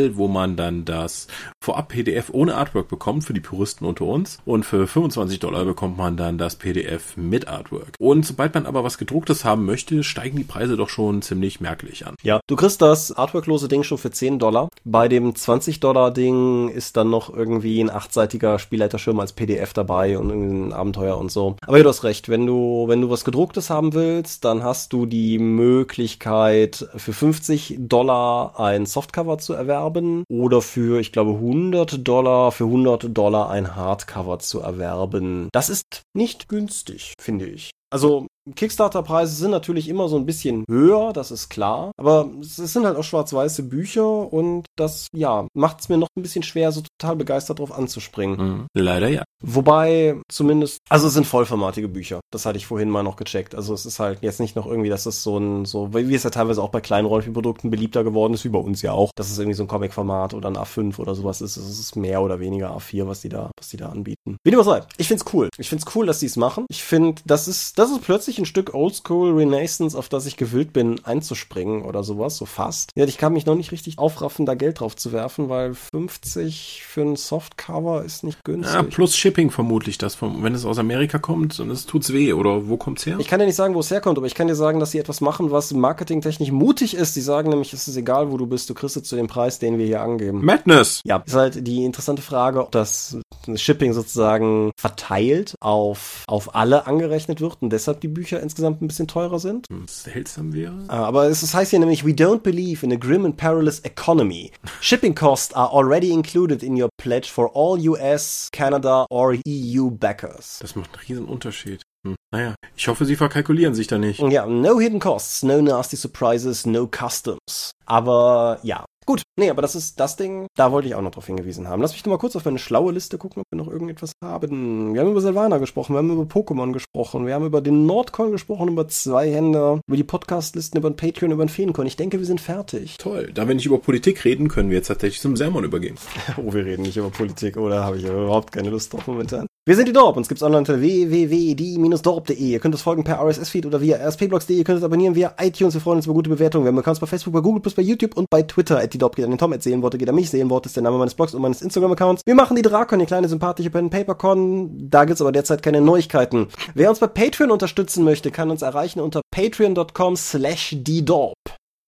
PDF-Pledge-Level, 0.00 0.16
wo 0.16 0.28
man 0.28 0.56
dann 0.56 0.84
das 0.84 1.26
Vorab-PDF 1.60 2.30
ohne 2.32 2.54
Artwork 2.54 2.88
bekommt 2.88 3.24
für 3.24 3.34
die 3.34 3.40
Puristen 3.40 3.86
unter 3.86 4.04
uns 4.04 4.38
und 4.44 4.64
für 4.64 4.86
25 4.86 5.38
Dollar 5.40 5.64
bekommt 5.64 5.96
man 5.96 6.16
dann 6.16 6.38
das 6.38 6.56
PDF 6.56 7.16
mit 7.16 7.48
Artwork. 7.48 7.94
Und 7.98 8.24
sobald 8.24 8.54
man 8.54 8.66
aber 8.66 8.84
was 8.84 8.98
gedrucktes 8.98 9.44
haben 9.44 9.66
möchte, 9.66 10.02
steigen 10.02 10.36
die 10.36 10.44
Preise 10.44 10.76
doch 10.76 10.88
schon 10.88 11.22
ziemlich 11.22 11.60
merklich 11.60 12.06
an. 12.06 12.14
Ja, 12.22 12.40
du 12.46 12.56
kriegst 12.56 12.80
das 12.82 13.12
artworklose 13.12 13.68
Ding 13.68 13.82
schon 13.82 13.98
für 13.98 14.10
10 14.10 14.38
Dollar. 14.38 14.68
Bei 14.84 15.08
dem 15.08 15.34
20 15.34 15.80
Dollar 15.80 16.10
Ding 16.10 16.68
ist 16.68 16.96
dann 16.96 17.10
noch 17.10 17.32
irgendwie 17.32 17.80
ein 17.80 17.90
achtseitiger 17.90 18.58
Spielleiterschirm 18.58 19.20
als 19.20 19.32
PDF 19.32 19.72
dabei 19.72 20.18
und 20.18 20.30
ein 20.30 20.72
Abenteuer 20.72 21.18
und 21.18 21.30
so. 21.30 21.56
Aber 21.66 21.76
ja, 21.76 21.82
du 21.82 21.88
hast 21.88 22.04
recht, 22.04 22.28
wenn 22.28 22.46
du, 22.46 22.86
wenn 22.88 23.00
du 23.00 23.10
was 23.10 23.24
gedrucktes 23.24 23.70
haben 23.70 23.92
willst, 23.92 24.44
dann 24.44 24.64
hast 24.64 24.92
du 24.92 25.06
die 25.06 25.38
Möglichkeit 25.38 26.88
für 26.96 27.12
50 27.12 27.76
Dollar 27.80 28.58
ein 28.58 28.86
Softcover 28.86 29.38
zu 29.38 29.52
erwerben 29.52 29.89
oder 30.28 30.62
für, 30.62 31.00
ich 31.00 31.12
glaube, 31.12 31.32
100 31.32 32.06
Dollar, 32.06 32.52
für 32.52 32.64
100 32.64 33.16
Dollar 33.16 33.50
ein 33.50 33.76
Hardcover 33.76 34.38
zu 34.38 34.60
erwerben. 34.60 35.48
Das 35.52 35.68
ist 35.68 36.02
nicht 36.14 36.48
günstig, 36.48 37.14
finde 37.20 37.46
ich. 37.46 37.70
Also 37.90 38.26
Kickstarter-Preise 38.54 39.34
sind 39.34 39.50
natürlich 39.50 39.88
immer 39.88 40.08
so 40.08 40.16
ein 40.16 40.26
bisschen 40.26 40.64
höher, 40.68 41.12
das 41.12 41.30
ist 41.30 41.48
klar. 41.48 41.92
Aber 41.96 42.30
es 42.40 42.56
sind 42.56 42.86
halt 42.86 42.96
auch 42.96 43.04
schwarz-weiße 43.04 43.64
Bücher 43.64 44.32
und 44.32 44.66
das, 44.76 45.08
ja, 45.14 45.46
macht 45.54 45.80
es 45.80 45.88
mir 45.88 45.98
noch 45.98 46.08
ein 46.16 46.22
bisschen 46.22 46.42
schwer, 46.42 46.72
so 46.72 46.82
total 46.98 47.16
begeistert 47.16 47.58
drauf 47.58 47.72
anzuspringen. 47.72 48.36
Mhm. 48.36 48.66
Leider 48.74 49.08
ja. 49.08 49.24
Wobei 49.42 50.20
zumindest, 50.28 50.78
also 50.88 51.06
es 51.06 51.14
sind 51.14 51.26
vollformatige 51.26 51.88
Bücher. 51.88 52.20
Das 52.30 52.44
hatte 52.44 52.58
ich 52.58 52.66
vorhin 52.66 52.90
mal 52.90 53.02
noch 53.02 53.16
gecheckt. 53.16 53.54
Also 53.54 53.72
es 53.72 53.86
ist 53.86 53.98
halt 53.98 54.18
jetzt 54.22 54.40
nicht 54.40 54.56
noch 54.56 54.66
irgendwie, 54.66 54.90
dass 54.90 55.06
es 55.06 55.22
so 55.22 55.38
ein, 55.38 55.64
so, 55.64 55.94
wie 55.94 56.14
es 56.14 56.24
ja 56.24 56.30
teilweise 56.30 56.62
auch 56.62 56.68
bei 56.68 56.80
kleinen 56.80 57.06
Rollenspielprodukten 57.06 57.70
beliebter 57.70 58.04
geworden 58.04 58.34
ist, 58.34 58.44
wie 58.44 58.50
bei 58.50 58.58
uns 58.58 58.82
ja 58.82 58.92
auch, 58.92 59.10
dass 59.16 59.30
es 59.30 59.38
irgendwie 59.38 59.56
so 59.56 59.64
ein 59.64 59.68
Comic-Format 59.68 60.34
oder 60.34 60.48
ein 60.48 60.56
A5 60.56 60.98
oder 60.98 61.14
sowas 61.14 61.40
ist. 61.40 61.56
Es 61.56 61.78
ist 61.78 61.96
mehr 61.96 62.22
oder 62.22 62.40
weniger 62.40 62.76
A4, 62.76 63.06
was 63.06 63.20
die 63.20 63.28
da, 63.28 63.50
was 63.58 63.68
die 63.68 63.76
da 63.76 63.88
anbieten. 63.88 64.36
Wie 64.44 64.50
dem 64.50 64.60
auch 64.60 64.64
sei. 64.64 64.82
Ich 64.98 65.08
find's 65.08 65.24
cool. 65.32 65.48
Ich 65.56 65.68
find's 65.68 65.86
cool, 65.94 66.06
dass 66.06 66.20
sie 66.20 66.26
es 66.26 66.36
machen. 66.36 66.66
Ich 66.68 66.82
finde, 66.82 67.22
das 67.24 67.48
ist, 67.48 67.78
das 67.78 67.90
ist 67.90 68.02
plötzlich 68.02 68.38
ein 68.40 68.46
Stück 68.46 68.74
Oldschool 68.74 69.32
Renaissance, 69.32 69.96
auf 69.96 70.08
das 70.08 70.26
ich 70.26 70.36
gewillt 70.36 70.72
bin, 70.72 71.04
einzuspringen 71.04 71.82
oder 71.82 72.02
sowas, 72.02 72.36
so 72.36 72.46
fast. 72.46 72.90
Ja, 72.96 73.04
ich 73.04 73.18
kann 73.18 73.32
mich 73.32 73.46
noch 73.46 73.54
nicht 73.54 73.72
richtig 73.72 73.98
aufraffen, 73.98 74.46
da 74.46 74.54
Geld 74.54 74.80
drauf 74.80 74.96
zu 74.96 75.12
werfen, 75.12 75.48
weil 75.48 75.74
50 75.74 76.82
für 76.86 77.02
ein 77.02 77.16
Softcover 77.16 78.04
ist 78.04 78.24
nicht 78.24 78.42
günstig. 78.44 78.74
ja. 78.74 78.82
Plus 78.82 79.16
Shipping 79.16 79.50
vermutlich 79.50 79.98
das, 79.98 80.14
vom, 80.14 80.42
wenn 80.42 80.54
es 80.54 80.64
aus 80.64 80.78
Amerika 80.78 81.18
kommt 81.18 81.60
und 81.60 81.70
es 81.70 81.86
tut's 81.86 82.12
weh 82.12 82.32
oder 82.32 82.68
wo 82.68 82.76
kommt's 82.76 83.06
her? 83.06 83.16
Ich 83.18 83.28
kann 83.28 83.38
dir 83.38 83.46
nicht 83.46 83.56
sagen, 83.56 83.74
wo 83.74 83.80
es 83.80 83.90
herkommt, 83.90 84.18
aber 84.18 84.26
ich 84.26 84.34
kann 84.34 84.48
dir 84.48 84.54
sagen, 84.54 84.80
dass 84.80 84.90
sie 84.90 84.98
etwas 84.98 85.20
machen, 85.20 85.50
was 85.50 85.72
marketingtechnisch 85.72 86.50
mutig 86.50 86.94
ist. 86.94 87.14
Sie 87.14 87.20
sagen 87.20 87.50
nämlich, 87.50 87.72
es 87.72 87.86
ist 87.88 87.96
egal, 87.96 88.30
wo 88.32 88.36
du 88.36 88.46
bist, 88.46 88.68
du 88.70 88.74
kriegst 88.74 88.96
es 88.96 89.02
zu 89.04 89.16
dem 89.16 89.26
Preis, 89.26 89.58
den 89.58 89.78
wir 89.78 89.86
hier 89.86 90.02
angeben. 90.02 90.44
Madness! 90.44 91.00
Ja, 91.04 91.22
ist 91.24 91.34
halt 91.34 91.66
die 91.66 91.84
interessante 91.84 92.22
Frage, 92.22 92.62
ob 92.62 92.72
das 92.72 93.18
Shipping 93.54 93.92
sozusagen 93.92 94.72
verteilt 94.76 95.54
auf, 95.60 96.24
auf 96.26 96.54
alle 96.54 96.86
angerechnet 96.86 97.40
wird 97.40 97.58
und 97.60 97.70
deshalb 97.70 98.00
die 98.00 98.08
Bücher 98.20 98.42
insgesamt 98.42 98.82
ein 98.82 98.86
bisschen 98.86 99.08
teurer 99.08 99.38
sind. 99.38 99.66
Seltsam 99.86 100.52
wäre. 100.52 100.84
Ah, 100.88 101.04
Aber 101.04 101.24
es 101.24 101.42
es 101.42 101.54
heißt 101.54 101.70
hier 101.70 101.78
nämlich, 101.78 102.04
we 102.04 102.10
don't 102.10 102.40
believe 102.40 102.84
in 102.84 102.92
a 102.92 102.96
grim 102.96 103.24
and 103.24 103.38
perilous 103.38 103.80
economy. 103.80 104.52
Shipping 104.82 105.14
costs 105.14 105.54
are 105.54 105.72
already 105.72 106.12
included 106.12 106.62
in 106.62 106.80
your 106.80 106.90
pledge 106.98 107.30
for 107.30 107.50
all 107.54 107.80
US, 107.88 108.50
Canada 108.52 109.06
or 109.08 109.36
EU 109.48 109.90
backers. 109.90 110.58
Das 110.60 110.76
macht 110.76 110.90
einen 110.92 111.06
riesen 111.08 111.24
Unterschied. 111.24 111.80
Hm. 112.06 112.14
Naja, 112.30 112.54
ich 112.76 112.88
hoffe, 112.88 113.06
sie 113.06 113.16
verkalkulieren 113.16 113.74
sich 113.74 113.86
da 113.86 113.96
nicht. 113.96 114.20
Ja, 114.20 114.46
no 114.46 114.78
hidden 114.78 115.00
costs, 115.00 115.42
no 115.42 115.62
nasty 115.62 115.96
surprises, 115.96 116.66
no 116.66 116.86
customs. 116.86 117.70
Aber 117.86 118.58
ja. 118.62 118.84
Gut, 119.10 119.24
nee, 119.36 119.50
aber 119.50 119.60
das 119.60 119.74
ist 119.74 119.98
das 119.98 120.14
Ding, 120.14 120.46
da 120.54 120.70
wollte 120.70 120.86
ich 120.86 120.94
auch 120.94 121.02
noch 121.02 121.10
drauf 121.10 121.26
hingewiesen 121.26 121.66
haben. 121.66 121.82
Lass 121.82 121.90
mich 121.90 122.04
noch 122.04 122.12
mal 122.12 122.18
kurz 122.18 122.36
auf 122.36 122.44
meine 122.44 122.60
schlaue 122.60 122.92
Liste 122.92 123.18
gucken, 123.18 123.42
ob 123.42 123.46
wir 123.50 123.56
noch 123.56 123.66
irgendetwas 123.66 124.12
haben. 124.22 124.94
Wir 124.94 125.00
haben 125.00 125.10
über 125.10 125.20
Silvana 125.20 125.58
gesprochen, 125.58 125.94
wir 125.94 125.98
haben 125.98 126.12
über 126.12 126.32
Pokémon 126.32 126.72
gesprochen, 126.72 127.26
wir 127.26 127.34
haben 127.34 127.44
über 127.44 127.60
den 127.60 127.86
Nordcon 127.86 128.30
gesprochen, 128.30 128.68
über 128.68 128.86
zwei 128.86 129.28
Hände, 129.28 129.80
über 129.88 129.96
die 129.96 130.04
Podcastlisten, 130.04 130.78
über 130.78 130.90
den 130.90 130.94
Patreon, 130.94 131.32
über 131.32 131.44
den 131.44 131.48
Feencon. 131.48 131.88
Ich 131.88 131.96
denke, 131.96 132.20
wir 132.20 132.24
sind 132.24 132.40
fertig. 132.40 132.98
Toll. 132.98 133.32
Da 133.34 133.48
wir 133.48 133.56
nicht 133.56 133.66
über 133.66 133.78
Politik 133.78 134.24
reden, 134.24 134.46
können 134.46 134.70
wir 134.70 134.76
jetzt 134.76 134.86
tatsächlich 134.86 135.20
zum 135.20 135.36
Sermon 135.36 135.64
übergehen. 135.64 135.96
Oh, 136.36 136.52
wir 136.52 136.64
reden 136.64 136.82
nicht 136.82 136.96
über 136.96 137.10
Politik, 137.10 137.56
oder 137.56 137.82
habe 137.82 137.96
ich 137.96 138.04
überhaupt 138.04 138.52
keine 138.52 138.70
Lust 138.70 138.92
drauf 138.92 139.08
momentan. 139.08 139.46
Wir 139.66 139.76
sind 139.76 139.86
die 139.86 139.92
Dorp, 139.92 140.16
uns 140.16 140.26
gibt's 140.26 140.42
online 140.42 140.60
unter 140.60 140.80
www.die-dorp.de. 140.80 142.34
Ihr 142.34 142.60
könnt 142.60 142.74
uns 142.74 142.80
folgen 142.80 143.04
per 143.04 143.20
RSS-Feed 143.20 143.66
oder 143.66 143.82
via 143.82 143.98
rspblogs.de. 143.98 144.56
Ihr 144.56 144.64
könnt 144.64 144.76
uns 144.76 144.84
abonnieren 144.84 145.14
via 145.14 145.34
iTunes. 145.38 145.74
Wir 145.74 145.82
freuen 145.82 145.98
uns 145.98 146.06
über 146.06 146.14
gute 146.14 146.30
Bewertungen. 146.30 146.64
Wir 146.64 146.70
haben 146.70 146.78
Accounts 146.78 146.98
bei 146.98 147.06
Facebook, 147.06 147.34
bei 147.34 147.40
Google, 147.40 147.62
bei 147.76 147.82
YouTube 147.82 148.16
und 148.16 148.30
bei 148.30 148.42
Twitter. 148.42 148.78
At 148.78 148.94
die 148.94 148.98
Dorp 148.98 149.16
geht 149.16 149.26
an 149.26 149.30
den 149.30 149.38
Tom, 149.38 149.52
at 149.52 149.62
Seelenworte 149.62 149.98
geht 149.98 150.08
an 150.08 150.14
mich. 150.14 150.30
Seelenworte 150.30 150.68
ist 150.68 150.76
der 150.76 150.82
Name 150.82 150.96
meines 150.96 151.14
Blogs 151.14 151.34
und 151.34 151.42
meines 151.42 151.60
Instagram-Accounts. 151.60 152.22
Wir 152.24 152.34
machen 152.34 152.56
die 152.56 152.62
Drakon, 152.62 153.00
die 153.00 153.06
kleine 153.06 153.28
sympathische 153.28 153.68
Pen 153.68 153.90
Papercon. 153.90 154.88
Da 154.90 155.04
gibt's 155.04 155.20
aber 155.20 155.30
derzeit 155.30 155.62
keine 155.62 155.82
Neuigkeiten. 155.82 156.48
Wer 156.72 156.88
uns 156.88 156.98
bei 156.98 157.06
Patreon 157.08 157.50
unterstützen 157.50 158.02
möchte, 158.02 158.30
kann 158.30 158.50
uns 158.50 158.62
erreichen 158.62 158.98
unter 158.98 159.20
patreon.com 159.30 160.16
slash 160.16 160.74
die 160.78 161.04
Dorp. 161.04 161.36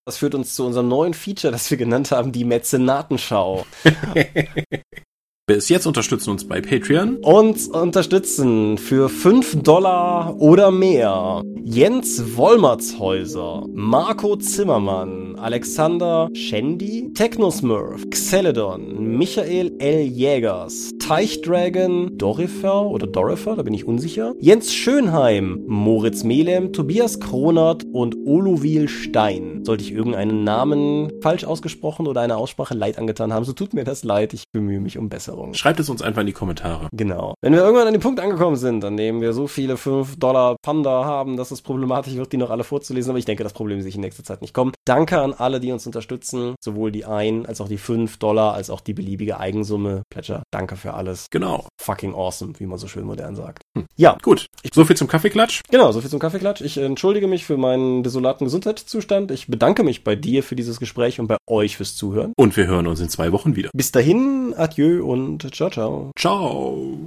Das 0.06 0.18
führt 0.18 0.34
uns 0.34 0.54
zu 0.54 0.66
unserem 0.66 0.88
neuen 0.88 1.14
Feature, 1.14 1.50
das 1.50 1.70
wir 1.70 1.78
genannt 1.78 2.10
haben, 2.12 2.32
die 2.32 2.44
Mäzenatenschau. 2.44 3.64
Bis 5.44 5.68
jetzt 5.68 5.86
unterstützen 5.86 6.30
uns 6.30 6.46
bei 6.46 6.60
Patreon. 6.60 7.16
Uns 7.16 7.66
unterstützen 7.66 8.78
für 8.78 9.08
5 9.08 9.64
Dollar 9.64 10.36
oder 10.38 10.70
mehr 10.70 11.42
Jens 11.64 12.36
Wollmertshäuser, 12.36 13.66
Marco 13.72 14.36
Zimmermann, 14.36 15.36
Alexander 15.36 16.28
Schendi, 16.34 17.12
Technosmurf, 17.14 18.08
Xeledon, 18.10 19.16
Michael 19.16 19.72
L. 19.78 20.00
Jägers, 20.02 20.90
Teichdragon, 20.98 22.18
Dorifer 22.18 22.86
oder 22.86 23.06
Dorifer, 23.06 23.56
da 23.56 23.62
bin 23.62 23.74
ich 23.74 23.84
unsicher, 23.84 24.34
Jens 24.40 24.74
Schönheim, 24.74 25.62
Moritz 25.66 26.24
Melem, 26.24 26.72
Tobias 26.72 27.20
Kronert 27.20 27.84
und 27.92 28.16
Olovil 28.26 28.88
Stein. 28.88 29.64
Sollte 29.64 29.84
ich 29.84 29.92
irgendeinen 29.92 30.44
Namen 30.44 31.12
falsch 31.20 31.44
ausgesprochen 31.44 32.06
oder 32.06 32.20
eine 32.20 32.36
Aussprache 32.36 32.74
leid 32.74 32.98
angetan 32.98 33.32
haben, 33.32 33.44
so 33.44 33.52
tut 33.52 33.72
mir 33.72 33.84
das 33.84 34.04
leid, 34.04 34.34
ich 34.34 34.50
bemühe 34.50 34.80
mich 34.80 34.98
um 34.98 35.08
Besserung. 35.32 35.54
Schreibt 35.54 35.80
es 35.80 35.88
uns 35.88 36.02
einfach 36.02 36.20
in 36.20 36.26
die 36.26 36.32
Kommentare. 36.32 36.88
Genau. 36.92 37.34
Wenn 37.40 37.52
wir 37.52 37.60
irgendwann 37.60 37.86
an 37.86 37.94
den 37.94 38.02
Punkt 38.02 38.20
angekommen 38.20 38.56
sind, 38.56 38.84
an 38.84 38.96
dem 38.96 39.20
wir 39.20 39.32
so 39.32 39.46
viele 39.46 39.76
5 39.76 40.16
Dollar 40.18 40.56
Panda 40.62 41.04
haben, 41.04 41.36
dass 41.36 41.50
es 41.50 41.62
problematisch 41.62 42.14
wird, 42.14 42.32
die 42.32 42.36
noch 42.36 42.50
alle 42.50 42.64
vorzulesen, 42.64 43.10
aber 43.10 43.18
ich 43.18 43.24
denke, 43.24 43.42
das 43.42 43.52
Problem 43.52 43.80
sich 43.80 43.94
in 43.94 44.00
nächster 44.00 44.24
Zeit 44.24 44.42
nicht 44.42 44.54
kommen. 44.54 44.72
Danke 44.84 45.20
an 45.20 45.32
alle, 45.32 45.60
die 45.60 45.72
uns 45.72 45.86
unterstützen, 45.86 46.54
sowohl 46.62 46.92
die 46.92 47.04
1 47.04 47.46
als 47.48 47.60
auch 47.60 47.68
die 47.68 47.78
5 47.78 48.18
Dollar, 48.18 48.54
als 48.54 48.70
auch 48.70 48.80
die 48.80 48.94
beliebige 48.94 49.38
Eigensumme. 49.38 50.02
Pledger, 50.10 50.42
danke 50.50 50.76
für 50.76 50.94
alles. 50.94 51.26
Genau. 51.30 51.66
Fucking 51.80 52.14
awesome, 52.14 52.52
wie 52.58 52.66
man 52.66 52.78
so 52.78 52.88
schön 52.88 53.04
modern 53.04 53.34
sagt. 53.34 53.61
Hm. 53.76 53.86
Ja, 53.96 54.16
Gut. 54.22 54.46
So 54.72 54.84
viel 54.84 54.96
zum 54.96 55.08
Kaffeeklatsch. 55.08 55.60
genau, 55.70 55.92
soviel 55.92 56.10
zum 56.10 56.20
Kaffeeklatsch. 56.20 56.60
Ich 56.60 56.76
entschuldige 56.78 57.26
mich 57.26 57.44
für 57.44 57.56
meinen 57.56 58.02
desolaten 58.02 58.44
Gesundheitszustand. 58.44 59.30
Ich 59.30 59.46
bedanke 59.48 59.82
mich 59.82 60.04
bei 60.04 60.14
dir 60.14 60.42
für 60.42 60.56
dieses 60.56 60.78
Gespräch 60.78 61.20
und 61.20 61.26
bei 61.26 61.36
euch 61.48 61.76
fürs 61.76 61.96
Zuhören. 61.96 62.32
Und 62.36 62.56
wir 62.56 62.66
hören 62.66 62.86
uns 62.86 63.00
in 63.00 63.08
zwei 63.08 63.32
Wochen 63.32 63.56
wieder. 63.56 63.70
Bis 63.74 63.92
dahin, 63.92 64.54
adieu 64.56 65.04
und 65.04 65.54
ciao, 65.54 65.70
ciao. 65.70 66.10
Ciao. 66.18 66.98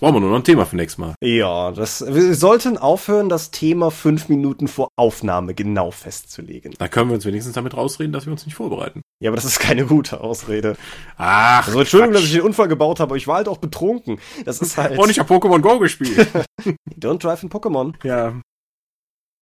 Jetzt 0.00 0.06
brauchen 0.06 0.14
wir 0.16 0.20
nur 0.20 0.30
noch 0.30 0.38
ein 0.38 0.44
Thema 0.44 0.64
für 0.64 0.76
nächstes 0.76 0.96
Mal. 0.96 1.14
Ja, 1.22 1.72
das, 1.72 2.02
wir 2.08 2.34
sollten 2.34 2.78
aufhören, 2.78 3.28
das 3.28 3.50
Thema 3.50 3.90
fünf 3.90 4.30
Minuten 4.30 4.66
vor 4.66 4.88
Aufnahme 4.96 5.52
genau 5.52 5.90
festzulegen. 5.90 6.74
Da 6.78 6.88
können 6.88 7.10
wir 7.10 7.16
uns 7.16 7.26
wenigstens 7.26 7.52
damit 7.54 7.76
rausreden, 7.76 8.10
dass 8.10 8.24
wir 8.24 8.32
uns 8.32 8.46
nicht 8.46 8.54
vorbereiten. 8.54 9.02
Ja, 9.22 9.28
aber 9.28 9.36
das 9.36 9.44
ist 9.44 9.58
keine 9.58 9.84
gute 9.84 10.22
Ausrede. 10.22 10.78
Ach, 11.18 11.66
Also 11.66 11.80
Entschuldigung, 11.80 12.14
dass 12.14 12.22
ich 12.24 12.32
den 12.32 12.40
Unfall 12.40 12.68
gebaut 12.68 12.98
habe, 12.98 13.10
aber 13.10 13.16
ich 13.18 13.28
war 13.28 13.36
halt 13.36 13.48
auch 13.48 13.58
betrunken. 13.58 14.18
Das 14.46 14.62
ist 14.62 14.78
halt. 14.78 14.98
Und 14.98 15.10
ich 15.10 15.18
habe 15.18 15.34
Pokémon 15.34 15.60
Go 15.60 15.78
gespielt. 15.78 16.28
Don't 16.98 17.18
drive 17.18 17.42
in 17.42 17.50
Pokémon. 17.50 17.92
ja, 18.02 18.40